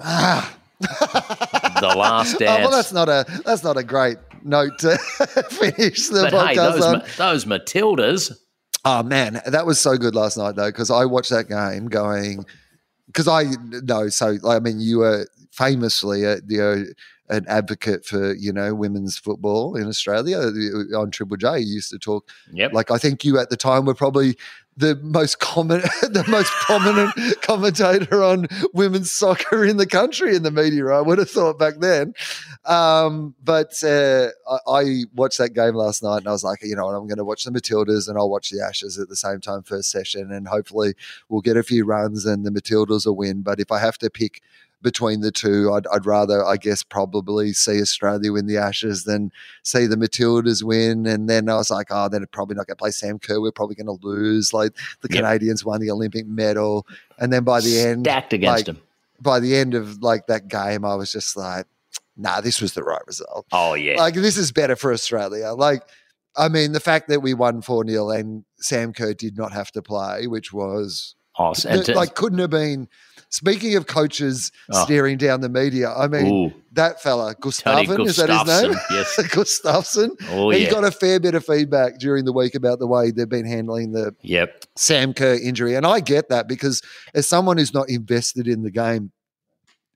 Ah. 0.00 0.56
the 0.80 1.94
last 1.96 2.38
dance. 2.38 2.50
Oh, 2.66 2.68
well, 2.68 2.70
that's 2.70 2.92
not 2.92 3.08
a 3.08 3.24
that's 3.46 3.64
not 3.64 3.78
a 3.78 3.82
great 3.82 4.18
note 4.42 4.78
to 4.80 4.98
finish 5.50 6.08
the 6.08 6.28
but 6.30 6.32
podcast 6.34 6.48
hey, 6.48 6.54
those, 6.54 6.84
on. 6.84 7.02
those 7.16 7.44
Matildas 7.46 8.36
Oh 8.88 9.02
man, 9.02 9.40
that 9.46 9.66
was 9.66 9.80
so 9.80 9.96
good 9.96 10.14
last 10.14 10.36
night 10.36 10.54
though 10.54 10.68
because 10.68 10.92
I 10.92 11.06
watched 11.06 11.30
that 11.30 11.48
game 11.48 11.88
going 11.88 12.46
because 13.08 13.26
I 13.26 13.46
know 13.82 14.08
so 14.10 14.36
I 14.46 14.60
mean 14.60 14.78
you 14.78 14.98
were 14.98 15.26
famously 15.50 16.22
a, 16.22 16.36
you 16.48 16.58
know, 16.58 16.84
an 17.28 17.44
advocate 17.48 18.04
for 18.04 18.34
you 18.34 18.52
know 18.52 18.74
women's 18.74 19.18
football 19.18 19.76
in 19.76 19.86
Australia 19.86 20.38
on 20.96 21.10
Triple 21.10 21.36
J. 21.36 21.60
You 21.60 21.74
used 21.74 21.90
to 21.90 21.98
talk. 21.98 22.28
Yep. 22.52 22.72
Like 22.72 22.90
I 22.90 22.98
think 22.98 23.24
you 23.24 23.38
at 23.38 23.50
the 23.50 23.56
time 23.56 23.84
were 23.84 23.94
probably 23.94 24.36
the 24.76 24.96
most 24.96 25.38
common, 25.38 25.80
the 26.02 26.24
most 26.28 26.50
prominent 26.52 27.14
commentator 27.42 28.22
on 28.22 28.46
women's 28.74 29.10
soccer 29.10 29.64
in 29.64 29.78
the 29.78 29.86
country 29.86 30.36
in 30.36 30.42
the 30.42 30.50
media. 30.50 30.86
I 30.88 31.00
would 31.00 31.18
have 31.18 31.30
thought 31.30 31.58
back 31.58 31.74
then. 31.80 32.14
Um, 32.64 33.34
but 33.42 33.72
uh, 33.82 34.28
I, 34.48 34.58
I, 34.68 35.04
watched 35.14 35.38
that 35.38 35.54
game 35.54 35.74
last 35.74 36.02
night, 36.02 36.18
and 36.18 36.28
I 36.28 36.32
was 36.32 36.42
like, 36.44 36.58
you 36.62 36.74
know, 36.74 36.88
I'm 36.88 37.06
going 37.06 37.16
to 37.16 37.24
watch 37.24 37.44
the 37.44 37.52
Matildas, 37.52 38.08
and 38.08 38.18
I'll 38.18 38.28
watch 38.28 38.50
the 38.50 38.60
Ashes 38.60 38.98
at 38.98 39.08
the 39.08 39.16
same 39.16 39.40
time 39.40 39.62
first 39.62 39.90
session, 39.90 40.32
and 40.32 40.48
hopefully 40.48 40.94
we'll 41.28 41.42
get 41.42 41.56
a 41.56 41.62
few 41.62 41.84
runs, 41.84 42.26
and 42.26 42.44
the 42.44 42.50
Matildas 42.50 43.06
will 43.06 43.16
win. 43.16 43.42
But 43.42 43.60
if 43.60 43.70
I 43.70 43.78
have 43.78 43.98
to 43.98 44.10
pick 44.10 44.42
between 44.82 45.20
the 45.20 45.32
two. 45.32 45.72
I'd, 45.72 45.86
I'd, 45.92 46.06
rather, 46.06 46.44
I 46.44 46.56
guess, 46.56 46.82
probably 46.82 47.52
see 47.52 47.80
Australia 47.80 48.32
win 48.32 48.46
the 48.46 48.58
Ashes 48.58 49.04
than 49.04 49.32
see 49.62 49.86
the 49.86 49.96
Matildas 49.96 50.62
win. 50.62 51.06
And 51.06 51.28
then 51.28 51.48
I 51.48 51.56
was 51.56 51.70
like, 51.70 51.88
oh, 51.90 52.08
they're 52.08 52.26
probably 52.26 52.56
not 52.56 52.66
going 52.66 52.76
to 52.76 52.80
play 52.80 52.90
Sam 52.90 53.18
Kerr. 53.18 53.40
We're 53.40 53.52
probably 53.52 53.74
going 53.74 53.86
to 53.86 54.06
lose. 54.06 54.52
Like 54.52 54.72
the 55.00 55.08
yep. 55.10 55.24
Canadians 55.24 55.64
won 55.64 55.80
the 55.80 55.90
Olympic 55.90 56.26
medal. 56.26 56.86
And 57.18 57.32
then 57.32 57.44
by 57.44 57.60
the 57.60 57.78
end, 57.80 58.06
stacked 58.06 58.32
against 58.32 58.58
like, 58.58 58.66
them. 58.66 58.82
By 59.20 59.40
the 59.40 59.56
end 59.56 59.74
of 59.74 60.02
like 60.02 60.26
that 60.26 60.48
game, 60.48 60.84
I 60.84 60.94
was 60.94 61.10
just 61.10 61.36
like, 61.36 61.66
nah, 62.16 62.40
this 62.40 62.60
was 62.60 62.74
the 62.74 62.82
right 62.82 63.04
result. 63.06 63.46
Oh, 63.52 63.74
yeah. 63.74 63.96
Like 63.96 64.14
this 64.14 64.36
is 64.36 64.52
better 64.52 64.76
for 64.76 64.92
Australia. 64.92 65.52
Like, 65.52 65.82
I 66.36 66.48
mean, 66.48 66.72
the 66.72 66.80
fact 66.80 67.08
that 67.08 67.20
we 67.20 67.34
won 67.34 67.62
4 67.62 67.86
0 67.88 68.10
and 68.10 68.44
Sam 68.58 68.92
Kerr 68.92 69.14
did 69.14 69.38
not 69.38 69.52
have 69.52 69.72
to 69.72 69.82
play, 69.82 70.26
which 70.26 70.52
was 70.52 71.14
awesome. 71.36 71.82
like 71.94 72.14
couldn't 72.14 72.38
have 72.38 72.50
been 72.50 72.88
Speaking 73.36 73.76
of 73.76 73.86
coaches 73.86 74.50
oh. 74.72 74.82
staring 74.82 75.18
down 75.18 75.42
the 75.42 75.50
media, 75.50 75.92
I 75.92 76.08
mean, 76.08 76.26
Ooh. 76.26 76.54
that 76.72 77.02
fella, 77.02 77.34
Gustavsson, 77.34 78.06
is 78.06 78.16
that 78.16 78.30
his 78.30 78.62
name? 78.62 78.78
Yes. 78.90 79.14
Gustavsson. 79.28 80.08
Oh, 80.30 80.48
he 80.48 80.64
yeah. 80.64 80.70
got 80.70 80.84
a 80.84 80.90
fair 80.90 81.20
bit 81.20 81.34
of 81.34 81.44
feedback 81.44 81.98
during 81.98 82.24
the 82.24 82.32
week 82.32 82.54
about 82.54 82.78
the 82.78 82.86
way 82.86 83.10
they've 83.10 83.28
been 83.28 83.44
handling 83.44 83.92
the 83.92 84.14
yep. 84.22 84.64
Sam 84.74 85.12
Kerr 85.12 85.34
injury. 85.34 85.74
And 85.74 85.86
I 85.86 86.00
get 86.00 86.30
that 86.30 86.48
because 86.48 86.80
as 87.12 87.26
someone 87.26 87.58
who's 87.58 87.74
not 87.74 87.90
invested 87.90 88.48
in 88.48 88.62
the 88.62 88.70
game 88.70 89.12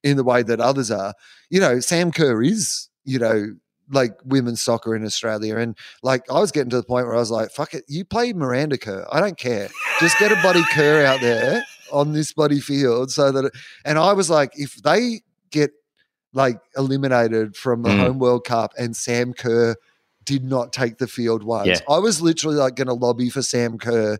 in 0.04 0.18
the 0.18 0.24
way 0.24 0.42
that 0.42 0.60
others 0.60 0.90
are, 0.90 1.14
you 1.48 1.60
know, 1.60 1.80
Sam 1.80 2.12
Kerr 2.12 2.42
is, 2.42 2.90
you 3.06 3.18
know, 3.18 3.54
like 3.90 4.12
women's 4.24 4.62
soccer 4.62 4.94
in 4.94 5.04
Australia. 5.04 5.56
And 5.56 5.76
like 6.02 6.30
I 6.30 6.40
was 6.40 6.52
getting 6.52 6.70
to 6.70 6.76
the 6.76 6.82
point 6.82 7.06
where 7.06 7.16
I 7.16 7.18
was 7.18 7.30
like, 7.30 7.50
fuck 7.50 7.74
it, 7.74 7.84
you 7.88 8.04
play 8.04 8.32
Miranda 8.32 8.78
Kerr. 8.78 9.06
I 9.10 9.20
don't 9.20 9.38
care. 9.38 9.68
Just 9.98 10.18
get 10.18 10.32
a 10.32 10.36
buddy 10.42 10.62
Kerr 10.72 11.04
out 11.04 11.20
there 11.20 11.62
on 11.92 12.12
this 12.12 12.32
bloody 12.32 12.60
field 12.60 13.10
so 13.10 13.32
that, 13.32 13.46
it, 13.46 13.52
and 13.84 13.98
I 13.98 14.12
was 14.12 14.30
like, 14.30 14.52
if 14.54 14.76
they 14.76 15.22
get 15.50 15.72
like 16.32 16.60
eliminated 16.76 17.56
from 17.56 17.82
the 17.82 17.90
mm. 17.90 17.98
home 17.98 18.18
World 18.18 18.44
Cup 18.44 18.72
and 18.78 18.96
Sam 18.96 19.32
Kerr 19.32 19.74
did 20.24 20.44
not 20.44 20.72
take 20.72 20.98
the 20.98 21.08
field 21.08 21.42
once, 21.42 21.66
yeah. 21.66 21.78
I 21.88 21.98
was 21.98 22.22
literally 22.22 22.56
like 22.56 22.76
going 22.76 22.88
to 22.88 22.94
lobby 22.94 23.30
for 23.30 23.42
Sam 23.42 23.78
Kerr 23.78 24.18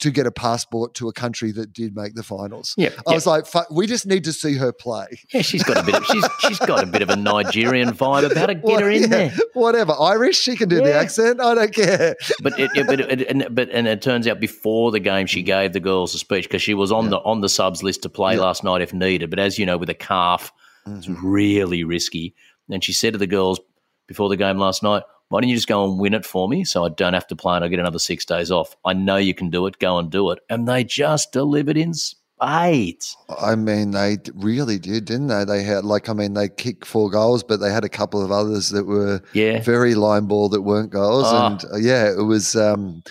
to 0.00 0.10
get 0.10 0.26
a 0.26 0.30
passport 0.32 0.94
to 0.94 1.08
a 1.08 1.12
country 1.12 1.52
that 1.52 1.72
did 1.72 1.94
make 1.94 2.14
the 2.14 2.22
finals. 2.22 2.74
Yeah, 2.76 2.88
I 3.06 3.10
yeah. 3.10 3.14
was 3.14 3.26
like, 3.26 3.44
we 3.70 3.86
just 3.86 4.06
need 4.06 4.24
to 4.24 4.32
see 4.32 4.54
her 4.56 4.72
play. 4.72 5.06
Yeah, 5.32 5.42
she's 5.42 5.62
got 5.62 5.76
a 5.78 5.82
bit 5.82 5.94
of 5.94 6.04
she's 6.06 6.24
she's 6.40 6.58
got 6.58 6.82
a 6.82 6.86
bit 6.86 7.02
of 7.02 7.10
a 7.10 7.16
Nigerian 7.16 7.90
vibe 7.90 8.30
about 8.30 8.48
her. 8.48 8.54
Get 8.54 8.64
What- 8.64 8.82
her 8.82 8.90
in 8.90 9.02
yeah, 9.02 9.06
there. 9.08 9.32
Whatever, 9.54 9.94
Irish, 10.00 10.38
she 10.38 10.56
can 10.56 10.68
do 10.68 10.76
the 10.76 10.94
accent. 10.94 11.40
I 11.40 11.54
don't 11.54 11.74
care. 11.74 12.16
But 12.42 12.58
it, 12.58 12.70
it- 12.74 12.86
but 12.86 13.00
it, 13.00 13.28
and, 13.28 13.46
but 13.50 13.68
and 13.70 13.86
it 13.86 14.02
turns 14.02 14.26
out 14.26 14.40
before 14.40 14.90
the 14.90 15.00
game 15.00 15.26
she 15.26 15.42
gave 15.42 15.72
the 15.72 15.80
girls 15.80 16.14
a 16.14 16.18
speech 16.18 16.44
because 16.44 16.62
she 16.62 16.74
was 16.74 16.90
on 16.92 17.10
the 17.10 17.18
on 17.18 17.40
the 17.40 17.48
subs 17.48 17.82
list 17.82 18.02
to 18.02 18.08
play 18.08 18.36
last 18.36 18.64
night 18.64 18.80
if 18.82 18.92
needed. 18.94 19.30
But 19.30 19.38
as 19.38 19.58
you 19.58 19.66
know, 19.66 19.76
with 19.78 19.90
a 19.90 19.94
calf, 19.94 20.52
it's 20.86 21.06
Mm-hmm. 21.06 21.26
really 21.26 21.84
risky. 21.84 22.34
And 22.70 22.82
she 22.82 22.92
said 22.92 23.12
to 23.12 23.18
the 23.18 23.26
girls 23.26 23.60
before 24.08 24.28
the 24.28 24.36
game 24.36 24.56
last 24.58 24.82
night, 24.82 25.02
"Why 25.30 25.40
don't 25.40 25.48
you 25.48 25.56
just 25.56 25.66
go 25.66 25.84
and 25.90 25.98
win 25.98 26.14
it 26.14 26.24
for 26.26 26.48
me, 26.48 26.64
so 26.64 26.84
I 26.84 26.90
don't 26.90 27.14
have 27.14 27.26
to 27.28 27.36
play 27.36 27.56
and 27.56 27.64
I 27.64 27.68
get 27.68 27.78
another 27.80 27.98
six 27.98 28.24
days 28.24 28.50
off? 28.50 28.76
I 28.84 28.92
know 28.92 29.16
you 29.16 29.32
can 29.34 29.48
do 29.50 29.66
it. 29.66 29.78
Go 29.78 29.98
and 29.98 30.10
do 30.10 30.30
it." 30.30 30.38
And 30.50 30.68
they 30.68 30.84
just 30.84 31.32
delivered 31.32 31.76
in 31.78 31.94
spades. 31.94 33.16
I 33.38 33.54
mean, 33.54 33.90
they 33.90 34.18
really 34.34 34.78
did, 34.78 35.04
didn't 35.04 35.26
they? 35.28 35.44
They 35.44 35.62
had, 35.62 35.84
like, 35.84 36.08
I 36.08 36.12
mean, 36.14 36.34
they 36.34 36.48
kicked 36.48 36.86
four 36.86 37.10
goals, 37.10 37.42
but 37.42 37.60
they 37.60 37.70
had 37.70 37.84
a 37.84 37.88
couple 37.88 38.22
of 38.24 38.32
others 38.32 38.70
that 38.70 38.86
were 38.86 39.20
Yeah. 39.32 39.60
very 39.62 39.94
line 39.94 40.26
ball 40.26 40.48
that 40.50 40.62
weren't 40.62 40.90
goals. 40.90 41.24
Ah. 41.26 41.46
And 41.48 41.64
uh, 41.72 41.76
yeah, 41.76 42.10
it 42.10 42.22
was, 42.24 42.56
um, 42.56 43.02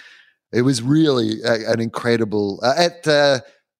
it 0.51 0.63
was 0.63 0.81
really 0.81 1.41
a, 1.43 1.71
an 1.71 1.79
incredible 1.79 2.59
uh, 2.63 2.73
at 2.77 3.07
uh, 3.07 3.39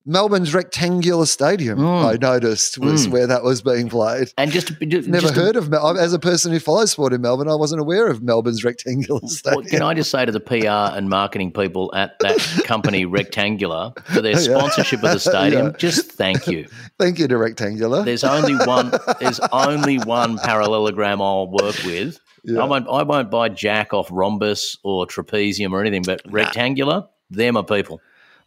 Melbourne's 0.09 0.53
rectangular 0.55 1.25
stadium. 1.27 1.77
Mm. 1.79 2.03
I 2.05 2.17
noticed 2.17 2.79
was 2.79 3.07
Mm. 3.07 3.11
where 3.11 3.27
that 3.27 3.43
was 3.43 3.61
being 3.61 3.89
played. 3.89 4.33
And 4.37 4.51
just, 4.51 4.69
just 4.87 5.07
Never 5.07 5.21
just 5.21 5.35
to- 5.35 5.39
heard 5.39 5.55
of 5.55 5.69
Mel- 5.69 5.97
as 5.99 6.13
a 6.13 6.19
person 6.19 6.51
who 6.51 6.59
follows 6.59 6.91
sport 6.91 7.13
in 7.13 7.21
Melbourne. 7.21 7.47
I 7.47 7.53
wasn't 7.55 7.79
aware 7.81 8.07
of 8.07 8.23
Melbourne's 8.23 8.63
rectangular 8.63 9.19
Well, 9.21 9.29
stadium. 9.29 9.63
can 9.65 9.81
I 9.83 9.93
just 9.93 10.09
say 10.09 10.25
to 10.25 10.31
the 10.31 10.39
PR 10.39 10.95
and 10.97 11.09
marketing 11.09 11.51
people 11.51 11.91
at 11.95 12.17
that 12.21 12.37
company, 12.65 13.05
Rectangular, 13.05 13.93
for 14.05 14.21
their 14.21 14.31
Yeah. 14.33 14.57
sponsorship 14.57 15.03
of 15.03 15.11
the 15.11 15.19
stadium? 15.31 15.67
Yeah. 15.67 15.71
Just 15.77 16.11
thank 16.13 16.47
you. 16.47 16.65
Thank 16.97 17.19
you 17.19 17.27
to 17.27 17.37
rectangular. 17.37 18.03
There's 18.03 18.23
only 18.23 18.55
one. 18.55 18.91
There's 19.19 19.39
only 19.51 19.99
one 19.99 20.39
parallelogram 20.39 21.21
I'll 21.21 21.51
work 21.51 21.75
with. 21.85 22.19
Yeah. 22.43 22.61
I 22.61 22.65
won't. 22.65 22.87
I 22.89 23.03
won't 23.03 23.29
buy 23.29 23.49
jack 23.49 23.93
off 23.93 24.07
rhombus 24.11 24.77
or 24.83 25.05
trapezium 25.05 25.71
or 25.71 25.81
anything. 25.81 26.01
But 26.03 26.21
rectangular, 26.29 27.03
they're 27.29 27.53
my 27.53 27.61
people. 27.61 28.01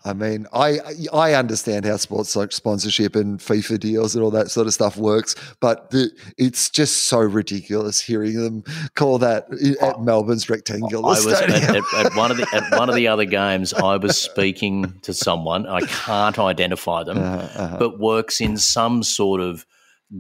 I 0.05 0.13
mean, 0.15 0.47
I 0.53 0.81
I 1.13 1.35
understand 1.35 1.85
how 1.85 1.97
sports 1.97 2.35
like 2.35 2.51
sponsorship 2.53 3.15
and 3.15 3.39
FIFA 3.39 3.79
deals 3.79 4.15
and 4.17 4.25
all 4.25 4.31
that 4.33 4.51
sort 4.51 4.67
of 4.67 4.75
stuff 4.75 4.97
works, 4.97 5.35
but 5.61 5.91
the, 5.91 6.11
it's 6.37 6.71
just 6.71 7.07
so 7.09 7.19
ridiculous 7.21 8.01
hearing 8.01 8.35
them 8.35 8.65
call 8.95 9.19
that 9.19 9.47
at 9.81 10.01
Melbourne's 10.03 10.51
rectangular 10.51 11.05
I 11.07 11.09
was 11.09 11.27
at, 11.27 11.51
at, 11.51 11.77
at 11.77 12.17
one 12.17 12.31
of 12.31 12.37
the 12.37 12.47
at 12.53 12.79
one 12.79 12.89
of 12.89 12.97
the 12.97 13.07
other 13.09 13.25
games. 13.25 13.73
I 13.75 13.97
was 13.97 14.19
speaking 14.19 14.99
to 15.03 15.15
someone. 15.15 15.67
I 15.67 15.81
can't 15.83 16.39
identify 16.39 17.05
them, 17.05 17.19
Uh-huh, 17.19 17.77
but 17.79 18.01
works 18.01 18.41
in 18.41 18.57
some 18.57 19.03
sort 19.03 19.41
of 19.41 19.65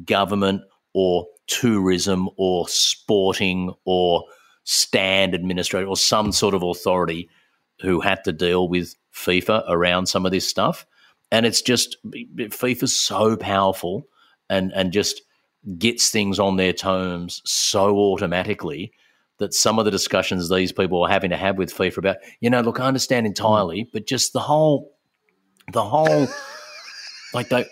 government 0.05 0.62
or 0.95 1.26
tourism 1.49 2.28
or 2.37 2.68
sporting 2.68 3.74
or 3.85 4.24
stand 4.64 5.35
administrator 5.35 5.87
or 5.89 5.97
some 5.97 6.30
sort 6.30 6.55
of 6.55 6.62
authority 6.62 7.28
who 7.80 8.01
had 8.01 8.22
to 8.24 8.33
deal 8.33 8.68
with 8.68 8.95
FIFA 9.14 9.64
around 9.68 10.06
some 10.06 10.26
of 10.26 10.32
this 10.32 10.48
stuff. 10.48 10.86
And 11.30 11.46
it's 11.46 11.62
just 11.62 11.96
FIFA's 12.06 12.98
so 12.98 13.36
powerful 13.36 14.06
and 14.50 14.72
and 14.72 14.92
just 14.92 15.22
gets 15.78 16.10
things 16.10 16.38
on 16.38 16.56
their 16.56 16.72
terms 16.72 17.40
so 17.44 17.96
automatically 17.96 18.92
that 19.38 19.54
some 19.54 19.78
of 19.78 19.84
the 19.84 19.90
discussions 19.90 20.48
these 20.48 20.72
people 20.72 21.02
are 21.02 21.08
having 21.08 21.30
to 21.30 21.36
have 21.36 21.58
with 21.58 21.74
FIFA 21.74 21.98
about, 21.98 22.16
you 22.40 22.50
know, 22.50 22.60
look, 22.60 22.80
I 22.80 22.86
understand 22.86 23.26
entirely, 23.26 23.88
but 23.92 24.06
just 24.06 24.32
the 24.32 24.40
whole 24.40 24.92
the 25.72 25.82
whole 25.82 26.28
like 27.34 27.48
they 27.48 27.66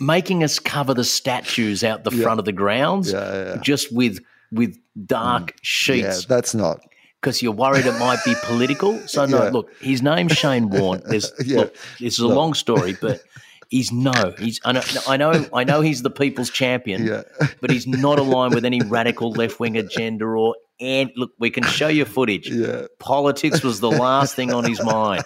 making 0.00 0.42
us 0.42 0.58
cover 0.58 0.94
the 0.94 1.04
statues 1.04 1.84
out 1.84 2.04
the 2.04 2.10
front 2.10 2.38
of 2.38 2.44
the 2.44 2.52
grounds 2.52 3.12
Yeah, 3.12 3.32
yeah, 3.32 3.44
yeah. 3.54 3.60
just 3.62 3.92
with 3.92 4.18
with 4.50 4.76
dark 5.06 5.42
mm. 5.42 5.50
yeah, 5.50 5.60
sheets 5.62 6.26
that's 6.26 6.54
not. 6.54 6.80
Because 7.24 7.40
you're 7.42 7.52
worried 7.52 7.86
it 7.86 7.98
might 7.98 8.22
be 8.24 8.34
political. 8.44 8.98
So 9.08 9.24
no, 9.24 9.44
Yeah. 9.44 9.50
look, 9.56 9.70
his 9.80 10.02
name's 10.02 10.32
Shane 10.32 10.68
Warne. 10.68 11.00
There's 11.06 11.32
Yeah. 11.44 11.58
look, 11.60 11.74
this 12.00 12.14
is 12.14 12.18
a 12.20 12.28
long 12.28 12.52
story, 12.54 12.92
but 13.00 13.22
he's 13.70 13.90
no, 13.90 14.34
he's 14.38 14.60
I 14.64 14.72
know, 14.72 14.82
I 15.08 15.16
know, 15.16 15.46
I 15.54 15.64
know 15.64 15.80
he's 15.80 16.02
the 16.02 16.10
people's 16.10 16.50
champion, 16.50 17.06
Yeah. 17.06 17.22
but 17.62 17.70
he's 17.70 17.86
not 17.86 18.18
aligned 18.18 18.54
with 18.54 18.64
any 18.64 18.80
radical 18.82 19.30
left 19.32 19.58
wing 19.60 19.76
agenda 19.76 20.26
or. 20.26 20.54
And 20.80 21.12
look, 21.14 21.30
we 21.38 21.50
can 21.50 21.62
show 21.62 21.86
you 21.86 22.04
footage. 22.04 22.50
Yeah. 22.50 22.86
Politics 22.98 23.62
was 23.62 23.78
the 23.78 23.90
last 23.90 24.34
thing 24.34 24.52
on 24.52 24.64
his 24.64 24.82
mind. 24.82 25.22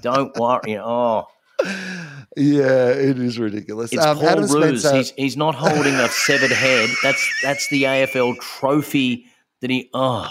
Don't 0.00 0.32
worry. 0.36 0.78
Oh, 0.78 1.24
Yeah, 2.36 2.88
it 3.08 3.18
is 3.18 3.36
ridiculous. 3.38 3.92
it's 3.92 4.00
Um, 4.06 4.16
Paul 4.18 4.28
Adam 4.28 4.46
Roos. 4.46 4.80
Spencer, 4.82 4.96
He's 4.96 5.10
he's 5.16 5.36
not 5.36 5.54
holding 5.56 5.94
a 5.96 6.08
severed 6.08 6.52
head. 6.52 6.88
That's 7.02 7.22
that's 7.42 7.68
the 7.70 7.82
AFL 7.82 8.38
trophy 8.40 9.26
that 9.60 9.70
he. 9.70 9.90
Oh, 9.92 10.30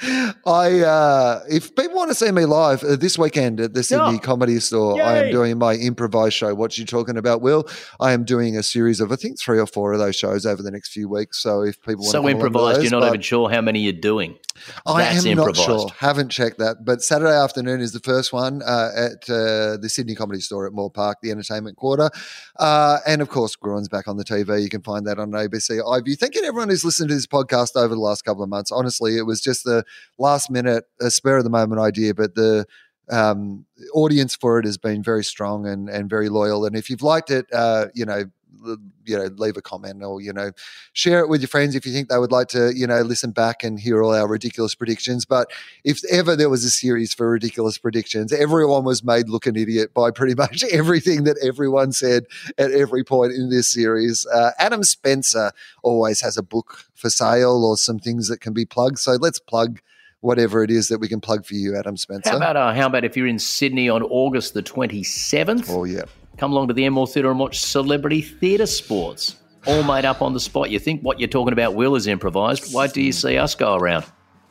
I 0.00 0.80
uh, 0.80 1.42
if 1.48 1.74
people 1.74 1.96
want 1.96 2.10
to 2.10 2.14
see 2.14 2.30
me 2.30 2.44
live 2.44 2.84
uh, 2.84 2.96
this 2.96 3.18
weekend 3.18 3.60
at 3.60 3.74
the 3.74 3.82
Sydney 3.82 4.12
Yeah. 4.12 4.18
Comedy 4.18 4.60
Store, 4.60 5.00
I 5.02 5.18
am 5.24 5.32
doing 5.32 5.58
my 5.58 5.74
improvised 5.74 6.34
show. 6.34 6.54
What 6.54 6.76
are 6.76 6.80
you 6.80 6.86
talking 6.86 7.16
about, 7.16 7.40
Wil? 7.42 7.68
I 7.98 8.12
am 8.12 8.24
doing 8.24 8.56
a 8.56 8.62
series 8.62 9.00
of 9.00 9.10
I 9.10 9.16
think 9.16 9.40
three 9.40 9.58
or 9.58 9.66
four 9.66 9.92
of 9.92 9.98
those 9.98 10.14
shows 10.14 10.46
over 10.46 10.62
the 10.62 10.70
next 10.70 10.92
few 10.92 11.08
weeks. 11.08 11.42
So 11.42 11.62
if 11.62 11.80
people 11.82 12.04
want 12.04 12.12
so 12.12 12.22
to 12.22 12.28
improvised. 12.28 12.82
You're 12.82 12.92
not 12.92 13.06
even 13.08 13.20
sure 13.20 13.50
how 13.50 13.60
many 13.60 13.80
you're 13.80 13.92
doing. 13.92 14.38
I 14.86 15.02
That's 15.02 15.24
am 15.24 15.32
improvised. 15.32 15.68
not 15.68 15.80
sure. 15.80 15.90
Haven't 15.98 16.30
checked 16.30 16.58
that. 16.58 16.84
But 16.84 17.02
Saturday 17.02 17.34
afternoon 17.34 17.80
is 17.80 17.92
the 17.92 18.00
first 18.00 18.32
one 18.32 18.62
uh, 18.62 18.90
at 18.96 19.28
uh, 19.30 19.76
the 19.78 19.88
Sydney 19.88 20.14
Comedy 20.14 20.40
Store 20.40 20.66
at 20.66 20.72
Moore 20.72 20.90
Park, 20.90 21.18
the 21.22 21.30
Entertainment 21.30 21.76
Quarter, 21.76 22.10
uh, 22.58 22.98
and 23.06 23.20
of 23.22 23.28
course 23.28 23.56
Gruen's 23.56 23.88
back 23.88 24.08
on 24.08 24.16
the 24.16 24.24
TV. 24.24 24.62
You 24.62 24.68
can 24.68 24.82
find 24.82 25.06
that 25.06 25.18
on 25.18 25.30
ABC 25.30 25.80
iView. 25.80 26.16
Thank 26.18 26.34
you 26.34 26.42
to 26.42 26.46
everyone 26.48 26.68
who's 26.68 26.84
listened 26.84 27.08
to 27.08 27.14
this 27.14 27.26
podcast 27.26 27.76
over 27.76 27.94
the 27.94 28.00
last 28.00 28.22
couple 28.24 28.42
of 28.42 28.48
months. 28.48 28.70
Honestly, 28.72 29.16
it 29.16 29.22
was 29.22 29.40
just 29.40 29.64
the 29.64 29.84
last 30.18 30.50
minute, 30.50 30.84
a 31.00 31.10
spur 31.10 31.38
of 31.38 31.44
the 31.44 31.50
moment 31.50 31.80
idea, 31.80 32.14
but 32.14 32.34
the 32.34 32.66
um, 33.10 33.64
audience 33.94 34.36
for 34.36 34.58
it 34.58 34.66
has 34.66 34.78
been 34.78 35.02
very 35.02 35.24
strong 35.24 35.66
and 35.66 35.88
and 35.88 36.10
very 36.10 36.28
loyal. 36.28 36.64
And 36.66 36.76
if 36.76 36.90
you've 36.90 37.02
liked 37.02 37.30
it, 37.30 37.46
uh, 37.52 37.86
you 37.94 38.04
know. 38.04 38.24
You 39.04 39.18
know, 39.18 39.24
leave 39.36 39.56
a 39.56 39.62
comment 39.62 40.02
or 40.02 40.20
you 40.20 40.32
know, 40.32 40.52
share 40.92 41.20
it 41.20 41.28
with 41.28 41.40
your 41.40 41.48
friends 41.48 41.74
if 41.74 41.86
you 41.86 41.92
think 41.92 42.08
they 42.08 42.18
would 42.18 42.32
like 42.32 42.48
to, 42.48 42.72
you 42.74 42.86
know, 42.86 43.00
listen 43.00 43.30
back 43.30 43.62
and 43.62 43.78
hear 43.78 44.02
all 44.02 44.14
our 44.14 44.28
ridiculous 44.28 44.74
predictions. 44.74 45.24
But 45.24 45.50
if 45.84 46.00
ever 46.10 46.36
there 46.36 46.50
was 46.50 46.64
a 46.64 46.70
series 46.70 47.14
for 47.14 47.30
ridiculous 47.30 47.78
predictions, 47.78 48.32
everyone 48.32 48.84
was 48.84 49.04
made 49.04 49.28
look 49.28 49.46
an 49.46 49.56
idiot 49.56 49.94
by 49.94 50.10
pretty 50.10 50.34
much 50.36 50.64
everything 50.64 51.24
that 51.24 51.36
everyone 51.42 51.92
said 51.92 52.24
at 52.58 52.70
every 52.70 53.04
point 53.04 53.32
in 53.32 53.50
this 53.50 53.68
series. 53.68 54.26
Uh, 54.26 54.50
Adam 54.58 54.82
Spencer 54.82 55.52
always 55.82 56.20
has 56.20 56.36
a 56.36 56.42
book 56.42 56.84
for 56.94 57.10
sale 57.10 57.64
or 57.64 57.76
some 57.76 57.98
things 57.98 58.28
that 58.28 58.40
can 58.40 58.52
be 58.52 58.64
plugged. 58.64 58.98
So 58.98 59.12
let's 59.12 59.38
plug 59.38 59.80
whatever 60.20 60.64
it 60.64 60.70
is 60.70 60.88
that 60.88 60.98
we 60.98 61.08
can 61.08 61.20
plug 61.20 61.46
for 61.46 61.54
you, 61.54 61.76
Adam 61.76 61.96
Spencer. 61.96 62.30
How 62.30 62.36
about 62.36 62.56
uh, 62.56 62.72
how 62.72 62.86
about 62.86 63.04
if 63.04 63.16
you're 63.16 63.26
in 63.26 63.38
Sydney 63.38 63.88
on 63.88 64.02
August 64.02 64.54
the 64.54 64.62
27th? 64.62 65.66
oh 65.68 65.84
yeah. 65.84 66.02
Come 66.38 66.52
along 66.52 66.68
to 66.68 66.74
the 66.74 66.84
Emerald 66.84 67.12
Theatre 67.12 67.30
and 67.30 67.38
watch 67.38 67.58
celebrity 67.60 68.22
theatre 68.22 68.66
sports, 68.66 69.36
all 69.66 69.82
made 69.82 70.04
up 70.04 70.22
on 70.22 70.32
the 70.32 70.40
spot. 70.40 70.70
You 70.70 70.78
think 70.78 71.02
what 71.02 71.18
you're 71.18 71.28
talking 71.28 71.52
about, 71.52 71.74
Wil, 71.74 71.96
is 71.96 72.06
improvised? 72.06 72.72
Why 72.72 72.86
do 72.86 73.02
you 73.02 73.12
see 73.12 73.36
us 73.36 73.54
go 73.56 73.74
around. 73.74 74.04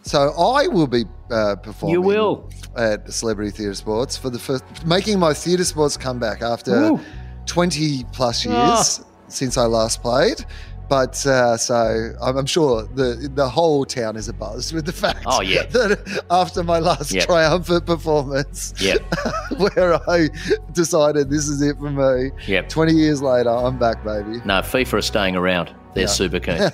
So 0.03 0.31
I 0.37 0.67
will 0.67 0.87
be 0.87 1.05
uh, 1.31 1.55
performing. 1.55 1.93
You 1.93 2.01
will. 2.01 2.49
at 2.77 3.11
Celebrity 3.11 3.51
Theatre 3.51 3.73
Sports 3.73 4.15
for 4.17 4.29
the 4.29 4.39
first, 4.39 4.63
making 4.85 5.17
my 5.19 5.33
theatre 5.33 5.63
sports 5.65 5.97
comeback 5.97 6.41
after 6.41 6.93
Woo. 6.93 6.99
20 7.45 8.03
plus 8.13 8.45
years 8.45 8.55
Ah. 8.55 9.03
since 9.29 9.57
I 9.57 9.65
last 9.65 10.01
played. 10.01 10.45
But 10.89 11.25
uh, 11.25 11.57
so 11.57 12.11
I'm, 12.21 12.37
I'm 12.37 12.45
sure 12.45 12.83
the 12.95 13.29
the 13.33 13.49
whole 13.49 13.83
town 13.85 14.15
is 14.15 14.31
abuzz 14.31 14.71
with 14.73 14.85
the 14.85 14.93
fact 14.93 15.23
Oh, 15.25 15.41
yeah. 15.41 15.63
that 15.71 16.23
after 16.31 16.63
my 16.63 16.79
last 16.79 17.11
Yep. 17.13 17.25
triumphant 17.25 17.85
performance, 17.85 18.73
Yep. 18.79 19.01
where 19.57 19.95
I 20.09 20.29
decided 20.73 21.29
this 21.29 21.47
is 21.47 21.61
it 21.61 21.77
for 21.77 21.89
me, 21.91 22.31
Yep. 22.47 22.69
20 22.69 22.93
years 22.93 23.21
later, 23.21 23.49
I'm 23.49 23.77
back, 23.77 24.03
baby. 24.05 24.39
No, 24.45 24.61
FIFA 24.61 24.93
are 24.93 25.01
staying 25.01 25.35
around. 25.35 25.71
They're 25.93 26.03
Yeah. 26.03 26.07
super 26.09 26.39
keen. 26.39 26.59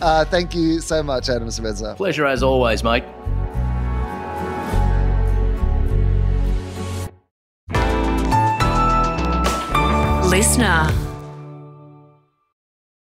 uh, 0.00 0.24
thank 0.26 0.54
you 0.54 0.80
so 0.80 1.02
much, 1.02 1.28
Adam 1.28 1.50
Spencer. 1.50 1.94
Pleasure 1.94 2.26
as 2.26 2.42
always, 2.42 2.82
mate. 2.82 3.04
Listener. 10.28 11.07